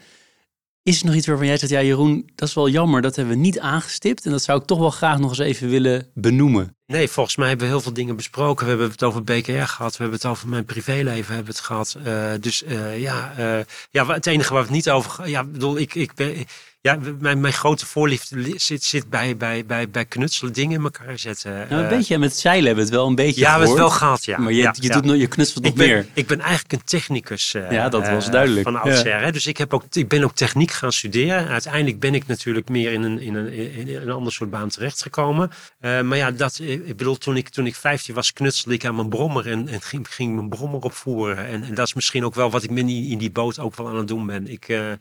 Is 0.82 1.00
er 1.00 1.06
nog 1.06 1.14
iets 1.14 1.26
waarvan 1.26 1.46
jij 1.46 1.56
zegt, 1.56 1.72
ja 1.72 1.82
Jeroen, 1.82 2.30
dat 2.34 2.48
is 2.48 2.54
wel 2.54 2.68
jammer, 2.68 3.02
dat 3.02 3.16
hebben 3.16 3.34
we 3.34 3.40
niet 3.40 3.58
aangestipt. 3.58 4.24
En 4.24 4.30
dat 4.30 4.42
zou 4.42 4.60
ik 4.60 4.66
toch 4.66 4.78
wel 4.78 4.90
graag 4.90 5.18
nog 5.18 5.28
eens 5.28 5.38
even 5.38 5.68
willen 5.68 6.10
benoemen. 6.14 6.77
Nee, 6.92 7.08
volgens 7.08 7.36
mij 7.36 7.48
hebben 7.48 7.66
we 7.66 7.72
heel 7.72 7.82
veel 7.82 7.92
dingen 7.92 8.16
besproken. 8.16 8.64
We 8.64 8.70
hebben 8.70 8.90
het 8.90 9.02
over 9.02 9.24
BKR 9.24 9.52
gehad, 9.52 9.96
we 9.96 10.02
hebben 10.02 10.20
het 10.20 10.26
over 10.26 10.48
mijn 10.48 10.64
privéleven 10.64 11.34
hebben 11.34 11.52
het 11.52 11.62
gehad. 11.62 11.96
Uh, 12.06 12.30
dus 12.40 12.62
uh, 12.62 13.00
ja, 13.00 13.32
uh, 13.38 13.58
ja, 13.90 14.06
het 14.06 14.26
enige 14.26 14.52
waar 14.52 14.62
we 14.62 14.68
het 14.68 14.76
niet 14.76 14.90
over... 14.90 15.28
Ja, 15.28 15.44
bedoel, 15.44 15.78
ik, 15.78 15.94
ik 15.94 16.14
ben 16.14 16.46
ja, 16.80 16.98
mijn, 17.18 17.40
mijn 17.40 17.52
grote 17.52 17.86
voorliefde 17.86 18.52
zit, 18.56 18.84
zit 18.84 19.10
bij, 19.10 19.36
bij, 19.36 19.66
bij, 19.66 19.88
bij 19.88 20.04
knutselen, 20.04 20.52
dingen 20.52 20.76
in 20.78 20.82
elkaar 20.82 21.18
zetten. 21.18 21.66
Nou, 21.70 21.82
een 21.82 21.88
beetje 21.88 22.18
met 22.18 22.38
zeilen 22.38 22.66
hebben 22.66 22.84
we 22.84 22.90
het 22.90 22.98
wel 22.98 23.08
een 23.08 23.14
beetje 23.14 23.40
Ja, 23.40 23.46
we 23.46 23.50
hebben 23.50 23.68
het 23.68 23.78
wel 23.78 23.90
gehad, 23.90 24.24
ja. 24.24 24.38
Maar 24.38 24.52
je, 24.52 24.62
ja, 24.62 24.74
je, 24.80 24.88
doet, 24.88 25.04
ja. 25.04 25.12
je 25.12 25.26
knutselt 25.26 25.62
nog 25.64 25.72
ik 25.72 25.78
ben, 25.78 25.88
meer. 25.88 26.06
Ik 26.12 26.26
ben 26.26 26.40
eigenlijk 26.40 26.72
een 26.72 26.84
technicus. 26.84 27.50
Ja, 27.70 27.88
dat 27.88 28.08
was 28.08 28.30
duidelijk. 28.30 28.62
Van 28.62 28.80
oudsher. 28.80 29.20
Ja. 29.20 29.30
Dus 29.30 29.46
ik, 29.46 29.56
heb 29.56 29.74
ook, 29.74 29.84
ik 29.90 30.08
ben 30.08 30.24
ook 30.24 30.34
techniek 30.34 30.70
gaan 30.70 30.92
studeren. 30.92 31.48
Uiteindelijk 31.48 32.00
ben 32.00 32.14
ik 32.14 32.26
natuurlijk 32.26 32.68
meer 32.68 32.92
in 32.92 33.02
een, 33.02 33.20
in 33.20 33.34
een, 33.34 33.52
in 33.52 33.96
een 33.96 34.10
ander 34.10 34.32
soort 34.32 34.50
baan 34.50 34.68
terechtgekomen. 34.68 35.50
Maar 35.80 36.16
ja, 36.16 36.30
dat, 36.30 36.60
ik 36.84 36.96
bedoel, 36.96 37.18
toen 37.18 37.36
ik, 37.36 37.48
toen 37.48 37.66
ik 37.66 37.74
15 37.74 38.14
was, 38.14 38.32
knutselde 38.32 38.74
ik 38.74 38.84
aan 38.84 38.94
mijn 38.94 39.08
brommer 39.08 39.46
en, 39.46 39.68
en 39.68 39.80
ging, 39.80 40.14
ging 40.14 40.34
mijn 40.34 40.48
brommer 40.48 40.80
opvoeren. 40.80 41.46
En, 41.46 41.62
en 41.62 41.74
dat 41.74 41.86
is 41.86 41.94
misschien 41.94 42.24
ook 42.24 42.34
wel 42.34 42.50
wat 42.50 42.62
ik 42.62 42.70
in 42.70 42.86
die, 42.86 43.10
in 43.10 43.18
die 43.18 43.30
boot 43.30 43.58
ook 43.58 43.76
wel 43.76 43.88
aan 43.88 43.96
het 43.96 44.08
doen 44.08 44.26
ben. 44.26 44.48
Ik... 44.48 44.68
Uh, 44.68 44.92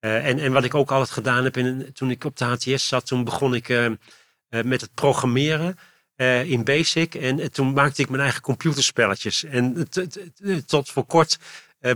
en, 0.00 0.38
en 0.38 0.52
wat 0.52 0.64
ik 0.64 0.74
ook 0.74 0.90
altijd 0.90 1.10
gedaan 1.10 1.44
heb, 1.44 1.56
in, 1.56 1.92
toen 1.92 2.10
ik 2.10 2.24
op 2.24 2.36
de 2.36 2.44
HTS 2.44 2.88
zat, 2.88 3.06
toen 3.06 3.24
begon 3.24 3.54
ik 3.54 3.68
uh, 3.68 3.84
uh, 3.84 3.94
met 4.64 4.80
het 4.80 4.94
programmeren 4.94 5.78
in 6.44 6.64
Basic. 6.64 7.14
En 7.14 7.52
toen 7.52 7.72
maakte 7.72 8.02
ik 8.02 8.08
mijn 8.08 8.22
eigen 8.22 8.40
computerspelletjes. 8.40 9.44
En 9.44 9.88
tot 10.66 10.90
voor 10.90 11.04
kort 11.04 11.38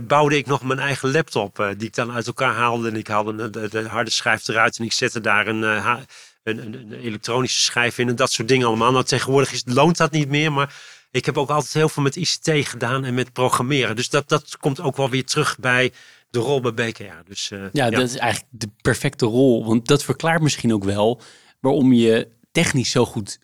bouwde 0.01 0.37
ik 0.37 0.45
nog 0.45 0.63
mijn 0.63 0.79
eigen 0.79 1.11
laptop, 1.11 1.73
die 1.77 1.87
ik 1.87 1.95
dan 1.95 2.11
uit 2.11 2.27
elkaar 2.27 2.53
haalde. 2.53 2.89
En 2.89 2.95
ik 2.95 3.07
haalde 3.07 3.49
de, 3.49 3.69
de 3.69 3.87
harde 3.87 4.09
schijf 4.09 4.47
eruit 4.47 4.77
en 4.77 4.85
ik 4.85 4.91
zette 4.91 5.21
daar 5.21 5.47
een, 5.47 5.63
een, 6.43 6.57
een, 6.57 6.73
een, 6.73 6.93
elektronische 6.93 7.61
schijf 7.61 7.97
in 7.97 8.09
en 8.09 8.15
dat 8.15 8.31
soort 8.31 8.47
dingen 8.47 8.67
allemaal. 8.67 8.91
Nou, 8.91 9.03
tegenwoordig 9.03 9.51
is, 9.51 9.63
loont 9.65 9.97
dat 9.97 10.11
niet 10.11 10.29
meer, 10.29 10.51
maar 10.51 10.75
ik 11.11 11.25
heb 11.25 11.37
ook 11.37 11.49
altijd 11.49 11.73
heel 11.73 11.89
veel 11.89 12.03
met 12.03 12.15
ICT 12.15 12.67
gedaan 12.67 13.05
en 13.05 13.13
met 13.13 13.33
programmeren. 13.33 13.95
Dus 13.95 14.09
dat, 14.09 14.29
dat 14.29 14.57
komt 14.57 14.81
ook 14.81 14.97
wel 14.97 15.09
weer 15.09 15.25
terug 15.25 15.57
bij 15.59 15.91
de 16.29 16.39
rol 16.39 16.61
bij 16.61 16.73
BKR. 16.73 17.23
Dus, 17.25 17.51
uh, 17.51 17.59
ja, 17.59 17.85
ja, 17.85 17.89
dat 17.89 18.09
is 18.09 18.17
eigenlijk 18.17 18.51
de 18.51 18.69
perfecte 18.81 19.25
rol. 19.25 19.65
Want 19.65 19.87
dat 19.87 20.03
verklaart 20.03 20.41
misschien 20.41 20.73
ook 20.73 20.83
wel 20.83 21.21
waarom 21.59 21.93
je 21.93 22.27
technisch 22.51 22.91
zo 22.91 23.05
goed 23.05 23.39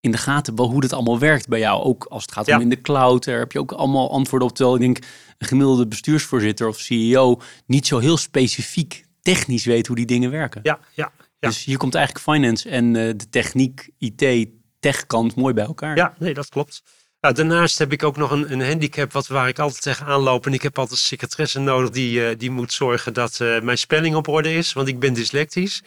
in 0.00 0.10
de 0.10 0.18
gaten 0.18 0.58
hoe 0.58 0.80
dat 0.80 0.92
allemaal 0.92 1.18
werkt 1.18 1.48
bij 1.48 1.58
jou. 1.58 1.82
Ook 1.82 2.04
als 2.04 2.22
het 2.22 2.32
gaat 2.32 2.46
om 2.46 2.54
ja. 2.54 2.60
in 2.60 2.68
de 2.68 2.80
cloud, 2.80 3.24
daar 3.24 3.38
heb 3.38 3.52
je 3.52 3.58
ook 3.58 3.72
allemaal 3.72 4.10
antwoorden 4.10 4.48
op. 4.48 4.54
Terwijl 4.54 4.76
ik 4.76 4.82
denk, 4.82 4.98
een 5.38 5.46
gemiddelde 5.46 5.86
bestuursvoorzitter 5.86 6.68
of 6.68 6.78
CEO 6.78 7.40
niet 7.66 7.86
zo 7.86 7.98
heel 7.98 8.16
specifiek 8.16 9.04
technisch 9.22 9.64
weet 9.64 9.86
hoe 9.86 9.96
die 9.96 10.06
dingen 10.06 10.30
werken. 10.30 10.60
Ja, 10.62 10.78
ja. 10.94 11.12
Ja. 11.42 11.48
Dus 11.48 11.64
hier 11.64 11.76
komt 11.76 11.94
eigenlijk 11.94 12.24
finance 12.24 12.68
en 12.68 12.94
uh, 12.94 13.12
de 13.16 13.28
techniek, 13.30 13.90
IT, 13.98 14.48
techkant 14.80 15.34
mooi 15.34 15.54
bij 15.54 15.64
elkaar. 15.64 15.96
Ja, 15.96 16.14
nee, 16.18 16.34
dat 16.34 16.48
klopt. 16.48 16.82
Nou, 17.20 17.34
daarnaast 17.34 17.78
heb 17.78 17.92
ik 17.92 18.02
ook 18.02 18.16
nog 18.16 18.30
een, 18.30 18.52
een 18.52 18.66
handicap 18.66 19.12
wat, 19.12 19.26
waar 19.26 19.48
ik 19.48 19.58
altijd 19.58 19.82
tegenaan 19.82 20.20
loop. 20.20 20.46
En 20.46 20.52
ik 20.52 20.62
heb 20.62 20.78
altijd 20.78 20.98
een 20.98 21.06
secretaresse 21.06 21.60
nodig 21.60 21.90
die, 21.90 22.20
uh, 22.20 22.38
die 22.38 22.50
moet 22.50 22.72
zorgen 22.72 23.12
dat 23.12 23.38
uh, 23.42 23.60
mijn 23.60 23.78
spelling 23.78 24.14
op 24.14 24.28
orde 24.28 24.54
is. 24.54 24.72
Want 24.72 24.88
ik 24.88 24.98
ben 24.98 25.12
dyslectisch. 25.12 25.82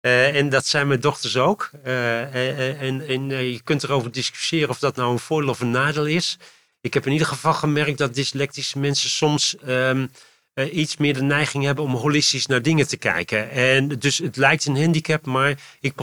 Uh, 0.00 0.36
en 0.36 0.48
dat 0.48 0.66
zijn 0.66 0.88
mijn 0.88 1.00
dochters 1.00 1.36
ook. 1.36 1.70
en 1.82 3.06
en 3.06 3.26
je 3.26 3.60
kunt 3.64 3.82
erover 3.82 4.12
discussiëren 4.12 4.68
of 4.68 4.78
dat 4.78 4.96
nou 4.96 5.12
een 5.12 5.18
voordeel 5.18 5.50
of 5.50 5.60
een 5.60 5.70
nadeel 5.70 6.06
is. 6.06 6.38
Ik 6.80 6.94
heb 6.94 7.06
in 7.06 7.12
ieder 7.12 7.26
geval 7.26 7.54
gemerkt 7.54 7.98
dat 7.98 8.14
dyslectische 8.14 8.78
mensen 8.78 9.10
soms... 9.10 9.56
Um, 9.66 10.10
uh, 10.54 10.74
iets 10.74 10.96
meer 10.96 11.14
de 11.14 11.22
neiging 11.22 11.64
hebben 11.64 11.84
om 11.84 11.94
holistisch 11.94 12.46
naar 12.46 12.62
dingen 12.62 12.88
te 12.88 12.96
kijken. 12.96 13.50
En 13.50 13.88
dus 13.88 14.18
het 14.18 14.36
lijkt 14.36 14.66
een 14.66 14.80
handicap, 14.80 15.26
maar 15.26 15.58
ik 15.80 15.94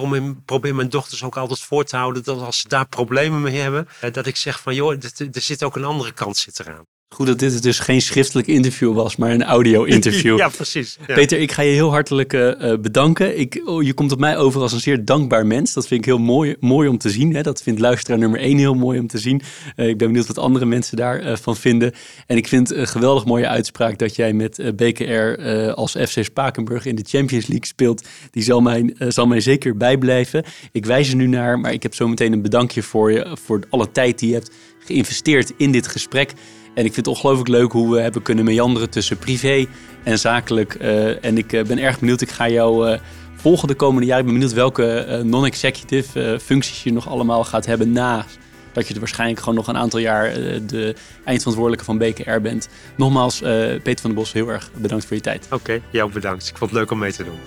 probeer, 0.45 0.75
mijn 0.75 0.89
dochters 0.89 1.23
ook 1.23 1.37
altijd 1.37 1.59
voor 1.59 1.83
te 1.83 1.95
houden 1.95 2.23
dat 2.23 2.41
als 2.41 2.59
ze 2.59 2.67
daar 2.67 2.87
problemen 2.87 3.41
mee 3.41 3.57
hebben, 3.57 3.87
uh, 4.03 4.11
dat 4.11 4.25
ik 4.25 4.35
zeg 4.35 4.61
van 4.61 4.75
joh, 4.75 5.03
er 5.33 5.41
zit 5.41 5.63
ook 5.63 5.75
een 5.75 5.83
andere 5.83 6.11
kant 6.11 6.37
zit 6.37 6.59
eraan. 6.59 6.85
Goed 7.09 7.27
dat 7.27 7.39
dit 7.39 7.63
dus 7.63 7.79
geen 7.79 8.01
schriftelijk 8.01 8.47
interview 8.47 8.93
was, 8.93 9.15
maar 9.15 9.31
een 9.31 9.43
audio-interview. 9.43 10.37
ja, 10.43 10.49
precies. 10.49 10.97
Ja. 11.07 11.13
Peter, 11.13 11.39
ik 11.39 11.51
ga 11.51 11.61
je 11.61 11.71
heel 11.71 11.89
hartelijk 11.89 12.33
uh, 12.33 12.73
bedanken. 12.81 13.39
Ik, 13.39 13.61
oh, 13.65 13.83
je 13.83 13.93
komt 13.93 14.11
op 14.11 14.19
mij 14.19 14.37
over 14.37 14.61
als 14.61 14.71
een 14.71 14.79
zeer 14.79 15.05
dankbaar 15.05 15.45
mens. 15.45 15.73
Dat 15.73 15.87
vind 15.87 15.99
ik 15.99 16.05
heel 16.05 16.19
mooi, 16.19 16.55
mooi 16.59 16.89
om 16.89 16.97
te 16.97 17.09
zien. 17.09 17.35
Hè? 17.35 17.41
Dat 17.41 17.61
vindt 17.61 17.79
luisteraar 17.79 18.19
nummer 18.19 18.39
één 18.39 18.57
heel 18.57 18.73
mooi 18.73 18.99
om 18.99 19.07
te 19.07 19.17
zien. 19.17 19.41
Uh, 19.75 19.87
ik 19.87 19.97
ben 19.97 20.07
benieuwd 20.07 20.27
wat 20.27 20.37
andere 20.37 20.65
mensen 20.65 20.97
daarvan 20.97 21.31
uh, 21.31 21.37
van 21.37 21.55
vinden. 21.55 21.93
En 22.25 22.37
ik 22.37 22.47
vind 22.47 22.71
een 22.71 22.87
geweldig 22.87 23.25
mooie 23.25 23.47
uitspraak 23.47 23.97
dat 23.97 24.15
jij 24.15 24.33
met 24.33 24.71
BKR 24.75 25.41
als 25.73 25.91
FC 25.91 26.23
Spakenburg 26.23 26.85
in 26.85 26.95
de 26.95 27.05
Champions 27.07 27.47
League 27.47 27.65
speelt. 27.65 28.07
Die 28.31 28.43
zal 28.43 28.61
mij, 28.61 28.95
zal 28.97 29.27
mij 29.27 29.39
zeker 29.39 29.77
bijblijven. 29.77 30.43
Ik 30.71 30.85
wijs 30.85 31.09
er 31.09 31.15
nu 31.15 31.27
naar, 31.27 31.59
maar 31.59 31.73
ik 31.73 31.83
heb 31.83 31.95
zo 31.95 32.07
meteen 32.07 32.33
een 32.33 32.41
bedankje 32.41 32.83
voor 32.83 33.11
je. 33.11 33.37
Voor 33.43 33.63
alle 33.69 33.91
tijd 33.91 34.19
die 34.19 34.29
je 34.29 34.35
hebt 34.35 34.51
geïnvesteerd 34.79 35.53
in 35.57 35.71
dit 35.71 35.87
gesprek. 35.87 36.33
En 36.77 36.85
ik 36.85 36.93
vind 36.93 37.05
het 37.05 37.15
ongelooflijk 37.15 37.49
leuk 37.49 37.71
hoe 37.71 37.93
we 37.93 38.01
hebben 38.01 38.21
kunnen 38.21 38.45
meanderen 38.45 38.89
tussen 38.89 39.17
privé 39.17 39.65
en 40.03 40.19
zakelijk. 40.19 40.77
Uh, 40.81 41.25
en 41.25 41.37
ik 41.37 41.53
uh, 41.53 41.63
ben 41.63 41.79
erg 41.79 41.99
benieuwd. 41.99 42.21
Ik 42.21 42.29
ga 42.29 42.49
jou 42.49 42.91
uh, 42.91 42.99
volgen 43.35 43.67
de 43.67 43.73
komende 43.73 44.07
jaren. 44.07 44.21
Ik 44.21 44.29
ben 44.29 44.39
benieuwd 44.39 44.55
welke 44.55 45.21
non-executive 45.23 46.39
functies 46.43 46.83
je 46.83 46.93
nog 46.93 47.09
allemaal 47.09 47.43
gaat 47.43 47.65
hebben 47.65 47.91
na 47.91 48.25
dat 48.71 48.87
je 48.87 48.93
er 48.93 48.99
waarschijnlijk 48.99 49.39
gewoon 49.39 49.55
nog 49.55 49.67
een 49.67 49.77
aantal 49.77 49.99
jaar 49.99 50.33
de 50.65 50.95
eindverantwoordelijke 51.23 51.85
van 51.85 51.97
BKR 51.97 52.39
bent. 52.41 52.69
Nogmaals, 52.95 53.39
Peter 53.39 53.99
van 53.99 54.09
der 54.09 54.13
Bos, 54.13 54.33
heel 54.33 54.49
erg 54.49 54.69
bedankt 54.75 55.05
voor 55.05 55.15
je 55.15 55.21
tijd. 55.21 55.45
Oké, 55.45 55.55
okay, 55.55 55.81
jou 55.89 56.11
bedankt. 56.11 56.47
Ik 56.47 56.57
vond 56.57 56.71
het 56.71 56.79
leuk 56.79 56.91
om 56.91 56.97
mee 56.97 57.13
te 57.13 57.23
doen. 57.23 57.37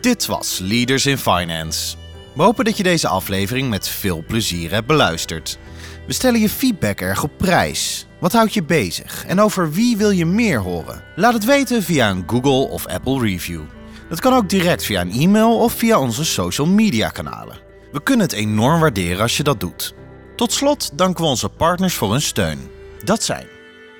Dit 0.00 0.26
was 0.26 0.58
Leaders 0.62 1.06
in 1.06 1.18
Finance. 1.18 1.96
We 2.32 2.42
hopen 2.42 2.64
dat 2.64 2.76
je 2.76 2.82
deze 2.82 3.08
aflevering 3.08 3.68
met 3.68 3.88
veel 3.88 4.24
plezier 4.26 4.70
hebt 4.70 4.86
beluisterd. 4.86 5.58
We 6.06 6.12
stellen 6.12 6.40
je 6.40 6.48
feedback 6.48 7.00
erg 7.00 7.22
op 7.22 7.30
prijs. 7.36 8.06
Wat 8.20 8.32
houdt 8.32 8.54
je 8.54 8.62
bezig 8.62 9.24
en 9.26 9.40
over 9.40 9.72
wie 9.72 9.96
wil 9.96 10.10
je 10.10 10.26
meer 10.26 10.60
horen? 10.60 11.02
Laat 11.16 11.32
het 11.32 11.44
weten 11.44 11.82
via 11.82 12.10
een 12.10 12.24
Google 12.26 12.68
of 12.68 12.86
Apple 12.86 13.20
review. 13.20 13.62
Dat 14.08 14.20
kan 14.20 14.32
ook 14.32 14.48
direct 14.48 14.84
via 14.84 15.00
een 15.00 15.12
e-mail 15.12 15.58
of 15.58 15.72
via 15.72 15.98
onze 16.00 16.24
social 16.24 16.66
media 16.66 17.08
kanalen. 17.08 17.58
We 17.92 18.02
kunnen 18.02 18.26
het 18.26 18.34
enorm 18.34 18.80
waarderen 18.80 19.20
als 19.22 19.36
je 19.36 19.42
dat 19.42 19.60
doet. 19.60 19.94
Tot 20.36 20.52
slot 20.52 20.98
danken 20.98 21.24
we 21.24 21.30
onze 21.30 21.48
partners 21.48 21.94
voor 21.94 22.10
hun 22.10 22.22
steun. 22.22 22.70
Dat 23.04 23.22
zijn 23.22 23.46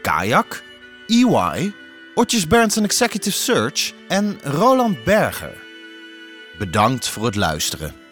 Kayak, 0.03 0.63
EY, 1.07 1.73
Otjes 2.15 2.47
Berndsen 2.47 2.85
Executive 2.85 3.37
Search 3.37 3.93
en 4.09 4.39
Roland 4.43 5.05
Berger. 5.05 5.63
Bedankt 6.59 7.09
voor 7.09 7.25
het 7.25 7.35
luisteren. 7.35 8.04